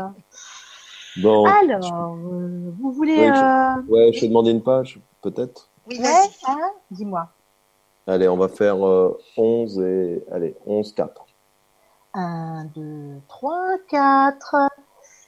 Bon. 1.17 1.45
Alors, 1.45 2.15
euh, 2.31 2.71
vous 2.79 2.91
voulez... 2.91 3.17
Oui, 3.17 3.35
je- 3.35 3.43
euh, 3.43 3.81
Ouais, 3.87 4.11
je 4.13 4.21
vais 4.21 4.27
demander 4.27 4.51
une 4.51 4.63
page, 4.63 4.99
peut-être. 5.21 5.69
Oui, 5.87 5.97
Ouais, 5.97 6.03
vas-y. 6.05 6.29
hein 6.47 6.71
Dis-moi. 6.91 7.29
Allez, 8.05 8.27
on 8.29 8.37
va 8.37 8.47
faire 8.47 8.85
euh, 8.85 9.17
11 9.37 9.79
et. 9.81 10.23
Allez, 10.31 10.55
11, 10.65 10.93
4. 10.93 11.25
1, 12.13 12.65
2, 12.75 13.21
3, 13.27 13.59
4. 13.89 14.55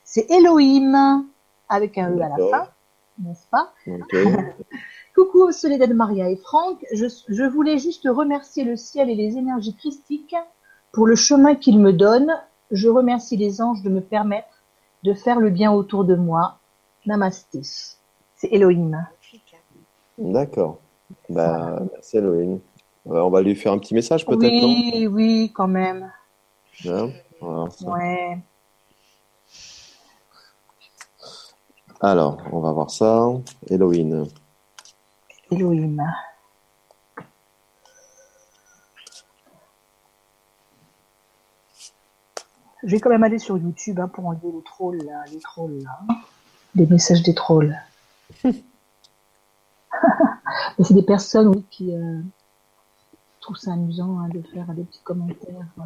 C'est 0.06 0.30
Elohim, 0.32 1.26
avec 1.68 1.98
un 1.98 2.12
E 2.12 2.22
à 2.22 2.30
la 2.30 2.36
fin, 2.50 2.68
n'est-ce 3.22 3.46
pas? 3.52 3.74
Ok. 3.88 4.16
Coucou 5.16 5.52
Soledad 5.52 5.92
Maria 5.94 6.30
et 6.30 6.38
Franck, 6.38 6.84
je, 6.94 7.06
je 7.28 7.44
voulais 7.44 7.78
juste 7.78 8.08
remercier 8.10 8.64
le 8.64 8.76
ciel 8.78 9.10
et 9.10 9.16
les 9.16 9.38
énergies 9.38 9.76
christiques 9.76 10.36
pour 10.94 11.06
le 11.06 11.16
chemin 11.16 11.56
qu'ils 11.56 11.80
me 11.80 11.92
donnent. 11.92 12.34
Je 12.72 12.88
remercie 12.88 13.36
les 13.38 13.62
anges 13.62 13.84
de 13.84 13.90
me 13.90 14.02
permettre 14.02 14.59
de 15.04 15.14
faire 15.14 15.40
le 15.40 15.50
bien 15.50 15.72
autour 15.72 16.06
de 16.06 16.16
moi. 16.16 16.60
Namasté. 17.06 17.62
C'est 18.36 18.50
Elohim. 18.52 19.06
D'accord. 20.18 20.80
Bah, 21.30 21.80
merci 21.94 22.18
Elohim. 22.18 22.60
Euh, 23.08 23.22
on 23.22 23.30
va 23.30 23.42
lui 23.42 23.56
faire 23.56 23.72
un 23.72 23.80
petit 23.80 23.94
message, 23.94 24.26
peut-être, 24.26 24.62
non? 24.62 24.68
Oui, 24.68 25.08
oui, 25.08 25.52
quand 25.54 25.68
même. 25.68 26.12
Hein? 26.86 27.10
Ouais. 27.42 28.38
Alors, 32.02 32.38
on 32.52 32.60
va 32.60 32.72
voir 32.72 32.92
ça. 32.92 33.28
Elohim. 33.68 34.26
Elohim. 35.52 35.98
Je 42.84 42.92
vais 42.92 43.00
quand 43.00 43.10
même 43.10 43.24
aller 43.24 43.40
sur 43.40 43.58
YouTube 43.58 44.00
hein, 44.00 44.08
pour 44.08 44.26
enlever 44.26 44.52
les 44.52 44.64
trolls, 44.64 44.98
là, 45.06 45.24
les 45.32 45.40
trolls, 45.40 45.82
là. 45.84 46.00
Les 46.76 46.86
messages 46.86 47.24
des 47.24 47.34
trolls. 47.34 47.78
Mais 48.44 48.54
c'est 50.84 50.94
des 50.94 51.04
personnes, 51.04 51.48
oui, 51.48 51.66
qui 51.70 51.94
euh, 51.94 52.22
trouvent 53.42 53.58
ça 53.58 53.74
amusant 53.74 54.20
hein, 54.20 54.30
de 54.30 54.42
faire 54.42 54.68
des 54.74 54.84
petits 54.84 55.02
commentaires. 55.04 55.68
euh. 55.80 55.82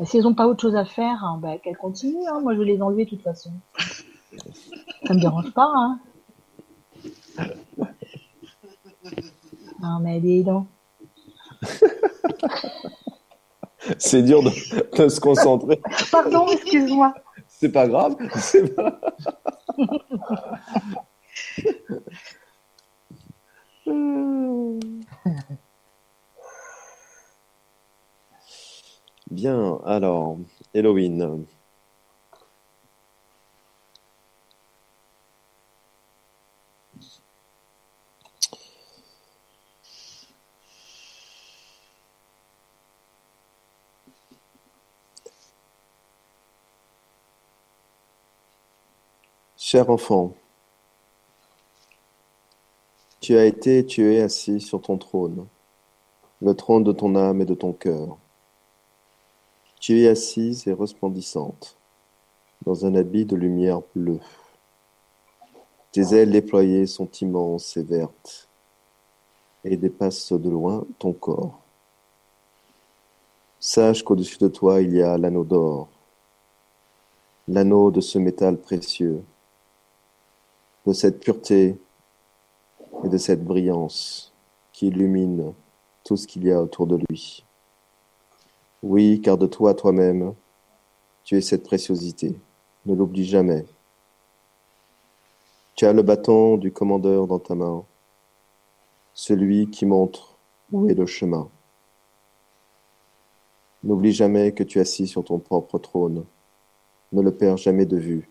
Et 0.00 0.04
si 0.04 0.18
elles 0.18 0.24
n'ont 0.24 0.34
pas 0.34 0.46
autre 0.46 0.60
chose 0.60 0.76
à 0.76 0.84
faire, 0.84 1.24
hein, 1.24 1.38
bah, 1.40 1.58
qu'elles 1.58 1.76
continuent. 1.76 2.22
Moi, 2.42 2.54
je 2.54 2.58
vais 2.60 2.66
les 2.66 2.82
enlever 2.82 3.04
de 3.04 3.10
toute 3.10 3.22
façon. 3.22 3.52
Ça 5.06 5.14
me 5.14 5.20
dérange 5.20 5.52
pas. 5.52 5.96
Non, 9.80 10.00
mais 10.00 10.20
dis 10.20 10.42
donc. 10.42 10.66
C'est 13.98 14.22
dur 14.22 14.42
de, 14.42 14.50
de 14.96 15.08
se 15.08 15.20
concentrer. 15.20 15.80
Pardon, 16.10 16.46
excuse-moi. 16.48 17.14
C'est 17.46 17.70
pas 17.70 17.86
grave. 17.86 18.16
Pas... 18.76 19.00
Bien, 29.30 29.78
alors, 29.84 30.38
Elohim. 30.74 31.44
Cher 49.70 49.90
enfant, 49.90 50.32
tu 53.20 53.36
as 53.36 53.44
été 53.44 53.80
et 53.80 53.84
tu 53.84 54.14
es 54.14 54.22
assis 54.22 54.62
sur 54.62 54.80
ton 54.80 54.96
trône, 54.96 55.46
le 56.40 56.54
trône 56.54 56.84
de 56.84 56.92
ton 56.92 57.14
âme 57.16 57.42
et 57.42 57.44
de 57.44 57.52
ton 57.52 57.74
cœur. 57.74 58.16
Tu 59.78 60.00
es 60.00 60.08
assise 60.08 60.66
et 60.66 60.72
resplendissante, 60.72 61.76
dans 62.64 62.86
un 62.86 62.94
habit 62.94 63.26
de 63.26 63.36
lumière 63.36 63.82
bleue. 63.94 64.20
Tes 65.92 66.14
ailes 66.14 66.30
déployées 66.30 66.86
sont 66.86 67.10
immenses 67.20 67.76
et 67.76 67.82
vertes, 67.82 68.48
et 69.64 69.76
dépassent 69.76 70.32
de 70.32 70.48
loin 70.48 70.86
ton 70.98 71.12
corps. 71.12 71.60
Sache 73.60 74.02
qu'au-dessus 74.02 74.38
de 74.38 74.48
toi 74.48 74.80
il 74.80 74.94
y 74.94 75.02
a 75.02 75.18
l'anneau 75.18 75.44
d'or, 75.44 75.88
l'anneau 77.48 77.90
de 77.90 78.00
ce 78.00 78.18
métal 78.18 78.56
précieux, 78.56 79.22
de 80.88 80.94
cette 80.94 81.20
pureté 81.20 81.78
et 83.04 83.08
de 83.10 83.18
cette 83.18 83.44
brillance 83.44 84.32
qui 84.72 84.86
illumine 84.86 85.52
tout 86.02 86.16
ce 86.16 86.26
qu'il 86.26 86.44
y 86.44 86.50
a 86.50 86.62
autour 86.62 86.86
de 86.86 86.96
lui. 86.96 87.44
Oui, 88.82 89.20
car 89.20 89.36
de 89.36 89.46
toi 89.46 89.74
toi-même, 89.74 90.32
tu 91.24 91.36
es 91.36 91.42
cette 91.42 91.64
préciosité. 91.64 92.40
Ne 92.86 92.94
l'oublie 92.94 93.26
jamais. 93.26 93.66
Tu 95.74 95.84
as 95.84 95.92
le 95.92 96.00
bâton 96.00 96.56
du 96.56 96.72
commandeur 96.72 97.26
dans 97.26 97.38
ta 97.38 97.54
main, 97.54 97.84
celui 99.12 99.68
qui 99.68 99.84
montre 99.84 100.38
où 100.72 100.88
est 100.88 100.94
le 100.94 101.04
chemin. 101.04 101.50
N'oublie 103.84 104.12
jamais 104.12 104.52
que 104.52 104.64
tu 104.64 104.78
es 104.78 104.80
assis 104.80 105.06
sur 105.06 105.22
ton 105.22 105.38
propre 105.38 105.78
trône. 105.78 106.24
Ne 107.12 107.20
le 107.20 107.34
perds 107.36 107.58
jamais 107.58 107.84
de 107.84 107.98
vue. 107.98 108.30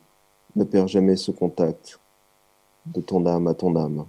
Ne 0.56 0.64
perds 0.64 0.88
jamais 0.88 1.18
ce 1.18 1.30
contact 1.30 2.00
de 2.94 3.02
ton 3.02 3.26
âme 3.26 3.48
à 3.48 3.54
ton 3.54 3.76
âme. 3.76 4.06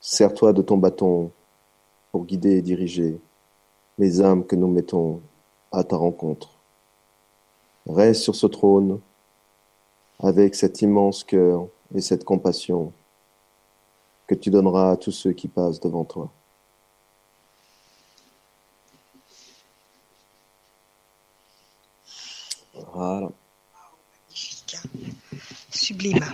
Sers-toi 0.00 0.52
de 0.52 0.62
ton 0.62 0.76
bâton 0.76 1.30
pour 2.12 2.24
guider 2.24 2.58
et 2.58 2.62
diriger 2.62 3.18
les 3.98 4.20
âmes 4.20 4.44
que 4.44 4.56
nous 4.56 4.68
mettons 4.68 5.20
à 5.72 5.82
ta 5.84 5.96
rencontre. 5.96 6.50
Reste 7.86 8.22
sur 8.22 8.34
ce 8.34 8.46
trône 8.46 9.00
avec 10.18 10.54
cet 10.54 10.82
immense 10.82 11.24
cœur 11.24 11.66
et 11.94 12.00
cette 12.00 12.24
compassion 12.24 12.92
que 14.26 14.34
tu 14.34 14.50
donneras 14.50 14.92
à 14.92 14.96
tous 14.96 15.12
ceux 15.12 15.32
qui 15.32 15.48
passent 15.48 15.80
devant 15.80 16.04
toi. 16.04 16.30
sublime. 25.84 26.24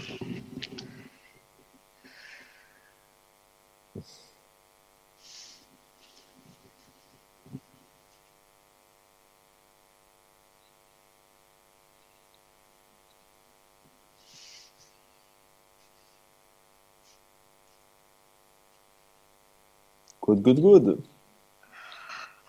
Good, 20.21 20.43
good, 20.43 20.61
good. 20.61 21.03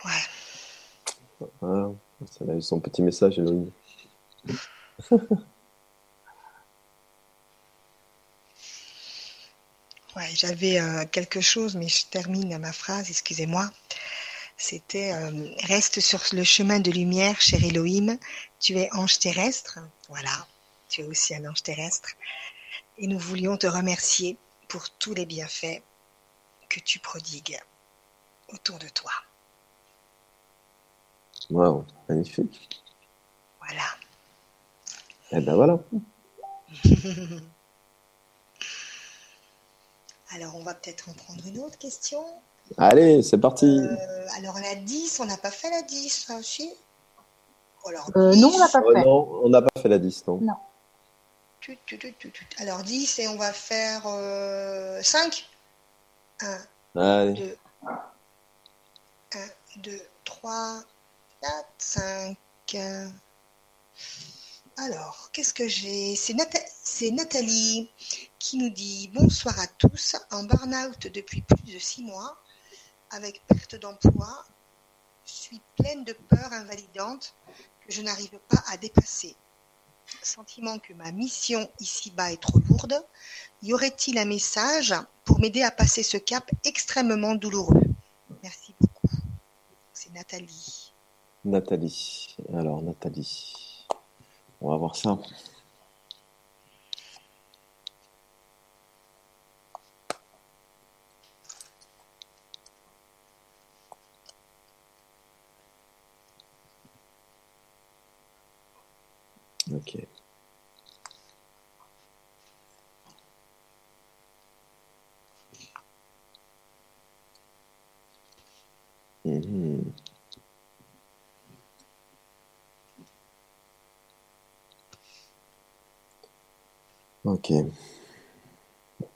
Ouais. 0.06 0.12
Ah, 1.64 1.90
ça 2.30 2.46
a 2.48 2.54
eu 2.54 2.62
son 2.62 2.80
petit 2.80 3.02
message, 3.02 3.40
Elohim. 3.40 3.72
J'avais 10.34 10.80
euh, 10.80 11.06
quelque 11.06 11.42
chose, 11.42 11.76
mais 11.76 11.88
je 11.88 12.06
termine 12.06 12.58
ma 12.58 12.72
phrase, 12.72 13.10
excusez-moi. 13.10 13.70
C'était 14.58 15.14
euh, 15.14 15.54
Reste 15.64 16.00
sur 16.00 16.22
le 16.34 16.44
chemin 16.44 16.80
de 16.80 16.92
lumière, 16.92 17.42
cher 17.42 17.64
Elohim. 17.64 18.18
Tu 18.60 18.78
es 18.78 18.90
ange 18.94 19.20
terrestre. 19.20 19.80
Voilà, 20.08 20.48
tu 20.88 21.02
es 21.02 21.04
aussi 21.04 21.36
un 21.36 21.50
ange 21.50 21.64
terrestre. 21.64 22.10
Et 22.98 23.08
nous 23.08 23.20
voulions 23.20 23.58
te 23.58 23.68
remercier 23.68 24.38
pour 24.68 24.90
tous 24.92 25.14
les 25.14 25.26
bienfaits 25.26 25.82
que 26.70 26.80
tu 26.80 27.00
prodigues 27.00 27.60
autour 28.50 28.80
de 28.80 28.88
toi. 28.90 29.12
Waouh, 31.50 31.86
magnifique. 32.08 32.82
Voilà. 33.60 33.88
Et 35.32 35.42
ben 35.42 35.56
voilà. 35.56 35.80
Alors, 40.34 40.56
on 40.56 40.64
va 40.64 40.74
peut-être 40.74 41.10
en 41.10 41.14
prendre 41.14 41.46
une 41.46 41.60
autre 41.60 41.78
question. 41.78 42.24
Allez, 42.78 43.22
c'est 43.22 43.38
parti. 43.38 43.66
Euh, 43.66 44.26
alors, 44.38 44.58
la 44.60 44.76
10, 44.76 45.20
on 45.20 45.26
n'a 45.26 45.38
pas 45.38 45.52
fait 45.52 45.70
la 45.70 45.82
10, 45.82 46.28
hein, 46.30 46.40
si 46.42 46.72
Alors, 47.86 48.10
Euh, 48.16 48.32
10, 48.32 48.42
non, 48.42 48.52
on 48.54 48.58
l'a 48.60 48.68
pas 48.70 48.82
Oh 48.86 48.94
fait. 48.94 49.04
non, 49.04 49.40
on 49.44 49.50
n'a 49.50 49.62
pas 49.62 49.82
fait 49.82 49.90
la 49.90 49.98
10, 50.00 50.28
non. 50.28 50.40
tut. 51.60 51.78
Alors, 52.60 52.82
10, 52.84 53.20
et 53.20 53.28
on 53.28 53.36
va 53.36 53.52
faire 53.52 54.04
euh, 54.06 55.02
5 55.02 55.50
1, 56.42 56.58
Allez. 56.96 57.34
2, 57.34 57.58
1, 59.34 59.40
2, 59.78 60.02
3, 60.24 60.82
4, 61.42 61.66
5. 61.78 62.38
Alors, 64.84 65.30
qu'est-ce 65.32 65.54
que 65.54 65.68
j'ai? 65.68 66.16
C'est 66.16 66.34
Nathalie 67.12 67.92
qui 68.40 68.58
nous 68.58 68.72
dit 68.72 69.12
Bonsoir 69.14 69.60
à 69.60 69.68
tous. 69.68 70.16
En 70.32 70.44
burn-out 70.44 71.06
depuis 71.06 71.44
plus 71.44 71.72
de 71.72 71.78
6 71.78 72.02
mois, 72.04 72.36
avec 73.12 73.46
perte 73.46 73.76
d'emploi, 73.76 74.44
suis 75.24 75.62
pleine 75.78 76.04
de 76.04 76.14
peur 76.14 76.52
invalidante 76.52 77.36
que 77.86 77.94
je 77.94 78.02
n'arrive 78.02 78.40
pas 78.50 78.64
à 78.72 78.78
dépasser. 78.78 79.36
Sentiment 80.24 80.80
que 80.80 80.94
ma 80.94 81.12
mission 81.12 81.70
ici-bas 81.80 82.32
est 82.32 82.42
trop 82.42 82.58
lourde. 82.68 83.06
Y 83.62 83.74
aurait-il 83.74 84.18
un 84.18 84.26
message 84.26 84.96
pour 85.26 85.40
m'aider 85.40 85.62
à 85.62 85.70
passer 85.70 86.02
ce 86.02 86.18
cap 86.18 86.50
extrêmement 86.64 87.36
douloureux? 87.36 87.82
Merci 88.42 88.74
beaucoup. 88.80 89.16
C'est 89.94 90.12
Nathalie. 90.12 90.92
Nathalie. 91.46 92.36
Alors, 92.52 92.82
Nathalie. 92.82 93.71
On 94.62 94.70
va 94.70 94.78
voir 94.78 94.96
ça. 94.96 95.18
Ok. 109.72 110.21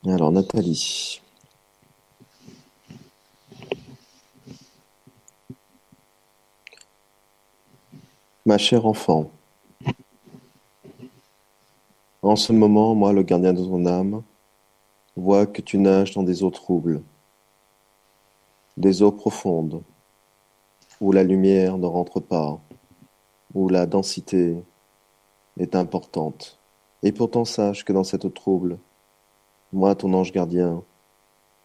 Alors, 0.06 0.31
Nathalie. 0.31 1.22
Ma 8.45 8.57
chère 8.57 8.85
enfant, 8.85 9.31
en 12.22 12.35
ce 12.35 12.53
moment, 12.53 12.93
moi, 12.93 13.11
le 13.11 13.23
gardien 13.23 13.53
de 13.53 13.64
ton 13.64 13.85
âme, 13.88 14.22
vois 15.15 15.47
que 15.47 15.61
tu 15.61 15.77
nages 15.80 16.14
dans 16.14 16.23
des 16.23 16.43
eaux 16.43 16.52
troubles, 16.52 17.02
des 18.77 19.02
eaux 19.02 19.11
profondes, 19.11 19.81
où 21.02 21.11
la 21.11 21.23
lumière 21.23 21.77
ne 21.77 21.88
rentre 21.88 22.19
pas, 22.19 22.60
où 23.56 23.68
la 23.68 23.88
densité 23.88 24.56
est 25.57 25.76
importante. 25.76 26.60
Et 27.06 27.11
pourtant 27.11 27.45
sache 27.45 27.86
que 27.86 27.94
dans 27.94 28.03
cette 28.03 28.34
trouble, 28.34 28.80
moi, 29.72 29.94
ton 29.94 30.11
ange 30.15 30.32
gardien, 30.32 30.82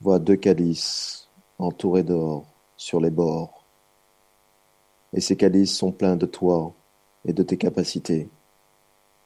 vois 0.02 0.18
deux 0.18 0.36
calices 0.36 1.30
entourés 1.58 2.02
d'or 2.02 2.44
sur 2.76 3.00
les 3.00 3.10
bords. 3.10 3.64
Et 5.14 5.20
ces 5.22 5.38
calices 5.38 5.74
sont 5.74 5.92
pleins 5.92 6.16
de 6.16 6.26
toi 6.26 6.74
et 7.24 7.32
de 7.32 7.42
tes 7.42 7.56
capacités. 7.56 8.28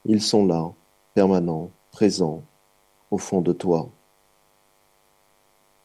Ils 0.05 0.23
sont 0.23 0.47
là, 0.47 0.73
permanents, 1.15 1.71
présents, 1.91 2.45
au 3.11 3.19
fond 3.19 3.41
de 3.41 3.53
toi. 3.53 3.91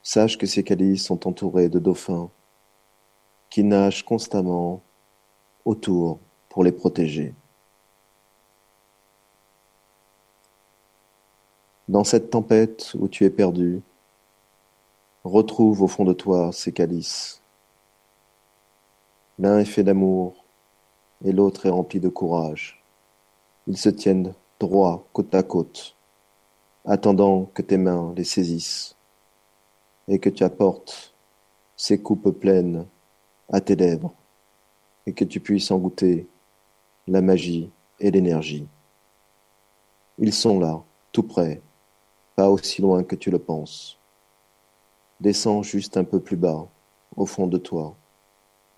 Sache 0.03 0.37
que 0.37 0.45
ces 0.45 0.63
calices 0.63 1.05
sont 1.05 1.27
entourés 1.27 1.69
de 1.69 1.79
dauphins 1.79 2.29
qui 3.49 3.63
nagent 3.63 4.05
constamment 4.05 4.83
autour 5.65 6.19
pour 6.49 6.63
les 6.63 6.71
protéger. 6.71 7.33
Dans 11.89 12.03
cette 12.03 12.29
tempête 12.29 12.95
où 12.99 13.07
tu 13.07 13.25
es 13.25 13.31
perdu, 13.31 13.81
retrouve 15.23 15.81
au 15.81 15.87
fond 15.87 16.05
de 16.05 16.13
toi 16.13 16.51
ces 16.51 16.71
calices. 16.71 17.41
L'un 19.39 19.57
est 19.57 19.65
fait 19.65 19.81
d'amour 19.83 20.45
et 21.25 21.31
l'autre 21.31 21.65
est 21.65 21.71
rempli 21.71 21.99
de 21.99 22.07
courage. 22.07 22.83
Ils 23.65 23.75
se 23.75 23.89
tiennent 23.89 24.35
droit 24.59 25.07
côte 25.13 25.33
à 25.33 25.41
côte, 25.41 25.95
attendant 26.85 27.45
que 27.55 27.63
tes 27.63 27.77
mains 27.77 28.13
les 28.15 28.23
saisissent 28.23 28.95
et 30.07 30.19
que 30.19 30.29
tu 30.29 30.43
apportes 30.43 31.15
ces 31.75 31.99
coupes 31.99 32.29
pleines 32.29 32.85
à 33.51 33.61
tes 33.61 33.75
lèvres 33.75 34.13
et 35.07 35.13
que 35.13 35.25
tu 35.25 35.39
puisses 35.39 35.71
en 35.71 35.79
goûter 35.79 36.27
la 37.07 37.23
magie 37.23 37.71
et 37.99 38.11
l'énergie. 38.11 38.67
Ils 40.19 40.33
sont 40.35 40.59
là, 40.59 40.83
tout 41.11 41.23
près, 41.23 41.63
pas 42.39 42.49
aussi 42.49 42.81
loin 42.81 43.03
que 43.03 43.17
tu 43.17 43.31
le 43.31 43.37
penses. 43.37 43.99
Descends 45.19 45.61
juste 45.61 45.97
un 45.97 46.05
peu 46.05 46.21
plus 46.21 46.37
bas, 46.37 46.69
au 47.17 47.25
fond 47.25 47.47
de 47.47 47.57
toi. 47.57 47.97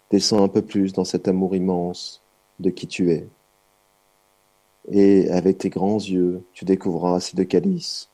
Descends 0.10 0.44
un 0.44 0.48
peu 0.48 0.64
plus 0.64 0.94
dans 0.94 1.06
cet 1.06 1.28
amour 1.28 1.56
immense 1.56 2.24
de 2.60 2.72
qui 2.72 2.88
tu 2.88 3.12
es. 3.12 3.28
Et 4.90 5.30
avec 5.30 5.60
tes 5.60 5.70
grands 5.70 6.00
yeux, 6.00 6.44
tu 6.54 6.66
découvriras 6.66 7.20
ces 7.20 7.38
deux 7.38 7.44
calices, 7.44 8.10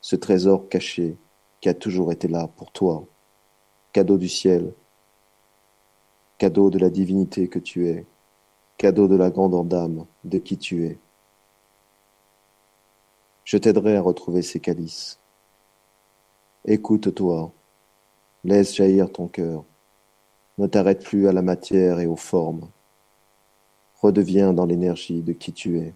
ce 0.00 0.14
trésor 0.14 0.68
caché 0.68 1.16
qui 1.60 1.68
a 1.68 1.74
toujours 1.74 2.12
été 2.12 2.28
là 2.28 2.46
pour 2.56 2.70
toi, 2.70 3.04
cadeau 3.92 4.16
du 4.16 4.28
ciel, 4.28 4.72
cadeau 6.38 6.70
de 6.70 6.78
la 6.78 6.90
divinité 6.90 7.48
que 7.48 7.58
tu 7.58 7.88
es, 7.88 8.06
cadeau 8.78 9.08
de 9.08 9.16
la 9.16 9.30
grandeur 9.30 9.64
d'âme 9.64 10.06
de 10.22 10.38
qui 10.38 10.56
tu 10.56 10.84
es. 10.84 10.98
Je 13.44 13.58
t'aiderai 13.58 13.96
à 13.96 14.00
retrouver 14.00 14.42
ces 14.42 14.58
calices. 14.58 15.18
Écoute-toi, 16.64 17.52
laisse 18.42 18.74
jaillir 18.74 19.12
ton 19.12 19.28
cœur, 19.28 19.64
ne 20.56 20.66
t'arrête 20.66 21.04
plus 21.04 21.28
à 21.28 21.32
la 21.32 21.42
matière 21.42 22.00
et 22.00 22.06
aux 22.06 22.16
formes. 22.16 22.70
Redeviens 24.00 24.54
dans 24.54 24.64
l'énergie 24.64 25.22
de 25.22 25.32
qui 25.32 25.52
tu 25.52 25.78
es. 25.78 25.94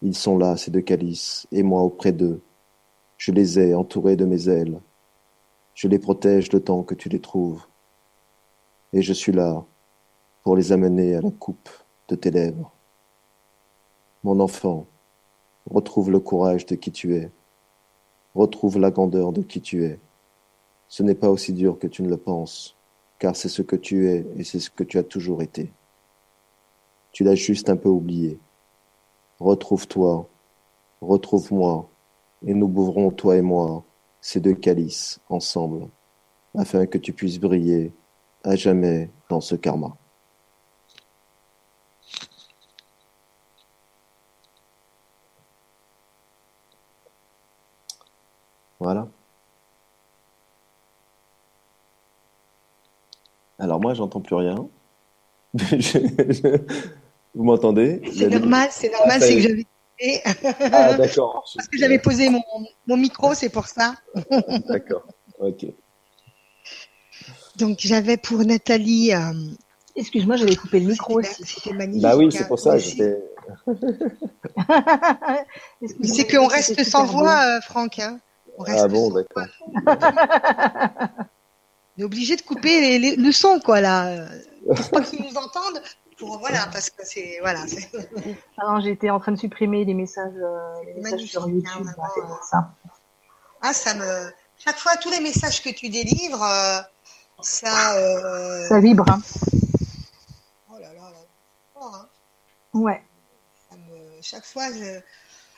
Ils 0.00 0.14
sont 0.14 0.38
là, 0.38 0.56
ces 0.56 0.70
deux 0.70 0.80
calices, 0.80 1.48
et 1.50 1.64
moi 1.64 1.82
auprès 1.82 2.12
d'eux. 2.12 2.40
Je 3.16 3.32
les 3.32 3.58
ai 3.58 3.74
entourés 3.74 4.16
de 4.16 4.24
mes 4.24 4.48
ailes. 4.48 4.80
Je 5.74 5.88
les 5.88 5.98
protège 5.98 6.52
le 6.52 6.62
temps 6.62 6.84
que 6.84 6.94
tu 6.94 7.08
les 7.08 7.20
trouves. 7.20 7.66
Et 8.92 9.02
je 9.02 9.12
suis 9.12 9.32
là 9.32 9.64
pour 10.44 10.56
les 10.56 10.70
amener 10.70 11.16
à 11.16 11.20
la 11.20 11.30
coupe 11.30 11.68
de 12.08 12.14
tes 12.14 12.30
lèvres. 12.30 12.72
Mon 14.22 14.38
enfant, 14.38 14.86
retrouve 15.70 16.10
le 16.10 16.20
courage 16.20 16.66
de 16.66 16.74
qui 16.74 16.92
tu 16.92 17.14
es. 17.16 17.30
Retrouve 18.34 18.78
la 18.78 18.90
grandeur 18.90 19.32
de 19.32 19.42
qui 19.42 19.60
tu 19.60 19.84
es. 19.84 19.98
Ce 20.88 21.02
n'est 21.02 21.14
pas 21.14 21.30
aussi 21.30 21.52
dur 21.52 21.78
que 21.78 21.86
tu 21.86 22.02
ne 22.02 22.08
le 22.08 22.16
penses, 22.16 22.76
car 23.18 23.36
c'est 23.36 23.48
ce 23.48 23.62
que 23.62 23.76
tu 23.76 24.08
es 24.08 24.26
et 24.36 24.44
c'est 24.44 24.60
ce 24.60 24.70
que 24.70 24.84
tu 24.84 24.98
as 24.98 25.02
toujours 25.02 25.42
été. 25.42 25.72
Tu 27.12 27.24
l'as 27.24 27.34
juste 27.34 27.68
un 27.68 27.76
peu 27.76 27.88
oublié. 27.88 28.38
Retrouve-toi, 29.40 30.28
retrouve-moi, 31.00 31.88
et 32.46 32.54
nous 32.54 32.68
bouvrons, 32.68 33.10
toi 33.10 33.36
et 33.36 33.42
moi, 33.42 33.84
ces 34.20 34.40
deux 34.40 34.54
calices 34.54 35.20
ensemble, 35.28 35.88
afin 36.56 36.86
que 36.86 36.98
tu 36.98 37.12
puisses 37.12 37.40
briller 37.40 37.92
à 38.44 38.56
jamais 38.56 39.10
dans 39.28 39.40
ce 39.40 39.54
karma. 39.56 39.96
Voilà. 48.80 49.08
Alors 53.78 53.82
moi, 53.82 53.94
j'entends 53.94 54.20
plus 54.20 54.34
rien. 54.34 54.56
Vous 57.34 57.44
m'entendez? 57.44 58.02
C'est 58.12 58.26
normal, 58.28 58.68
c'est 58.72 58.90
normal, 58.90 59.18
Ah, 59.20 59.24
c'est 59.24 59.36
que 59.36 59.40
j'avais 59.40 59.66
Ah, 60.72 60.94
d'accord. 60.94 61.44
parce 61.54 61.68
que 61.68 61.78
j'avais 61.78 62.00
posé 62.00 62.28
mon, 62.28 62.42
mon 62.88 62.96
micro, 62.96 63.34
c'est 63.34 63.50
pour 63.50 63.68
ça. 63.68 63.94
D'accord. 64.68 65.04
Ok. 65.38 65.66
Donc 67.56 67.78
j'avais 67.78 68.16
pour 68.16 68.44
Nathalie. 68.44 69.14
euh, 69.14 69.32
Excuse-moi, 69.94 70.34
j'avais 70.34 70.56
coupé 70.56 70.80
le 70.80 70.88
micro 70.88 71.22
c'était- 71.22 71.42
aussi. 71.42 71.54
C'était 71.60 71.76
magnifique. 71.76 72.02
Bah 72.02 72.16
oui, 72.16 72.32
c'est 72.32 72.48
pour 72.48 72.58
ça. 72.58 72.78
J'étais. 72.78 73.16
C'est 76.02 76.28
qu'on 76.28 76.48
c'était 76.48 76.48
rest 76.48 76.68
super 76.70 76.84
sans 76.84 77.04
voix, 77.04 77.44
euh, 77.46 77.60
Franck. 77.60 78.00
Hein. 78.00 78.18
On 78.56 78.64
reste 78.64 78.80
Ah 78.82 78.88
bon, 78.88 79.10
d'accord. 79.10 79.44
On 81.98 82.02
est 82.02 82.04
obligé 82.04 82.36
de 82.36 82.42
couper 82.42 82.80
les- 82.80 82.98
les- 82.98 83.16
le 83.16 83.32
son, 83.32 83.58
quoi, 83.58 83.80
là. 83.80 84.26
Pour 84.64 84.90
pas 84.90 85.00
qu'ils 85.02 85.20
nous 85.22 85.36
entendent. 85.36 85.82
Pour, 86.16 86.38
voilà, 86.38 86.68
parce 86.72 86.90
que 86.90 87.04
c'est. 87.04 87.38
Voilà, 87.40 87.64
c'est 87.66 87.88
Ah 88.58 88.78
j'étais 88.82 89.10
en 89.10 89.18
train 89.20 89.32
de 89.32 89.36
supprimer 89.38 89.84
les 89.84 89.94
messages, 89.94 90.32
euh, 90.36 90.74
les 90.86 90.94
messages 90.94 91.24
sur 91.24 91.44
hein, 91.44 91.48
YouTube. 91.48 91.70
vraiment, 91.72 92.36
pour 92.36 92.44
ça. 92.44 92.70
Ah, 93.62 93.72
ça 93.72 93.94
me. 93.94 94.30
Chaque 94.58 94.78
fois, 94.78 94.96
tous 94.96 95.10
les 95.10 95.20
messages 95.20 95.62
que 95.62 95.70
tu 95.70 95.88
délivres, 95.88 96.42
euh, 96.42 96.80
ça. 97.40 97.96
euh, 97.96 98.66
Ça 98.68 98.80
vibre. 98.80 99.04
hein. 99.08 99.20
Oh 100.70 100.74
là 100.80 100.88
là, 100.92 101.10
là. 101.10 101.16
Oh, 101.80 101.90
hein. 101.94 102.08
Ouais. 102.74 103.02
Ça 103.70 103.76
me- 103.76 104.22
Chaque 104.22 104.44
fois, 104.44 104.66
je, 104.72 105.00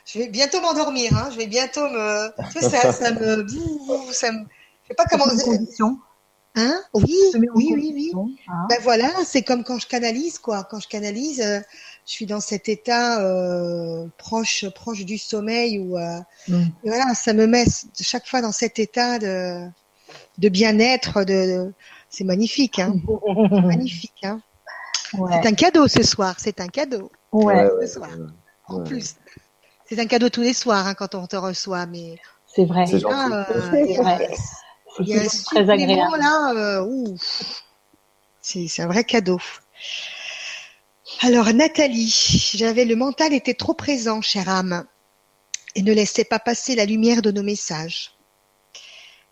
je 0.05 0.19
vais 0.19 0.27
bientôt 0.27 0.61
m'endormir. 0.61 1.15
Hein. 1.17 1.29
Je 1.31 1.37
vais 1.37 1.47
bientôt 1.47 1.87
me. 1.87 2.29
Tu 2.51 2.59
sais, 2.61 2.69
ça, 2.69 2.91
ça 2.91 3.11
me. 3.11 3.45
Ça 4.11 4.31
me. 4.31 4.39
Je 4.83 4.87
sais 4.89 4.93
pas 4.95 5.05
comment. 5.05 5.25
En 5.25 5.37
condition. 5.37 5.99
Hein? 6.55 6.81
Oui, 6.93 7.15
oui, 7.35 7.49
oui, 7.55 7.91
oui. 7.95 8.11
hein. 8.47 8.65
Ben 8.69 8.77
voilà, 8.81 9.09
c'est 9.25 9.41
comme 9.41 9.63
quand 9.63 9.79
je 9.79 9.87
canalise, 9.87 10.37
quoi. 10.37 10.65
Quand 10.69 10.79
je 10.81 10.87
canalise, 10.89 11.39
euh, 11.41 11.59
je 12.05 12.11
suis 12.11 12.25
dans 12.25 12.41
cet 12.41 12.67
état 12.67 13.21
euh, 13.23 14.05
proche, 14.17 14.65
proche 14.75 15.05
du 15.05 15.17
sommeil 15.17 15.79
où, 15.79 15.97
euh, 15.97 16.19
Mm. 16.47 16.63
voilà, 16.83 17.13
ça 17.13 17.33
me 17.33 17.47
met 17.47 17.65
chaque 17.99 18.27
fois 18.27 18.41
dans 18.41 18.51
cet 18.51 18.79
état 18.79 19.17
de, 19.19 19.65
de 20.39 20.49
bien-être. 20.49 21.23
De, 21.23 21.33
de- 21.67 21.73
c'est 22.09 22.25
magnifique, 22.25 22.79
hein. 22.79 22.95
magnifique, 23.65 24.23
hein. 24.23 24.41
Ouais. 25.13 25.39
C'est 25.41 25.47
un 25.47 25.53
cadeau 25.53 25.87
ce 25.87 26.03
soir. 26.03 26.35
C'est 26.39 26.59
un 26.59 26.67
cadeau. 26.67 27.11
Ouais, 27.31 27.63
ouais, 27.65 27.87
ce 27.87 27.93
soir. 27.93 28.09
ouais. 28.09 28.25
En 28.65 28.83
plus, 28.83 29.15
c'est 29.85 29.99
un 29.99 30.05
cadeau 30.05 30.29
tous 30.29 30.41
les 30.41 30.53
soirs 30.53 30.85
hein, 30.87 30.93
quand 30.95 31.15
on 31.15 31.27
te 31.27 31.35
reçoit, 31.37 31.85
mais 31.85 32.15
c'est 32.45 32.65
vrai. 32.65 32.85
C'est 32.87 32.99
il 34.99 35.07
y 35.07 35.13
a- 35.13 35.21
un 35.21 35.27
très 35.27 35.69
agréable. 35.69 36.19
là, 36.19 36.53
euh, 36.55 37.15
c'est 38.41 38.67
un 38.79 38.87
vrai 38.87 39.03
cadeau. 39.03 39.39
Alors 41.21 41.53
Nathalie, 41.53 42.51
j'avais 42.55 42.85
le 42.85 42.95
mental 42.95 43.33
était 43.33 43.53
trop 43.53 43.73
présent, 43.73 44.21
chère 44.21 44.49
âme, 44.49 44.85
et 45.75 45.81
ne 45.81 45.93
laissait 45.93 46.23
pas 46.23 46.39
passer 46.39 46.75
la 46.75 46.85
lumière 46.85 47.21
de 47.21 47.31
nos 47.31 47.43
messages. 47.43 48.11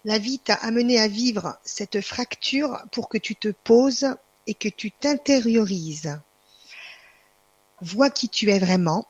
La 0.06 0.18
vie 0.18 0.40
t'a 0.40 0.56
amené 0.56 1.00
à 1.00 1.08
vivre 1.08 1.58
cette 1.64 2.02
fracture 2.02 2.82
pour 2.92 3.10
que 3.10 3.18
tu 3.18 3.36
te 3.36 3.50
poses 3.50 4.16
et 4.48 4.54
que 4.54 4.70
tu 4.70 4.92
t'intériorises. 4.92 6.18
Vois 7.82 8.10
qui 8.10 8.30
tu 8.30 8.50
es 8.50 8.60
vraiment, 8.60 9.08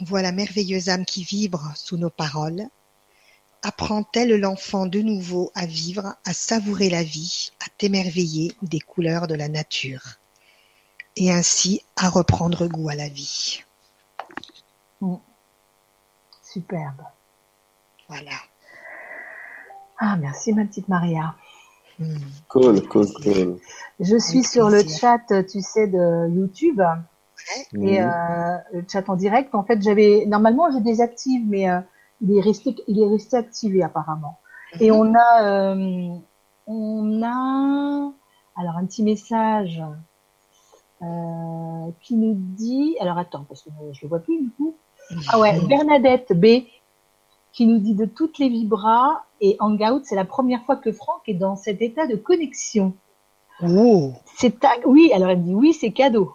vois 0.00 0.22
la 0.22 0.32
merveilleuse 0.32 0.88
âme 0.88 1.04
qui 1.04 1.24
vibre 1.24 1.72
sous 1.76 1.96
nos 1.96 2.10
paroles. 2.10 2.64
Apprend-elle 3.62 4.40
l'enfant 4.40 4.86
de 4.86 5.00
nouveau 5.00 5.52
à 5.54 5.66
vivre, 5.66 6.16
à 6.24 6.32
savourer 6.32 6.90
la 6.90 7.02
vie, 7.02 7.52
à 7.60 7.66
t'émerveiller 7.78 8.52
des 8.62 8.80
couleurs 8.80 9.28
de 9.28 9.34
la 9.34 9.48
nature, 9.48 10.18
et 11.16 11.30
ainsi 11.30 11.82
à 11.96 12.08
reprendre 12.08 12.66
goût 12.66 12.88
à 12.88 12.94
la 12.94 13.08
vie? 13.08 13.62
Superbe. 16.42 17.02
Voilà. 18.08 18.32
Ah, 19.98 20.16
merci 20.16 20.52
ma 20.52 20.64
petite 20.64 20.88
Maria. 20.88 21.34
Hmm. 21.98 22.16
Cool, 22.48 22.86
cool, 22.88 23.06
cool. 23.22 23.60
Je 24.00 24.18
suis 24.18 24.38
Avec 24.38 24.50
sur 24.50 24.68
le 24.68 24.82
chat, 24.86 25.20
tu 25.44 25.60
sais, 25.60 25.86
de 25.86 26.28
YouTube. 26.28 26.82
Et 27.74 28.00
euh, 28.00 28.06
le 28.72 28.84
chat 28.90 29.08
en 29.08 29.16
direct, 29.16 29.54
en 29.54 29.64
fait, 29.64 29.82
j'avais 29.82 30.24
normalement 30.26 30.70
je 30.72 30.78
désactive, 30.78 31.42
mais 31.46 31.70
euh, 31.70 31.80
il 32.22 32.36
est 32.36 32.40
resté 32.40 32.74
il 32.88 33.00
est 33.00 33.08
resté 33.08 33.36
activé 33.36 33.82
apparemment. 33.82 34.38
Et 34.80 34.90
Mhm. 34.90 34.96
on 34.96 35.14
a 35.14 35.44
euh, 35.44 36.14
on 36.66 37.22
a 37.22 38.12
alors 38.56 38.76
un 38.76 38.86
petit 38.86 39.02
message 39.02 39.82
euh, 41.02 41.90
qui 42.00 42.14
nous 42.16 42.34
dit 42.36 42.96
alors 43.00 43.18
attends 43.18 43.44
parce 43.48 43.62
que 43.62 43.70
je 43.92 44.00
le 44.02 44.08
vois 44.08 44.20
plus 44.20 44.40
du 44.40 44.50
coup. 44.50 44.74
Ah 45.28 45.38
ouais, 45.40 45.58
Bernadette 45.66 46.32
B 46.32 46.64
qui 47.52 47.66
nous 47.66 47.78
dit 47.78 47.94
de 47.94 48.06
toutes 48.06 48.38
les 48.38 48.48
vibras 48.48 49.24
et 49.42 49.56
Hangout, 49.60 50.00
c'est 50.04 50.14
la 50.14 50.24
première 50.24 50.62
fois 50.64 50.76
que 50.76 50.90
Franck 50.90 51.20
est 51.26 51.34
dans 51.34 51.54
cet 51.56 51.82
état 51.82 52.06
de 52.06 52.16
connexion. 52.16 52.94
Oh. 53.62 54.12
C'est 54.38 54.58
ta- 54.60 54.78
oui, 54.86 55.12
alors 55.12 55.28
elle 55.28 55.40
me 55.40 55.44
dit 55.44 55.54
oui, 55.54 55.72
c'est 55.74 55.90
cadeau. 55.92 56.32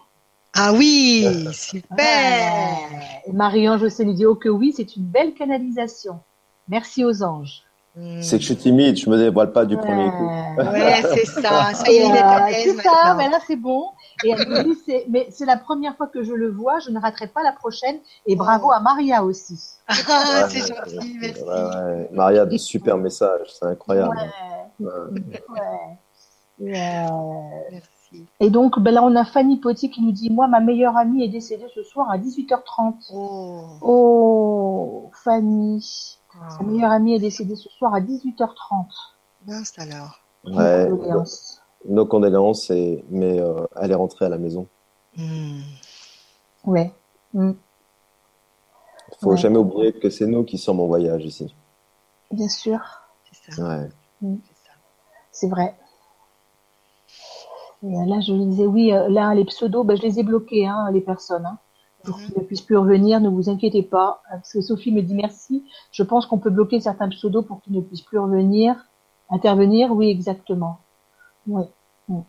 Ah 0.60 0.72
oui, 0.72 1.46
super. 1.52 1.96
Ouais. 1.96 3.32
Marie-Ange 3.32 3.82
aussi 3.82 4.04
nous 4.04 4.14
dit 4.14 4.26
oh 4.26 4.34
que 4.34 4.48
oui, 4.48 4.72
c'est 4.76 4.96
une 4.96 5.04
belle 5.04 5.34
canalisation. 5.34 6.18
Merci 6.68 7.04
aux 7.04 7.22
anges. 7.22 7.62
Hmm. 7.96 8.20
C'est 8.22 8.36
que 8.36 8.42
je 8.42 8.46
suis 8.46 8.56
timide, 8.56 8.96
je 8.96 9.08
me 9.10 9.16
dévoile 9.16 9.50
pas 9.52 9.64
du 9.64 9.76
premier 9.76 10.10
coup. 10.10 10.26
Ouais. 10.26 11.02
C'est 11.14 11.24
ça. 11.26 11.72
Ça 11.74 11.90
y 11.90 11.96
est, 11.96 12.00
Et, 12.02 12.06
il 12.06 12.14
est 12.14 12.18
à 12.18 12.44
euh, 12.46 12.50
l'aise 12.50 12.76
c'est 12.76 12.82
ça, 12.82 13.14
mais 13.16 13.28
là 13.28 13.38
c'est 13.46 13.56
bon. 13.56 13.84
Et 14.24 14.30
elle 14.30 14.48
nous 14.48 14.62
dit, 14.74 14.78
c'est- 14.86 15.04
mais 15.08 15.26
c'est 15.30 15.46
la 15.46 15.56
première 15.56 15.96
fois 15.96 16.06
que 16.08 16.22
je 16.22 16.32
le 16.32 16.50
vois, 16.50 16.78
je 16.80 16.90
ne 16.90 17.00
raterai 17.00 17.28
pas 17.28 17.42
la 17.42 17.52
prochaine. 17.52 17.98
Et 18.26 18.36
bravo 18.36 18.70
à 18.72 18.80
Maria 18.80 19.24
aussi. 19.24 19.58
Ah, 19.88 19.94
Ouais, 20.44 20.48
c'est 20.50 20.66
gentil, 20.74 21.16
merci. 21.20 21.42
Ouais, 21.42 21.48
ouais. 21.50 22.08
Maria, 22.12 22.44
de 22.46 22.56
super 22.58 22.96
messages, 22.98 23.48
c'est 23.58 23.66
incroyable. 23.66 24.16
Ouais, 24.80 24.86
Ouais. 24.86 24.92
ouais. 25.48 25.98
Et, 26.60 26.76
euh, 26.76 27.08
Merci. 27.70 27.88
Et 28.40 28.50
donc 28.50 28.78
ben 28.80 28.92
là 28.94 29.02
on 29.04 29.14
a 29.16 29.24
Fanny 29.24 29.58
Potier 29.58 29.90
qui 29.90 30.02
nous 30.02 30.12
dit 30.12 30.30
moi 30.30 30.46
ma 30.48 30.60
meilleure 30.60 30.96
amie 30.96 31.22
est 31.22 31.28
décédée 31.28 31.66
ce 31.74 31.82
soir 31.82 32.10
à 32.10 32.18
18h30. 32.18 33.10
Oh. 33.12 33.64
Oh 33.82 35.10
Fanny, 35.24 35.80
sa 35.82 36.58
Oh. 36.60 36.64
meilleure 36.64 36.92
amie 36.92 37.14
est 37.14 37.18
décédée 37.18 37.56
ce 37.56 37.68
soir 37.70 37.94
à 37.94 38.00
18h30. 38.00 38.86
Mince 39.46 39.72
alors. 39.78 40.20
Ouais. 40.44 40.86
Condoléances. 40.90 41.62
Nos 41.88 42.06
condoléances, 42.06 42.70
et... 42.70 43.04
mais 43.10 43.40
euh, 43.40 43.66
elle 43.80 43.90
est 43.92 43.94
rentrée 43.96 44.24
à 44.26 44.28
la 44.28 44.38
maison. 44.38 44.66
Hmm. 45.16 45.60
Ouais. 46.64 46.92
Mm. 47.34 47.52
faut 49.20 49.30
Ouais. 49.30 49.36
jamais 49.36 49.58
oublier 49.58 49.92
que 49.92 50.10
c'est 50.10 50.26
nous 50.26 50.44
qui 50.44 50.58
sommes 50.58 50.80
en 50.80 50.86
voyage 50.86 51.24
ici. 51.24 51.54
Bien 52.30 52.48
sûr, 52.48 52.78
C'est 53.32 53.52
ça. 53.52 53.62
Ouais. 53.62 53.88
c'est 54.20 54.28
ça. 54.66 54.72
c'est 55.32 55.48
vrai. 55.48 55.74
Et 57.82 57.96
euh, 57.96 58.04
là, 58.06 58.20
je 58.20 58.32
lui 58.32 58.44
disais, 58.46 58.66
oui, 58.66 58.92
euh, 58.92 59.08
là, 59.08 59.34
les 59.34 59.44
pseudos, 59.44 59.84
ben, 59.86 59.96
je 59.96 60.02
les 60.02 60.18
ai 60.18 60.22
bloqués, 60.22 60.66
hein, 60.66 60.90
les 60.92 61.00
personnes, 61.00 61.46
hein, 61.46 61.58
pour 62.04 62.18
Mhm. 62.18 62.24
qu'ils 62.26 62.38
ne 62.38 62.42
puissent 62.44 62.60
plus 62.62 62.76
revenir. 62.76 63.20
Ne 63.20 63.28
vous 63.28 63.48
inquiétez 63.48 63.82
pas, 63.82 64.20
Euh, 64.30 64.36
parce 64.36 64.52
que 64.52 64.60
Sophie 64.60 64.92
me 64.92 65.02
dit 65.02 65.14
merci. 65.14 65.64
Je 65.92 66.02
pense 66.02 66.26
qu'on 66.26 66.38
peut 66.38 66.50
bloquer 66.50 66.80
certains 66.80 67.08
pseudos 67.08 67.44
pour 67.46 67.60
qu'ils 67.62 67.74
ne 67.74 67.80
puissent 67.80 68.02
plus 68.02 68.18
revenir, 68.18 68.74
intervenir. 69.30 69.92
Oui, 69.92 70.10
exactement. 70.10 70.78
Oui. 71.46 71.62
Mm. 72.08 72.20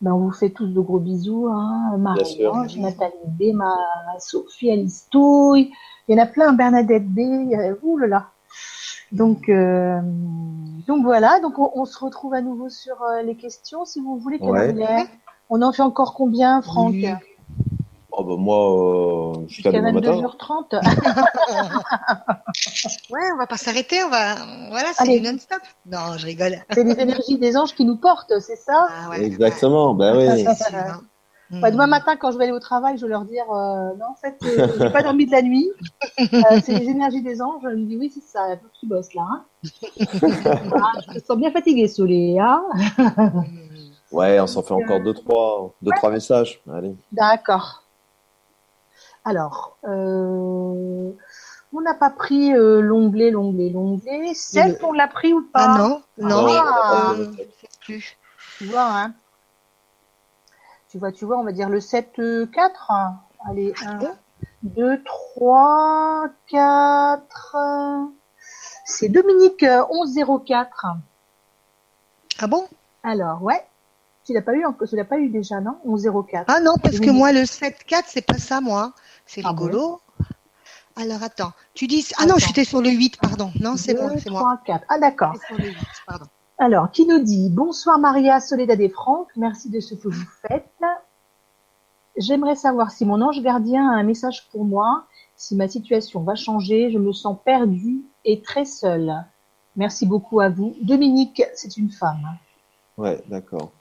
Ben, 0.00 0.12
on 0.14 0.18
vous 0.18 0.32
fait 0.32 0.48
tous 0.50 0.66
de 0.66 0.80
gros 0.80 0.98
bisous, 0.98 1.46
hein. 1.48 1.96
Marie-Ange, 1.98 2.78
Nathalie 2.78 3.12
B, 3.26 3.52
ma 3.54 3.74
Sophie, 4.18 4.70
Alice 4.70 5.06
Touille. 5.10 5.70
Il 6.08 6.16
y 6.16 6.18
en 6.18 6.22
a 6.22 6.26
plein, 6.26 6.52
Bernadette 6.54 7.06
B. 7.06 7.18
Ouh 7.82 7.98
là 7.98 8.06
là. 8.06 8.26
Donc, 9.12 9.48
euh, 9.48 10.00
donc 10.86 11.04
voilà. 11.04 11.40
Donc 11.40 11.58
on, 11.58 11.70
on 11.74 11.84
se 11.84 11.98
retrouve 11.98 12.34
à 12.34 12.40
nouveau 12.40 12.68
sur 12.68 13.02
euh, 13.02 13.22
les 13.22 13.36
questions, 13.36 13.84
si 13.84 14.00
vous 14.00 14.18
voulez. 14.18 14.38
Ouais. 14.40 14.74
On 15.48 15.62
en 15.62 15.72
fait 15.72 15.82
encore 15.82 16.14
combien, 16.14 16.62
Franck 16.62 16.92
Oui. 16.92 17.06
Oh, 18.12 18.24
bah, 18.24 18.34
moi, 18.36 19.36
euh, 19.36 19.46
jusqu'à 19.46 19.72
demain 19.72 19.92
matin. 19.92 20.12
22h30. 20.12 20.80
Ouais, 23.10 23.20
on 23.34 23.38
va 23.38 23.46
pas 23.46 23.56
s'arrêter, 23.56 24.02
on 24.04 24.08
va, 24.08 24.34
voilà, 24.68 24.88
c'est 24.92 25.20
non-stop. 25.20 25.60
Non, 25.86 26.16
je 26.16 26.26
rigole. 26.26 26.56
c'est 26.72 26.84
les 26.84 26.98
énergies 27.00 27.38
des 27.38 27.56
anges 27.56 27.74
qui 27.74 27.84
nous 27.84 27.96
portent, 27.96 28.38
c'est 28.40 28.56
ça? 28.56 28.86
Ah 28.88 29.10
ouais, 29.10 29.24
Exactement, 29.24 29.94
ben 29.94 30.16
ouais, 30.16 30.44
oui. 30.44 30.44
Bah, 31.52 31.70
demain 31.72 31.88
matin, 31.88 32.16
quand 32.16 32.30
je 32.30 32.38
vais 32.38 32.44
aller 32.44 32.52
au 32.52 32.60
travail, 32.60 32.96
je 32.96 33.02
vais 33.06 33.10
leur 33.10 33.24
dire 33.24 33.44
euh, 33.50 33.90
non, 33.98 34.06
en 34.10 34.14
fait, 34.14 34.36
euh, 34.44 34.68
j'ai 34.78 34.90
pas 34.90 35.02
dormi 35.02 35.26
de 35.26 35.32
la 35.32 35.42
nuit. 35.42 35.68
Euh, 36.20 36.60
c'est 36.64 36.78
les 36.78 36.88
énergies 36.88 37.22
des 37.22 37.42
anges. 37.42 37.62
Je 37.64 37.68
me 37.70 37.86
dis 37.86 37.96
oui, 37.96 38.12
c'est 38.14 38.22
ça, 38.22 38.56
tu 38.78 38.86
bosses 38.86 39.12
là. 39.14 39.22
Hein. 39.28 39.44
Ah, 40.80 40.92
je 41.08 41.14
me 41.14 41.18
sens 41.20 41.36
bien 41.36 41.50
fatiguée, 41.50 41.88
Solé. 41.88 42.38
Hein 42.38 42.62
Ouais, 44.12 44.38
on 44.40 44.46
s'en 44.46 44.62
fait 44.62 44.74
encore 44.74 45.00
deux, 45.00 45.14
trois, 45.14 45.72
deux, 45.82 45.90
trois 45.96 46.10
messages. 46.10 46.60
Allez. 46.72 46.94
D'accord. 47.12 47.82
Alors, 49.24 49.76
euh, 49.84 51.10
on 51.72 51.80
n'a 51.80 51.94
pas 51.94 52.10
pris 52.10 52.52
euh, 52.54 52.80
l'onglet, 52.80 53.30
l'onglet, 53.30 53.70
l'onglet. 53.70 54.32
Celle 54.34 54.78
on 54.82 54.92
l'a 54.92 55.08
pris 55.08 55.32
ou 55.32 55.42
pas? 55.52 55.74
Ah 55.74 55.78
non, 55.78 56.02
non, 56.18 56.46
Ah. 56.48 57.12
euh, 57.18 57.26
je 57.32 57.40
sais 57.60 57.68
plus. 57.84 58.16
Tu 58.58 58.64
vois, 58.66 58.86
hein 58.88 59.12
Tu 60.90 60.98
vois, 60.98 61.12
tu 61.12 61.24
vois, 61.24 61.38
on 61.38 61.44
va 61.44 61.52
dire 61.52 61.68
le 61.68 61.78
7-4. 61.78 62.48
Allez, 63.48 63.72
1, 63.86 63.98
2, 64.64 65.02
3, 65.04 66.28
4. 66.48 67.56
C'est 68.84 69.08
Dominique 69.08 69.62
euh, 69.62 69.84
1104. 69.92 70.86
Ah 72.40 72.46
bon? 72.46 72.66
Alors, 73.02 73.42
ouais. 73.42 73.64
Tu 74.24 74.32
l'as 74.34 74.42
pas 74.42 74.54
eu, 74.54 74.64
tu 74.88 74.96
l'as 74.96 75.04
pas 75.04 75.18
eu 75.18 75.28
déjà, 75.28 75.60
non? 75.60 75.78
1104. 75.84 76.44
Ah 76.48 76.60
non, 76.60 76.74
parce 76.82 76.98
que 77.00 77.10
moi, 77.10 77.32
le 77.32 77.40
7-4, 77.42 78.02
c'est 78.06 78.26
pas 78.26 78.38
ça, 78.38 78.60
moi. 78.60 78.92
C'est 79.26 79.42
Ah 79.44 79.52
bon? 79.52 79.64
rigolo. 79.66 80.00
Alors, 80.96 81.22
attends. 81.22 81.52
Tu 81.74 81.86
dis... 81.86 82.06
Ah 82.18 82.26
non, 82.26 82.34
Attends. 82.34 82.46
j'étais 82.46 82.64
sur 82.64 82.82
le 82.82 82.90
8, 82.90 83.18
pardon. 83.20 83.52
Non, 83.60 83.76
c'est 83.76 83.94
bon, 83.94 84.10
c'est 84.22 84.28
moi. 84.28 84.40
trois, 84.40 84.60
quatre. 84.66 84.84
Ah, 84.88 84.98
d'accord. 84.98 85.34
J'étais 85.34 85.46
sur 85.46 85.56
le 85.56 85.68
8, 85.70 85.76
pardon. 86.06 86.26
Alors, 86.62 86.90
qui 86.90 87.06
nous 87.06 87.20
dit 87.20 87.48
Bonsoir 87.48 87.98
Maria, 87.98 88.38
Soledad 88.38 88.78
et 88.82 88.90
Franck, 88.90 89.28
merci 89.34 89.70
de 89.70 89.80
ce 89.80 89.94
que 89.94 90.08
vous 90.08 90.26
faites. 90.46 90.66
J'aimerais 92.18 92.54
savoir 92.54 92.90
si 92.90 93.06
mon 93.06 93.22
ange 93.22 93.40
gardien 93.40 93.90
a 93.90 93.94
un 93.94 94.02
message 94.02 94.46
pour 94.52 94.66
moi, 94.66 95.06
si 95.36 95.56
ma 95.56 95.68
situation 95.68 96.22
va 96.22 96.34
changer, 96.34 96.90
je 96.90 96.98
me 96.98 97.12
sens 97.12 97.38
perdue 97.46 98.02
et 98.26 98.42
très 98.42 98.66
seule. 98.66 99.24
Merci 99.74 100.04
beaucoup 100.04 100.40
à 100.40 100.50
vous. 100.50 100.76
Dominique, 100.82 101.42
c'est 101.54 101.78
une 101.78 101.90
femme. 101.90 102.36
Ouais, 102.98 103.24
d'accord. 103.28 103.72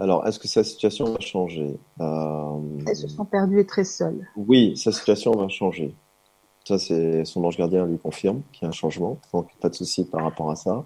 Alors, 0.00 0.26
est-ce 0.26 0.40
que 0.40 0.48
sa 0.48 0.64
situation 0.64 1.04
va 1.04 1.20
changer? 1.20 1.78
Euh, 2.00 2.58
Elle 2.88 2.96
se 2.96 3.06
sent 3.06 3.22
perdue 3.30 3.60
et 3.60 3.66
très 3.66 3.84
seule. 3.84 4.26
Oui, 4.34 4.76
sa 4.76 4.90
situation 4.90 5.30
va 5.30 5.46
changer. 5.46 5.94
Ça, 6.64 6.76
c'est 6.76 7.24
son 7.24 7.44
ange 7.44 7.56
gardien 7.56 7.86
lui 7.86 7.98
confirme 7.98 8.42
qu'il 8.52 8.62
y 8.62 8.64
a 8.64 8.68
un 8.70 8.72
changement, 8.72 9.18
donc 9.32 9.46
pas 9.60 9.68
de 9.68 9.76
souci 9.76 10.04
par 10.04 10.24
rapport 10.24 10.50
à 10.50 10.56
ça. 10.56 10.84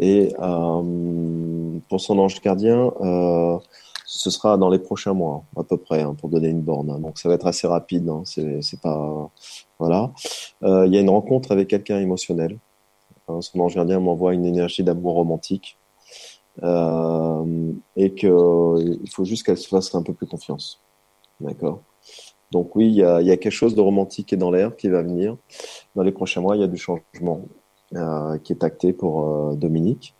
Et 0.00 0.34
euh, 0.40 1.78
pour 1.88 2.00
son 2.00 2.18
ange 2.18 2.40
gardien, 2.40 2.90
euh, 3.00 3.58
ce 4.06 4.30
sera 4.30 4.56
dans 4.56 4.70
les 4.70 4.78
prochains 4.78 5.12
mois, 5.12 5.44
à 5.56 5.62
peu 5.62 5.76
près, 5.76 6.00
hein, 6.00 6.14
pour 6.18 6.30
donner 6.30 6.48
une 6.48 6.62
borne. 6.62 6.90
hein. 6.90 6.98
Donc 6.98 7.18
ça 7.18 7.28
va 7.28 7.34
être 7.34 7.46
assez 7.46 7.66
rapide. 7.66 8.08
Hein. 8.08 8.22
C'est, 8.24 8.80
pas 8.80 9.30
voilà. 9.78 10.10
Euh, 10.62 10.86
Il 10.86 10.94
y 10.94 10.96
a 10.96 11.00
une 11.00 11.10
rencontre 11.10 11.52
avec 11.52 11.68
quelqu'un 11.68 12.00
émotionnel. 12.00 12.58
Son 13.40 13.60
ange 13.60 13.76
gardien 13.76 14.00
m'envoie 14.00 14.34
une 14.34 14.44
énergie 14.44 14.82
d'amour 14.82 15.14
romantique 15.14 15.78
et 16.58 18.14
que 18.14 18.98
il 19.04 19.10
faut 19.10 19.24
juste 19.24 19.44
qu'elle 19.46 19.56
se 19.56 19.68
fasse 19.68 19.94
un 19.94 20.02
peu 20.02 20.12
plus 20.12 20.26
confiance. 20.26 20.80
D'accord? 21.38 21.80
Donc 22.50 22.74
oui, 22.74 22.86
il 22.88 22.96
y 22.96 23.04
a 23.04 23.36
quelque 23.36 23.50
chose 23.50 23.76
de 23.76 23.80
romantique 23.80 24.26
qui 24.26 24.34
est 24.34 24.38
dans 24.38 24.50
l'air 24.50 24.74
qui 24.74 24.88
va 24.88 25.02
venir. 25.02 25.36
Dans 25.94 26.02
les 26.02 26.10
prochains 26.10 26.40
mois, 26.40 26.56
il 26.56 26.60
y 26.60 26.64
a 26.64 26.66
du 26.66 26.76
changement 26.76 27.42
euh, 27.96 28.38
qui 28.38 28.52
est 28.52 28.64
acté 28.64 28.92
pour 28.92 29.24
euh, 29.24 29.54
Dominique. 29.54 30.14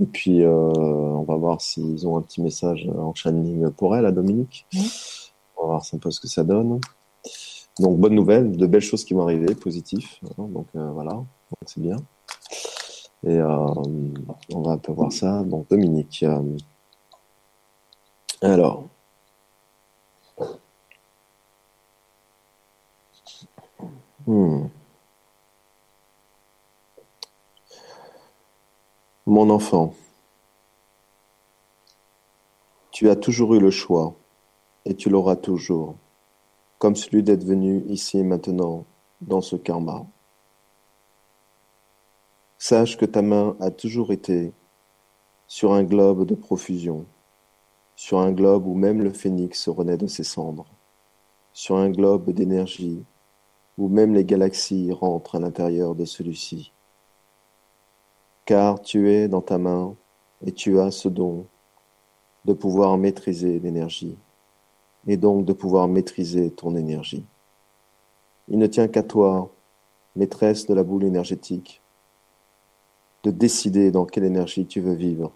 Et 0.00 0.06
puis, 0.06 0.42
euh, 0.42 0.50
on 0.50 1.22
va 1.22 1.36
voir 1.36 1.60
s'ils 1.60 2.06
ont 2.08 2.16
un 2.16 2.22
petit 2.22 2.40
message 2.40 2.88
en 2.88 3.14
channeling 3.14 3.70
pour 3.70 3.96
elle, 3.96 4.06
à 4.06 4.12
Dominique. 4.12 4.66
On 5.56 5.62
va 5.62 5.66
voir 5.68 5.82
un 5.92 5.98
peu 5.98 6.10
ce 6.10 6.20
que 6.20 6.28
ça 6.28 6.42
donne. 6.44 6.80
Donc, 7.78 7.98
bonne 7.98 8.14
nouvelle, 8.14 8.56
de 8.56 8.66
belles 8.66 8.80
choses 8.80 9.04
qui 9.04 9.14
vont 9.14 9.22
arriver, 9.22 9.54
positifs. 9.54 10.20
hein. 10.38 10.48
Donc, 10.48 10.66
voilà, 10.74 11.22
c'est 11.66 11.80
bien. 11.80 11.96
Et 13.24 13.40
on 13.40 14.62
va 14.62 14.72
un 14.72 14.78
peu 14.78 14.92
voir 14.92 15.12
ça. 15.12 15.42
Donc, 15.44 15.68
Dominique. 15.68 16.24
alors, 18.42 18.88
Hmm. 24.26 24.66
Mon 29.24 29.50
enfant, 29.50 29.94
tu 32.90 33.08
as 33.08 33.14
toujours 33.14 33.54
eu 33.54 33.60
le 33.60 33.70
choix 33.70 34.16
et 34.84 34.96
tu 34.96 35.10
l'auras 35.10 35.36
toujours, 35.36 35.94
comme 36.78 36.96
celui 36.96 37.22
d'être 37.22 37.44
venu 37.44 37.84
ici 37.86 38.18
et 38.18 38.24
maintenant 38.24 38.84
dans 39.20 39.40
ce 39.40 39.54
karma. 39.54 40.04
Sache 42.58 42.96
que 42.96 43.04
ta 43.04 43.22
main 43.22 43.56
a 43.60 43.70
toujours 43.70 44.10
été 44.10 44.52
sur 45.46 45.72
un 45.72 45.84
globe 45.84 46.26
de 46.26 46.34
profusion, 46.34 47.06
sur 47.94 48.18
un 48.18 48.32
globe 48.32 48.66
où 48.66 48.74
même 48.74 49.02
le 49.02 49.12
phénix 49.12 49.68
renaît 49.68 49.98
de 49.98 50.08
ses 50.08 50.24
cendres, 50.24 50.66
sur 51.52 51.76
un 51.76 51.90
globe 51.90 52.30
d'énergie 52.30 53.04
où 53.78 53.86
même 53.86 54.14
les 54.14 54.24
galaxies 54.24 54.90
rentrent 54.90 55.36
à 55.36 55.38
l'intérieur 55.38 55.94
de 55.94 56.06
celui-ci. 56.06 56.72
Car 58.44 58.80
tu 58.80 59.10
es 59.10 59.28
dans 59.28 59.40
ta 59.40 59.58
main 59.58 59.94
et 60.44 60.52
tu 60.52 60.80
as 60.80 60.90
ce 60.90 61.08
don 61.08 61.46
de 62.44 62.52
pouvoir 62.52 62.98
maîtriser 62.98 63.60
l'énergie 63.60 64.18
et 65.06 65.16
donc 65.16 65.44
de 65.44 65.52
pouvoir 65.52 65.88
maîtriser 65.88 66.50
ton 66.50 66.76
énergie. 66.76 67.24
Il 68.48 68.58
ne 68.58 68.66
tient 68.66 68.88
qu'à 68.88 69.02
toi, 69.02 69.50
maîtresse 70.16 70.66
de 70.66 70.74
la 70.74 70.82
boule 70.82 71.04
énergétique, 71.04 71.80
de 73.22 73.30
décider 73.30 73.90
dans 73.90 74.04
quelle 74.04 74.24
énergie 74.24 74.66
tu 74.66 74.80
veux 74.80 74.94
vivre, 74.94 75.32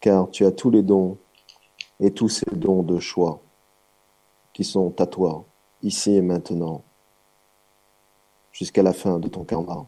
car 0.00 0.30
tu 0.30 0.44
as 0.44 0.52
tous 0.52 0.70
les 0.70 0.82
dons 0.82 1.16
et 2.00 2.10
tous 2.10 2.28
ces 2.28 2.50
dons 2.54 2.82
de 2.82 2.98
choix 2.98 3.40
qui 4.52 4.64
sont 4.64 5.00
à 5.00 5.06
toi, 5.06 5.44
ici 5.82 6.14
et 6.14 6.22
maintenant 6.22 6.82
jusqu'à 8.52 8.82
la 8.82 8.92
fin 8.92 9.18
de 9.18 9.28
ton 9.28 9.44
karma. 9.44 9.86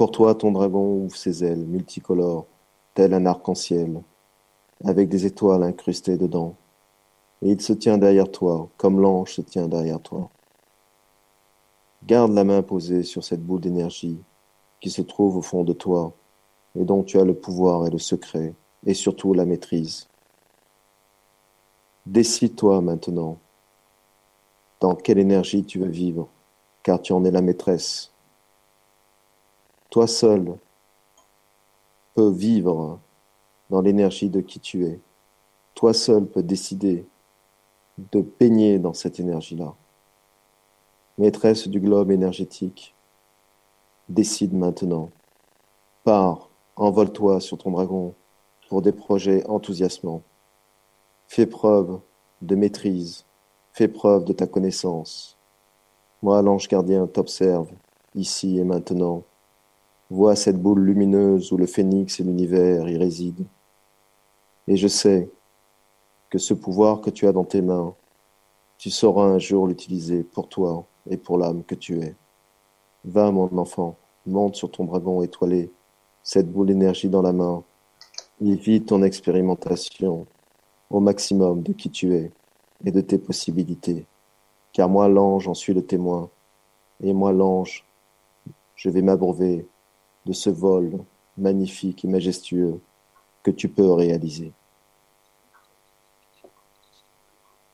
Pour 0.00 0.12
toi, 0.12 0.34
ton 0.34 0.50
dragon 0.50 1.04
ouvre 1.04 1.14
ses 1.14 1.44
ailes 1.44 1.66
multicolores, 1.66 2.46
tel 2.94 3.12
un 3.12 3.26
arc-en-ciel, 3.26 4.00
avec 4.82 5.10
des 5.10 5.26
étoiles 5.26 5.62
incrustées 5.62 6.16
dedans, 6.16 6.54
et 7.42 7.50
il 7.50 7.60
se 7.60 7.74
tient 7.74 7.98
derrière 7.98 8.30
toi, 8.30 8.70
comme 8.78 8.98
l'ange 8.98 9.34
se 9.34 9.42
tient 9.42 9.68
derrière 9.68 10.00
toi. 10.00 10.30
Garde 12.06 12.32
la 12.32 12.44
main 12.44 12.62
posée 12.62 13.02
sur 13.02 13.22
cette 13.22 13.44
boule 13.44 13.60
d'énergie 13.60 14.18
qui 14.80 14.88
se 14.88 15.02
trouve 15.02 15.36
au 15.36 15.42
fond 15.42 15.64
de 15.64 15.74
toi, 15.74 16.14
et 16.74 16.84
dont 16.86 17.02
tu 17.02 17.20
as 17.20 17.24
le 17.26 17.34
pouvoir 17.34 17.86
et 17.86 17.90
le 17.90 17.98
secret, 17.98 18.54
et 18.86 18.94
surtout 18.94 19.34
la 19.34 19.44
maîtrise. 19.44 20.08
Décide-toi 22.06 22.80
maintenant 22.80 23.36
dans 24.80 24.94
quelle 24.94 25.18
énergie 25.18 25.62
tu 25.62 25.78
veux 25.78 25.90
vivre, 25.90 26.26
car 26.82 27.02
tu 27.02 27.12
en 27.12 27.22
es 27.26 27.30
la 27.30 27.42
maîtresse. 27.42 28.09
Toi 29.90 30.06
seul 30.06 30.56
peux 32.14 32.30
vivre 32.30 33.00
dans 33.68 33.80
l'énergie 33.80 34.30
de 34.30 34.40
qui 34.40 34.60
tu 34.60 34.86
es. 34.86 35.00
Toi 35.74 35.92
seul 35.92 36.26
peux 36.26 36.42
décider 36.42 37.06
de 38.12 38.24
baigner 38.38 38.78
dans 38.78 38.94
cette 38.94 39.20
énergie-là. 39.20 39.74
Maîtresse 41.18 41.68
du 41.68 41.80
globe 41.80 42.10
énergétique, 42.10 42.94
décide 44.08 44.54
maintenant. 44.54 45.10
Pars, 46.04 46.48
envole-toi 46.76 47.40
sur 47.40 47.58
ton 47.58 47.72
dragon 47.72 48.14
pour 48.68 48.80
des 48.80 48.92
projets 48.92 49.44
enthousiasmants. 49.46 50.22
Fais 51.28 51.46
preuve 51.46 52.00
de 52.40 52.54
maîtrise 52.54 53.24
Fais 53.72 53.88
preuve 53.88 54.24
de 54.24 54.32
ta 54.32 54.46
connaissance. 54.46 55.36
Moi, 56.22 56.42
l'ange 56.42 56.68
gardien, 56.68 57.06
t'observe, 57.06 57.70
ici 58.14 58.58
et 58.58 58.64
maintenant. 58.64 59.22
Vois 60.10 60.34
cette 60.34 60.60
boule 60.60 60.80
lumineuse 60.80 61.52
où 61.52 61.56
le 61.56 61.66
phénix 61.66 62.18
et 62.18 62.24
l'univers 62.24 62.88
y 62.88 62.96
résident. 62.96 63.46
Et 64.66 64.76
je 64.76 64.88
sais 64.88 65.30
que 66.30 66.38
ce 66.38 66.52
pouvoir 66.52 67.00
que 67.00 67.10
tu 67.10 67.26
as 67.26 67.32
dans 67.32 67.44
tes 67.44 67.62
mains, 67.62 67.94
tu 68.76 68.90
sauras 68.90 69.24
un 69.24 69.38
jour 69.38 69.66
l'utiliser 69.66 70.22
pour 70.22 70.48
toi 70.48 70.84
et 71.08 71.16
pour 71.16 71.38
l'âme 71.38 71.62
que 71.64 71.74
tu 71.74 72.00
es. 72.00 72.14
Va, 73.04 73.30
mon 73.30 73.56
enfant, 73.56 73.96
monte 74.26 74.56
sur 74.56 74.70
ton 74.70 74.84
dragon 74.84 75.22
étoilé, 75.22 75.70
cette 76.22 76.50
boule 76.50 76.66
d'énergie 76.66 77.08
dans 77.08 77.22
la 77.22 77.32
main, 77.32 77.62
et 78.42 78.54
vis 78.54 78.82
ton 78.82 79.02
expérimentation 79.02 80.26
au 80.88 81.00
maximum 81.00 81.62
de 81.62 81.72
qui 81.72 81.90
tu 81.90 82.14
es 82.14 82.30
et 82.84 82.90
de 82.90 83.00
tes 83.00 83.18
possibilités. 83.18 84.06
Car 84.72 84.88
moi, 84.88 85.08
l'ange, 85.08 85.48
en 85.48 85.54
suis 85.54 85.74
le 85.74 85.84
témoin. 85.84 86.30
Et 87.02 87.12
moi, 87.12 87.32
l'ange, 87.32 87.84
je 88.76 88.88
vais 88.88 89.02
m'abreuver 89.02 89.66
de 90.26 90.32
ce 90.32 90.50
vol 90.50 90.98
magnifique 91.36 92.04
et 92.04 92.08
majestueux 92.08 92.80
que 93.42 93.50
tu 93.50 93.68
peux 93.68 93.90
réaliser. 93.92 94.52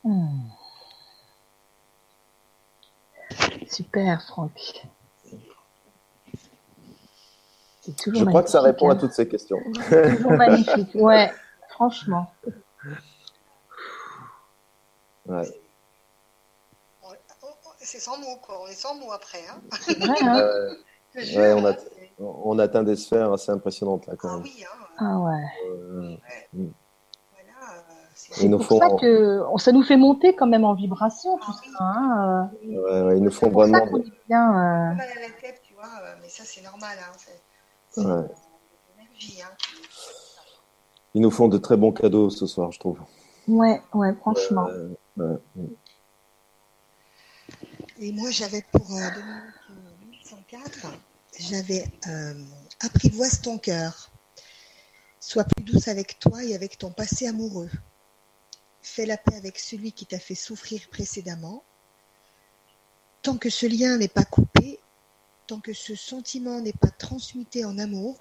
Hmm. 0.05 0.49
Super, 3.69 4.23
Franck. 4.23 4.87
C'est 7.81 7.97
toujours 7.97 8.21
Je 8.21 8.25
crois 8.25 8.43
que 8.43 8.51
ça 8.51 8.61
répond 8.61 8.89
à 8.89 8.93
hein. 8.93 8.97
toutes 8.97 9.13
ces 9.13 9.29
questions. 9.29 9.61
Toujours 9.89 10.33
magnifique, 10.33 10.95
ouais, 10.95 11.33
franchement. 11.71 12.33
Ouais. 15.27 15.49
C'est 17.79 18.01
sans 18.01 18.19
mots, 18.19 18.37
quoi. 18.43 18.63
On 18.63 18.67
est 18.67 18.75
sans 18.75 18.97
mots 18.97 19.13
après. 19.13 19.45
Hein. 19.49 19.61
Vrai, 20.01 20.19
hein 20.23 20.77
ouais, 21.15 21.53
on, 21.53 21.65
a, 21.65 21.75
on, 22.19 22.59
atteint 22.59 22.83
des 22.83 22.97
sphères 22.97 23.33
assez 23.33 23.53
impressionnantes, 23.53 24.07
là, 24.07 24.15
quand 24.17 24.29
ah 24.29 24.35
même. 24.35 24.43
Oui, 24.43 24.65
hein. 24.65 24.87
Ah 24.99 25.19
ouais. 25.21 26.19
Mm. 26.53 26.67
C'est 28.15 28.49
pour 28.49 28.79
ça 28.79 28.89
que 29.01 29.43
ça 29.59 29.73
nous 29.73 29.83
fait 29.83 29.97
monter 29.97 30.35
quand 30.35 30.47
même 30.47 30.65
en 30.65 30.75
vibration 30.75 31.39
tout 31.39 31.53
ça. 31.53 31.61
Hein. 31.81 32.51
Ouais, 32.65 33.03
ouais, 33.03 33.19
ils 33.19 33.23
nous 33.23 33.31
font 33.31 33.51
vraiment. 33.51 33.79
Ça 33.79 33.99
bien, 34.27 34.49
euh... 34.51 34.95
mal 34.95 35.01
à 35.01 35.21
la 35.21 35.31
tête, 35.41 35.61
tu 35.63 35.75
vois, 35.75 35.85
euh, 35.85 36.15
mais 36.23 36.29
ça 36.29 36.43
c'est 36.45 36.63
normal. 36.63 36.97
Hein. 36.99 37.13
C'est. 37.91 38.03
Hein. 38.05 38.27
Ils 41.15 41.23
nous 41.23 41.31
font 41.31 41.49
de 41.49 41.59
très 41.59 41.77
bons 41.77 41.93
cadeaux 41.93 42.31
ce 42.31 42.47
soir, 42.47 42.73
je 42.73 42.81
trouve. 42.81 42.99
Ouais, 43.49 43.81
ouais, 43.95 44.13
franchement. 44.15 44.67
Ouais, 45.17 45.37
Et 47.99 48.13
moi, 48.13 48.31
j'avais 48.31 48.63
pour 48.73 48.83
euh, 48.91 49.11
2104, 50.21 50.87
j'avais 51.39 51.87
euh, 52.09 52.35
apprivoise 52.81 53.41
ton 53.41 53.59
cœur. 53.59 54.11
Sois 55.21 55.45
plus 55.45 55.65
douce 55.65 55.89
avec 55.89 56.19
toi 56.19 56.45
et 56.45 56.55
avec 56.55 56.79
ton 56.79 56.91
passé 56.91 57.27
amoureux. 57.27 57.71
Fais 58.83 59.07
la 59.07 59.17
paix 59.17 59.35
avec 59.35 59.59
celui 59.59 59.93
qui 59.93 60.07
t'a 60.07 60.19
fait 60.19 60.35
souffrir 60.35 60.89
précédemment. 60.91 61.65
Tant 63.23 63.37
que 63.37 63.51
ce 63.51 63.67
lien 63.67 63.97
n'est 63.99 64.09
pas 64.09 64.25
coupé, 64.25 64.79
tant 65.47 65.61
que 65.61 65.73
ce 65.73 65.95
sentiment 65.95 66.61
n'est 66.61 66.73
pas 66.73 66.91
transmuté 66.91 67.65
en 67.65 67.79
amour, 67.79 68.17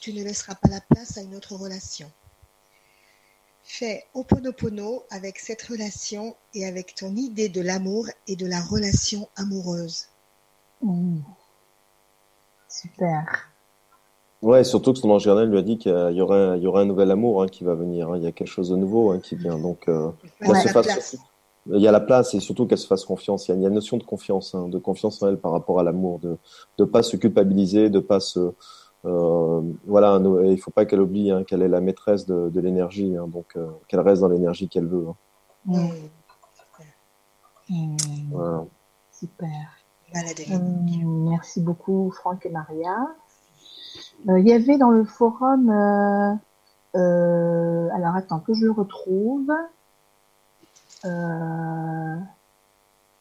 tu 0.00 0.12
ne 0.12 0.24
laisseras 0.24 0.56
pas 0.56 0.68
la 0.68 0.80
place 0.80 1.16
à 1.16 1.22
une 1.22 1.36
autre 1.36 1.54
relation. 1.54 2.10
Fais 3.62 4.04
Oponopono 4.14 5.04
avec 5.10 5.38
cette 5.38 5.62
relation 5.62 6.36
et 6.54 6.66
avec 6.66 6.94
ton 6.94 7.16
idée 7.16 7.48
de 7.48 7.60
l'amour 7.60 8.08
et 8.26 8.36
de 8.36 8.46
la 8.46 8.60
relation 8.60 9.28
amoureuse. 9.36 10.06
Super. 12.68 13.50
Ouais, 14.42 14.64
surtout 14.64 14.92
que 14.92 14.98
son 14.98 15.10
ange 15.10 15.24
gardien 15.24 15.46
lui 15.46 15.58
a 15.58 15.62
dit 15.62 15.78
qu'il 15.78 15.92
y 15.92 16.20
aurait, 16.20 16.58
il 16.58 16.62
y 16.62 16.66
aurait 16.66 16.82
un 16.82 16.86
nouvel 16.86 17.10
amour 17.10 17.42
hein, 17.42 17.48
qui 17.48 17.64
va 17.64 17.74
venir. 17.74 18.10
Hein. 18.10 18.18
Il 18.18 18.22
y 18.22 18.26
a 18.26 18.32
quelque 18.32 18.48
chose 18.48 18.70
de 18.70 18.76
nouveau 18.76 19.10
hein, 19.10 19.20
qui 19.20 19.34
vient. 19.34 19.58
Donc, 19.58 19.88
euh, 19.88 20.10
se 20.42 20.68
fasse, 20.68 21.16
il 21.66 21.80
y 21.80 21.88
a 21.88 21.92
la 21.92 22.00
place 22.00 22.34
et 22.34 22.40
surtout 22.40 22.66
qu'elle 22.66 22.78
se 22.78 22.86
fasse 22.86 23.04
confiance. 23.04 23.48
Il 23.48 23.60
y 23.60 23.64
a, 23.64 23.68
une 23.68 23.74
notion 23.74 23.96
de 23.96 24.04
confiance, 24.04 24.54
de 24.54 24.78
confiance 24.78 25.22
en 25.22 25.28
elle 25.28 25.38
par 25.38 25.52
rapport 25.52 25.80
à 25.80 25.82
l'amour, 25.82 26.20
de 26.20 26.36
ne 26.78 26.84
pas 26.84 27.02
se 27.02 27.16
culpabiliser, 27.16 27.90
de 27.90 27.98
pas 27.98 28.20
se 28.20 28.52
euh, 29.04 29.62
voilà. 29.86 30.20
Il 30.44 30.58
faut 30.58 30.70
pas 30.70 30.84
qu'elle 30.84 31.00
oublie 31.00 31.32
qu'elle 31.46 31.62
est 31.62 31.68
la 31.68 31.80
maîtresse 31.80 32.26
de, 32.26 32.50
de 32.50 32.60
l'énergie, 32.60 33.14
donc 33.28 33.56
euh, 33.56 33.68
qu'elle 33.88 34.00
reste 34.00 34.22
dans 34.22 34.28
l'énergie 34.28 34.68
qu'elle 34.68 34.86
veut. 34.86 35.06
Mmh. 35.64 35.88
Mmh. 37.68 37.96
Voilà. 38.30 38.64
Super. 39.12 39.75
Euh, 40.14 40.58
merci 41.28 41.60
beaucoup, 41.60 42.12
Franck 42.14 42.46
et 42.46 42.50
Maria. 42.50 43.08
Euh, 44.28 44.38
il 44.38 44.46
y 44.46 44.52
avait 44.52 44.78
dans 44.78 44.90
le 44.90 45.04
forum, 45.04 45.70
euh, 45.70 46.34
euh, 46.98 47.88
alors 47.94 48.16
attends 48.16 48.40
que 48.40 48.54
je 48.54 48.64
le 48.64 48.70
retrouve. 48.70 49.52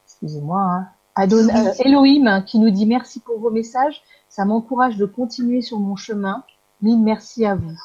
Excusez-moi. 0.05 0.61
Hein. 0.61 0.87
Adon 1.15 1.47
Elohim 1.79 2.43
qui 2.45 2.59
nous 2.59 2.69
dit 2.69 2.85
merci 2.85 3.19
pour 3.19 3.39
vos 3.39 3.51
messages. 3.51 4.01
Ça 4.29 4.45
m'encourage 4.45 4.97
de 4.97 5.05
continuer 5.05 5.61
sur 5.61 5.79
mon 5.79 5.95
chemin. 5.95 6.43
Mille 6.81 7.01
merci 7.01 7.45
à 7.45 7.55
vous. 7.55 7.79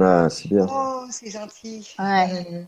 Ah, 0.00 0.28
c'est 0.28 0.48
bien. 0.48 0.66
Oh, 0.70 1.04
c'est 1.10 1.30
gentil. 1.30 1.94
Ouais. 1.98 2.66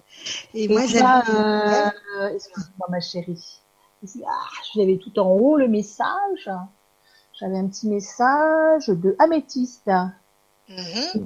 Et, 0.54 0.68
moi, 0.68 0.86
j'aime. 0.86 1.04
Euh, 1.28 2.28
Excusez-moi, 2.34 2.88
ma 2.88 3.00
chérie. 3.00 3.60
Ah, 4.02 4.48
je 4.72 4.78
l'avais 4.78 4.96
tout 4.96 5.18
en 5.18 5.28
haut, 5.28 5.56
le 5.56 5.68
message. 5.68 6.50
J'avais 7.34 7.58
un 7.58 7.66
petit 7.66 7.88
message 7.88 8.88
de 8.88 9.14
Améthyste 9.18 9.90
mm-hmm. 10.68 11.22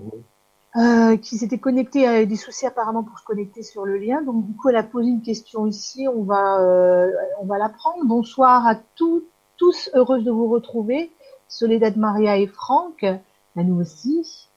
euh, 0.76 1.16
qui 1.16 1.38
s'était 1.38 1.58
connecté, 1.58 2.06
à 2.06 2.24
des 2.24 2.36
soucis 2.36 2.66
apparemment 2.66 3.04
pour 3.04 3.18
se 3.18 3.24
connecter 3.24 3.62
sur 3.62 3.84
le 3.84 3.96
lien. 3.96 4.22
Donc 4.22 4.44
du 4.44 4.56
coup, 4.56 4.70
elle 4.70 4.76
a 4.76 4.82
posé 4.82 5.08
une 5.08 5.22
question 5.22 5.66
ici. 5.66 6.08
On 6.08 6.24
va, 6.24 6.60
euh, 6.60 7.12
on 7.40 7.46
va 7.46 7.58
la 7.58 7.68
prendre. 7.68 8.04
Bonsoir 8.04 8.66
à 8.66 8.74
tous, 8.96 9.22
tous 9.56 9.90
heureuse 9.94 10.24
de 10.24 10.32
vous 10.32 10.48
retrouver. 10.48 11.12
Soledad 11.48 11.96
Maria 11.96 12.38
et 12.38 12.48
Franck, 12.48 13.04
à 13.04 13.62
nous 13.62 13.80
aussi. 13.80 14.48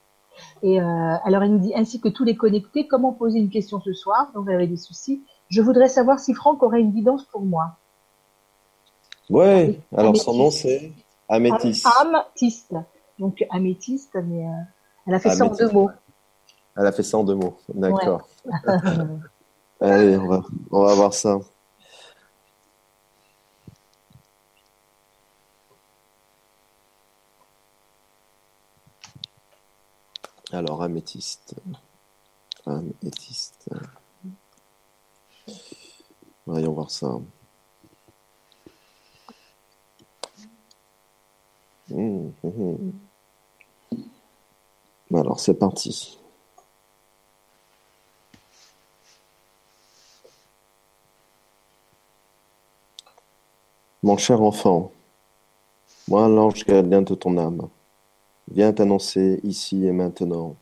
Et 0.62 0.80
euh, 0.80 0.84
alors 1.24 1.44
elle 1.44 1.52
nous 1.52 1.58
dit 1.58 1.74
ainsi 1.74 2.00
que 2.00 2.08
tous 2.08 2.24
les 2.24 2.36
connectés, 2.36 2.88
comment 2.88 3.12
poser 3.12 3.38
une 3.38 3.50
question 3.50 3.80
ce 3.80 3.92
soir? 3.92 4.32
Donc 4.34 4.46
elle 4.48 4.56
avait 4.56 4.66
des 4.66 4.76
soucis. 4.76 5.22
Je 5.48 5.62
voudrais 5.62 5.88
savoir 5.88 6.18
si 6.18 6.34
Franck 6.34 6.64
aurait 6.64 6.80
une 6.80 6.90
guidance 6.90 7.24
pour 7.24 7.42
moi. 7.42 7.76
Ouais. 9.30 9.80
Alors 9.96 10.16
son 10.16 10.34
nom 10.34 10.50
c'est 10.50 10.92
Améthyste. 11.28 11.86
Améthyste. 12.00 12.74
Donc 13.18 13.44
améthyste, 13.50 14.16
mais 14.24 14.46
euh, 14.46 14.50
elle 15.06 15.14
a 15.14 15.20
fait 15.20 15.30
ça 15.30 15.44
en 15.44 15.54
deux 15.54 15.70
mots. 15.70 15.90
Elle 16.76 16.86
a 16.86 16.92
fait 16.92 17.02
ça 17.02 17.18
en 17.18 17.24
deux 17.24 17.34
mots. 17.34 17.58
D'accord. 17.74 18.28
Allez, 19.80 20.16
on 20.16 20.26
va, 20.26 20.42
on 20.70 20.84
va 20.84 20.94
voir 20.94 21.14
ça. 21.14 21.38
Alors, 30.50 30.82
améthyste. 30.82 31.54
Améthyste. 32.64 33.68
Voyons 36.46 36.72
voir 36.72 36.90
ça. 36.90 37.18
Mmh, 41.90 42.30
mmh. 42.42 42.92
Alors 45.14 45.40
c'est 45.40 45.54
parti. 45.54 46.18
Mon 54.02 54.16
cher 54.16 54.42
enfant, 54.42 54.92
moi 56.08 56.28
l'ange 56.28 56.64
gardien 56.64 57.02
de 57.02 57.14
ton 57.14 57.36
âme, 57.38 57.68
viens 58.50 58.72
t'annoncer 58.72 59.40
ici 59.42 59.86
et 59.86 59.92
maintenant 59.92 60.56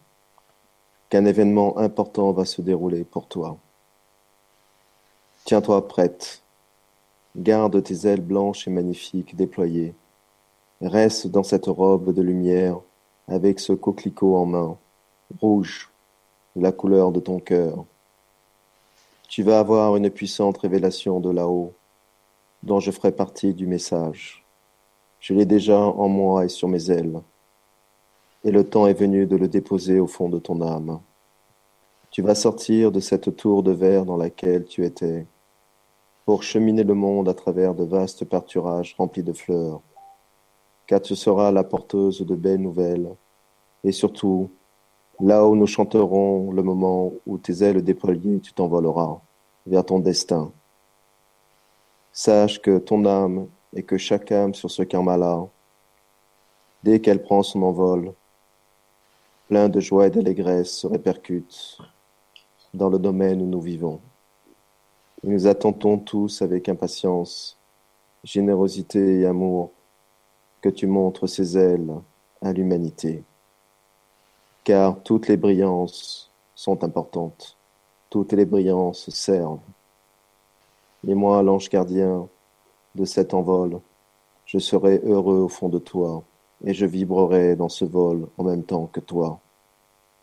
qu'un 1.10 1.24
événement 1.24 1.76
important 1.78 2.32
va 2.32 2.44
se 2.44 2.62
dérouler 2.62 3.04
pour 3.04 3.26
toi. 3.26 3.58
Tiens-toi 5.44 5.86
prête, 5.86 6.42
garde 7.36 7.82
tes 7.82 8.06
ailes 8.06 8.22
blanches 8.22 8.66
et 8.68 8.70
magnifiques 8.70 9.36
déployées 9.36 9.94
Reste 10.82 11.28
dans 11.28 11.42
cette 11.42 11.66
robe 11.66 12.12
de 12.12 12.20
lumière, 12.20 12.78
avec 13.28 13.60
ce 13.60 13.72
coquelicot 13.72 14.36
en 14.36 14.44
main, 14.44 14.76
rouge, 15.40 15.90
la 16.54 16.70
couleur 16.70 17.12
de 17.12 17.20
ton 17.20 17.40
cœur. 17.40 17.86
Tu 19.26 19.42
vas 19.42 19.58
avoir 19.58 19.96
une 19.96 20.10
puissante 20.10 20.58
révélation 20.58 21.18
de 21.18 21.30
là-haut, 21.30 21.72
dont 22.62 22.78
je 22.78 22.90
ferai 22.90 23.10
partie 23.10 23.54
du 23.54 23.66
message. 23.66 24.44
Je 25.18 25.32
l'ai 25.32 25.46
déjà 25.46 25.80
en 25.80 26.08
moi 26.08 26.44
et 26.44 26.50
sur 26.50 26.68
mes 26.68 26.90
ailes, 26.90 27.22
et 28.44 28.50
le 28.50 28.62
temps 28.62 28.86
est 28.86 28.92
venu 28.92 29.24
de 29.24 29.36
le 29.36 29.48
déposer 29.48 29.98
au 29.98 30.06
fond 30.06 30.28
de 30.28 30.38
ton 30.38 30.60
âme. 30.60 31.00
Tu 32.10 32.20
vas 32.20 32.34
sortir 32.34 32.92
de 32.92 33.00
cette 33.00 33.34
tour 33.34 33.62
de 33.62 33.72
verre 33.72 34.04
dans 34.04 34.18
laquelle 34.18 34.66
tu 34.66 34.84
étais, 34.84 35.24
pour 36.26 36.42
cheminer 36.42 36.84
le 36.84 36.94
monde 36.94 37.30
à 37.30 37.34
travers 37.34 37.74
de 37.74 37.84
vastes 37.84 38.26
pâturages 38.26 38.94
remplis 38.98 39.22
de 39.22 39.32
fleurs 39.32 39.80
car 40.86 41.00
tu 41.00 41.16
seras 41.16 41.50
la 41.50 41.64
porteuse 41.64 42.20
de 42.20 42.34
belles 42.34 42.60
nouvelles. 42.60 43.08
Et 43.82 43.92
surtout, 43.92 44.50
là 45.20 45.46
où 45.46 45.56
nous 45.56 45.66
chanterons 45.66 46.52
le 46.52 46.62
moment 46.62 47.12
où 47.26 47.38
tes 47.38 47.62
ailes 47.62 47.82
déployées, 47.82 48.40
tu 48.40 48.52
t'envoleras 48.52 49.18
vers 49.66 49.84
ton 49.84 49.98
destin. 49.98 50.52
Sache 52.12 52.60
que 52.60 52.78
ton 52.78 53.04
âme 53.04 53.48
et 53.74 53.82
que 53.82 53.98
chaque 53.98 54.32
âme 54.32 54.54
sur 54.54 54.70
ce 54.70 54.82
karma-là, 54.82 55.46
dès 56.82 57.00
qu'elle 57.00 57.22
prend 57.22 57.42
son 57.42 57.62
envol, 57.62 58.12
plein 59.48 59.68
de 59.68 59.80
joie 59.80 60.06
et 60.06 60.10
d'allégresse 60.10 60.70
se 60.70 60.86
répercute 60.86 61.78
dans 62.72 62.88
le 62.88 62.98
domaine 62.98 63.42
où 63.42 63.46
nous 63.46 63.60
vivons. 63.60 64.00
Nous 65.22 65.46
attendons 65.46 65.98
tous 65.98 66.42
avec 66.42 66.68
impatience, 66.68 67.56
générosité 68.22 69.20
et 69.20 69.26
amour 69.26 69.72
que 70.60 70.68
tu 70.68 70.86
montres 70.86 71.28
ces 71.28 71.56
ailes 71.56 71.94
à 72.42 72.52
l'humanité. 72.52 73.24
Car 74.64 75.02
toutes 75.02 75.28
les 75.28 75.36
brillances 75.36 76.30
sont 76.54 76.82
importantes, 76.82 77.56
toutes 78.10 78.32
les 78.32 78.44
brillances 78.44 79.10
servent 79.10 79.60
Et 81.06 81.14
moi, 81.14 81.42
l'ange 81.42 81.68
gardien 81.68 82.28
de 82.94 83.04
cet 83.04 83.34
envol, 83.34 83.80
je 84.46 84.58
serai 84.58 85.00
heureux 85.04 85.38
au 85.38 85.48
fond 85.48 85.68
de 85.68 85.78
toi, 85.78 86.22
et 86.64 86.72
je 86.72 86.86
vibrerai 86.86 87.56
dans 87.56 87.68
ce 87.68 87.84
vol 87.84 88.28
en 88.38 88.44
même 88.44 88.62
temps 88.62 88.86
que 88.86 89.00
toi. 89.00 89.38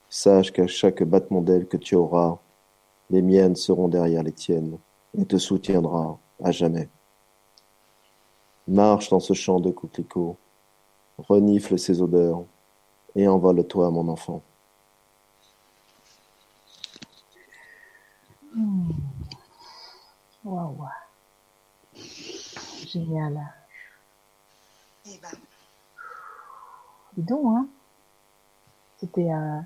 Sache 0.10 0.51
qu'à 0.51 0.68
chaque 0.68 1.03
battement 1.03 1.41
d'aile 1.41 1.68
que 1.68 1.77
tu 1.77 1.95
auras, 1.95 2.38
les 3.10 3.22
miennes 3.22 3.55
seront 3.55 3.88
derrière 3.88 4.23
les 4.23 4.31
tiennes, 4.31 4.77
et 5.18 5.26
te 5.26 5.38
soutiendra 5.38 6.18
à 6.43 6.51
jamais. 6.51 6.89
Marche 8.68 9.10
dans 9.10 9.19
ce 9.19 9.34
champ 9.34 9.60
de 9.60 9.72
coquelicots, 9.72 10.38
renifle 11.18 11.77
ses 11.77 12.02
odeurs, 12.02 12.44
et 13.15 13.27
envole-toi, 13.27 13.91
mon 13.91 14.07
enfant. 14.07 14.41
Hmm. 18.56 18.91
Waouh. 20.45 20.88
Génial. 22.88 23.53
Eh 25.06 25.19
ben, 25.22 25.30
Dis 27.15 27.23
donc, 27.23 27.45
hein. 27.45 27.68
C'était 28.98 29.31
euh, 29.31 29.60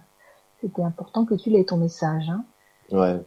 c'était 0.62 0.84
important 0.84 1.26
que 1.26 1.36
tu 1.36 1.50
l'aies 1.50 1.64
ton 1.64 1.78
message. 1.78 2.30
Hein. 2.30 2.44
Ouais, 2.92 3.24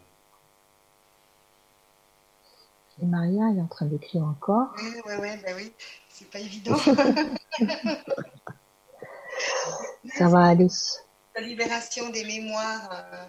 Et 3.02 3.06
Maria 3.06 3.44
est 3.56 3.60
en 3.60 3.66
train 3.66 3.86
d'écrire 3.86 4.24
encore. 4.24 4.68
ouais, 4.76 5.00
ouais, 5.06 5.16
ouais, 5.16 5.36
bah 5.38 5.52
oui, 5.56 5.72
c'est 6.08 6.28
pas 6.30 6.38
évident. 6.40 6.76
Ça 10.16 10.28
va 10.28 10.46
aller. 10.46 10.66
La 11.34 11.40
libération 11.40 12.10
des 12.10 12.24
mémoires, 12.24 12.90
euh, 12.92 13.24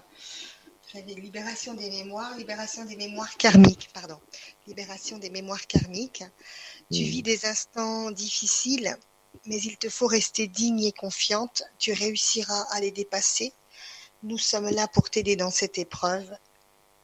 libération 1.05 1.73
des 1.73 1.89
mémoires, 1.89 2.35
libération 2.37 2.83
des 2.85 2.97
mémoires 2.97 3.37
karmiques, 3.37 3.89
pardon, 3.93 4.19
libération 4.67 5.17
des 5.17 5.29
mémoires 5.29 5.65
karmiques. 5.67 6.23
Tu 6.91 7.03
vis 7.03 7.23
des 7.23 7.45
instants 7.45 8.11
difficiles, 8.11 8.97
mais 9.45 9.61
il 9.61 9.77
te 9.77 9.87
faut 9.87 10.07
rester 10.07 10.47
digne 10.47 10.83
et 10.83 10.91
confiante. 10.91 11.63
Tu 11.77 11.93
réussiras 11.93 12.65
à 12.71 12.81
les 12.81 12.91
dépasser. 12.91 13.53
Nous 14.23 14.37
sommes 14.37 14.69
là 14.69 14.87
pour 14.87 15.09
t'aider 15.09 15.37
dans 15.37 15.51
cette 15.51 15.77
épreuve. 15.77 16.29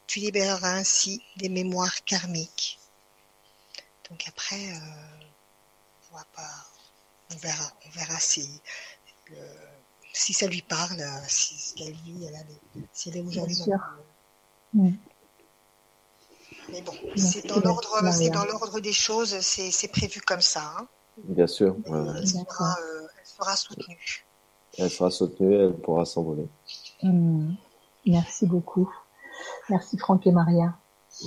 Tu 0.08 0.20
libéreras 0.20 0.72
ainsi 0.72 1.22
des 1.36 1.48
mémoires 1.50 2.02
karmiques. 2.04 2.78
Donc 4.10 4.24
après, 4.26 4.70
euh, 4.72 5.28
on 6.10 6.16
va 6.16 6.24
pas, 6.34 6.50
on 7.30 7.36
verra, 7.36 7.70
on 7.86 7.90
verra 7.90 8.18
si, 8.18 8.60
le- 9.28 9.36
si 10.14 10.32
ça 10.32 10.46
lui 10.46 10.62
parle, 10.62 10.98
euh, 11.00 11.20
si 11.28 11.58
ce 11.58 11.74
qu'elle 11.74 11.92
vit, 11.92 12.24
elle 12.24 12.34
a 12.36 12.40
si 12.92 13.10
elle 13.10 13.18
est 13.18 13.20
aujourd'hui. 13.20 13.54
Bien 13.54 13.64
sûr. 13.64 13.76
dans- 13.76 14.82
Mm. 14.84 14.92
Mais 16.70 16.82
bon, 16.82 16.92
c'est 17.16 17.46
dans 17.46 17.60
l'ordre, 17.60 18.12
c'est 18.12 18.30
dans 18.30 18.44
l'ordre 18.44 18.80
des 18.80 18.92
choses, 18.92 19.38
c'est 19.40 19.70
c'est 19.70 19.88
prévu 19.88 20.20
comme 20.22 20.40
ça. 20.42 20.74
hein. 20.78 20.88
bien 21.18 21.46
sûr. 21.46 21.76
ouais. 21.86 22.12
Elle, 22.18 22.26
sera, 22.28 22.76
euh, 22.80 23.06
elle 23.18 23.26
sera 23.26 23.56
soutenue. 23.56 24.26
Elle 24.78 24.90
sera 24.90 25.10
soutenue, 25.10 25.54
elle 25.54 25.74
pourra 25.80 26.04
s'envoler. 26.06 26.48
Hmm. 27.02 27.52
Merci 28.06 28.46
beaucoup. 28.46 28.90
Merci 29.70 29.96
Franck 29.98 30.26
et 30.26 30.32
Maria. 30.32 30.74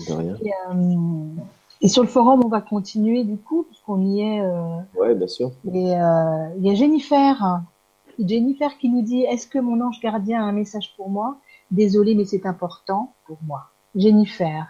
De 0.08 0.14
rien. 0.14 0.36
Et, 0.44 0.52
euh, 0.70 1.26
et 1.82 1.88
sur 1.88 2.04
le 2.04 2.10
forum, 2.10 2.42
on 2.46 2.50
va 2.50 2.62
continuer 2.62 3.24
du 3.24 3.38
coup, 3.38 3.64
puisqu'on 3.64 4.02
y 4.02 4.22
est. 4.22 4.42
euh, 4.42 4.78
Ouais, 4.96 5.16
bien 5.16 5.28
sûr. 5.28 5.52
et 5.74 5.96
euh, 5.96 6.48
il 6.58 6.66
y 6.66 6.70
a 6.70 6.76
Jennifer. 6.76 7.62
Jennifer 8.20 8.78
qui 8.78 8.90
nous 8.90 9.02
dit 9.02 9.24
Est-ce 9.24 9.48
que 9.48 9.58
mon 9.60 9.82
ange 9.82 10.00
gardien 10.02 10.42
a 10.44 10.46
un 10.46 10.52
message 10.52 10.94
pour 10.96 11.10
moi? 11.10 11.38
Désolée, 11.72 12.14
mais 12.16 12.26
c'est 12.26 12.46
important 12.46 13.14
pour 13.26 13.38
moi. 13.46 13.70
Jennifer. 13.96 14.68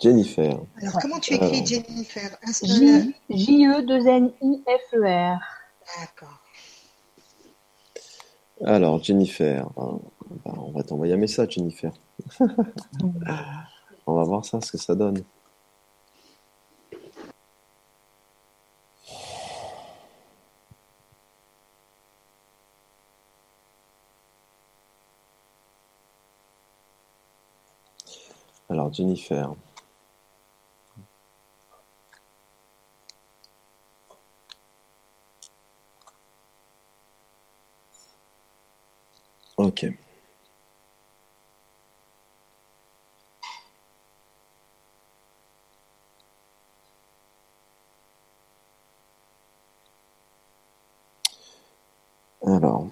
Jennifer. 0.00 0.58
Alors, 0.80 0.98
comment 1.00 1.18
tu 1.20 1.34
écris 1.34 1.56
Alors. 1.58 1.66
Jennifer? 1.66 2.36
Un 2.46 2.52
seul- 2.52 3.12
J- 3.30 3.36
J-E-2-N-I-F-E-R. 3.46 5.38
D'accord. 6.00 6.38
Alors, 8.64 9.02
Jennifer, 9.02 9.68
ben, 10.44 10.54
on 10.58 10.72
va 10.72 10.82
t'envoyer 10.82 11.14
un 11.14 11.16
message, 11.16 11.52
Jennifer. 11.52 11.92
On 14.06 14.14
va 14.16 14.24
voir 14.24 14.44
ça, 14.44 14.60
ce 14.60 14.72
que 14.72 14.78
ça 14.78 14.94
donne. 14.96 15.22
Alors, 28.68 28.92
Jennifer. 28.92 29.54
Ok. 39.56 39.84
Alors. 52.46 52.90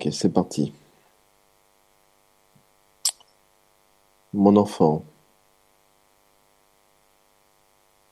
Ok, 0.00 0.12
c'est 0.12 0.32
parti. 0.32 0.72
Mon 4.32 4.54
enfant, 4.54 5.02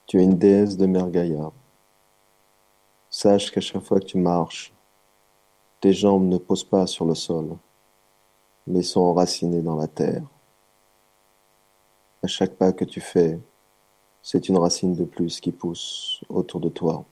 tu 0.04 0.18
es 0.18 0.24
une 0.24 0.36
déesse 0.36 0.76
de 0.76 0.86
Mère 0.86 1.08
Gaïa. 1.10 1.52
Sache 3.08 3.52
qu'à 3.52 3.60
chaque 3.60 3.84
fois 3.84 4.00
que 4.00 4.06
tu 4.06 4.18
marches, 4.18 4.74
tes 5.80 5.92
jambes 5.92 6.26
ne 6.26 6.38
posent 6.38 6.68
pas 6.68 6.88
sur 6.88 7.04
le 7.04 7.14
sol, 7.14 7.56
mais 8.66 8.82
sont 8.82 9.02
enracinées 9.02 9.62
dans 9.62 9.76
la 9.76 9.86
terre. 9.86 10.24
À 12.20 12.26
chaque 12.26 12.56
pas 12.56 12.72
que 12.72 12.84
tu 12.84 13.00
fais, 13.00 13.38
c'est 14.22 14.48
une 14.48 14.58
racine 14.58 14.96
de 14.96 15.04
plus 15.04 15.38
qui 15.38 15.52
pousse 15.52 16.24
autour 16.28 16.58
de 16.58 16.68
toi. 16.68 17.04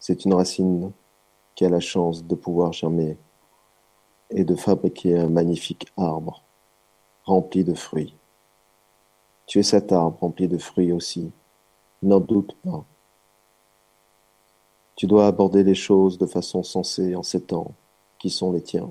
C'est 0.00 0.24
une 0.24 0.34
racine 0.34 0.90
qui 1.54 1.64
a 1.64 1.68
la 1.68 1.78
chance 1.78 2.24
de 2.24 2.34
pouvoir 2.34 2.72
germer 2.72 3.16
et 4.30 4.44
de 4.44 4.54
fabriquer 4.54 5.18
un 5.18 5.28
magnifique 5.28 5.86
arbre 5.96 6.42
rempli 7.24 7.64
de 7.64 7.74
fruits. 7.74 8.14
Tu 9.46 9.58
es 9.58 9.62
cet 9.62 9.92
arbre 9.92 10.18
rempli 10.20 10.48
de 10.48 10.58
fruits 10.58 10.92
aussi, 10.92 11.30
n'en 12.02 12.20
doute 12.20 12.56
pas. 12.64 12.84
Tu 14.96 15.06
dois 15.06 15.26
aborder 15.26 15.62
les 15.62 15.74
choses 15.74 16.18
de 16.18 16.26
façon 16.26 16.62
sensée 16.62 17.14
en 17.14 17.22
ces 17.22 17.42
temps 17.42 17.74
qui 18.18 18.30
sont 18.30 18.52
les 18.52 18.62
tiens. 18.62 18.90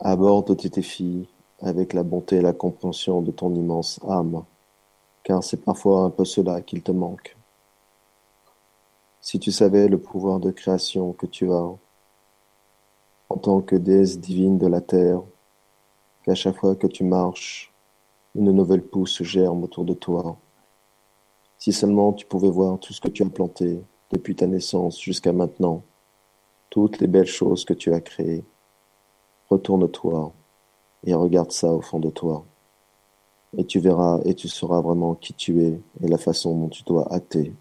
Aborde 0.00 0.56
tes 0.56 0.68
défis 0.68 1.28
avec 1.60 1.92
la 1.92 2.02
bonté 2.02 2.36
et 2.36 2.40
la 2.40 2.52
compréhension 2.52 3.20
de 3.20 3.32
ton 3.32 3.54
immense 3.54 4.00
âme, 4.08 4.44
car 5.24 5.42
c'est 5.42 5.64
parfois 5.64 6.02
un 6.02 6.10
peu 6.10 6.24
cela 6.24 6.62
qu'il 6.62 6.82
te 6.82 6.92
manque. 6.92 7.36
Si 9.20 9.38
tu 9.38 9.52
savais 9.52 9.88
le 9.88 9.98
pouvoir 9.98 10.40
de 10.40 10.50
création 10.50 11.12
que 11.12 11.26
tu 11.26 11.52
as, 11.52 11.70
en 13.28 13.36
tant 13.36 13.60
que 13.60 13.76
déesse 13.76 14.18
divine 14.18 14.58
de 14.58 14.66
la 14.66 14.80
terre, 14.80 15.22
qu'à 16.24 16.34
chaque 16.34 16.56
fois 16.56 16.76
que 16.76 16.86
tu 16.86 17.04
marches, 17.04 17.72
une 18.34 18.52
nouvelle 18.52 18.82
pousse 18.82 19.22
germe 19.22 19.64
autour 19.64 19.84
de 19.84 19.94
toi. 19.94 20.36
Si 21.58 21.72
seulement 21.72 22.12
tu 22.12 22.26
pouvais 22.26 22.50
voir 22.50 22.78
tout 22.78 22.92
ce 22.92 23.00
que 23.00 23.08
tu 23.08 23.22
as 23.22 23.28
planté 23.28 23.80
depuis 24.12 24.36
ta 24.36 24.46
naissance 24.46 25.00
jusqu'à 25.00 25.32
maintenant, 25.32 25.82
toutes 26.70 27.00
les 27.00 27.06
belles 27.06 27.26
choses 27.26 27.64
que 27.64 27.74
tu 27.74 27.92
as 27.92 28.00
créées, 28.00 28.44
retourne-toi 29.50 30.32
et 31.04 31.14
regarde 31.14 31.52
ça 31.52 31.72
au 31.72 31.80
fond 31.80 31.98
de 31.98 32.10
toi. 32.10 32.44
Et 33.56 33.64
tu 33.64 33.80
verras 33.80 34.20
et 34.24 34.34
tu 34.34 34.48
sauras 34.48 34.80
vraiment 34.80 35.14
qui 35.14 35.32
tu 35.32 35.62
es 35.62 35.80
et 36.02 36.08
la 36.08 36.18
façon 36.18 36.54
dont 36.54 36.68
tu 36.68 36.82
dois 36.82 37.12
hâter. 37.12 37.54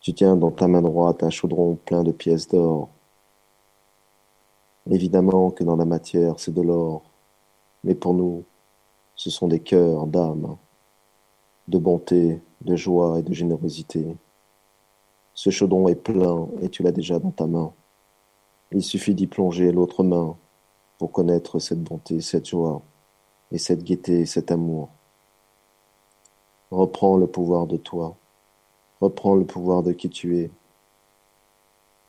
Tu 0.00 0.14
tiens 0.14 0.36
dans 0.36 0.50
ta 0.50 0.68
main 0.68 0.80
droite 0.80 1.22
un 1.22 1.30
chaudron 1.30 1.74
plein 1.74 2.02
de 2.02 2.12
pièces 2.12 2.48
d'or. 2.48 2.88
Évidemment 4.88 5.50
que 5.50 5.64
dans 5.64 5.76
la 5.76 5.84
matière, 5.84 6.38
c'est 6.38 6.54
de 6.54 6.62
l'or, 6.62 7.02
mais 7.84 7.94
pour 7.94 8.14
nous, 8.14 8.44
ce 9.14 9.28
sont 9.28 9.48
des 9.48 9.60
cœurs 9.60 10.06
d'âme, 10.06 10.56
de 11.68 11.78
bonté, 11.78 12.40
de 12.62 12.76
joie 12.76 13.18
et 13.18 13.22
de 13.22 13.34
générosité. 13.34 14.16
Ce 15.34 15.50
chaudron 15.50 15.88
est 15.88 15.94
plein 15.94 16.48
et 16.62 16.68
tu 16.68 16.82
l'as 16.82 16.92
déjà 16.92 17.18
dans 17.18 17.30
ta 17.30 17.46
main. 17.46 17.72
Il 18.72 18.82
suffit 18.82 19.14
d'y 19.14 19.26
plonger 19.26 19.72
l'autre 19.72 20.02
main 20.02 20.36
pour 20.98 21.12
connaître 21.12 21.58
cette 21.58 21.82
bonté, 21.82 22.20
cette 22.20 22.48
joie 22.48 22.82
et 23.52 23.58
cette 23.58 23.82
gaieté 23.82 24.20
et 24.20 24.26
cet 24.26 24.50
amour. 24.50 24.88
Reprends 26.70 27.16
le 27.16 27.26
pouvoir 27.26 27.66
de 27.66 27.76
toi. 27.76 28.16
Reprends 29.00 29.34
le 29.34 29.44
pouvoir 29.44 29.82
de 29.82 29.92
qui 29.92 30.08
tu 30.08 30.38
es. 30.38 30.50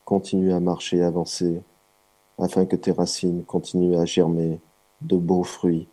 Continue 0.04 0.52
à 0.52 0.60
marcher 0.60 1.02
avancer 1.02 1.62
afin 2.38 2.66
que 2.66 2.76
tes 2.76 2.92
racines 2.92 3.44
continuent 3.44 3.98
à 3.98 4.04
germer 4.04 4.60
de 5.00 5.16
beaux 5.16 5.44
fruits, 5.44 5.88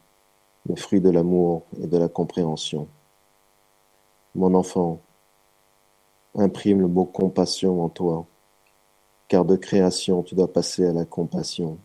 le 0.68 0.76
fruit 0.76 1.02
de 1.02 1.10
l'amour 1.10 1.64
et 1.82 1.88
de 1.88 1.98
la 1.98 2.08
compréhension. 2.08 2.88
Mon 4.36 4.54
enfant, 4.54 5.00
imprime 6.36 6.82
le 6.82 6.88
mot 6.88 7.06
compassion 7.06 7.84
en 7.84 7.90
toi, 7.90 8.26
car 9.28 9.46
de 9.46 9.56
création 9.56 10.24
tu 10.24 10.36
dois 10.36 10.52
passer 10.52 10.86
à 10.86 10.94
la 10.94 11.06
compassion. 11.06 11.78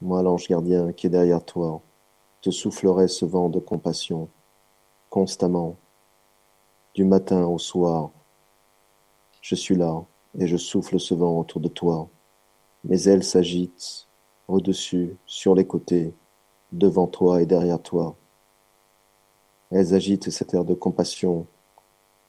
Moi, 0.00 0.22
l'ange 0.22 0.48
gardien 0.48 0.92
qui 0.92 1.06
est 1.06 1.10
derrière 1.10 1.44
toi, 1.44 1.80
te 2.40 2.50
soufflerai 2.50 3.08
ce 3.08 3.24
vent 3.24 3.48
de 3.48 3.58
compassion, 3.58 4.28
constamment, 5.08 5.76
du 6.94 7.04
matin 7.04 7.46
au 7.46 7.58
soir. 7.58 8.10
Je 9.40 9.54
suis 9.54 9.76
là 9.76 10.04
et 10.38 10.46
je 10.46 10.56
souffle 10.56 11.00
ce 11.00 11.14
vent 11.14 11.38
autour 11.38 11.60
de 11.60 11.68
toi. 11.68 12.08
Mes 12.84 13.08
ailes 13.08 13.24
s'agitent, 13.24 14.06
au-dessus, 14.46 15.16
sur 15.26 15.54
les 15.54 15.66
côtés, 15.66 16.12
devant 16.70 17.06
toi 17.06 17.40
et 17.40 17.46
derrière 17.46 17.80
toi. 17.80 18.14
Elles 19.70 19.94
agitent 19.94 20.30
cet 20.30 20.52
air 20.52 20.64
de 20.64 20.74
compassion 20.74 21.46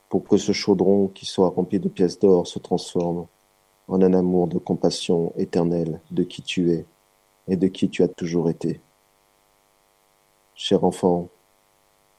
pour 0.08 0.24
que 0.24 0.38
ce 0.38 0.54
chaudron 0.54 1.10
qui 1.10 1.26
soit 1.26 1.50
rempli 1.50 1.80
de 1.80 1.90
pièces 1.90 2.20
d'or 2.20 2.48
se 2.48 2.60
transforme 2.60 3.28
en 3.90 4.02
un 4.02 4.14
amour 4.14 4.48
de 4.48 4.58
compassion 4.58 5.34
éternelle 5.36 6.00
de 6.12 6.24
qui 6.24 6.42
tu 6.42 6.72
es 6.72 6.86
et 7.48 7.58
de 7.58 7.68
qui 7.68 7.90
tu 7.90 8.02
as 8.02 8.08
toujours 8.08 8.50
été. 8.50 8.80
Cher 10.56 10.86
enfant, 10.86 11.28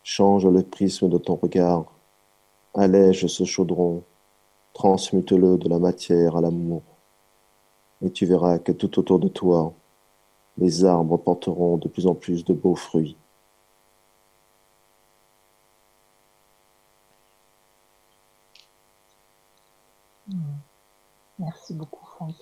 change 0.03 0.47
le 0.47 0.63
prisme 0.63 1.09
de 1.09 1.17
ton 1.17 1.37
regard, 1.37 1.87
allège 2.75 3.27
ce 3.29 3.45
chaudron, 3.45 4.03
transmute-le 4.75 5.57
de 5.57 5.69
la 5.71 5.79
matière 5.79 6.37
à 6.37 6.43
l'amour, 6.43 6.83
et 8.03 8.11
tu 8.11 8.27
verras 8.27 8.59
que 8.59 8.73
tout 8.73 8.99
autour 8.99 9.19
de 9.19 9.29
toi, 9.29 9.75
les 10.59 10.85
arbres 10.85 11.17
porteront 11.17 11.77
de 11.77 11.89
plus 11.89 12.07
en 12.07 12.15
plus 12.15 12.45
de 12.45 12.53
beaux 12.53 12.77
fruits. 12.77 13.17
Merci 21.39 21.75
beaucoup, 21.75 22.05
Franck. 22.07 22.35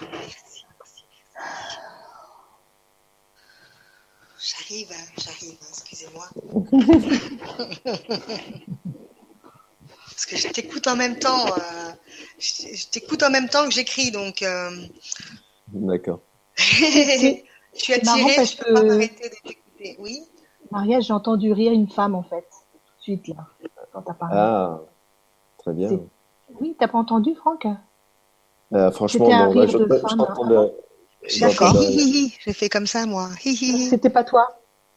Merci, 0.00 0.64
merci, 0.78 1.04
J'arrive, 4.38 4.92
j'arrive, 5.18 5.58
excusez-moi. 5.70 6.28
Que 10.32 10.38
je 10.38 10.48
t'écoute 10.48 10.86
en 10.86 10.96
même 10.96 11.18
temps. 11.18 11.46
Euh, 11.46 11.92
je 12.38 12.88
t'écoute 12.88 13.22
en 13.22 13.28
même 13.28 13.50
temps 13.50 13.66
que 13.66 13.70
j'écris, 13.70 14.10
donc. 14.10 14.40
Euh... 14.40 14.70
D'accord. 15.68 16.20
je 16.56 17.36
suis 17.74 17.92
attirée, 17.92 18.44
je 18.46 18.56
peux 18.56 18.72
pas 18.72 18.82
m'arrêter 18.82 19.28
de 19.28 19.34
t'écouter. 19.46 19.96
Oui. 19.98 20.22
Maria, 20.70 21.00
j'ai 21.00 21.12
entendu 21.12 21.52
rire 21.52 21.72
une 21.72 21.88
femme 21.88 22.14
en 22.14 22.22
fait, 22.22 22.46
tout 22.50 22.96
de 22.96 23.02
suite 23.02 23.28
là, 23.28 23.46
quand 23.92 24.00
t'as 24.00 24.14
parlé. 24.14 24.34
Ah, 24.38 24.80
très 25.58 25.74
bien. 25.74 26.00
Oui, 26.60 26.74
t'as 26.78 26.88
pas 26.88 26.98
entendu, 26.98 27.34
Franck? 27.34 27.66
Euh, 28.72 28.90
Franchement, 28.90 29.28
non, 29.28 29.66
je, 29.66 29.72
je, 29.72 29.78
je 31.28 31.40
D'accord. 31.40 31.76
J'ai 31.78 32.52
fait 32.54 32.70
comme 32.70 32.86
ça, 32.86 33.04
moi. 33.04 33.28
C'était 33.38 34.08
pas 34.08 34.24
toi? 34.24 34.48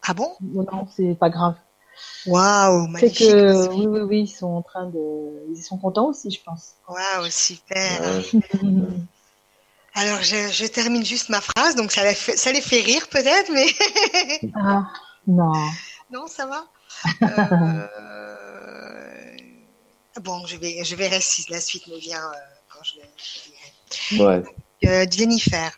Ah 0.07 0.13
bon? 0.13 0.29
Non, 0.41 0.87
c'est 0.95 1.15
pas 1.15 1.29
grave. 1.29 1.55
Waouh, 2.26 2.88
magnifique. 2.88 3.17
C'est 3.17 3.31
que 3.31 3.67
oui, 3.69 3.88
oui, 3.88 3.99
oui, 4.01 4.19
ils 4.22 4.27
sont 4.27 4.47
en 4.47 4.61
train 4.61 4.89
de, 4.89 5.53
ils 5.53 5.61
sont 5.61 5.77
contents 5.77 6.07
aussi, 6.07 6.31
je 6.31 6.41
pense. 6.43 6.76
Waouh, 6.88 7.30
super. 7.30 8.01
Alors, 9.97 10.22
je, 10.23 10.49
je, 10.51 10.65
termine 10.65 11.05
juste 11.05 11.30
ma 11.30 11.39
phrase, 11.39 11.76
donc 11.76 11.91
ça 11.91 12.03
les 12.03 12.15
fait, 12.15 12.35
ça 12.35 12.51
les 12.51 12.59
fait 12.59 12.81
rire 12.81 13.07
peut-être, 13.07 13.49
mais. 13.51 13.67
ah 14.55 14.88
non. 15.26 15.53
Non, 16.11 16.27
ça 16.27 16.45
va. 16.45 16.65
Euh... 17.22 17.88
Bon, 20.22 20.45
je 20.45 20.57
vais, 20.57 20.84
je 20.84 20.95
verrai 20.95 21.19
si 21.22 21.45
la 21.49 21.59
suite 21.59 21.88
me 21.88 21.97
vient 21.97 22.23
euh, 22.23 22.35
quand 22.69 22.84
je 22.84 22.95
le 22.99 23.05
dirai. 24.17 24.23
Ouais. 24.23 24.43
Euh, 24.85 25.05
Jennifer, 25.09 25.72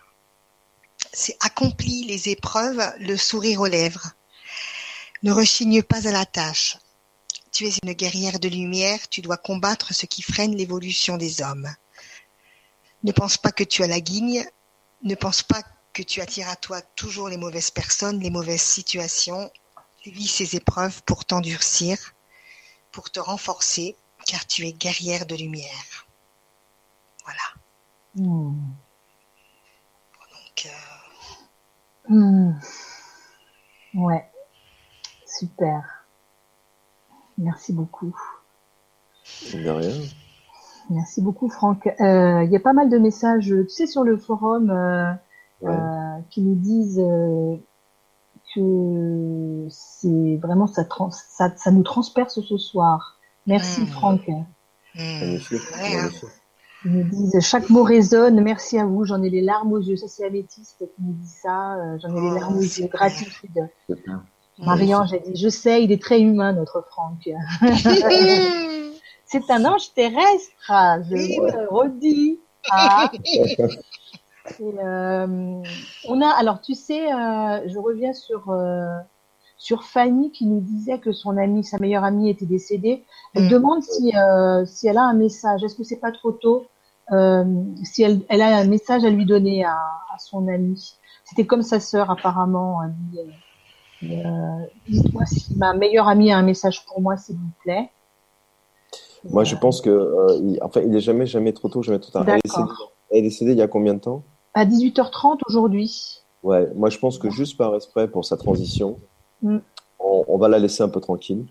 c'est 1.13 1.37
accompli 1.41 2.03
les 2.03 2.29
épreuves, 2.29 2.81
le 2.99 3.17
sourire 3.17 3.61
aux 3.61 3.67
lèvres. 3.67 4.11
Ne 5.27 5.33
rechigne 5.33 5.83
pas 5.83 6.07
à 6.07 6.11
la 6.13 6.25
tâche. 6.25 6.77
Tu 7.51 7.65
es 7.65 7.73
une 7.83 7.91
guerrière 7.91 8.39
de 8.39 8.47
lumière, 8.47 9.09
tu 9.09 9.19
dois 9.19 9.35
combattre 9.35 9.93
ce 9.93 10.05
qui 10.05 10.21
freine 10.21 10.55
l'évolution 10.55 11.17
des 11.17 11.41
hommes. 11.41 11.69
Ne 13.03 13.11
pense 13.11 13.35
pas 13.35 13.51
que 13.51 13.65
tu 13.65 13.83
as 13.83 13.87
la 13.87 13.99
guigne, 13.99 14.45
ne 15.03 15.15
pense 15.15 15.43
pas 15.43 15.61
que 15.91 16.01
tu 16.01 16.21
attires 16.21 16.47
à 16.47 16.55
toi 16.55 16.81
toujours 16.81 17.27
les 17.27 17.35
mauvaises 17.35 17.71
personnes, 17.71 18.21
les 18.21 18.29
mauvaises 18.29 18.61
situations. 18.61 19.51
Vis 20.05 20.29
ces 20.29 20.55
épreuves 20.55 21.03
pour 21.03 21.25
t'endurcir, 21.25 21.97
pour 22.93 23.11
te 23.11 23.19
renforcer, 23.19 23.97
car 24.25 24.47
tu 24.47 24.65
es 24.65 24.71
guerrière 24.71 25.25
de 25.25 25.35
lumière. 25.35 26.07
Voilà. 27.25 27.41
Mmh. 28.15 28.55
Donc, 30.31 30.67
euh... 30.67 32.13
mmh. 32.13 32.61
ouais, 33.95 34.31
super. 35.39 36.05
Merci 37.37 37.73
beaucoup. 37.73 38.15
De 39.53 39.69
rien. 39.69 39.93
Merci 40.89 41.21
beaucoup, 41.21 41.49
Franck. 41.49 41.85
Euh, 41.99 42.43
il 42.43 42.49
y 42.51 42.55
a 42.55 42.59
pas 42.59 42.73
mal 42.73 42.89
de 42.89 42.97
messages, 42.97 43.47
tu 43.47 43.69
sais, 43.69 43.87
sur 43.87 44.03
le 44.03 44.17
forum 44.17 44.69
euh, 44.71 45.11
ouais. 45.61 45.73
euh, 45.73 46.19
qui 46.29 46.41
nous 46.41 46.55
disent 46.55 46.99
euh, 47.03 47.55
que 48.55 49.67
c'est 49.69 50.37
vraiment 50.41 50.67
ça, 50.67 50.85
trans 50.85 51.11
ça, 51.11 51.51
ça 51.57 51.71
nous 51.71 51.83
transperce 51.83 52.39
ce 52.41 52.57
soir. 52.57 53.19
Merci 53.45 53.81
Mmh. 53.81 53.87
Franck. 53.87 54.27
mmh. 54.27 54.43
Ouais, 54.95 55.95
hein. 55.95 56.09
Ils 56.85 56.91
nous 56.91 57.03
disent 57.03 57.39
chaque 57.41 57.69
mot 57.69 57.83
résonne. 57.83 58.39
Merci 58.41 58.79
à 58.79 58.85
vous. 58.85 59.03
J'en 59.03 59.21
ai 59.21 59.29
les 59.29 59.41
larmes 59.41 59.73
aux 59.73 59.81
yeux. 59.81 59.97
Ça 59.97 60.07
c'est 60.07 60.25
Améthyste 60.25 60.79
qui 60.95 61.01
nous 61.03 61.13
dit 61.13 61.27
ça. 61.27 61.97
J'en 61.99 62.15
ai 62.15 62.21
les 62.21 62.29
Oh, 62.31 62.35
larmes 62.39 62.57
aux 62.57 62.61
yeux. 62.61 62.87
Gratitude. 62.87 63.67
Marianne, 64.59 65.07
j'ai 65.07 65.19
dit 65.19 65.35
je 65.35 65.49
sais, 65.49 65.83
il 65.83 65.91
est 65.91 66.01
très 66.01 66.19
humain 66.21 66.53
notre 66.53 66.81
Franck. 66.89 67.29
C'est 69.25 69.49
un 69.51 69.65
ange 69.65 69.93
terrestre. 69.93 70.51
Je 70.69 71.35
vous 71.35 71.45
le 71.45 71.67
redis. 71.69 72.39
Ah. 72.71 73.11
Et, 74.61 74.63
euh, 74.81 75.61
on 76.07 76.21
a 76.21 76.29
alors 76.29 76.61
tu 76.61 76.73
sais, 76.73 77.11
euh, 77.13 77.67
je 77.67 77.77
reviens 77.77 78.13
sur 78.13 78.49
euh, 78.49 78.87
sur 79.57 79.83
Fanny 79.83 80.31
qui 80.31 80.45
nous 80.45 80.61
disait 80.61 80.99
que 80.99 81.11
son 81.11 81.35
amie, 81.35 81.65
sa 81.65 81.77
meilleure 81.79 82.05
amie 82.05 82.29
était 82.29 82.45
décédée. 82.45 83.03
Elle 83.35 83.45
Mm. 83.45 83.49
demande 83.49 83.83
si 83.83 84.13
si 84.65 84.87
elle 84.87 84.97
a 84.97 85.03
un 85.03 85.13
message. 85.13 85.63
Est-ce 85.63 85.75
que 85.75 85.83
c'est 85.83 85.99
pas 85.99 86.13
trop 86.13 86.31
tôt 86.31 86.65
si 87.83 88.03
elle, 88.03 88.21
elle 88.29 88.41
a 88.41 88.57
un 88.57 88.67
message 88.67 89.03
à 89.03 89.09
lui 89.09 89.25
donner 89.25 89.65
à, 89.65 89.73
à 89.75 90.17
son 90.17 90.47
amie? 90.47 90.93
C'était 91.25 91.45
comme 91.45 91.61
sa 91.61 91.81
sœur 91.81 92.09
apparemment. 92.09 92.79
Euh, 94.03 94.65
Dites-moi 94.87 95.25
si 95.25 95.55
ma 95.55 95.73
meilleure 95.73 96.07
amie 96.07 96.31
a 96.31 96.37
un 96.37 96.43
message 96.43 96.85
pour 96.85 97.01
moi, 97.01 97.17
s'il 97.17 97.35
vous 97.35 97.49
plaît. 97.63 97.89
Moi, 99.29 99.43
je 99.43 99.55
pense 99.55 99.81
que, 99.81 99.89
euh, 99.89 100.39
il, 100.41 100.59
enfin, 100.61 100.81
il 100.85 100.95
est 100.95 100.99
jamais, 101.01 101.25
jamais 101.25 101.51
trop 101.53 101.67
tôt, 101.69 101.81
jamais 101.83 101.99
trop 101.99 102.11
tard. 102.11 102.23
Elle 102.27 102.35
est, 102.37 102.41
décédée, 102.43 102.69
elle 103.11 103.17
est 103.17 103.21
décédée 103.23 103.51
il 103.53 103.57
y 103.57 103.61
a 103.61 103.67
combien 103.67 103.93
de 103.93 103.99
temps? 103.99 104.23
À 104.53 104.65
18h30 104.65 105.39
aujourd'hui. 105.47 106.21
Ouais, 106.43 106.69
moi, 106.75 106.89
je 106.89 106.97
pense 106.99 107.17
que 107.17 107.29
juste 107.29 107.57
par 107.57 107.71
respect 107.73 108.07
pour 108.07 108.25
sa 108.25 108.37
transition, 108.37 108.97
Mm. 109.43 109.57
on, 109.99 110.25
on 110.27 110.37
va 110.39 110.47
la 110.47 110.57
laisser 110.57 110.81
un 110.81 110.89
peu 110.89 110.99
tranquille. 110.99 111.45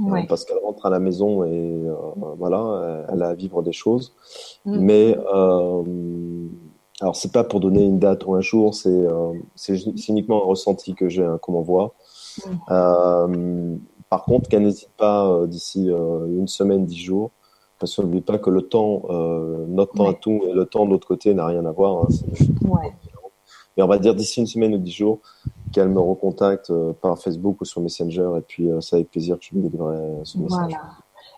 euh, 0.00 0.22
parce 0.28 0.44
qu'elle 0.44 0.58
rentre 0.58 0.84
à 0.84 0.90
la 0.90 0.98
maison 0.98 1.44
et 1.44 1.50
euh, 1.50 1.94
voilà, 2.38 3.04
elle 3.12 3.22
a 3.22 3.28
à 3.28 3.34
vivre 3.34 3.62
des 3.62 3.72
choses. 3.72 4.12
Mm. 4.66 4.78
Mais 4.80 5.16
alors 7.00 7.16
c'est 7.16 7.32
pas 7.32 7.42
pour 7.44 7.60
donner 7.60 7.82
une 7.84 7.98
date 7.98 8.26
ou 8.26 8.34
un 8.34 8.40
jour, 8.40 8.74
c'est 8.74 8.88
euh, 8.90 9.32
uniquement 10.08 10.42
un 10.44 10.46
ressenti 10.46 10.94
que 10.94 11.08
j'ai, 11.08 11.24
hein, 11.24 11.38
qu'on 11.40 11.52
m'envoie. 11.52 11.94
Mm. 12.46 12.50
Euh, 12.70 13.76
par 14.08 14.24
contre, 14.24 14.48
qu'elle 14.48 14.62
n'hésite 14.62 14.90
pas 14.96 15.26
euh, 15.26 15.46
d'ici 15.46 15.90
euh, 15.90 16.26
une 16.26 16.46
semaine, 16.48 16.84
dix 16.84 16.98
jours, 16.98 17.30
parce 17.78 17.96
qu'on 17.96 18.02
n'oublie 18.02 18.20
pas 18.20 18.38
que 18.38 18.50
le 18.50 18.62
temps, 18.62 19.02
euh, 19.10 19.64
notre 19.68 19.94
temps 19.94 20.04
Ouais. 20.04 20.10
à 20.10 20.14
tout 20.14 20.42
et 20.46 20.52
le 20.52 20.66
temps 20.66 20.84
de 20.86 20.90
l'autre 20.90 21.08
côté 21.08 21.34
n'a 21.34 21.46
rien 21.46 21.64
à 21.66 21.72
voir. 21.72 22.04
hein, 22.04 22.08
Ouais. 22.68 22.92
mais 23.76 23.82
on 23.82 23.88
va 23.88 23.98
dire 23.98 24.14
d'ici 24.14 24.40
une 24.40 24.46
semaine 24.46 24.74
ou 24.74 24.78
dix 24.78 24.92
jours 24.92 25.18
qu'elle 25.72 25.88
me 25.88 25.98
recontacte 26.00 26.70
par 27.00 27.18
Facebook 27.18 27.60
ou 27.62 27.64
sur 27.64 27.80
Messenger 27.80 28.30
et 28.36 28.42
puis 28.42 28.68
c'est 28.80 28.96
avec 28.96 29.10
plaisir 29.10 29.38
que 29.38 29.44
je 29.46 29.54
lui 29.54 29.62
délivrerai 29.62 30.20
son 30.24 30.40
message. 30.40 30.58
Voilà. 30.60 30.78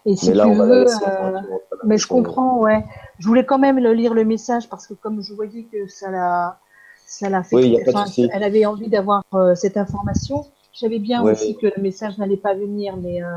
Et 0.06 0.16
si 0.16 0.28
Mais 0.28 0.34
là, 0.34 0.44
tu 0.44 0.50
on 0.50 0.54
va 0.54 0.66
la 0.66 0.74
veux, 0.74 0.80
laisser 0.84 1.04
euh, 1.06 1.30
la 1.30 1.42
mais 1.84 1.98
je 1.98 2.06
comprends, 2.06 2.58
ouais. 2.58 2.84
Je 3.18 3.26
voulais 3.26 3.44
quand 3.44 3.58
même 3.58 3.78
le 3.78 3.92
lire 3.92 4.14
le 4.14 4.24
message 4.24 4.68
parce 4.68 4.86
que 4.86 4.94
comme 4.94 5.22
je 5.22 5.32
voyais 5.34 5.64
que 5.64 5.86
ça 5.88 6.10
l'a, 6.10 6.58
ça 7.06 7.30
l'a 7.30 7.42
fait, 7.42 7.56
Oui, 7.56 7.70
y 7.70 7.80
a 7.80 7.84
pas 7.84 7.92
de 7.92 7.96
enfin, 7.96 8.06
souci. 8.06 8.28
elle 8.32 8.42
avait 8.42 8.66
envie 8.66 8.88
d'avoir 8.88 9.22
euh, 9.34 9.54
cette 9.54 9.76
information. 9.76 10.44
savais 10.72 10.98
bien 10.98 11.22
aussi 11.22 11.56
que 11.56 11.66
le 11.74 11.82
message 11.82 12.18
n'allait 12.18 12.36
pas 12.36 12.54
venir, 12.54 12.96
mais. 12.96 13.22
Euh, 13.22 13.28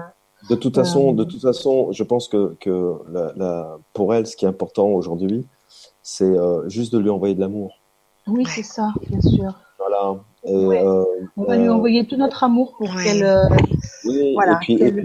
de 0.50 0.56
toute 0.56 0.76
façon, 0.76 1.14
de 1.14 1.24
toute 1.24 1.42
façon, 1.42 1.92
je 1.92 2.04
pense 2.04 2.28
que, 2.28 2.56
que 2.60 2.96
la, 3.12 3.78
pour 3.94 4.14
elle, 4.14 4.28
ce 4.28 4.36
qui 4.36 4.46
est 4.46 4.48
important 4.48 4.88
aujourd'hui, 4.90 5.48
c'est 6.04 6.26
euh, 6.26 6.68
juste 6.70 6.94
de 6.94 7.00
lui 7.00 7.10
envoyer 7.10 7.34
de 7.34 7.40
l'amour. 7.40 7.80
Oui, 8.28 8.46
c'est 8.46 8.64
ça, 8.64 8.94
bien 9.10 9.22
sûr. 9.22 9.54
Voilà. 9.80 10.16
Euh, 10.48 11.06
On 11.36 11.44
va 11.44 11.58
lui 11.58 11.70
envoyer 11.70 12.06
tout 12.08 12.16
notre 12.16 12.44
amour 12.44 12.74
pour 12.78 12.96
qu'elle 12.96 13.26
voilà, 14.34 14.60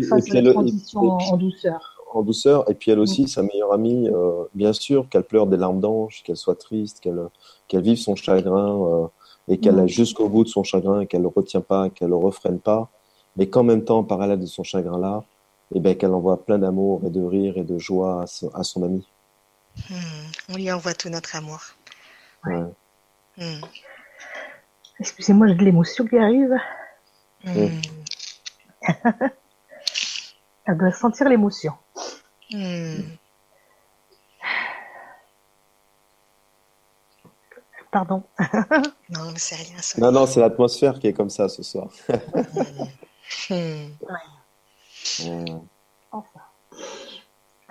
fasse 0.09 0.28
la 0.28 0.52
transition 0.52 1.01
en 1.01 1.36
douceur. 1.36 1.97
En 2.14 2.23
douceur, 2.23 2.70
et 2.70 2.74
puis 2.74 2.90
elle 2.90 2.98
aussi, 2.98 3.27
sa 3.27 3.43
meilleure 3.43 3.73
amie, 3.73 4.09
bien 4.55 4.73
sûr, 4.73 5.09
qu'elle 5.09 5.24
pleure 5.24 5.47
des 5.47 5.56
larmes 5.56 5.81
d'ange, 5.81 6.23
qu'elle 6.24 6.36
soit 6.36 6.59
triste, 6.59 7.01
qu'elle 7.01 7.82
vive 7.82 7.97
son 7.97 8.16
chagrin 8.16 9.09
et 9.48 9.59
qu'elle 9.59 9.78
aille 9.78 9.89
jusqu'au 9.89 10.28
bout 10.28 10.44
de 10.44 10.48
son 10.48 10.62
chagrin, 10.62 11.06
qu'elle 11.06 11.20
ne 11.20 11.27
le 11.27 11.32
retient 11.35 11.60
pas, 11.60 11.90
qu'elle 11.90 12.09
ne 12.09 12.12
le 12.12 12.19
refrène 12.19 12.60
pas, 12.60 12.90
mais 13.36 13.48
qu'en 13.48 13.62
même 13.62 13.85
temps, 13.85 13.98
en 13.98 14.05
parallèle 14.05 14.39
de 14.39 14.47
son 14.47 14.62
chagrin-là, 14.62 15.24
eh 15.74 15.81
ben, 15.81 15.97
qu'elle 15.97 16.12
envoie 16.12 16.44
plein 16.44 16.59
d'amour 16.59 17.01
et 17.06 17.10
de 17.10 17.23
rire 17.23 17.56
et 17.56 17.64
de 17.64 17.78
joie 17.78 18.24
à, 18.55 18.62
son, 18.62 18.82
ami. 18.82 19.06
Hmm, 19.89 19.94
on 20.51 20.56
lui 20.56 20.70
envoie 20.70 20.94
tout 20.94 21.09
notre 21.09 21.35
amour. 21.35 21.60
Ouais. 22.44 22.64
Hmm. 23.39 23.64
Excusez-moi, 25.02 25.48
j'ai 25.48 25.56
de 25.56 25.64
l'émotion 25.64 26.06
qui 26.06 26.16
arrive. 26.16 26.56
Hmm. 27.42 27.80
Elle 30.64 30.78
doit 30.78 30.92
sentir 30.92 31.28
l'émotion. 31.28 31.72
Pardon. 37.90 38.22
non, 39.10 39.32
mais 39.32 39.38
c'est 39.38 39.56
rien. 39.56 39.76
Non, 39.98 40.12
non, 40.12 40.26
c'est 40.26 40.38
l'atmosphère 40.38 41.00
qui 41.00 41.08
est 41.08 41.12
comme 41.12 41.30
ça 41.30 41.48
ce 41.48 41.64
soir. 41.64 41.90
Enfin. 46.12 46.40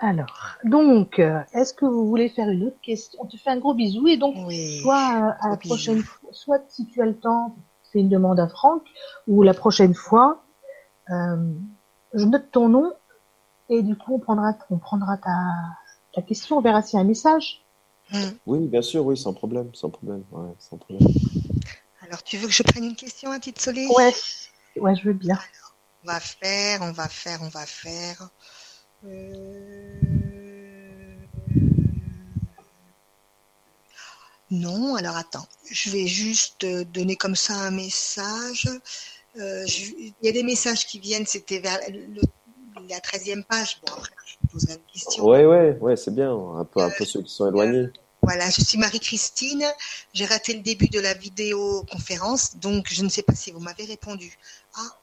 Alors, 0.03 0.57
donc, 0.63 1.19
euh, 1.19 1.39
est-ce 1.53 1.75
que 1.75 1.85
vous 1.85 2.07
voulez 2.07 2.27
faire 2.27 2.49
une 2.49 2.63
autre 2.63 2.81
question? 2.81 3.19
On 3.21 3.27
te 3.27 3.37
fait 3.37 3.51
un 3.51 3.57
gros 3.57 3.75
bisou 3.75 4.07
et 4.07 4.17
donc, 4.17 4.35
soit 4.81 4.95
euh, 5.15 5.31
à 5.39 5.49
la 5.51 5.57
prochaine 5.57 6.01
fois, 6.01 6.29
soit 6.31 6.63
si 6.69 6.87
tu 6.87 7.03
as 7.03 7.05
le 7.05 7.15
temps, 7.15 7.55
fais 7.93 7.99
une 7.99 8.09
demande 8.09 8.39
à 8.39 8.47
Franck, 8.47 8.81
ou 9.27 9.43
la 9.43 9.53
prochaine 9.53 9.93
fois, 9.93 10.43
euh, 11.11 11.53
je 12.15 12.25
note 12.25 12.49
ton 12.51 12.67
nom 12.67 12.91
et 13.69 13.83
du 13.83 13.95
coup 13.95 14.15
on 14.15 14.19
prendra, 14.19 14.53
on 14.71 14.79
prendra 14.79 15.17
ta, 15.17 15.37
ta 16.13 16.21
question, 16.23 16.57
on 16.57 16.61
verra 16.61 16.81
s'il 16.81 16.97
y 16.97 16.99
a 16.99 17.01
un 17.03 17.07
message. 17.07 17.63
Mm. 18.11 18.17
Oui, 18.47 18.67
bien 18.67 18.81
sûr, 18.81 19.05
oui, 19.05 19.15
sans 19.15 19.33
problème, 19.33 19.69
sans 19.75 19.91
problème, 19.91 20.23
ouais, 20.31 20.49
sans 20.57 20.77
problème. 20.77 21.07
Alors, 22.01 22.23
tu 22.23 22.37
veux 22.37 22.47
que 22.47 22.53
je 22.53 22.63
prenne 22.63 22.85
une 22.85 22.95
question 22.95 23.31
à 23.31 23.39
titre 23.39 23.61
Soleil 23.61 23.87
Ouais, 23.95 24.13
ouais, 24.77 24.95
je 24.95 25.03
veux 25.03 25.13
bien. 25.13 25.37
on 26.03 26.07
va 26.07 26.19
faire, 26.19 26.81
on 26.81 26.91
va 26.91 27.07
faire, 27.07 27.39
on 27.43 27.49
va 27.49 27.65
faire. 27.65 28.29
Euh, 29.05 29.91
non, 34.51 34.95
alors 34.95 35.15
attends, 35.17 35.45
je 35.71 35.89
vais 35.89 36.07
juste 36.07 36.65
donner 36.65 37.15
comme 37.15 37.35
ça 37.35 37.53
un 37.53 37.71
message. 37.71 38.69
Euh, 39.37 39.65
il 39.67 40.13
y 40.21 40.29
a 40.29 40.31
des 40.31 40.43
messages 40.43 40.85
qui 40.85 40.99
viennent, 40.99 41.25
c'était 41.25 41.59
vers 41.59 41.79
la 42.89 42.99
13e 42.99 43.43
page. 43.43 43.81
Bon, 43.85 43.93
après, 43.93 44.11
je 44.25 44.47
poserai 44.51 44.73
une 44.73 44.91
question. 44.91 45.25
Oui, 45.25 45.39
oui, 45.45 45.71
ouais, 45.79 45.95
c'est 45.95 46.13
bien, 46.13 46.31
un 46.31 46.65
peu, 46.65 46.81
un 46.81 46.89
peu 46.89 47.05
ceux 47.05 47.21
qui 47.21 47.33
sont 47.33 47.47
éloignés. 47.47 47.87
Voilà, 48.21 48.49
je 48.51 48.61
suis 48.61 48.77
Marie-Christine. 48.77 49.65
J'ai 50.13 50.25
raté 50.25 50.53
le 50.53 50.59
début 50.59 50.89
de 50.89 50.99
la 50.99 51.15
vidéoconférence, 51.15 52.57
donc 52.57 52.87
je 52.91 53.03
ne 53.03 53.09
sais 53.09 53.23
pas 53.23 53.33
si 53.33 53.51
vous 53.51 53.59
m'avez 53.59 53.85
répondu. 53.85 54.37
Ah, 54.75 55.00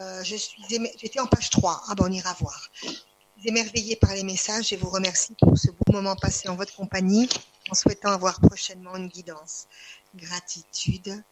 euh, 0.00 0.22
je 0.22 0.36
suis 0.36 0.62
j'étais 0.98 1.20
en 1.20 1.26
page 1.26 1.50
3. 1.50 1.82
Ah 1.88 1.94
ben 1.94 2.04
on 2.08 2.12
ira 2.12 2.32
voir. 2.34 2.70
Je 2.82 3.48
émerveillée 3.48 3.96
par 3.96 4.14
les 4.14 4.24
messages 4.24 4.72
et 4.72 4.76
vous 4.76 4.88
remercie 4.88 5.34
pour 5.40 5.56
ce 5.56 5.70
beau 5.70 5.92
moment 5.92 6.16
passé 6.16 6.48
en 6.48 6.56
votre 6.56 6.74
compagnie, 6.74 7.28
en 7.70 7.74
souhaitant 7.74 8.10
avoir 8.10 8.40
prochainement 8.40 8.96
une 8.96 9.08
guidance. 9.08 9.66
Gratitude. 10.14 11.22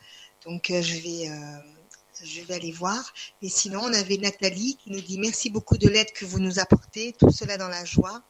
Donc 0.45 0.70
euh, 0.70 0.82
je 0.82 0.97
vais 0.97 1.28
euh, 1.28 1.59
je 2.23 2.43
vais 2.43 2.55
aller 2.55 2.73
voir. 2.73 3.12
Et 3.43 3.49
sinon, 3.49 3.81
on 3.82 3.93
avait 3.93 4.16
Nathalie 4.19 4.77
qui 4.77 4.91
nous 4.91 5.01
dit 5.01 5.19
merci 5.19 5.51
beaucoup 5.51 5.77
de 5.77 5.89
l'aide 5.89 6.12
que 6.12 6.24
vous 6.24 6.39
nous 6.39 6.59
apportez, 6.59 7.12
tout 7.19 7.31
cela 7.31 7.59
dans 7.59 7.69
la 7.69 7.85
joie. 7.85 8.23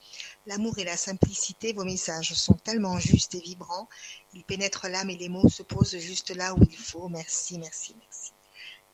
L'amour 0.47 0.79
et 0.79 0.85
la 0.85 0.97
simplicité, 0.97 1.73
vos 1.73 1.85
messages 1.85 2.33
sont 2.35 2.55
tellement 2.55 2.99
justes 2.99 3.35
et 3.35 3.41
vibrants. 3.41 3.89
Ils 4.33 4.45
pénètrent 4.45 4.89
l'âme 4.89 5.11
et 5.11 5.17
les 5.17 5.29
mots 5.29 5.49
se 5.49 5.63
posent 5.63 5.97
juste 5.99 6.35
là 6.35 6.55
où 6.55 6.59
il 6.63 6.77
faut. 6.77 7.09
Merci, 7.09 7.59
merci, 7.59 7.95
merci. 7.99 8.33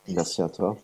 Merci, 0.09 0.43
à 0.43 0.49
toi. 0.49 0.77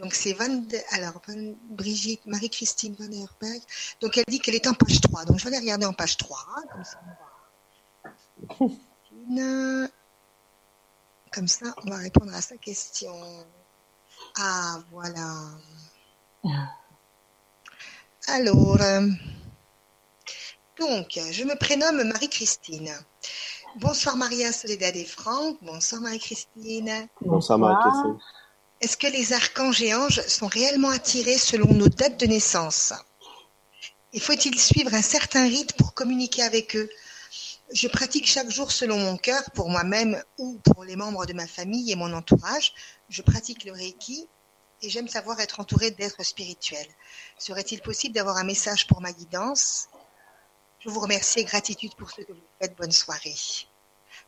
Donc 0.00 0.14
c'est 0.14 0.32
Van, 0.32 0.62
alors 0.92 1.20
Brigitte, 1.68 2.24
Marie-Christine 2.24 2.96
Van 2.98 3.12
Herberg. 3.12 3.60
Donc 4.00 4.16
elle 4.16 4.24
dit 4.28 4.40
qu'elle 4.40 4.54
est 4.54 4.66
en 4.66 4.72
page 4.72 5.00
3. 5.00 5.26
Donc 5.26 5.38
je 5.38 5.44
vais 5.44 5.50
aller 5.50 5.58
regarder 5.58 5.84
en 5.84 5.92
page 5.92 6.16
3. 6.16 6.38
Hein, 6.56 6.62
comme, 6.70 6.84
ça, 6.84 6.98
on 9.28 9.34
va... 9.36 9.88
comme 11.30 11.48
ça, 11.48 11.66
on 11.84 11.90
va 11.90 11.96
répondre 11.98 12.34
à 12.34 12.40
sa 12.40 12.56
question. 12.56 13.12
Ah, 14.38 14.78
voilà. 14.90 15.50
Alors, 18.28 18.80
euh, 18.80 19.06
donc, 20.78 21.18
je 21.30 21.44
me 21.44 21.58
prénomme 21.58 22.04
Marie-Christine. 22.04 22.90
Bonsoir 23.76 24.16
Maria 24.16 24.50
Soledad 24.52 24.96
et 24.96 25.04
Franck. 25.04 25.58
Bonsoir 25.62 26.00
Marie-Christine. 26.00 27.08
Bonsoir 27.20 27.58
Marie-Christine. 27.58 28.18
Est-ce 28.80 28.96
que 28.96 29.06
les 29.06 29.34
archanges 29.34 29.82
et 29.82 29.94
anges 29.94 30.26
sont 30.26 30.46
réellement 30.46 30.88
attirés 30.88 31.36
selon 31.36 31.74
nos 31.74 31.88
dates 31.88 32.18
de 32.18 32.26
naissance? 32.26 32.94
Et 34.14 34.20
faut-il 34.20 34.58
suivre 34.58 34.94
un 34.94 35.02
certain 35.02 35.46
rite 35.46 35.74
pour 35.74 35.92
communiquer 35.92 36.42
avec 36.42 36.74
eux? 36.76 36.88
Je 37.72 37.88
pratique 37.88 38.26
chaque 38.26 38.50
jour 38.50 38.72
selon 38.72 38.98
mon 38.98 39.18
cœur, 39.18 39.42
pour 39.54 39.68
moi-même 39.68 40.20
ou 40.38 40.58
pour 40.64 40.84
les 40.84 40.96
membres 40.96 41.26
de 41.26 41.34
ma 41.34 41.46
famille 41.46 41.92
et 41.92 41.94
mon 41.94 42.12
entourage. 42.14 42.72
Je 43.10 43.20
pratique 43.20 43.64
le 43.64 43.72
Reiki 43.72 44.26
et 44.82 44.88
j'aime 44.88 45.08
savoir 45.08 45.38
être 45.40 45.60
entourée 45.60 45.90
d'êtres 45.90 46.24
spirituels. 46.24 46.88
Serait-il 47.38 47.82
possible 47.82 48.14
d'avoir 48.14 48.38
un 48.38 48.44
message 48.44 48.86
pour 48.86 49.02
ma 49.02 49.12
guidance? 49.12 49.88
Je 50.80 50.88
vous 50.88 51.00
remercie 51.00 51.40
et 51.40 51.44
gratitude 51.44 51.94
pour 51.96 52.10
ce 52.10 52.22
que 52.22 52.32
vous 52.32 52.40
faites. 52.58 52.74
Bonne 52.76 52.92
soirée. 52.92 53.36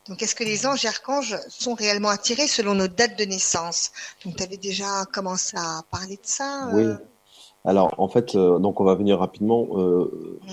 Donc, 0.09 0.21
est-ce 0.21 0.35
que 0.35 0.43
les 0.43 0.65
anges 0.65 0.83
et 0.83 0.89
archanges 0.89 1.37
sont 1.47 1.75
réellement 1.75 2.09
attirés 2.09 2.47
selon 2.47 2.75
nos 2.75 2.87
dates 2.87 3.17
de 3.17 3.23
naissance? 3.23 3.91
Donc, 4.25 4.35
tu 4.35 4.43
avais 4.43 4.57
déjà 4.57 5.05
commencé 5.13 5.55
à 5.57 5.81
parler 5.89 6.15
de 6.15 6.25
ça 6.25 6.67
euh? 6.67 6.71
Oui. 6.73 7.05
Alors, 7.63 7.93
en 7.97 8.09
fait, 8.09 8.35
euh, 8.35 8.59
donc 8.59 8.81
on 8.81 8.83
va 8.83 8.95
venir 8.95 9.19
rapidement. 9.19 9.67
Euh, 9.77 10.39
mm. 10.43 10.51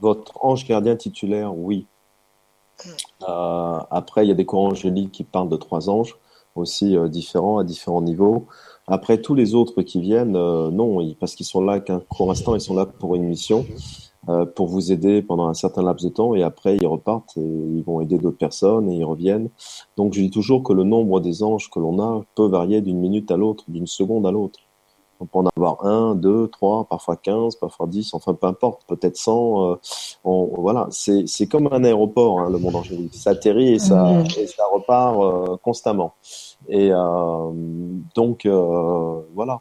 Votre 0.00 0.44
ange 0.44 0.66
gardien 0.66 0.96
titulaire, 0.96 1.56
oui. 1.56 1.86
Mm. 2.84 2.88
après, 3.90 4.24
il 4.24 4.28
y 4.28 4.32
a 4.32 4.34
des 4.34 4.46
courants 4.46 4.68
angéliques 4.68 5.12
qui 5.12 5.24
parlent 5.24 5.50
de 5.50 5.56
trois 5.56 5.90
anges 5.90 6.16
aussi 6.56 6.96
différents 7.08 7.58
à 7.58 7.64
différents 7.64 8.00
niveaux. 8.00 8.46
Après, 8.86 9.20
tous 9.20 9.34
les 9.34 9.54
autres 9.54 9.82
qui 9.82 10.00
viennent, 10.00 10.32
non, 10.32 11.14
parce 11.20 11.34
qu'ils 11.34 11.46
sont 11.46 11.60
là 11.60 11.80
qu'un 11.80 12.00
court 12.00 12.30
instant, 12.30 12.54
ils 12.54 12.60
sont 12.60 12.74
là 12.74 12.86
pour 12.86 13.14
une 13.14 13.24
mission. 13.24 13.66
Euh, 14.30 14.44
pour 14.44 14.68
vous 14.68 14.92
aider 14.92 15.22
pendant 15.22 15.48
un 15.48 15.54
certain 15.54 15.82
laps 15.82 16.04
de 16.04 16.14
temps 16.14 16.34
et 16.34 16.42
après 16.42 16.76
ils 16.76 16.86
repartent 16.86 17.36
et 17.36 17.40
ils 17.40 17.82
vont 17.82 18.00
aider 18.00 18.16
d'autres 18.16 18.38
personnes 18.38 18.88
et 18.90 18.96
ils 18.96 19.04
reviennent. 19.04 19.48
Donc 19.96 20.12
je 20.14 20.20
dis 20.20 20.30
toujours 20.30 20.62
que 20.62 20.72
le 20.72 20.84
nombre 20.84 21.20
des 21.20 21.42
anges 21.42 21.68
que 21.68 21.80
l'on 21.80 21.98
a 22.00 22.22
peut 22.36 22.46
varier 22.46 22.80
d'une 22.80 22.98
minute 22.98 23.30
à 23.30 23.36
l'autre, 23.36 23.64
d'une 23.66 23.88
seconde 23.88 24.26
à 24.26 24.30
l'autre. 24.30 24.60
On 25.18 25.26
peut 25.26 25.38
en 25.38 25.46
avoir 25.56 25.84
un, 25.84 26.14
deux, 26.14 26.48
trois, 26.48 26.84
parfois 26.84 27.16
quinze, 27.16 27.56
parfois 27.56 27.86
dix, 27.86 28.14
enfin 28.14 28.34
peu 28.34 28.46
importe, 28.46 28.82
peut-être 28.86 29.16
cent. 29.16 29.72
Euh, 29.72 29.76
voilà, 30.22 30.86
c'est 30.90 31.48
comme 31.50 31.68
un 31.72 31.82
aéroport, 31.82 32.40
hein, 32.40 32.50
le 32.50 32.58
monde 32.58 32.76
angélique. 32.76 33.14
Ça 33.14 33.30
atterrit 33.30 33.72
et 33.74 33.78
ça 33.78 34.22
et 34.38 34.46
ça 34.46 34.64
repart 34.72 35.18
euh, 35.18 35.56
constamment. 35.62 36.12
Et 36.68 36.90
euh, 36.92 37.50
donc 38.14 38.46
voilà. 39.34 39.60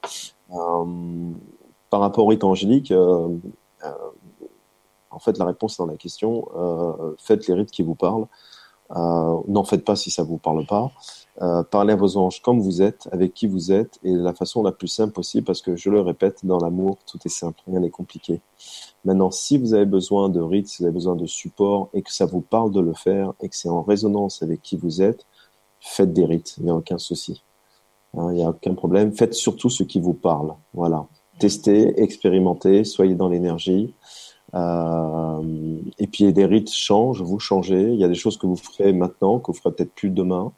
par 1.90 2.00
rapport 2.02 2.26
au 2.26 2.28
rite 2.28 2.44
angélique, 2.44 2.94
en 5.20 5.22
fait, 5.22 5.38
la 5.38 5.44
réponse 5.44 5.74
est 5.74 5.84
dans 5.84 5.92
la 5.92 5.98
question. 5.98 6.48
Euh, 6.56 7.14
faites 7.18 7.46
les 7.48 7.54
rites 7.54 7.72
qui 7.72 7.84
vous 7.84 7.96
parlent. 7.96 8.26
Euh, 8.96 9.38
N'en 9.50 9.66
faites 9.66 9.84
pas 9.84 9.98
si 9.98 10.12
ça 10.12 10.24
vous 10.24 10.38
parle 10.38 10.66
pas. 10.66 10.94
Euh, 11.42 11.62
parlez 11.62 11.92
à 11.92 11.98
vos 11.98 12.16
anges 12.16 12.42
comme 12.42 12.62
vous 12.62 12.82
êtes, 12.82 13.10
avec 13.12 13.34
qui 13.34 13.46
vous 13.46 13.74
êtes, 13.74 14.00
et 14.06 14.14
de 14.14 14.22
la 14.22 14.34
façon 14.34 14.64
la 14.64 14.72
plus 14.72 14.88
simple 14.88 15.12
possible, 15.12 15.44
parce 15.44 15.62
que 15.62 15.76
je 15.76 15.90
le 15.90 16.00
répète, 16.00 16.46
dans 16.46 16.58
l'amour, 16.58 17.00
tout 17.06 17.20
est 17.26 17.30
simple, 17.30 17.60
rien 17.68 17.82
n'est 17.82 17.90
compliqué. 17.90 18.40
Maintenant, 19.04 19.30
si 19.30 19.58
vous 19.58 19.74
avez 19.74 19.86
besoin 19.86 20.30
de 20.30 20.40
rites, 20.40 20.70
si 20.70 20.78
vous 20.80 20.86
avez 20.86 20.94
besoin 20.94 21.18
de 21.18 21.26
support, 21.26 21.90
et 21.94 22.02
que 22.02 22.14
ça 22.14 22.26
vous 22.26 22.42
parle 22.42 22.72
de 22.72 22.80
le 22.80 22.94
faire, 22.94 23.34
et 23.42 23.50
que 23.50 23.58
c'est 23.58 23.70
en 23.70 23.82
résonance 23.82 24.42
avec 24.42 24.62
qui 24.62 24.78
vous 24.78 25.02
êtes, 25.02 25.26
faites 25.82 26.14
des 26.14 26.26
rites, 26.26 26.56
il 26.60 26.64
n'y 26.64 26.70
a 26.70 26.76
aucun 26.76 26.98
souci. 26.98 27.44
Hein, 28.18 28.30
il 28.32 28.36
n'y 28.36 28.44
a 28.44 28.50
aucun 28.50 28.74
problème. 28.74 29.12
Faites 29.12 29.34
surtout 29.34 29.70
ce 29.70 29.84
qui 29.84 30.00
vous 30.00 30.14
parle. 30.14 30.56
Voilà. 30.74 31.06
Testez, 31.40 32.02
expérimentez, 32.02 32.84
soyez 32.86 33.16
dans 33.16 33.30
l'énergie. 33.30 33.94
Euh, 34.54 35.80
et 35.98 36.08
puis 36.08 36.32
des 36.34 36.46
rites 36.46 36.72
changent, 36.72 37.22
vous 37.22 37.40
changez. 37.40 37.92
Il 37.94 38.00
y 38.00 38.04
a 38.04 38.08
des 38.08 38.16
choses 38.16 38.38
que 38.38 38.48
vous 38.48 38.56
ferez 38.56 38.94
maintenant, 38.94 39.40
que 39.40 39.52
vous 39.52 39.58
ferez 39.58 39.74
peut-être 39.74 39.94
plus 39.94 40.10
demain. 40.10 40.52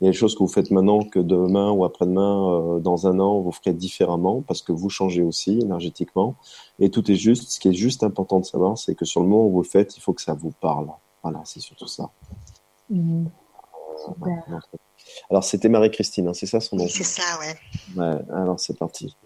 Il 0.00 0.04
y 0.04 0.08
a 0.08 0.12
des 0.12 0.16
choses 0.16 0.34
que 0.34 0.40
vous 0.40 0.48
faites 0.48 0.70
maintenant 0.70 1.00
que 1.00 1.18
demain 1.18 1.72
ou 1.72 1.84
après-demain, 1.84 2.52
euh, 2.52 2.78
dans 2.78 3.08
un 3.08 3.18
an, 3.18 3.40
vous 3.40 3.50
ferez 3.50 3.72
différemment 3.72 4.42
parce 4.42 4.62
que 4.62 4.70
vous 4.70 4.90
changez 4.90 5.22
aussi 5.22 5.58
énergétiquement. 5.58 6.36
Et 6.78 6.90
tout 6.90 7.10
est 7.10 7.16
juste. 7.16 7.50
Ce 7.50 7.60
qui 7.60 7.68
est 7.68 7.72
juste 7.72 8.04
important 8.04 8.38
de 8.38 8.44
savoir, 8.44 8.78
c'est 8.78 8.94
que 8.94 9.04
sur 9.04 9.20
le 9.20 9.26
moment 9.26 9.46
où 9.46 9.50
vous 9.50 9.62
le 9.62 9.68
faites, 9.68 9.96
il 9.96 10.00
faut 10.00 10.12
que 10.12 10.22
ça 10.22 10.34
vous 10.34 10.52
parle. 10.60 10.88
Voilà, 11.22 11.40
c'est 11.44 11.60
surtout 11.60 11.88
ça. 11.88 12.10
Mhm. 12.90 13.26
Euh, 13.26 14.14
Super. 14.14 14.60
Alors, 15.30 15.42
c'était 15.42 15.68
Marie-Christine, 15.68 16.28
hein, 16.28 16.34
c'est 16.34 16.46
ça 16.46 16.60
son 16.60 16.76
nom? 16.76 16.86
c'est 16.88 17.02
ça, 17.02 17.22
ouais. 17.40 17.56
Ouais, 17.96 18.18
alors 18.32 18.60
c'est 18.60 18.78
parti. 18.78 19.16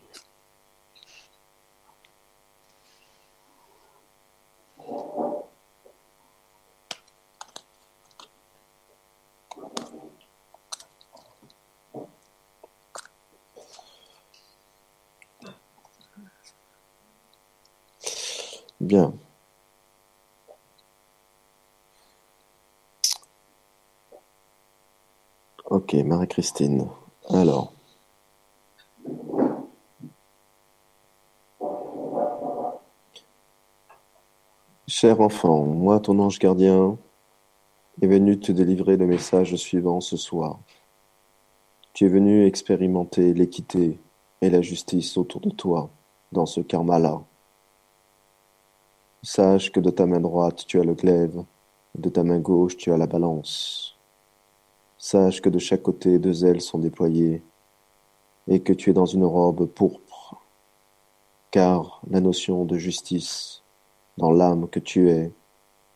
Bien. 18.82 19.14
Ok, 25.66 25.94
Marie-Christine. 26.22 26.86
Alors. 27.30 27.72
Cher 34.86 35.20
enfant, 35.20 35.64
moi, 35.64 35.98
ton 35.98 36.20
ange 36.20 36.38
gardien, 36.38 36.96
est 38.00 38.06
venu 38.06 38.38
te 38.38 38.52
délivrer 38.52 38.96
le 38.96 39.06
message 39.06 39.56
suivant 39.56 40.00
ce 40.00 40.16
soir. 40.16 40.60
Tu 41.92 42.06
es 42.06 42.08
venu 42.08 42.46
expérimenter 42.46 43.34
l'équité 43.34 43.98
et 44.42 44.50
la 44.50 44.62
justice 44.62 45.16
autour 45.16 45.40
de 45.40 45.50
toi, 45.50 45.90
dans 46.30 46.46
ce 46.46 46.60
karma-là. 46.60 47.20
Sache 49.24 49.72
que 49.72 49.80
de 49.80 49.90
ta 49.90 50.06
main 50.06 50.20
droite 50.20 50.66
tu 50.66 50.78
as 50.78 50.84
le 50.84 50.94
glaive, 50.94 51.42
de 51.96 52.08
ta 52.08 52.22
main 52.22 52.38
gauche 52.38 52.76
tu 52.76 52.92
as 52.92 52.96
la 52.96 53.08
balance. 53.08 53.91
Sache 55.04 55.40
que 55.40 55.48
de 55.48 55.58
chaque 55.58 55.82
côté 55.82 56.20
deux 56.20 56.44
ailes 56.44 56.60
sont 56.60 56.78
déployées, 56.78 57.42
et 58.46 58.60
que 58.60 58.72
tu 58.72 58.88
es 58.88 58.92
dans 58.92 59.04
une 59.04 59.24
robe 59.24 59.66
pourpre, 59.66 60.36
car 61.50 62.00
la 62.08 62.20
notion 62.20 62.64
de 62.64 62.78
justice, 62.78 63.64
dans 64.16 64.30
l'âme 64.30 64.68
que 64.68 64.78
tu 64.78 65.10
es, 65.10 65.32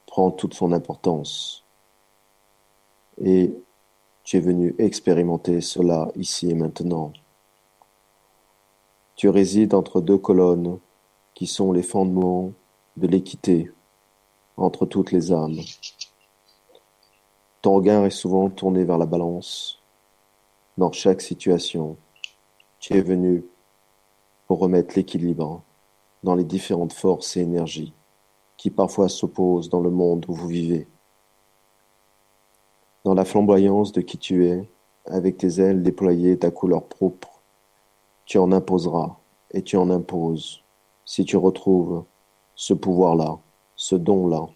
prend 0.07 0.33
toute 0.33 0.55
son 0.55 0.73
importance. 0.73 1.63
Et 3.23 3.55
tu 4.25 4.39
es 4.39 4.41
venu 4.41 4.75
expérimenter 4.77 5.61
cela 5.61 6.11
ici 6.17 6.51
et 6.51 6.55
maintenant. 6.55 7.13
Tu 9.15 9.29
résides 9.29 9.75
entre 9.75 10.01
deux 10.01 10.19
colonnes 10.19 10.81
qui 11.35 11.47
sont 11.47 11.71
les 11.71 11.85
fondements 11.85 12.51
de 12.97 13.07
l'équité 13.07 13.71
entre 14.57 14.85
toutes 14.85 15.13
les 15.13 15.31
âmes. 15.31 15.61
Ton 17.67 17.75
regard 17.75 18.05
est 18.05 18.11
souvent 18.11 18.49
tourné 18.49 18.85
vers 18.85 18.97
la 18.97 19.07
balance. 19.07 19.83
Dans 20.79 20.93
chaque 20.93 21.21
situation, 21.21 21.97
tu 22.79 22.95
es 22.95 23.01
venu 23.01 23.45
pour 24.47 24.61
remettre 24.61 24.95
l'équilibre 24.95 25.65
dans 26.23 26.37
les 26.37 26.45
différentes 26.45 26.93
forces 26.93 27.37
et 27.37 27.41
énergies 27.41 27.93
qui 28.57 28.71
parfois 28.71 29.09
s'opposent 29.09 29.69
dans 29.69 29.81
le 29.81 29.91
monde 29.91 30.27
où 30.29 30.33
vous 30.33 30.47
vivez. 30.47 30.87
Dans 33.03 33.15
la 33.15 33.25
flamboyance 33.25 33.91
de 33.91 34.01
qui 34.01 34.17
tu 34.17 34.47
es, 34.47 34.71
avec 35.05 35.37
tes 35.37 35.59
ailes 35.59 35.83
déployées 35.83 36.39
ta 36.39 36.53
couleur 36.53 36.85
propre, 36.85 37.43
tu 38.27 38.39
en 38.39 38.53
imposeras 38.53 39.17
et 39.51 39.63
tu 39.63 39.77
en 39.77 39.91
imposes 39.91 40.63
si 41.05 41.25
tu 41.25 41.37
retrouves 41.37 42.05
ce 42.55 42.75
pouvoir-là, 42.75 43.41
ce 43.75 43.97
don-là, 43.97 44.47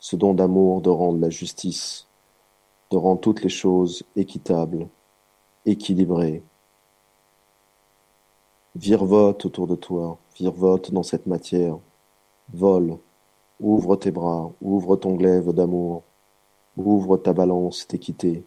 ce 0.00 0.16
don 0.16 0.34
d'amour 0.34 0.80
de 0.80 0.90
rendre 0.90 1.20
la 1.20 1.30
justice, 1.30 2.08
de 2.90 2.96
rendre 2.96 3.20
toutes 3.20 3.42
les 3.42 3.48
choses 3.48 4.04
équitables, 4.14 4.88
équilibrées. 5.64 6.42
Virevote 8.74 9.46
autour 9.46 9.66
de 9.66 9.74
toi, 9.74 10.18
virevote 10.36 10.92
dans 10.92 11.02
cette 11.02 11.26
matière, 11.26 11.78
vole, 12.52 12.98
ouvre 13.60 13.96
tes 13.96 14.10
bras, 14.10 14.50
ouvre 14.60 14.96
ton 14.96 15.14
glaive 15.14 15.52
d'amour, 15.52 16.02
ouvre 16.76 17.16
ta 17.16 17.32
balance 17.32 17.88
d'équité, 17.88 18.44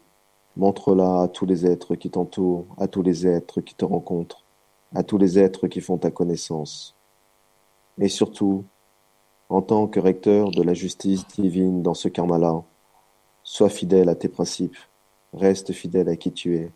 montre-la 0.56 1.24
à 1.24 1.28
tous 1.28 1.46
les 1.46 1.66
êtres 1.66 1.96
qui 1.96 2.10
t'entourent, 2.10 2.66
à 2.78 2.88
tous 2.88 3.02
les 3.02 3.28
êtres 3.28 3.62
qui 3.62 3.76
te 3.76 3.86
rencontrent, 3.86 4.44
à 4.94 5.04
tous 5.04 5.18
les 5.18 5.40
êtres 5.40 5.68
qui 5.68 5.82
font 5.82 5.98
ta 5.98 6.12
connaissance. 6.12 6.96
Et 8.00 8.08
surtout, 8.08 8.64
en 9.50 9.62
tant 9.62 9.88
que 9.88 10.00
recteur 10.00 10.52
de 10.52 10.62
la 10.62 10.74
justice 10.74 11.28
divine 11.28 11.82
dans 11.82 11.96
ce 11.96 12.08
karma-là, 12.08 12.64
sois 13.52 13.70
fidèle 13.70 14.10
à 14.10 14.16
tes 14.16 14.30
principes, 14.30 14.78
reste 15.34 15.74
fidèle 15.74 16.08
à 16.08 16.16
qui 16.16 16.32
tu 16.32 16.56
es. 16.56 16.72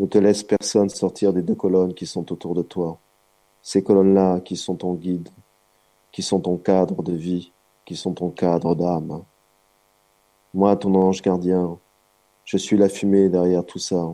Ne 0.00 0.06
te 0.06 0.18
laisse 0.18 0.42
personne 0.42 0.88
sortir 0.88 1.32
des 1.32 1.40
deux 1.40 1.54
colonnes 1.54 1.94
qui 1.94 2.04
sont 2.04 2.32
autour 2.32 2.56
de 2.56 2.62
toi. 2.62 2.98
Ces 3.62 3.84
colonnes-là 3.84 4.40
qui 4.40 4.56
sont 4.56 4.74
ton 4.74 4.94
guide, 4.94 5.28
qui 6.10 6.22
sont 6.22 6.40
ton 6.40 6.56
cadre 6.56 7.04
de 7.04 7.12
vie, 7.12 7.52
qui 7.84 7.94
sont 7.94 8.12
ton 8.12 8.30
cadre 8.30 8.74
d'âme. 8.74 9.22
Moi, 10.52 10.74
ton 10.74 10.96
ange 10.96 11.22
gardien, 11.22 11.78
je 12.44 12.56
suis 12.56 12.76
la 12.76 12.88
fumée 12.88 13.28
derrière 13.28 13.64
tout 13.64 13.78
ça, 13.78 14.10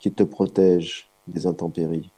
qui 0.00 0.12
te 0.12 0.22
protège 0.22 1.08
des 1.26 1.46
intempéries. 1.46 2.12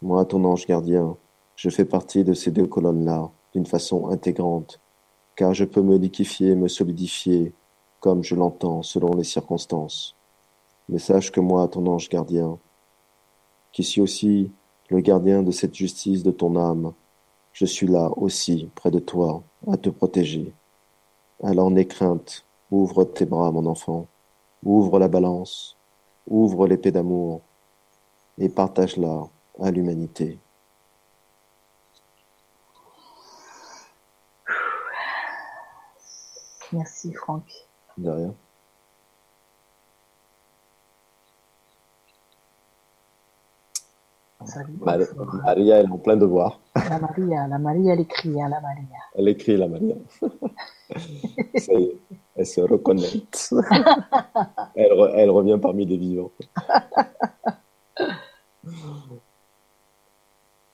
Moi, 0.00 0.24
ton 0.24 0.42
ange 0.46 0.66
gardien, 0.66 1.18
je 1.54 1.68
fais 1.68 1.84
partie 1.84 2.24
de 2.24 2.32
ces 2.32 2.50
deux 2.50 2.66
colonnes-là 2.66 3.30
d'une 3.52 3.66
façon 3.66 4.08
intégrante, 4.08 4.80
car 5.34 5.52
je 5.52 5.66
peux 5.66 5.82
me 5.82 5.98
liquifier, 5.98 6.54
me 6.54 6.68
solidifier, 6.68 7.52
comme 8.06 8.22
je 8.22 8.36
l'entends 8.36 8.84
selon 8.84 9.16
les 9.16 9.24
circonstances. 9.24 10.14
Mais 10.88 11.00
sache 11.00 11.32
que 11.32 11.40
moi, 11.40 11.66
ton 11.66 11.84
ange 11.88 12.08
gardien, 12.08 12.56
qui 13.72 13.82
suis 13.82 14.00
aussi 14.00 14.52
le 14.90 15.00
gardien 15.00 15.42
de 15.42 15.50
cette 15.50 15.74
justice 15.74 16.22
de 16.22 16.30
ton 16.30 16.54
âme, 16.54 16.92
je 17.52 17.64
suis 17.64 17.88
là 17.88 18.12
aussi, 18.16 18.70
près 18.76 18.92
de 18.92 19.00
toi, 19.00 19.42
à 19.66 19.76
te 19.76 19.90
protéger. 19.90 20.52
Alors 21.42 21.68
n'aie 21.68 21.88
crainte, 21.88 22.44
ouvre 22.70 23.02
tes 23.02 23.26
bras, 23.26 23.50
mon 23.50 23.66
enfant, 23.66 24.06
ouvre 24.64 25.00
la 25.00 25.08
balance, 25.08 25.76
ouvre 26.28 26.68
l'épée 26.68 26.92
d'amour, 26.92 27.40
et 28.38 28.48
partage-la 28.48 29.26
à 29.58 29.70
l'humanité. 29.72 30.38
Merci 36.70 37.12
Franck. 37.12 37.66
De 37.96 38.10
rien. 38.10 38.34
Salut. 44.44 44.74
Mar- 44.80 44.98
Maria, 45.44 45.76
elle 45.78 45.86
est 45.86 45.90
en 45.90 45.98
plein 45.98 46.16
devoir. 46.16 46.60
La 46.74 46.98
Maria, 46.98 47.48
la 47.48 47.58
Maria, 47.58 47.94
elle 47.94 48.00
écrit, 48.00 48.40
hein, 48.40 48.48
la 48.48 48.60
Maria. 48.60 48.98
Elle 49.14 49.28
écrit, 49.28 49.56
la 49.56 49.66
Maria. 49.66 49.94
Ça 51.56 51.72
y 51.72 51.84
est, 51.84 51.96
elle 52.36 52.46
se 52.46 52.60
reconnecte. 52.60 53.54
elle, 54.76 54.92
re- 54.92 55.12
elle 55.16 55.30
revient 55.30 55.58
parmi 55.60 55.84
les 55.86 55.96
vivants. 55.96 56.30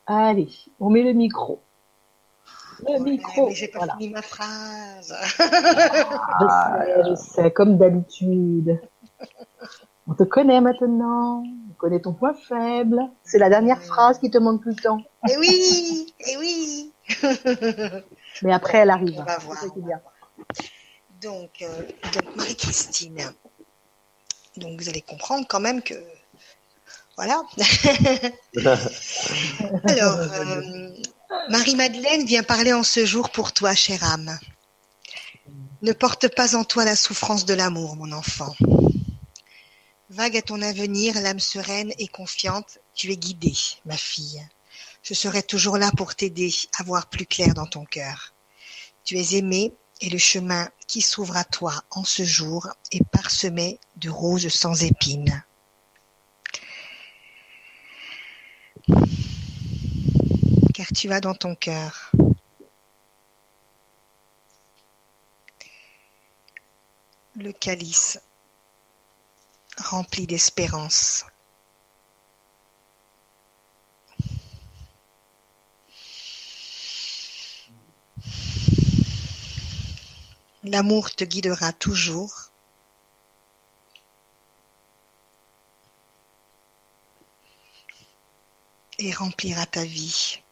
Allez, 0.06 0.48
on 0.80 0.90
met 0.90 1.02
le 1.02 1.12
micro. 1.12 1.60
Le 2.88 2.98
micro, 2.98 3.48
mais 3.48 3.54
j'ai 3.54 3.68
pas 3.68 3.78
voilà. 3.78 3.96
fini 3.96 4.10
ma 4.10 4.22
phrase. 4.22 5.14
Je 5.38 5.44
sais, 5.44 7.02
je 7.08 7.14
sais, 7.14 7.50
comme 7.50 7.78
d'habitude. 7.78 8.80
On 10.08 10.14
te 10.14 10.24
connaît 10.24 10.60
maintenant, 10.60 11.42
on 11.42 11.74
connaît 11.78 12.00
ton 12.00 12.12
point 12.12 12.34
faible. 12.34 13.00
C'est 13.22 13.38
la 13.38 13.48
dernière 13.48 13.80
phrase 13.82 14.18
qui 14.18 14.30
te 14.30 14.38
manque 14.38 14.62
tout 14.62 14.70
le 14.70 14.74
temps. 14.74 14.98
Eh 15.30 15.36
oui, 15.38 16.12
eh 16.28 16.36
oui. 16.38 16.92
Mais 18.42 18.52
après, 18.52 18.78
elle 18.78 18.90
arrive. 18.90 19.20
On 19.20 19.24
va 19.24 19.38
voir. 19.38 19.58
Donc, 21.20 21.62
euh, 21.62 21.82
donc 22.14 22.36
Marie-Christine. 22.36 23.32
Donc, 24.56 24.80
vous 24.80 24.88
allez 24.88 25.02
comprendre 25.02 25.46
quand 25.48 25.60
même 25.60 25.82
que. 25.82 25.94
Voilà. 27.16 27.42
Alors, 29.84 30.18
euh, 30.18 30.88
Marie-Madeleine 31.48 32.24
vient 32.24 32.42
parler 32.42 32.72
en 32.72 32.82
ce 32.82 33.04
jour 33.04 33.30
pour 33.30 33.52
toi, 33.52 33.74
chère 33.74 34.04
âme. 34.04 34.38
Ne 35.82 35.92
porte 35.92 36.28
pas 36.28 36.56
en 36.56 36.64
toi 36.64 36.84
la 36.84 36.96
souffrance 36.96 37.44
de 37.44 37.54
l'amour, 37.54 37.96
mon 37.96 38.12
enfant. 38.12 38.54
Vague 40.10 40.36
à 40.36 40.42
ton 40.42 40.62
avenir, 40.62 41.20
l'âme 41.20 41.40
sereine 41.40 41.92
et 41.98 42.06
confiante, 42.06 42.78
tu 42.94 43.10
es 43.10 43.16
guidée, 43.16 43.56
ma 43.86 43.96
fille. 43.96 44.46
Je 45.02 45.14
serai 45.14 45.42
toujours 45.42 45.78
là 45.78 45.90
pour 45.96 46.14
t'aider 46.14 46.52
à 46.78 46.84
voir 46.84 47.06
plus 47.06 47.26
clair 47.26 47.54
dans 47.54 47.66
ton 47.66 47.84
cœur. 47.84 48.34
Tu 49.04 49.18
es 49.18 49.36
aimée 49.36 49.72
et 50.00 50.10
le 50.10 50.18
chemin 50.18 50.68
qui 50.86 51.00
s'ouvre 51.00 51.36
à 51.36 51.44
toi 51.44 51.82
en 51.90 52.04
ce 52.04 52.24
jour 52.24 52.68
est 52.92 53.04
parsemé 53.04 53.80
de 53.96 54.10
roses 54.10 54.48
sans 54.48 54.82
épines. 54.82 55.42
Tu 60.94 61.10
as 61.10 61.20
dans 61.20 61.34
ton 61.34 61.54
cœur 61.54 62.12
le 67.36 67.52
calice 67.52 68.20
rempli 69.78 70.26
d'espérance. 70.26 71.24
L'amour 80.62 81.10
te 81.14 81.24
guidera 81.24 81.72
toujours. 81.72 82.48
et 88.98 89.12
remplira 89.12 89.66
ta 89.66 89.84
vie. 89.84 90.42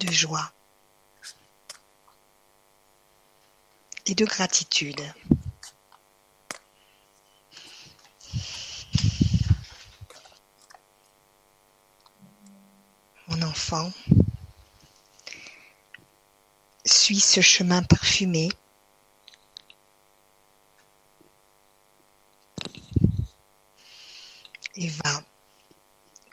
De 0.00 0.10
joie 0.10 0.52
et 4.06 4.14
de 4.14 4.24
gratitude. 4.24 5.00
Mon 13.28 13.42
enfant, 13.42 13.92
suis 16.86 17.20
ce 17.20 17.40
chemin 17.40 17.82
parfumé 17.82 18.48
et 24.76 24.88
va 24.88 25.22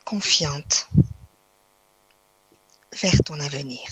confiante 0.06 0.88
vers 3.02 3.24
ton 3.24 3.40
avenir. 3.40 3.88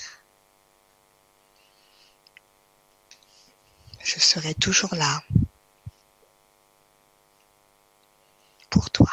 Je 4.03 4.19
serai 4.19 4.53
toujours 4.53 4.93
là 4.95 5.21
pour 8.69 8.89
toi. 8.91 9.09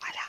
Voilà. 0.00 0.24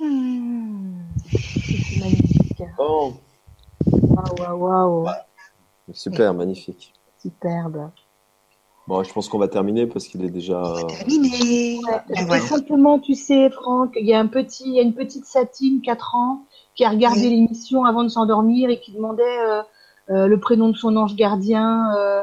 Hmm. 0.00 1.02
C'est 1.30 1.98
magnifique. 2.00 2.62
Bon, 2.76 3.20
Waouh, 3.86 4.58
waouh, 4.58 5.02
waouh. 5.04 5.14
super, 5.92 6.32
magnifique. 6.34 6.92
Superbe. 7.20 7.90
Bon, 8.86 9.02
je 9.02 9.12
pense 9.12 9.28
qu'on 9.28 9.38
va 9.38 9.48
terminer 9.48 9.86
parce 9.86 10.06
qu'il 10.06 10.24
est 10.24 10.30
déjà. 10.30 10.62
Terminé. 10.88 11.78
Ouais, 11.86 12.00
c'était 12.08 12.24
voilà. 12.24 12.42
simplement, 12.42 12.98
tu 12.98 13.14
sais, 13.14 13.48
Franck, 13.50 13.94
il 13.98 14.06
y 14.06 14.12
a 14.12 14.20
un 14.20 14.26
petit, 14.26 14.64
il 14.66 14.74
y 14.74 14.78
a 14.78 14.82
une 14.82 14.92
petite 14.94 15.24
Satine, 15.24 15.80
4 15.80 16.14
ans, 16.16 16.42
qui 16.74 16.84
a 16.84 16.90
regardé 16.90 17.22
Oui. 17.22 17.30
l'émission 17.30 17.84
avant 17.84 18.02
de 18.02 18.08
s'endormir 18.08 18.68
et 18.68 18.80
qui 18.80 18.92
demandait 18.92 19.22
euh, 19.48 19.62
euh, 20.10 20.26
le 20.26 20.38
prénom 20.38 20.68
de 20.68 20.76
son 20.76 20.96
ange 20.96 21.16
gardien. 21.16 21.94
euh, 21.96 22.22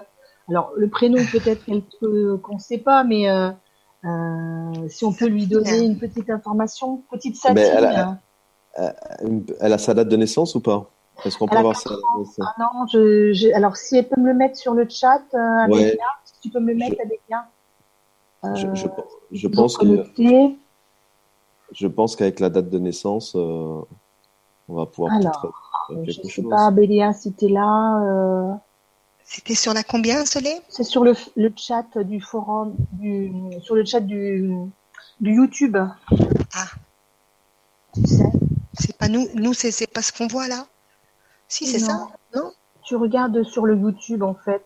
alors, 0.49 0.71
le 0.75 0.87
prénom, 0.89 1.17
peut-être 1.31 1.63
qu'elle 1.65 1.81
peut- 1.99 2.37
qu'on 2.43 2.55
ne 2.55 2.59
sait 2.59 2.77
pas, 2.79 3.03
mais 3.05 3.29
euh, 3.29 3.49
euh, 4.05 4.87
si 4.89 5.05
on 5.05 5.13
peut 5.13 5.27
lui 5.27 5.47
donner 5.47 5.79
une 5.79 5.97
petite 5.97 6.29
information, 6.29 7.01
petite 7.09 7.37
Satine. 7.37 7.55
Mais 7.55 7.67
elle 7.67 7.85
a- 7.85 8.09
hein. 8.09 8.19
Elle 9.59 9.73
a 9.73 9.77
sa 9.77 9.93
date 9.93 10.09
de 10.09 10.17
naissance 10.17 10.55
ou 10.55 10.59
pas? 10.61 10.89
Est-ce 11.25 11.37
qu'on 11.37 11.47
peut 11.47 11.57
avoir 11.57 11.75
sa 11.75 11.89
date 11.89 11.99
ans. 11.99 12.17
de 12.17 12.19
naissance 12.23 12.45
Ah 12.47 12.55
non, 12.59 12.85
je, 12.91 13.31
je- 13.33 13.53
alors 13.53 13.75
si 13.77 13.97
elle 13.97 14.07
peut 14.07 14.19
me 14.19 14.27
le 14.27 14.33
mettre 14.33 14.57
sur 14.57 14.73
le 14.73 14.87
chat, 14.89 15.21
euh, 15.33 15.67
Ouais. 15.67 15.97
Tu 16.41 16.49
peux 16.49 16.59
me 16.59 16.71
le 16.73 16.77
mettre 16.77 16.99
avec. 17.03 17.21
Je, 18.55 18.67
je, 18.73 18.87
Euh, 18.87 18.89
je 19.31 19.47
pense 19.47 19.77
que 19.77 19.83
je 21.73 21.87
pense 21.87 22.15
qu'avec 22.15 22.39
la 22.39 22.49
date 22.49 22.69
de 22.69 22.79
naissance, 22.79 23.35
euh, 23.35 23.81
on 24.67 24.73
va 24.75 24.85
pouvoir 24.87 25.13
Alors, 25.13 25.53
Je 25.89 25.95
quelque 26.05 26.23
sais 26.23 26.29
chose. 26.29 26.49
pas, 26.49 26.71
Bélia, 26.71 27.13
si 27.13 27.31
t'es 27.33 27.47
là. 27.47 28.01
euh, 28.03 28.53
C'était 29.23 29.55
sur 29.55 29.73
la 29.73 29.83
combien, 29.83 30.25
Soleil? 30.25 30.59
c'est 30.69 30.83
sur 30.83 31.03
le, 31.03 31.13
le 31.37 31.53
chat 31.55 31.85
du 32.03 32.19
forum, 32.19 32.75
du, 32.93 33.31
sur 33.61 33.75
le 33.75 33.85
chat 33.85 34.01
du, 34.01 34.53
du 35.21 35.35
YouTube. 35.35 35.77
Ah. 35.77 36.65
Tu 37.93 38.07
sais, 38.07 38.31
C'est 38.73 38.97
pas 38.97 39.07
nous, 39.07 39.27
nous 39.35 39.53
c'est 39.53 39.71
c'est 39.71 39.87
pas 39.87 40.01
ce 40.01 40.11
qu'on 40.11 40.27
voit 40.27 40.47
là? 40.47 40.65
Si, 41.47 41.65
c'est 41.67 41.79
ça 41.79 42.07
Non? 42.35 42.51
Tu 42.83 42.95
regardes 42.95 43.43
sur 43.43 43.65
le 43.65 43.75
YouTube 43.77 44.23
en 44.23 44.33
fait. 44.33 44.63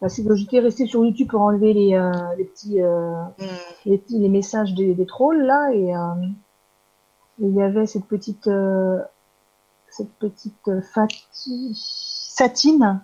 Parce 0.00 0.20
que 0.20 0.34
j'étais 0.34 0.60
restée 0.60 0.86
sur 0.86 1.04
YouTube 1.04 1.28
pour 1.30 1.40
enlever 1.40 1.72
les, 1.72 1.94
euh, 1.94 2.12
les 2.36 2.44
petits, 2.44 2.82
euh, 2.82 3.12
Hmm. 3.38 3.44
les, 3.86 3.98
petits- 3.98 4.18
les 4.18 4.28
messages 4.28 4.74
des, 4.74 4.94
des 4.94 5.06
trolls 5.06 5.42
là 5.42 5.70
et 5.72 5.94
euh, 5.94 6.26
il 7.38 7.54
y 7.54 7.62
avait 7.62 7.86
cette 7.86 8.06
petite, 8.06 8.46
euh, 8.46 8.98
cette 9.90 10.12
petite 10.14 10.68
euh, 10.68 10.80
Fati, 10.82 11.72
Satine, 11.74 13.00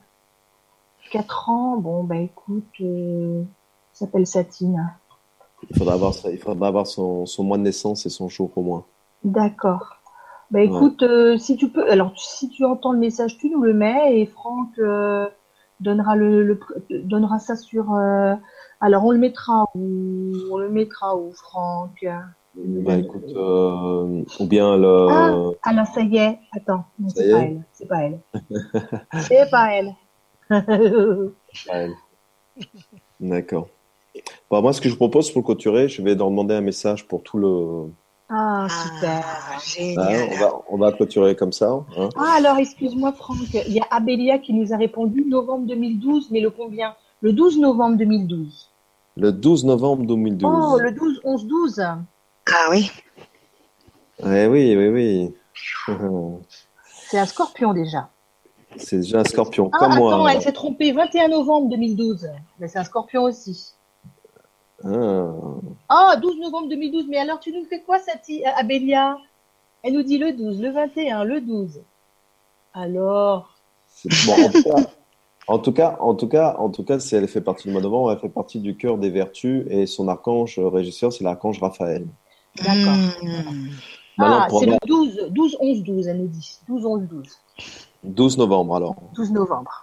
4 1.11 1.49
ans. 1.51 1.77
Bon 1.77 2.05
bah 2.05 2.17
écoute, 2.17 2.65
euh, 2.81 3.43
s'appelle 3.93 4.27
Satine. 4.27 4.91
Il 5.71 5.77
faudra 5.77 5.95
avoir, 5.95 6.13
ça- 6.13 6.31
il 6.31 6.39
faudra 6.39 6.69
avoir 6.69 6.87
son, 6.87 7.25
son 7.25 7.45
mois 7.45 7.57
de 7.59 7.63
naissance 7.63 8.05
et 8.05 8.11
son 8.11 8.29
jour 8.29 8.51
au 8.57 8.63
moins. 8.63 8.85
D'accord. 9.25 9.97
Bah 10.51 10.61
écoute, 10.61 11.03
euh, 11.03 11.39
si 11.39 11.57
tu 11.57 11.69
peux, 11.71 11.89
alors 11.91 12.13
si 12.19 12.51
tu 12.51 12.65
entends 12.67 12.93
le 12.93 12.99
message, 12.99 13.39
tu 13.39 13.49
nous 13.49 13.63
le 13.63 13.73
mets 13.73 14.21
et 14.21 14.27
Franck 14.27 14.79
euh, 14.79 15.27
donnera 15.83 16.17
le, 16.17 16.45
le 16.45 16.59
donnera 17.05 17.39
ça 17.39 17.57
sur. 17.57 17.93
euh, 17.95 18.35
alors 18.81 19.05
on 19.05 19.11
le 19.11 19.19
mettra 19.19 19.65
où 19.75 20.33
On 20.51 20.57
le 20.59 20.69
mettra 20.71 21.17
où, 21.17 21.33
Franck 21.33 22.05
Bah 22.57 22.97
écoute, 22.97 23.31
euh, 23.35 24.23
ou 24.41 24.47
bien 24.47 24.77
le. 24.77 25.07
Ah. 25.11 25.51
Alors 25.63 25.87
ça 25.87 26.01
y 26.03 26.17
est. 26.17 26.39
Attends, 26.57 26.85
c'est 27.15 27.31
pas 27.31 27.43
elle. 27.43 27.63
C'est 27.73 27.89
pas 27.89 28.03
elle. 28.03 28.23
c'est 29.29 29.51
pas 29.51 29.73
elle. 31.69 31.95
D'accord. 33.21 33.69
Bon, 34.51 34.61
moi, 34.61 34.73
ce 34.73 34.81
que 34.81 34.89
je 34.89 34.97
propose 34.97 35.31
pour 35.31 35.45
clôturer, 35.45 35.89
je 35.89 36.03
vais 36.03 36.15
leur 36.15 36.29
demander 36.29 36.55
un 36.55 36.61
message 36.61 37.07
pour 37.09 37.23
tout 37.23 37.39
le. 37.39 37.91
Ah 38.35 38.67
super. 38.69 39.23
Ah, 39.25 39.55
Hein, 39.55 39.59
génial. 39.65 40.29
on, 40.33 40.37
va, 40.37 40.53
on 40.71 40.77
va 40.79 40.93
clôturer 40.93 41.37
comme 41.37 41.53
ça. 41.53 41.71
hein. 41.97 42.09
Ah 42.17 42.35
alors 42.39 42.57
excuse-moi 42.57 43.13
Franck, 43.13 43.39
il 43.53 43.73
y 43.75 43.81
a 43.81 43.87
Abélia 43.91 44.39
qui 44.39 44.53
nous 44.55 44.73
a 44.73 44.77
répondu 44.77 45.25
novembre 45.27 45.67
2012, 45.67 46.31
mais 46.31 46.41
le 46.41 46.51
combien? 46.51 46.95
Le 47.21 47.33
12 47.33 47.59
novembre 47.59 47.97
2012. 47.99 48.71
Le 49.17 49.31
12 49.33 49.65
novembre 49.67 50.05
2012. 50.07 50.51
Oh, 50.75 50.79
le 50.79 50.93
12, 50.93 51.21
11, 51.25 51.47
12. 51.47 51.81
Ah 51.81 52.69
oui 52.71 52.91
Eh 54.25 54.47
oui, 54.47 54.75
oui, 54.77 54.89
oui. 54.89 55.35
C'est 57.11 57.19
un 57.19 57.27
scorpion 57.27 57.75
déjà. 57.75 58.09
C'est 58.79 58.97
déjà 59.01 59.21
un 59.21 59.25
scorpion, 59.25 59.69
Ah, 59.75 59.79
comme 59.79 59.93
attends, 59.93 60.19
moi. 60.19 60.33
elle 60.33 60.41
s'est 60.41 60.53
trompée. 60.53 60.93
21 60.93 61.29
novembre 61.29 61.69
2012. 61.69 62.29
Mais 62.59 62.69
c'est 62.69 62.79
un 62.79 62.85
scorpion 62.85 63.25
aussi. 63.25 63.75
Ah. 64.85 65.33
Ah, 65.89 66.17
12 66.21 66.39
novembre 66.41 66.69
2012. 66.69 67.07
Mais 67.09 67.19
alors, 67.19 67.41
tu 67.41 67.53
nous 67.53 67.65
fais 67.67 67.81
quoi, 67.81 67.99
Sati, 67.99 68.45
Abélia? 68.45 69.17
Elle 69.83 69.95
nous 69.95 70.03
dit 70.03 70.19
le 70.19 70.33
12, 70.33 70.61
le 70.61 70.71
21, 70.71 71.25
le 71.25 71.41
12. 71.41 71.81
Alors, 72.75 73.49
C'est- 73.89 74.09
Bon, 74.27 74.35
en 74.35 74.49
tout 74.49 74.63
cas, 74.63 74.87
en 75.49 75.59
tout 75.59 75.73
cas, 75.73 75.97
en 76.01 76.15
tout 76.15 76.29
cas, 76.29 76.57
en 76.59 76.71
tout 76.71 76.85
cas, 76.85 76.99
si 76.99 77.15
elle 77.15 77.29
fait 77.29 77.41
partie 77.41 77.65
du 77.69 77.73
mois 77.73 77.81
de 77.83 77.87
novembre, 77.87 78.13
elle 78.13 78.19
fait 78.19 78.29
partie 78.29 78.61
du 78.61 78.77
cœur 78.77 78.97
des 78.97 79.11
vertus 79.11 79.67
et 79.69 79.87
son 79.87 80.09
archange 80.09 80.59
régisseur, 80.59 81.13
c'est 81.13 81.25
l'archange 81.25 81.61
Raphaël. 81.61 82.07
D'accord. 82.57 82.93
Maintenant, 84.19 84.39
ah, 84.41 84.47
c'est 84.51 84.67
le 84.67 84.73
avoir- 84.73 84.81
12, 84.87 85.29
12, 85.31 85.57
11, 85.61 85.83
12, 85.83 86.07
elle 86.09 86.19
nous 86.23 86.29
dit. 86.29 86.59
12, 86.69 86.85
11, 86.87 87.03
12. 87.09 87.29
12 88.05 88.39
novembre, 88.39 88.77
alors. 88.77 88.95
12 89.15 89.31
novembre. 89.33 89.82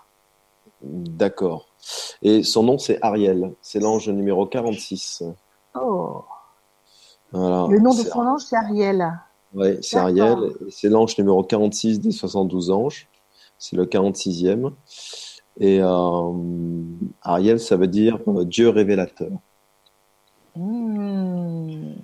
D'accord. 0.82 1.67
Et 2.22 2.43
son 2.43 2.64
nom, 2.64 2.77
c'est 2.77 2.99
Ariel. 3.01 3.53
C'est 3.61 3.80
l'ange 3.80 4.09
numéro 4.09 4.45
46. 4.45 5.24
Oh. 5.75 6.24
Voilà. 7.32 7.67
Le 7.69 7.80
nom 7.80 7.93
de 7.93 8.03
son 8.03 8.19
ange, 8.19 8.41
c'est 8.41 8.56
Ariel. 8.56 9.11
Ouais, 9.53 9.80
c'est. 9.82 9.98
Ariel. 9.98 10.38
C'est 10.69 10.90
l'ange 10.90 11.17
numéro 11.17 11.43
46 11.43 11.99
des 11.99 12.11
72 12.11 12.72
anges. 12.72 13.08
C'est 13.58 13.75
le 13.75 13.85
46e. 13.85 14.72
Et 15.59 15.82
euh, 15.82 16.32
Ariel, 17.22 17.59
ça 17.59 17.75
veut 17.75 17.88
dire 17.88 18.19
euh, 18.27 18.45
Dieu 18.45 18.69
révélateur. 18.69 19.32
Hmm. 20.56 21.95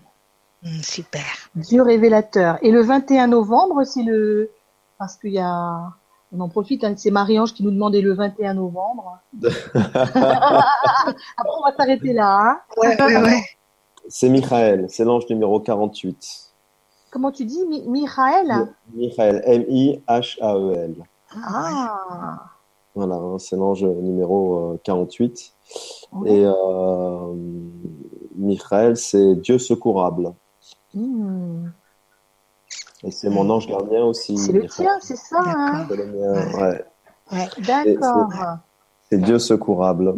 Hmm, 0.62 0.82
super. 0.82 1.50
Dieu 1.56 1.82
révélateur. 1.82 2.58
Et 2.62 2.72
le 2.72 2.82
21 2.82 3.28
novembre, 3.28 3.84
c'est 3.84 4.04
le... 4.04 4.52
Parce 4.98 5.16
qu'il 5.18 5.32
y 5.32 5.40
a... 5.40 5.94
On 6.32 6.40
en 6.40 6.50
profite, 6.50 6.84
hein, 6.84 6.94
c'est 6.98 7.12
Marie-Ange 7.12 7.54
qui 7.54 7.64
nous 7.64 7.72
demandait 7.72 8.02
le 8.02 8.14
21 8.14 8.56
novembre. 8.56 9.20
Après, 9.44 11.04
on 11.58 11.64
va 11.64 11.76
s'arrêter 11.78 12.14
là. 12.14 12.40
Hein 12.42 12.60
Ouais, 12.78 13.02
ouais, 13.02 13.22
ouais. 13.22 13.42
C'est 14.08 14.30
Michael, 14.30 14.86
c'est 14.90 15.04
l'ange 15.04 15.24
numéro 15.30 15.60
48. 15.60 16.52
Comment 17.12 17.32
tu 17.32 17.46
dis, 17.46 17.66
Mi 17.68 17.88
Michael? 17.88 18.74
Michael, 18.94 19.42
M-I-H-A-E-L. 19.46 20.96
Ah, 21.44 22.40
Voilà, 22.94 23.16
hein, 23.16 23.38
c'est 23.40 23.56
l'ange 23.56 23.84
numéro 23.84 24.74
euh, 24.74 24.80
48. 24.84 25.54
ouais. 26.14 26.32
Et 26.32 26.46
euh, 26.46 27.34
Michael, 28.36 28.98
c'est 28.98 29.36
Dieu 29.36 29.58
secourable. 29.58 30.34
Hmm. 30.94 31.68
Et 33.06 33.12
c'est 33.12 33.30
mon 33.30 33.48
ange 33.52 33.68
gardien 33.68 34.04
aussi. 34.04 34.36
C'est 34.38 34.52
le 34.52 34.68
tien, 34.68 34.98
c'est 35.00 35.16
ça, 35.16 35.38
hein 35.40 35.86
C'est 35.90 35.96
le 35.96 36.06
mien, 36.08 36.34
ouais. 36.58 36.84
Ouais. 37.32 37.50
D'accord, 37.60 38.30
C'est 39.10 39.20
Dieu 39.22 39.38
secourable. 39.40 40.16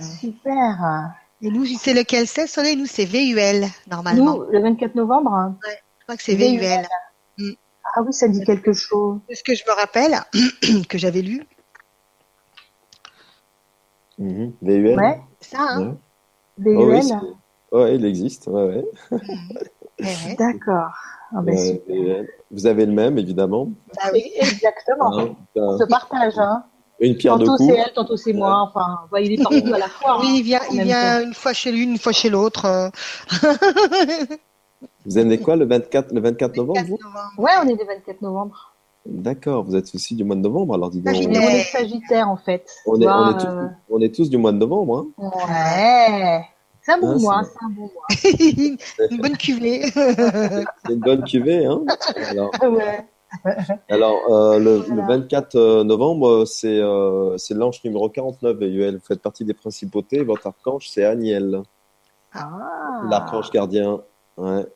super. 0.00 1.12
Et 1.42 1.50
nous, 1.50 1.64
c'est 1.66 1.94
lequel? 1.94 2.26
C'est, 2.26 2.46
Soleil 2.46 2.76
Nous, 2.76 2.86
c'est 2.86 3.04
VUL, 3.04 3.66
normalement. 3.90 4.36
Nous, 4.38 4.44
le 4.50 4.60
24 4.62 4.94
novembre, 4.94 5.54
Je 5.66 6.04
crois 6.04 6.16
que 6.16 6.22
c'est 6.22 6.34
VUL. 6.34 6.58
VUL. 6.60 7.56
ah 7.94 8.02
oui, 8.02 8.12
ça 8.12 8.28
dit 8.28 8.42
quelque 8.44 8.72
chose. 8.72 9.18
C'est 9.28 9.34
ce 9.36 9.44
que 9.44 9.54
je 9.54 9.64
me 9.68 9.74
rappelle, 9.74 10.18
que 10.88 10.96
j'avais 10.98 11.22
lu. 11.22 11.46
Mhm. 14.18 14.52
VUL 14.62 14.98
Ouais, 14.98 15.20
Ça, 15.40 15.58
hein 15.60 15.80
Ouais. 16.58 16.74
Oh 16.76 16.86
VUL, 16.86 16.94
oui, 16.94 17.02
c'est- 17.02 17.76
ouais, 17.76 17.96
il 17.96 18.04
existe. 18.04 18.46
Ouais, 18.46 18.64
ouais. 18.64 18.84
Ouais, 20.00 20.30
ouais. 20.30 20.36
d'accord. 20.38 20.92
Ah 21.32 21.42
ben, 21.42 21.56
super. 21.56 21.94
VUL. 21.94 22.28
Vous 22.50 22.66
avez 22.66 22.86
le 22.86 22.92
même, 22.92 23.18
évidemment. 23.18 23.68
Bah 23.96 24.10
oui. 24.12 24.32
Exactement. 24.40 25.18
Hein, 25.18 25.36
On 25.56 25.78
se 25.78 25.84
partage, 25.84 26.38
hein. 26.38 26.64
une 26.98 27.16
pierre 27.16 27.38
de 27.38 27.46
Tantôt 27.46 27.56
c'est 27.58 27.66
coups. 27.66 27.78
elle, 27.86 27.92
tantôt 27.92 28.16
c'est 28.16 28.32
moi. 28.32 28.60
Enfin, 28.62 28.98
ouais, 29.12 29.24
il 29.26 29.32
est 29.32 29.42
partout 29.42 29.74
à 29.74 29.78
la 29.78 29.88
fois. 29.88 30.18
Oui, 30.20 30.26
hein, 30.26 30.34
il 30.36 30.42
vient, 30.42 30.60
il 30.72 30.82
vient 30.82 31.22
une 31.22 31.34
fois 31.34 31.52
chez 31.52 31.70
l'une, 31.70 31.90
une 31.90 31.98
fois 31.98 32.12
chez 32.12 32.30
l'autre. 32.30 32.64
euh. 32.64 32.88
Vous 35.06 35.18
aimez 35.18 35.38
quoi 35.38 35.56
le 35.56 35.66
24, 35.66 36.12
le 36.12 36.20
24 36.20 36.56
novembre, 36.56 36.74
4 36.78 36.86
vous 36.88 36.98
novembre. 37.02 37.32
Ouais, 37.38 37.50
on 37.62 37.68
est 37.68 37.76
des 37.76 37.84
24 37.84 38.22
novembre. 38.22 38.74
D'accord, 39.06 39.64
vous 39.64 39.76
êtes 39.76 39.94
aussi 39.94 40.14
du 40.14 40.24
mois 40.24 40.36
de 40.36 40.40
novembre, 40.42 40.74
alors 40.74 40.90
dis 40.90 41.00
donc. 41.00 41.14
On 41.14 41.30
est 41.30 41.62
Sagittaire 41.64 42.28
en 42.28 42.36
fait. 42.36 42.66
On 42.86 43.00
est, 43.00 43.04
vois, 43.04 43.18
on, 43.18 43.30
est 43.30 43.38
tous, 43.40 43.46
euh, 43.46 43.66
on 43.88 44.00
est 44.00 44.14
tous 44.14 44.28
du 44.30 44.36
mois 44.36 44.52
de 44.52 44.58
novembre. 44.58 45.06
Hein. 45.18 45.30
Ouais. 45.48 46.44
C'est 46.90 46.96
un 46.96 46.98
bon 47.00 47.14
Ah, 47.16 47.20
mois, 47.20 47.42
c'est 47.44 47.64
un 47.64 47.68
bon 47.68 47.90
mois. 47.92 49.08
une 49.10 49.18
bonne 49.20 49.36
cuvée. 49.36 49.82
C'est 49.94 50.92
une 50.92 50.98
bonne 51.00 51.22
cuvée. 51.24 51.66
Hein. 51.66 51.82
Alors, 52.30 52.50
Ouais. 52.62 53.06
alors 53.88 54.18
euh, 54.28 54.58
le, 54.58 54.78
le 54.78 54.82
Voilà. 55.02 55.18
24 55.18 55.54
euh, 55.54 55.84
novembre, 55.84 56.44
c'est 56.46 56.78
euh, 56.80 57.36
l'ange 57.50 57.80
numéro 57.84 58.08
49, 58.08 58.56
VUL. 58.56 58.94
Vous 58.96 59.00
faites 59.06 59.22
partie 59.22 59.44
des 59.44 59.54
principautés. 59.54 60.24
Votre 60.24 60.48
archange, 60.48 60.88
c'est 60.90 61.04
Aniel, 61.04 61.62
Ah. 62.34 63.02
l'archange 63.08 63.50
gardien. 63.52 64.00
Ouais. 64.36 64.66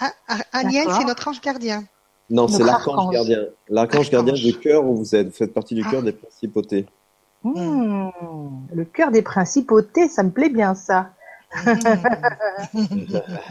Ah, 0.00 0.10
ah, 0.28 0.38
Aniel, 0.52 0.86
D'accord. 0.86 1.00
c'est 1.00 1.06
notre 1.06 1.28
ange 1.28 1.40
gardien. 1.40 1.84
Non, 2.30 2.48
c'est 2.48 2.64
l'archange 2.64 2.96
archange. 2.96 3.12
gardien. 3.14 3.38
L'archange 3.68 4.10
gardien 4.10 4.34
du 4.34 4.58
cœur 4.58 4.84
où 4.84 4.96
vous 4.96 5.14
êtes. 5.14 5.28
Vous 5.28 5.32
faites 5.34 5.54
partie 5.54 5.76
du 5.76 5.82
cœur 5.84 6.00
Ah. 6.00 6.06
des 6.06 6.12
principautés. 6.12 6.86
Hmm. 7.44 8.08
Le 8.74 8.84
cœur 8.84 9.10
des 9.12 9.22
principautés, 9.22 10.08
ça 10.08 10.22
me 10.24 10.30
plaît 10.30 10.48
bien 10.50 10.74
ça. 10.74 11.10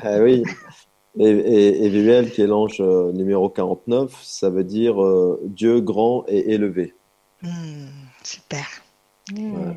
Ah 0.03 0.19
oui. 0.21 0.43
Et, 1.17 1.27
et, 1.29 1.85
et 1.85 1.89
VUL, 1.89 2.31
qui 2.31 2.41
est 2.41 2.47
l'ange 2.47 2.77
euh, 2.79 3.11
numéro 3.11 3.49
49, 3.49 4.11
ça 4.23 4.49
veut 4.49 4.63
dire 4.63 5.01
euh, 5.03 5.39
Dieu 5.45 5.81
grand 5.81 6.23
et 6.27 6.53
élevé. 6.53 6.93
Hmm, 7.41 7.87
super. 8.23 8.65
Hmm. 9.35 9.73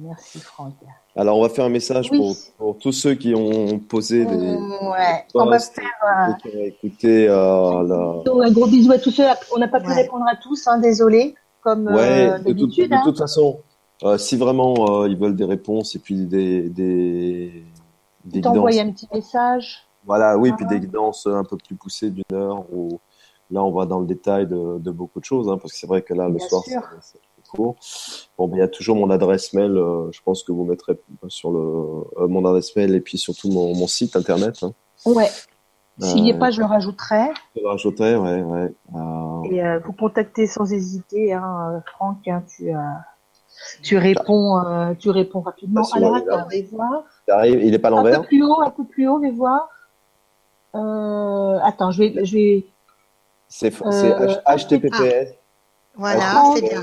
Merci 0.00 0.38
Franck. 0.40 0.74
Alors, 1.16 1.38
on 1.38 1.42
va 1.42 1.48
faire 1.48 1.64
un 1.64 1.68
message 1.70 2.10
Oui. 2.12 2.18
pour, 2.18 2.36
pour 2.58 2.78
tous 2.78 2.92
ceux 2.92 3.14
qui 3.14 3.34
ont 3.34 3.78
posé 3.80 4.24
des 4.24 4.36
Ouais. 4.36 5.24
On 5.34 5.46
va 5.46 5.58
faire 5.58 5.84
euh, 6.06 6.32
et 6.32 6.40
qui 6.50 6.56
ont 6.56 6.64
écouté 6.64 7.28
euh, 7.28 7.82
la... 7.82 8.22
donc, 8.24 8.44
un 8.44 8.50
gros 8.52 8.66
bisou 8.66 8.92
à 8.92 8.98
tous 8.98 9.10
ceux. 9.10 9.24
On 9.54 9.58
n'a 9.58 9.68
pas 9.68 9.80
pu 9.80 9.88
Ouais. 9.88 9.94
répondre 10.02 10.24
à 10.30 10.36
tous, 10.36 10.66
hein, 10.68 10.78
désolé, 10.78 11.34
comme 11.62 11.86
Ouais, 11.88 12.28
euh, 12.28 12.38
de, 12.38 12.44
toute- 12.44 12.46
d'habitude. 12.46 12.90
de 12.90 12.94
hein. 12.94 13.02
toute 13.04 13.18
façon, 13.18 13.58
euh, 14.04 14.18
si 14.18 14.36
vraiment 14.36 15.02
euh, 15.02 15.08
ils 15.08 15.16
veulent 15.16 15.36
des 15.36 15.44
réponses 15.44 15.94
et 15.96 15.98
puis 15.98 16.26
des, 16.26 16.68
des, 16.68 17.64
des 18.24 18.40
guidances, 18.40 18.78
un 18.78 18.92
petit 18.92 19.08
message. 19.12 19.86
voilà, 20.04 20.36
oui, 20.38 20.50
Ah. 20.52 20.56
puis 20.56 20.66
des 20.66 20.80
guidances 20.80 21.26
un 21.26 21.44
peu 21.44 21.56
plus 21.56 21.74
poussées 21.76 22.10
d'une 22.10 22.24
heure 22.32 22.64
où 22.72 23.00
là 23.50 23.62
on 23.64 23.70
va 23.72 23.86
dans 23.86 24.00
le 24.00 24.06
détail 24.06 24.46
de, 24.46 24.78
de 24.78 24.90
beaucoup 24.90 25.20
de 25.20 25.24
choses, 25.24 25.48
hein, 25.48 25.58
parce 25.58 25.72
que 25.72 25.78
c'est 25.78 25.86
vrai 25.86 26.02
que 26.02 26.14
là 26.14 26.28
le 26.28 26.34
Bien 26.34 26.48
soir 26.48 26.62
c'est 27.00 27.18
court. 27.50 27.76
Bon, 28.36 28.46
ben, 28.46 28.56
il 28.56 28.60
y 28.60 28.62
a 28.62 28.68
toujours 28.68 28.94
mon 28.96 29.08
adresse 29.08 29.54
mail, 29.54 29.70
euh, 29.76 30.10
je 30.12 30.20
pense 30.22 30.42
que 30.42 30.52
vous 30.52 30.64
mettrez 30.64 31.00
sur 31.28 31.50
le 31.50 32.28
mon 32.28 32.44
adresse 32.44 32.76
mail 32.76 32.94
et 32.94 33.00
puis 33.00 33.16
surtout 33.16 33.50
mon, 33.50 33.74
mon 33.74 33.86
site 33.86 34.16
internet. 34.16 34.62
Hein. 34.62 34.72
Ouais. 35.06 35.30
S'il 36.00 36.22
n'y 36.22 36.30
est 36.30 36.38
pas, 36.38 36.50
je 36.52 36.60
le 36.60 36.66
rajouterai. 36.66 37.30
Je 37.56 37.60
le 37.62 37.68
rajouterai, 37.68 38.16
ouais, 38.16 38.42
ouais. 38.42 38.72
Et 39.50 39.78
vous 39.84 39.92
contactez 39.94 40.46
sans 40.46 40.70
hésiter, 40.72 41.32
hein, 41.32 41.82
Franck. 41.94 42.28
hein, 42.28 42.44
tu, 42.54 42.68
euh, 42.72 42.78
tu 43.82 43.96
réponds, 43.98 44.58
euh, 44.66 44.94
tu 44.98 45.10
réponds 45.10 45.40
rapidement. 45.40 45.82
Facilement, 45.84 46.14
Alors 46.14 46.34
attends, 46.34 46.46
on 46.46 46.48
va 46.48 46.56
voir. 46.70 47.02
arrive, 47.30 47.62
il 47.62 47.74
est 47.74 47.78
pas 47.78 47.88
à 47.88 47.92
Un 47.92 47.96
l'envers. 47.96 48.20
peu 48.22 48.26
plus 48.26 48.42
haut, 48.44 48.60
un 48.60 48.70
peu 48.70 48.84
plus 48.84 49.08
haut, 49.08 49.16
on 49.16 49.20
va 49.20 49.30
voir. 49.30 49.68
Euh, 50.74 51.58
attends, 51.62 51.90
je 51.90 52.02
vais, 52.02 52.24
je 52.24 52.36
vais. 52.36 52.66
C'est 53.48 53.70
c'est 53.72 53.84
Euh, 53.86 54.26
H- 54.26 54.42
HTTPS. 54.66 55.34
Voilà, 55.94 56.42
c'est 56.54 56.62
bien. 56.62 56.82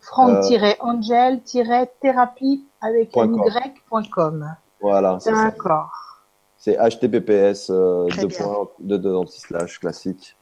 Franck-angel-thérapie 0.00 2.64
avec 2.80 3.14
y.com. 3.14 4.56
Voilà, 4.80 5.18
c'est 5.20 5.34
ça. 5.34 5.44
D'accord. 5.44 5.90
C'est 6.56 6.76
HTTPS 6.76 7.70
euh, 7.70 8.06
Très 8.08 8.22
deux 8.22 8.28
bien. 8.28 8.38
points, 8.44 8.68
deux, 8.80 8.98
deux 8.98 9.14
anti-slash 9.14 9.78
classique. 9.80 10.36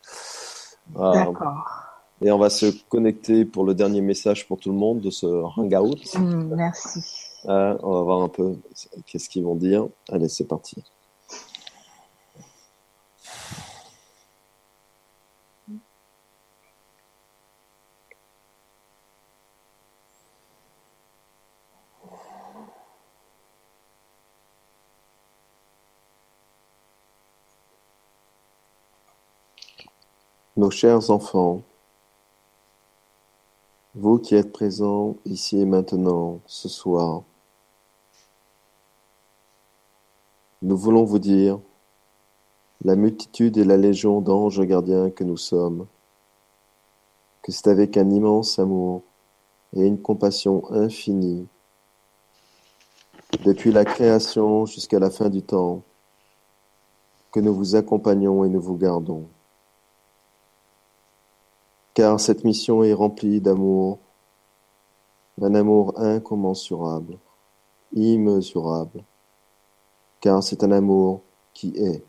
Voilà. 0.93 1.25
D'accord. 1.27 1.85
Et 2.21 2.33
on 2.33 2.39
va 2.39 2.51
se 2.51 2.67
connecter 2.89 3.45
pour 3.45 3.65
le 3.65 3.75
dernier 3.75 4.01
message 4.01 4.49
pour 4.49 4.59
tout 4.59 4.71
le 4.71 4.77
monde 4.77 5.01
de 5.01 5.11
ce 5.11 5.27
hangout. 5.27 5.95
Hmm, 6.17 6.55
merci. 6.55 7.01
Euh, 7.47 7.79
on 7.83 7.93
va 7.93 8.03
voir 8.03 8.23
un 8.23 8.29
peu 8.29 8.57
qu'est-ce 9.07 9.29
qu'ils 9.29 9.45
vont 9.45 9.55
dire. 9.55 9.87
Allez, 10.11 10.29
c'est 10.29 10.49
parti. 10.49 10.83
Nos 30.57 30.73
chers 30.73 31.13
enfants, 31.13 31.63
vous 34.01 34.21
qui 34.21 34.37
êtes 34.37 34.53
présents 34.53 35.17
ici 35.25 35.59
et 35.59 35.65
maintenant, 35.65 36.39
ce 36.47 36.69
soir, 36.69 37.25
nous 40.63 40.77
voulons 40.77 41.03
vous 41.03 41.19
dire, 41.19 41.59
la 42.85 42.95
multitude 42.95 43.57
et 43.57 43.65
la 43.65 43.77
légion 43.77 44.21
d'anges 44.21 44.61
gardiens 44.61 45.11
que 45.11 45.25
nous 45.25 45.37
sommes, 45.37 45.89
que 47.43 47.51
c'est 47.51 47.67
avec 47.67 47.97
un 47.97 48.09
immense 48.11 48.61
amour 48.61 49.03
et 49.75 49.85
une 49.85 50.01
compassion 50.01 50.63
infinie, 50.71 51.49
depuis 53.45 53.73
la 53.73 53.85
création 53.85 54.65
jusqu'à 54.65 55.01
la 55.01 55.11
fin 55.11 55.29
du 55.29 55.43
temps, 55.43 55.83
que 57.33 57.41
nous 57.41 57.53
vous 57.53 57.75
accompagnons 57.75 58.45
et 58.45 58.49
nous 58.49 58.61
vous 58.61 58.77
gardons 58.77 59.27
car 61.99 62.21
cette 62.21 62.45
mission 62.45 62.85
est 62.85 62.93
remplie 62.93 63.41
d'amour, 63.41 63.99
d'un 65.37 65.53
amour 65.57 65.99
incommensurable, 65.99 67.19
immesurable, 67.93 69.03
car 70.21 70.41
c'est 70.41 70.63
un 70.63 70.71
amour 70.71 71.23
qui 71.53 71.77
est. 71.77 72.05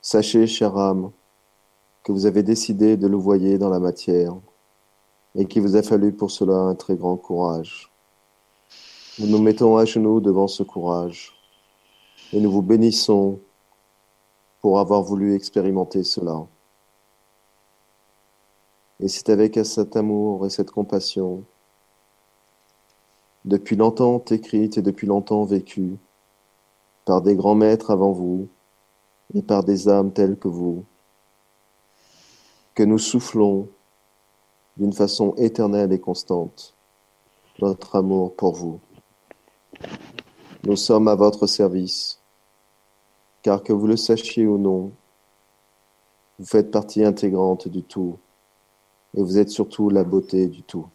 Sachez, 0.00 0.46
chère 0.46 0.78
âme, 0.78 1.10
que 2.04 2.10
vous 2.10 2.24
avez 2.24 2.42
décidé 2.42 2.96
de 2.96 3.06
louvoyer 3.06 3.58
dans 3.58 3.68
la 3.68 3.80
matière 3.80 4.32
et 5.34 5.44
qu'il 5.44 5.60
vous 5.60 5.76
a 5.76 5.82
fallu 5.82 6.10
pour 6.10 6.30
cela 6.30 6.56
un 6.56 6.74
très 6.74 6.96
grand 6.96 7.18
courage. 7.18 7.92
Nous 9.18 9.26
nous 9.26 9.42
mettons 9.42 9.76
à 9.76 9.84
genoux 9.84 10.20
devant 10.20 10.48
ce 10.48 10.62
courage 10.62 11.34
et 12.32 12.40
nous 12.40 12.50
vous 12.50 12.62
bénissons 12.62 13.40
pour 14.62 14.78
avoir 14.78 15.02
voulu 15.02 15.34
expérimenter 15.34 16.02
cela. 16.02 16.46
Et 19.00 19.08
c'est 19.08 19.28
avec 19.28 19.58
cet 19.64 19.96
amour 19.96 20.46
et 20.46 20.50
cette 20.50 20.70
compassion, 20.70 21.44
depuis 23.44 23.76
longtemps 23.76 24.24
écrite 24.30 24.78
et 24.78 24.82
depuis 24.82 25.06
longtemps 25.06 25.44
vécue, 25.44 25.96
par 27.04 27.20
des 27.20 27.36
grands 27.36 27.54
maîtres 27.54 27.90
avant 27.90 28.12
vous 28.12 28.48
et 29.34 29.42
par 29.42 29.64
des 29.64 29.88
âmes 29.88 30.12
telles 30.12 30.38
que 30.38 30.48
vous, 30.48 30.84
que 32.74 32.82
nous 32.82 32.98
soufflons 32.98 33.68
d'une 34.76 34.92
façon 34.92 35.34
éternelle 35.36 35.92
et 35.92 36.00
constante 36.00 36.74
notre 37.60 37.96
amour 37.96 38.34
pour 38.34 38.54
vous. 38.54 38.80
Nous 40.64 40.76
sommes 40.76 41.08
à 41.08 41.14
votre 41.14 41.46
service, 41.46 42.20
car 43.42 43.62
que 43.62 43.72
vous 43.72 43.86
le 43.86 43.96
sachiez 43.96 44.46
ou 44.46 44.58
non, 44.58 44.92
vous 46.38 46.46
faites 46.46 46.70
partie 46.70 47.04
intégrante 47.04 47.68
du 47.68 47.82
tout, 47.82 48.18
et 49.16 49.22
vous 49.22 49.38
êtes 49.38 49.50
surtout 49.50 49.90
la 49.90 50.04
beauté 50.04 50.48
du 50.48 50.62
tout. 50.62 50.86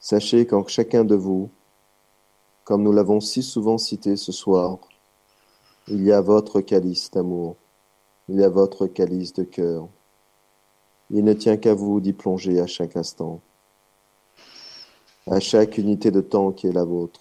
Sachez 0.00 0.46
qu'en 0.46 0.66
chacun 0.66 1.04
de 1.04 1.14
vous, 1.14 1.50
comme 2.64 2.82
nous 2.82 2.92
l'avons 2.92 3.20
si 3.20 3.42
souvent 3.42 3.78
cité 3.78 4.16
ce 4.16 4.32
soir, 4.32 4.78
il 5.88 6.02
y 6.02 6.12
a 6.12 6.20
votre 6.20 6.60
calice 6.60 7.10
d'amour, 7.10 7.56
il 8.28 8.40
y 8.40 8.44
a 8.44 8.48
votre 8.48 8.86
calice 8.86 9.32
de 9.32 9.44
cœur. 9.44 9.88
Il 11.10 11.24
ne 11.24 11.32
tient 11.34 11.56
qu'à 11.56 11.74
vous 11.74 12.00
d'y 12.00 12.12
plonger 12.12 12.60
à 12.60 12.66
chaque 12.66 12.96
instant, 12.96 13.40
à 15.26 15.40
chaque 15.40 15.76
unité 15.78 16.10
de 16.10 16.20
temps 16.20 16.52
qui 16.52 16.68
est 16.68 16.72
la 16.72 16.84
vôtre. 16.84 17.20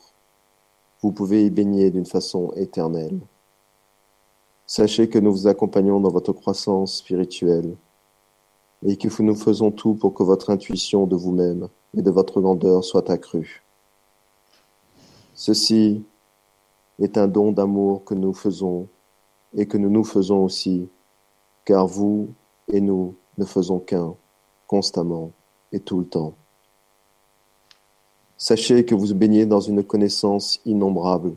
Vous 1.01 1.11
pouvez 1.11 1.45
y 1.45 1.49
baigner 1.49 1.91
d'une 1.91 2.05
façon 2.05 2.51
éternelle. 2.55 3.19
Sachez 4.65 5.09
que 5.09 5.19
nous 5.19 5.31
vous 5.31 5.47
accompagnons 5.47 5.99
dans 5.99 6.11
votre 6.11 6.31
croissance 6.31 6.97
spirituelle 6.97 7.75
et 8.85 8.97
que 8.97 9.21
nous 9.21 9.35
faisons 9.35 9.71
tout 9.71 9.93
pour 9.93 10.13
que 10.13 10.23
votre 10.23 10.49
intuition 10.49 11.05
de 11.05 11.15
vous-même 11.15 11.67
et 11.95 12.01
de 12.01 12.11
votre 12.11 12.41
grandeur 12.41 12.83
soit 12.83 13.09
accrue. 13.09 13.63
Ceci 15.33 16.03
est 16.99 17.17
un 17.17 17.27
don 17.27 17.51
d'amour 17.51 18.03
que 18.03 18.13
nous 18.13 18.33
faisons 18.33 18.87
et 19.55 19.65
que 19.67 19.77
nous 19.77 19.89
nous 19.89 20.03
faisons 20.03 20.43
aussi, 20.43 20.87
car 21.65 21.87
vous 21.87 22.29
et 22.67 22.81
nous 22.81 23.15
ne 23.37 23.45
faisons 23.45 23.79
qu'un, 23.79 24.15
constamment 24.67 25.31
et 25.71 25.79
tout 25.79 25.99
le 25.99 26.05
temps. 26.05 26.33
Sachez 28.37 28.85
que 28.85 28.95
vous 28.95 29.13
baignez 29.13 29.45
dans 29.45 29.59
une 29.59 29.83
connaissance 29.83 30.59
innombrable, 30.65 31.35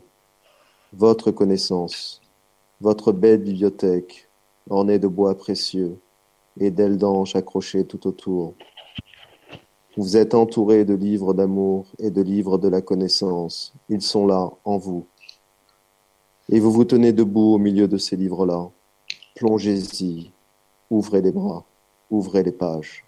votre 0.93 1.31
connaissance, 1.31 2.23
votre 2.81 3.13
belle 3.13 3.43
bibliothèque 3.43 4.29
ornée 4.71 4.99
de 4.99 5.09
bois 5.09 5.35
précieux 5.35 5.99
et 6.59 6.71
d'ailes 6.71 6.99
d'ange 6.99 7.37
accrochées 7.37 7.85
tout 7.85 8.07
autour. 8.07 8.55
Vous 9.97 10.17
êtes 10.17 10.35
entouré 10.35 10.85
de 10.85 10.95
livres 10.95 11.35
d'amour 11.35 11.87
et 11.99 12.11
de 12.11 12.21
livres 12.21 12.59
de 12.59 12.69
la 12.69 12.83
connaissance. 12.83 13.73
Ils 13.89 14.03
sont 14.03 14.27
là, 14.27 14.51
en 14.65 14.77
vous. 14.77 15.07
Et 16.51 16.61
vous 16.61 16.73
vous 16.73 16.85
tenez 16.85 17.13
debout 17.13 17.55
au 17.55 17.59
milieu 17.59 17.89
de 17.89 17.97
ces 17.97 18.17
livres-là. 18.17 18.71
Plongez-y, 19.37 20.33
ouvrez 20.91 21.23
les 21.23 21.33
bras, 21.33 21.65
ouvrez 22.11 22.43
les 22.43 22.53
pages. 22.53 23.05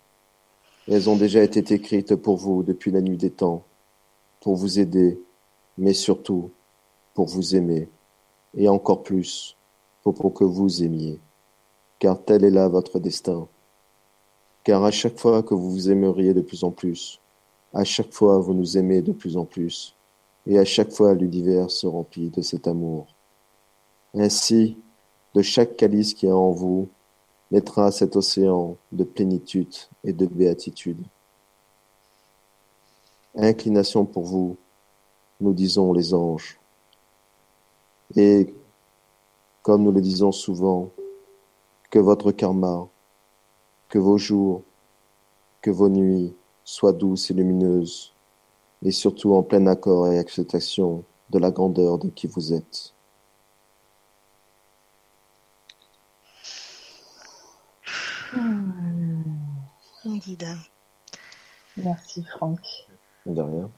Elles 0.88 1.10
ont 1.10 1.16
déjà 1.16 1.42
été 1.42 1.74
écrites 1.74 2.14
pour 2.14 2.36
vous 2.36 2.62
depuis 2.62 2.90
la 2.92 3.00
nuit 3.00 3.16
des 3.16 3.30
temps 3.30 3.64
pour 4.40 4.54
vous 4.54 4.78
aider, 4.78 5.20
mais 5.76 5.92
surtout 5.92 6.50
pour 7.14 7.26
vous 7.26 7.56
aimer, 7.56 7.88
et 8.54 8.68
encore 8.68 9.02
plus 9.02 9.56
pour, 10.04 10.32
que 10.32 10.44
vous 10.44 10.84
aimiez, 10.84 11.18
car 11.98 12.22
tel 12.22 12.44
est 12.44 12.50
là 12.50 12.68
votre 12.68 12.98
destin. 12.98 13.48
Car 14.64 14.84
à 14.84 14.90
chaque 14.90 15.18
fois 15.18 15.42
que 15.42 15.54
vous 15.54 15.70
vous 15.70 15.90
aimeriez 15.90 16.34
de 16.34 16.40
plus 16.40 16.64
en 16.64 16.70
plus, 16.70 17.20
à 17.72 17.84
chaque 17.84 18.12
fois 18.12 18.38
vous 18.38 18.54
nous 18.54 18.76
aimez 18.76 19.02
de 19.02 19.12
plus 19.12 19.36
en 19.36 19.44
plus, 19.44 19.94
et 20.46 20.58
à 20.58 20.64
chaque 20.64 20.92
fois 20.92 21.14
l'univers 21.14 21.70
se 21.70 21.86
remplit 21.86 22.30
de 22.30 22.42
cet 22.42 22.66
amour. 22.66 23.06
Ainsi, 24.14 24.76
de 25.34 25.42
chaque 25.42 25.76
calice 25.76 26.14
qui 26.14 26.26
est 26.26 26.32
en 26.32 26.50
vous, 26.50 26.88
naîtra 27.50 27.90
cet 27.92 28.16
océan 28.16 28.76
de 28.92 29.04
plénitude 29.04 29.74
et 30.02 30.12
de 30.12 30.26
béatitude. 30.26 31.02
Inclination 33.34 34.04
pour 34.04 34.24
vous, 34.24 34.56
nous 35.40 35.52
disons 35.52 35.92
les 35.92 36.14
anges. 36.14 36.58
Et 38.16 38.54
comme 39.62 39.82
nous 39.82 39.92
le 39.92 40.00
disons 40.00 40.32
souvent, 40.32 40.90
que 41.96 42.00
votre 42.02 42.30
karma, 42.30 42.86
que 43.88 43.98
vos 43.98 44.18
jours, 44.18 44.62
que 45.62 45.70
vos 45.70 45.88
nuits 45.88 46.36
soient 46.62 46.92
douces 46.92 47.30
et 47.30 47.32
lumineuses, 47.32 48.12
et 48.82 48.90
surtout 48.90 49.32
en 49.32 49.42
plein 49.42 49.66
accord 49.66 50.06
et 50.06 50.18
acceptation 50.18 51.04
de 51.30 51.38
la 51.38 51.50
grandeur 51.50 51.96
de 51.96 52.10
qui 52.10 52.26
vous 52.26 52.52
êtes. 52.52 52.92
Hmm. 58.34 58.72
Merci 61.78 62.24
Franck. 62.24 62.60
De 63.24 63.40
rien. 63.40 63.70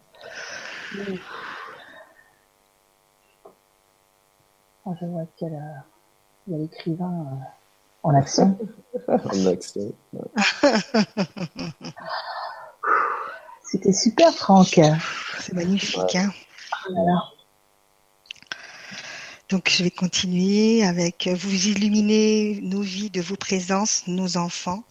Oh, 4.84 4.94
je 5.00 5.06
vois 5.06 5.26
qu'il 5.36 5.52
y 6.48 6.54
a 6.54 6.58
l'écrivain 6.58 7.26
euh, 7.30 7.67
en 8.02 8.14
action. 8.14 8.58
en 9.08 9.46
action. 9.46 9.94
C'était 13.62 13.92
super, 13.92 14.32
Franck. 14.32 14.80
C'est 15.40 15.52
magnifique. 15.52 16.16
Hein 16.16 16.32
Donc, 19.50 19.68
je 19.70 19.82
vais 19.82 19.90
continuer 19.90 20.84
avec 20.84 21.28
vous 21.28 21.66
illuminez 21.66 22.60
nos 22.62 22.80
vies 22.80 23.10
de 23.10 23.20
vos 23.20 23.36
présences, 23.36 24.06
nos 24.06 24.38
enfants. 24.38 24.84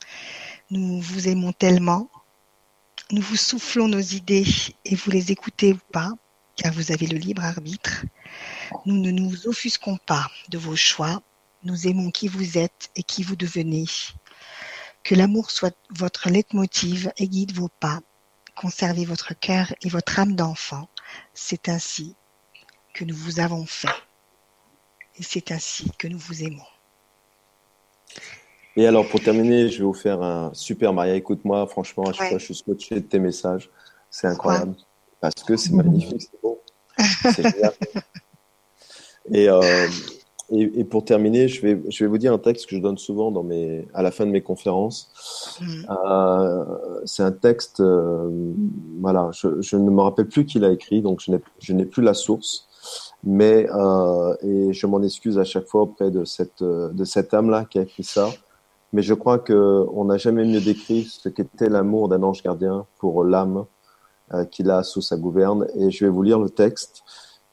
Nous 0.69 1.01
vous 1.01 1.27
aimons 1.27 1.53
tellement. 1.53 2.09
Nous 3.11 3.21
vous 3.21 3.35
soufflons 3.37 3.87
nos 3.87 3.99
idées 3.99 4.45
et 4.85 4.95
vous 4.95 5.11
les 5.11 5.31
écoutez 5.31 5.73
ou 5.73 5.79
pas, 5.91 6.11
car 6.55 6.73
vous 6.73 6.91
avez 6.91 7.07
le 7.07 7.17
libre 7.17 7.43
arbitre. 7.45 8.05
Nous 8.85 8.97
ne 8.97 9.11
nous 9.11 9.47
offusquons 9.47 9.97
pas 10.05 10.27
de 10.49 10.57
vos 10.57 10.75
choix. 10.75 11.21
Nous 11.67 11.85
aimons 11.85 12.11
qui 12.11 12.29
vous 12.29 12.57
êtes 12.57 12.91
et 12.95 13.03
qui 13.03 13.23
vous 13.23 13.35
devenez. 13.35 13.83
Que 15.03 15.15
l'amour 15.15 15.51
soit 15.51 15.75
votre 15.89 16.29
leitmotiv 16.29 17.11
et 17.17 17.27
guide 17.27 17.51
vos 17.51 17.67
pas. 17.81 17.99
Conservez 18.55 19.03
votre 19.03 19.37
cœur 19.37 19.73
et 19.81 19.89
votre 19.89 20.17
âme 20.17 20.33
d'enfant. 20.33 20.87
C'est 21.33 21.67
ainsi 21.67 22.15
que 22.93 23.03
nous 23.03 23.15
vous 23.15 23.41
avons 23.41 23.65
fait. 23.65 23.89
Et 25.17 25.23
c'est 25.23 25.51
ainsi 25.51 25.91
que 25.99 26.07
nous 26.07 26.17
vous 26.17 26.41
aimons. 26.41 26.63
Et 28.77 28.87
alors, 28.87 29.05
pour 29.09 29.19
terminer, 29.19 29.67
je 29.67 29.79
vais 29.79 29.83
vous 29.83 29.93
faire 29.93 30.21
un 30.21 30.53
super 30.53 30.93
Maria. 30.93 31.15
Écoute-moi, 31.15 31.67
franchement, 31.67 32.05
à 32.05 32.13
chaque 32.13 32.29
fois, 32.29 32.37
je 32.37 32.45
suis 32.45 32.55
scotché 32.55 32.95
de 32.95 33.01
tes 33.01 33.19
messages. 33.19 33.69
C'est 34.09 34.27
incroyable. 34.27 34.77
Parce 35.19 35.43
que 35.45 35.57
c'est 35.57 35.73
magnifique, 35.73 36.21
c'est 36.21 36.41
beau. 36.41 36.61
C'est 36.97 37.43
génial. 37.51 37.73
Euh, 39.33 39.89
et, 40.51 40.79
et, 40.79 40.83
pour 40.83 41.03
terminer, 41.05 41.47
je 41.47 41.61
vais, 41.61 41.81
je 41.89 42.03
vais 42.03 42.09
vous 42.09 42.17
dire 42.17 42.33
un 42.33 42.37
texte 42.37 42.67
que 42.67 42.75
je 42.75 42.81
donne 42.81 42.97
souvent 42.97 43.31
dans 43.31 43.43
mes, 43.43 43.87
à 43.93 44.01
la 44.01 44.11
fin 44.11 44.25
de 44.25 44.31
mes 44.31 44.41
conférences. 44.41 45.11
Mm. 45.61 45.85
Euh, 45.89 46.65
c'est 47.05 47.23
un 47.23 47.31
texte, 47.31 47.79
euh, 47.79 48.29
voilà, 48.99 49.29
je, 49.33 49.61
je, 49.61 49.75
ne 49.75 49.89
me 49.89 50.01
rappelle 50.01 50.27
plus 50.27 50.45
qui 50.45 50.59
l'a 50.59 50.71
écrit, 50.71 51.01
donc 51.01 51.21
je 51.59 51.73
n'ai 51.73 51.85
plus 51.85 52.01
la 52.01 52.13
source. 52.13 52.67
Mais, 53.23 53.67
et 54.43 54.73
je 54.73 54.87
m'en 54.87 55.01
excuse 55.01 55.37
à 55.39 55.43
chaque 55.43 55.65
fois 55.65 55.81
auprès 55.81 56.11
de 56.11 56.23
cette, 56.23 56.63
de 56.63 57.03
cette 57.03 57.33
âme-là 57.33 57.65
qui 57.65 57.79
a 57.79 57.81
écrit 57.81 58.03
ça 58.03 58.29
mais 58.93 59.01
je 59.01 59.13
crois 59.13 59.39
qu'on 59.39 60.05
n'a 60.05 60.17
jamais 60.17 60.45
mieux 60.45 60.61
décrit 60.61 61.03
ce 61.03 61.29
qu'était 61.29 61.69
l'amour 61.69 62.07
d'un 62.07 62.23
ange 62.23 62.41
gardien 62.41 62.85
pour 62.99 63.23
l'âme 63.23 63.65
euh, 64.33 64.45
qu'il 64.45 64.69
a 64.71 64.83
sous 64.83 65.01
sa 65.01 65.17
gouverne. 65.17 65.67
Et 65.75 65.91
je 65.91 66.05
vais 66.05 66.11
vous 66.11 66.23
lire 66.23 66.39
le 66.39 66.49
texte. 66.49 67.03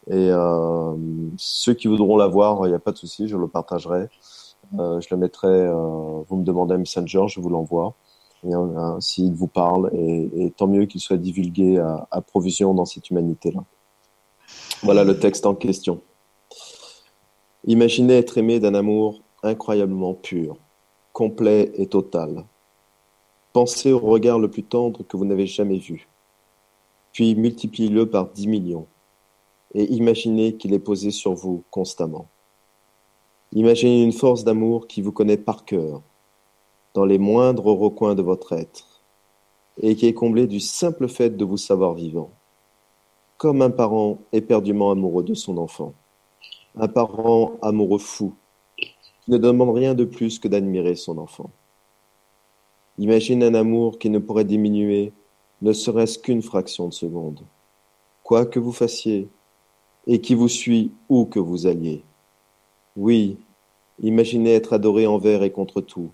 Et 0.08 0.30
euh, 0.30 0.94
ceux 1.36 1.74
qui 1.74 1.88
voudront 1.88 2.16
l'avoir, 2.16 2.66
il 2.66 2.70
n'y 2.70 2.76
a 2.76 2.78
pas 2.78 2.92
de 2.92 2.98
souci, 2.98 3.28
je 3.28 3.36
le 3.36 3.48
partagerai. 3.48 4.08
Euh, 4.78 5.00
je 5.00 5.08
le 5.10 5.16
mettrai, 5.16 5.48
euh, 5.48 6.22
vous 6.28 6.36
me 6.36 6.44
demandez 6.44 6.74
un 6.74 6.78
messenger, 6.78 7.26
je 7.28 7.40
vous 7.40 7.48
l'envoie. 7.48 7.94
Euh, 8.44 9.00
s'il 9.00 9.32
vous 9.32 9.46
parle, 9.46 9.88
et, 9.94 10.28
et 10.36 10.50
tant 10.50 10.66
mieux 10.66 10.84
qu'il 10.84 11.00
soit 11.00 11.16
divulgué 11.16 11.78
à, 11.78 12.06
à 12.10 12.20
provision 12.20 12.74
dans 12.74 12.84
cette 12.84 13.08
humanité-là. 13.08 13.64
Voilà 14.82 15.02
le 15.02 15.18
texte 15.18 15.46
en 15.46 15.54
question. 15.54 16.02
Imaginez 17.66 18.18
être 18.18 18.36
aimé 18.36 18.60
d'un 18.60 18.74
amour 18.74 19.22
incroyablement 19.42 20.12
pur 20.12 20.58
complet 21.14 21.72
et 21.76 21.86
total. 21.86 22.44
Pensez 23.54 23.92
au 23.92 24.00
regard 24.00 24.38
le 24.38 24.50
plus 24.50 24.64
tendre 24.64 25.02
que 25.04 25.16
vous 25.16 25.24
n'avez 25.24 25.46
jamais 25.46 25.78
vu, 25.78 26.06
puis 27.12 27.34
multipliez-le 27.36 28.10
par 28.10 28.26
dix 28.28 28.46
millions, 28.46 28.86
et 29.74 29.92
imaginez 29.92 30.56
qu'il 30.56 30.72
est 30.72 30.78
posé 30.78 31.10
sur 31.10 31.34
vous 31.34 31.64
constamment. 31.70 32.26
Imaginez 33.52 34.02
une 34.02 34.12
force 34.12 34.44
d'amour 34.44 34.86
qui 34.86 35.02
vous 35.02 35.12
connaît 35.12 35.36
par 35.36 35.64
cœur, 35.64 36.02
dans 36.94 37.04
les 37.04 37.18
moindres 37.18 37.66
recoins 37.66 38.14
de 38.14 38.22
votre 38.22 38.52
être, 38.52 39.02
et 39.80 39.96
qui 39.96 40.06
est 40.06 40.14
comblée 40.14 40.46
du 40.46 40.60
simple 40.60 41.08
fait 41.08 41.30
de 41.30 41.44
vous 41.44 41.56
savoir 41.56 41.94
vivant, 41.94 42.30
comme 43.36 43.62
un 43.62 43.70
parent 43.70 44.18
éperdument 44.32 44.90
amoureux 44.90 45.24
de 45.24 45.34
son 45.34 45.58
enfant, 45.58 45.92
un 46.76 46.88
parent 46.88 47.52
amoureux 47.62 47.98
fou 47.98 48.34
ne 49.28 49.38
demande 49.38 49.74
rien 49.74 49.94
de 49.94 50.04
plus 50.04 50.38
que 50.38 50.48
d'admirer 50.48 50.96
son 50.96 51.18
enfant. 51.18 51.50
Imagine 52.98 53.42
un 53.42 53.54
amour 53.54 53.98
qui 53.98 54.10
ne 54.10 54.18
pourrait 54.18 54.44
diminuer 54.44 55.12
ne 55.62 55.72
serait-ce 55.72 56.18
qu'une 56.18 56.42
fraction 56.42 56.88
de 56.88 56.92
seconde. 56.92 57.40
Quoi 58.22 58.44
que 58.44 58.58
vous 58.58 58.72
fassiez, 58.72 59.28
et 60.06 60.20
qui 60.20 60.34
vous 60.34 60.48
suit 60.48 60.92
où 61.08 61.24
que 61.24 61.38
vous 61.38 61.66
alliez. 61.66 62.02
Oui, 62.96 63.38
imaginez 64.02 64.54
être 64.54 64.72
adoré 64.72 65.06
envers 65.06 65.42
et 65.42 65.50
contre 65.50 65.80
tout, 65.80 66.10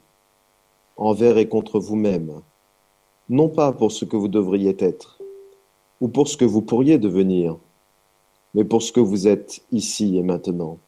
envers 0.96 1.38
et 1.38 1.48
contre 1.48 1.78
vous-même, 1.78 2.40
non 3.28 3.48
pas 3.48 3.72
pour 3.72 3.92
ce 3.92 4.04
que 4.04 4.16
vous 4.16 4.28
devriez 4.28 4.76
être, 4.78 5.20
ou 6.00 6.08
pour 6.08 6.28
ce 6.28 6.36
que 6.36 6.44
vous 6.44 6.62
pourriez 6.62 6.98
devenir, 6.98 7.56
mais 8.54 8.64
pour 8.64 8.82
ce 8.82 8.92
que 8.92 9.00
vous 9.00 9.28
êtes 9.28 9.62
ici 9.70 10.16
et 10.16 10.22
maintenant, 10.22 10.78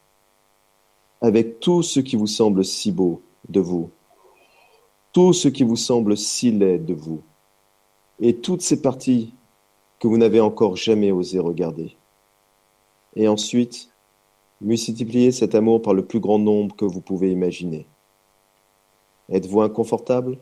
avec 1.21 1.61
tout 1.61 1.83
ce 1.83 2.01
qui 2.01 2.17
vous 2.17 2.27
semble 2.27 2.65
si 2.65 2.91
beau 2.91 3.23
de 3.49 3.61
vous, 3.61 3.91
tout 5.13 5.33
ce 5.33 5.49
qui 5.49 5.63
vous 5.63 5.77
semble 5.77 6.17
si 6.17 6.51
laid 6.51 6.79
de 6.79 6.95
vous, 6.95 7.23
et 8.21 8.37
toutes 8.37 8.63
ces 8.63 8.81
parties 8.81 9.35
que 9.99 10.09
vous 10.09 10.19
n'avez 10.19 10.41
encore 10.41 10.77
jamais 10.77 11.13
osé 11.13 11.39
regarder. 11.39 11.97
Et 13.17 13.29
ensuite, 13.29 13.91
multipliez 14.61 15.33
cet 15.33 15.55
amour 15.55 15.83
par 15.83 15.95
le 15.95 16.05
plus 16.05 16.21
grand 16.21 16.39
nombre 16.39 16.75
que 16.77 16.85
vous 16.85 17.01
pouvez 17.01 17.31
imaginer. 17.31 17.87
Êtes-vous 19.29 19.61
inconfortable? 19.61 20.39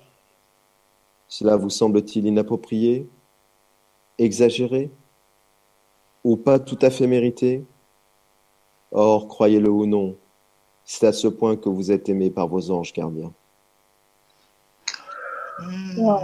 Cela 1.29 1.57
vous 1.57 1.71
semble-t-il 1.71 2.27
inapproprié? 2.27 3.09
Exagéré? 4.19 4.91
Ou 6.25 6.37
pas 6.37 6.59
tout 6.59 6.79
à 6.83 6.91
fait 6.91 7.07
mérité? 7.07 7.65
Or, 8.93 9.29
croyez-le 9.29 9.71
ou 9.71 9.87
non, 9.87 10.17
c'est 10.85 11.07
à 11.07 11.13
ce 11.13 11.29
point 11.29 11.57
que 11.57 11.69
vous 11.69 11.93
êtes 11.93 12.09
aimé 12.09 12.31
par 12.31 12.49
vos 12.49 12.71
anges 12.73 12.93
gardiens. 12.93 13.33
Oh, 15.99 16.19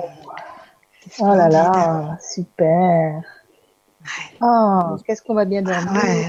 là 1.21 1.49
là, 1.49 2.19
super. 2.21 3.23
Oh, 4.41 4.97
qu'est-ce 5.07 5.23
qu'on 5.23 5.35
va 5.35 5.45
bien 5.45 5.63
dormir. 5.63 5.93
Ouais. 6.03 6.27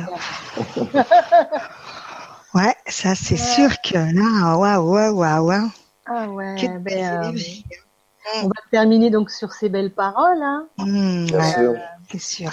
Ouais, 2.53 2.73
ça 2.87 3.13
c'est 3.13 3.37
sûr 3.37 3.69
que 3.81 3.95
là, 3.97 4.57
waouh, 4.57 4.89
waouh, 4.91 5.13
waouh, 5.15 5.45
waouh. 5.47 5.69
Ah 6.05 6.27
ouais, 6.29 6.55
Quelle 6.57 6.79
ben, 6.79 6.93
euh, 6.93 7.21
énergie. 7.29 7.65
on 8.41 8.47
va 8.47 8.53
terminer 8.71 9.09
donc 9.09 9.29
sur 9.29 9.51
ces 9.51 9.69
belles 9.69 9.93
paroles. 9.93 10.41
Hein. 10.41 10.67
Mmh, 10.79 11.25
Bien 11.25 11.41
sûr. 11.43 11.73
c'est 12.09 12.19
sûr. 12.21 12.51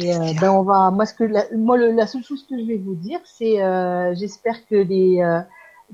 Et 0.00 0.14
euh, 0.14 0.32
ben 0.40 0.50
on 0.50 0.62
va, 0.62 0.90
moi 0.90 1.06
ce 1.06 1.14
que 1.14 1.24
la, 1.24 1.44
moi 1.56 1.76
le- 1.76 1.92
la 1.92 2.06
seule 2.06 2.24
chose 2.24 2.44
que 2.48 2.58
je 2.58 2.66
vais 2.66 2.78
vous 2.78 2.96
dire, 2.96 3.20
c'est 3.24 3.62
euh, 3.62 4.14
j'espère 4.14 4.66
que 4.66 4.74
les 4.74 5.20
euh, 5.22 5.40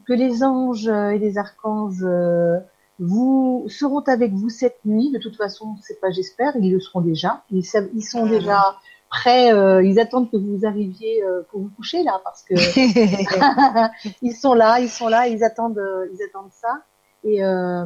que 0.06 0.12
les 0.12 0.42
anges 0.42 0.88
et 0.88 1.18
les 1.18 1.36
archanges 1.36 2.02
euh, 2.04 2.58
vous 2.98 3.64
seront 3.68 4.00
avec 4.02 4.32
vous 4.32 4.48
cette 4.50 4.78
nuit. 4.84 5.10
De 5.12 5.18
toute 5.18 5.36
façon, 5.36 5.76
c'est 5.82 6.00
pas 6.00 6.10
j'espère, 6.10 6.54
ils 6.56 6.72
le 6.72 6.80
seront 6.80 7.00
déjà. 7.00 7.42
Ils 7.50 7.64
savent, 7.64 7.88
ils 7.94 8.02
sont 8.02 8.24
Mhm. 8.26 8.30
déjà 8.30 8.76
prêts. 9.10 9.52
euh, 9.52 9.82
ils 9.82 9.98
attendent 10.00 10.30
que 10.30 10.36
vous 10.36 10.64
arriviez 10.64 11.22
euh, 11.24 11.42
pour 11.50 11.60
vous 11.62 11.70
coucher 11.76 12.02
là, 12.02 12.20
parce 12.24 12.42
que 12.42 12.54
ils 14.22 14.34
sont 14.34 14.54
là, 14.54 14.80
ils 14.80 14.88
sont 14.88 15.08
là, 15.08 15.28
ils 15.28 15.42
attendent, 15.44 15.78
euh, 15.78 16.06
ils 16.12 16.22
attendent 16.22 16.52
ça. 16.52 16.82
Et 17.24 17.44
euh, 17.44 17.84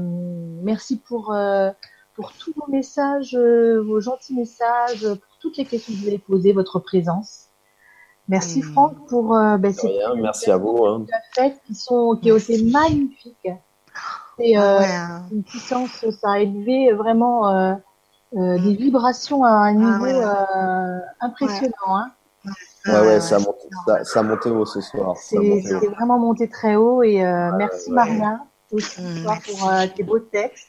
merci 0.62 0.98
pour 0.98 1.32
euh, 1.32 1.70
pour 2.14 2.32
tous 2.32 2.52
vos 2.56 2.70
messages, 2.72 3.34
euh, 3.36 3.82
vos 3.82 4.00
gentils 4.00 4.34
messages, 4.34 5.02
pour 5.02 5.38
toutes 5.40 5.56
les 5.58 5.66
questions 5.66 5.92
que 5.92 5.98
vous 6.00 6.06
avez 6.08 6.18
posées, 6.18 6.52
votre 6.52 6.78
présence. 6.80 7.44
Merci 8.28 8.60
Mm. 8.60 8.62
Franck 8.72 9.06
pour 9.08 9.36
euh, 9.36 9.56
ben, 9.58 9.72
ces 9.72 9.86
rien, 9.88 10.14
merci 10.16 10.50
à 10.50 10.56
vous. 10.56 10.84
hein. 10.86 11.04
fêtes 11.34 11.60
qui 11.66 11.74
sont 11.74 12.18
qui 12.20 12.32
ont 12.32 12.36
été 12.38 12.62
magnifiques. 12.64 13.48
C'est 14.38 14.56
euh, 14.56 14.78
Ouais, 14.78 14.84
hein. 14.86 15.22
une 15.32 15.42
puissance, 15.42 16.04
ça 16.20 16.32
a 16.32 16.38
élevé 16.40 16.92
vraiment 16.92 17.48
euh, 17.48 17.74
euh, 18.36 18.58
des 18.58 18.74
vibrations 18.74 19.44
à 19.44 19.50
un 19.50 19.74
niveau 19.74 20.04
ouais. 20.04 20.14
euh, 20.24 20.98
impressionnant. 21.20 21.72
Hein. 21.96 22.10
Ouais, 22.86 23.00
ouais, 23.00 23.20
ça 23.20 23.36
a 23.36 23.38
monté, 23.40 23.68
ça, 23.86 24.04
ça 24.04 24.20
a 24.20 24.22
monté 24.22 24.50
haut 24.50 24.66
ce 24.66 24.80
soir. 24.80 25.16
C'est 25.16 25.36
vraiment 25.96 26.18
monté 26.18 26.48
très 26.48 26.76
haut 26.76 27.02
et 27.02 27.24
euh, 27.24 27.50
merci 27.56 27.88
ouais. 27.90 27.96
Maria 27.96 28.40
aussi 28.72 29.00
Mm, 29.00 29.24
pour 29.24 29.68
euh, 29.70 29.86
tes 29.94 30.02
beaux 30.02 30.18
textes, 30.18 30.68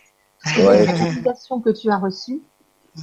Ouais. 0.59 0.85
les 0.85 1.01
invitations 1.01 1.59
que 1.61 1.71
tu 1.71 1.89
as 1.89 1.97
reçues. 1.97 2.41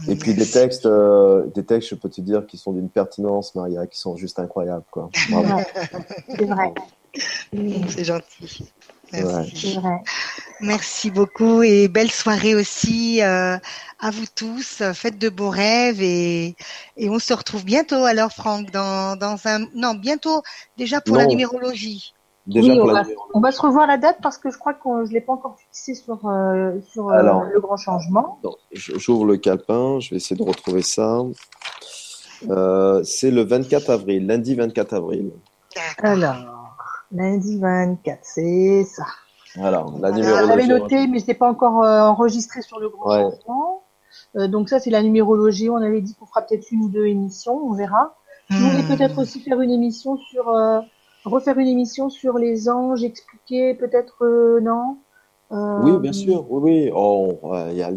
Et 0.09 0.17
puis 0.17 0.35
des 0.35 0.47
textes, 0.49 0.87
euh, 0.87 1.47
des 1.55 1.65
textes, 1.65 1.91
je 1.91 1.95
peux 1.95 2.09
te 2.09 2.21
dire, 2.21 2.47
qui 2.47 2.57
sont 2.59 2.73
d'une 2.73 2.89
pertinence, 2.89 3.55
Maria, 3.55 3.87
qui 3.87 3.99
sont 3.99 4.17
juste 4.17 4.39
incroyables, 4.41 4.85
quoi. 4.91 5.09
C'est 5.13 6.47
vrai, 6.47 6.75
C'est 7.53 8.05
gentil. 8.05 8.73
Merci. 10.61 11.11
beaucoup 11.11 11.63
et 11.63 11.89
belle 11.89 12.11
soirée 12.11 12.55
aussi 12.55 13.23
euh, 13.23 13.57
à 14.01 14.11
vous 14.11 14.25
tous. 14.35 14.83
Faites 14.95 15.19
de 15.19 15.29
beaux 15.29 15.51
rêves 15.51 16.01
et, 16.01 16.57
et 16.97 17.11
on 17.11 17.19
se 17.19 17.33
retrouve 17.35 17.65
bientôt 17.65 18.05
alors 18.05 18.33
Franck 18.33 18.71
dans, 18.71 19.17
dans 19.17 19.37
un 19.47 19.67
non 19.75 19.95
bientôt 19.95 20.43
déjà 20.77 21.01
pour 21.01 21.17
la 21.17 21.27
numérologie. 21.27 22.15
Déjà 22.47 22.73
Oui, 22.73 22.79
pour 22.79 22.89
on 22.89 22.93
la 22.93 23.03
va, 23.03 23.09
on 23.33 23.41
va 23.41 23.53
se 23.53 23.61
revoir 23.61 23.87
la 23.87 23.97
date 23.97 24.19
parce 24.23 24.37
que 24.37 24.51
je 24.51 24.59
crois 24.59 24.75
que 24.75 25.07
je 25.07 25.13
l'ai 25.13 25.23
pas 25.23 25.33
encore 25.33 25.57
fixé 25.59 25.95
sur 25.95 26.27
euh, 26.27 26.79
sur 26.93 27.09
euh, 27.09 27.41
le 27.53 27.61
grand 27.61 27.79
changement. 27.79 28.39
J'ouvre 28.73 29.25
le 29.25 29.39
calepin, 29.39 29.99
je 30.01 30.11
vais 30.11 30.17
essayer 30.17 30.37
de 30.37 30.43
retrouver 30.43 30.83
ça. 30.83 31.23
Euh, 32.51 33.03
c'est 33.03 33.31
le 33.31 33.43
24 33.43 33.89
avril, 33.89 34.27
lundi 34.27 34.55
24 34.55 34.93
avril. 34.93 35.31
Alors, 36.03 36.64
lundi 37.15 37.59
24, 37.59 38.19
c'est 38.23 38.85
ça. 38.85 39.05
Voilà, 39.57 39.87
la 40.01 40.11
Je 40.13 40.17
numérologie. 40.19 40.49
l'avais 40.49 40.67
noté, 40.67 41.07
mais 41.07 41.21
je 41.21 41.27
n'ai 41.29 41.35
pas 41.35 41.49
encore 41.49 41.83
euh, 41.85 42.01
enregistré 42.03 42.61
sur 42.63 42.81
le 42.81 42.89
grand 42.89 43.09
Ouais. 43.09 43.23
changement. 43.31 43.83
Euh, 44.37 44.49
donc 44.49 44.69
ça, 44.69 44.81
c'est 44.81 44.91
la 44.91 45.03
numérologie. 45.03 45.71
On 45.71 45.77
avait 45.77 46.01
dit 46.01 46.15
qu'on 46.15 46.27
fera 46.27 46.43
peut-être 46.43 46.71
une 46.73 46.83
ou 46.83 46.89
deux 46.89 47.07
émissions, 47.07 47.57
on 47.57 47.73
verra. 47.73 48.17
Je 48.51 48.63
voulais 48.63 48.83
Hmm. 48.83 48.97
peut-être 48.97 49.19
aussi 49.19 49.41
faire 49.41 49.61
une 49.61 49.71
émission 49.71 50.17
sur, 50.17 50.49
euh, 50.49 50.81
refaire 51.25 51.57
une 51.59 51.69
émission 51.69 52.11
sur 52.11 52.37
les 52.37 52.69
anges, 52.69 53.05
expliquer 53.05 53.75
peut-être, 53.75 54.25
euh, 54.25 54.61
non? 54.61 54.99
Euh, 55.53 55.77
Oui, 55.83 55.99
bien 55.99 56.13
sûr, 56.13 56.45
oui, 56.51 56.61
oui. 56.87 56.91
Oh, 56.95 57.39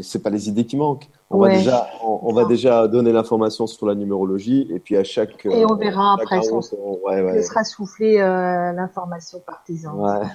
c'est 0.04 0.22
pas 0.22 0.30
les 0.30 0.48
idées 0.48 0.66
qui 0.66 0.78
manquent. 0.78 1.10
On 1.30 1.40
va 1.40 1.50
déjà, 1.50 1.88
on, 2.04 2.20
on 2.24 2.34
va 2.34 2.46
déjà 2.46 2.88
donner 2.88 3.12
l'information 3.12 3.68
sur 3.68 3.86
la 3.86 3.96
numérologie 3.96 4.66
et 4.74 4.80
puis 4.80 4.96
à 4.96 5.04
chaque. 5.04 5.46
Et 5.46 5.66
on 5.66 5.74
euh, 5.74 5.76
verra 5.76 6.16
chaque 6.20 6.24
après, 6.32 6.40
round, 6.50 6.64
on- 6.80 7.00
ouais, 7.06 7.22
ouais. 7.22 7.42
Ce 7.42 7.50
sera 7.50 7.64
soufflé 7.66 8.20
euh, 8.20 8.72
l'information 8.72 9.40
partisan. 9.46 9.94
Ouais. 9.96 10.26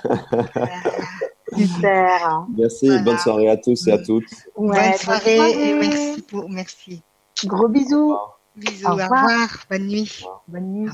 Super. 1.57 2.47
Merci, 2.57 2.87
Voilà. 2.89 3.03
bonne 3.03 3.19
soirée 3.19 3.49
à 3.49 3.57
tous 3.57 3.87
et 3.89 3.93
à 3.93 3.99
toutes. 3.99 4.25
Ouais, 4.57 4.69
Bonne 4.69 4.69
bonne 4.77 4.93
soirée 4.99 5.71
et 5.71 5.75
merci 5.79 6.23
pour 6.23 6.49
merci. 6.51 7.03
Gros 7.45 7.69
bisous. 7.69 8.17
Bisous, 8.57 8.87
Au 8.87 8.91
au 8.91 8.93
revoir. 8.93 9.23
revoir, 9.25 9.49
bonne 9.71 9.87
nuit. 9.87 10.25
Bonne 10.49 10.73
nuit. 10.73 10.89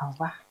Au 0.00 0.10
revoir. 0.10 0.47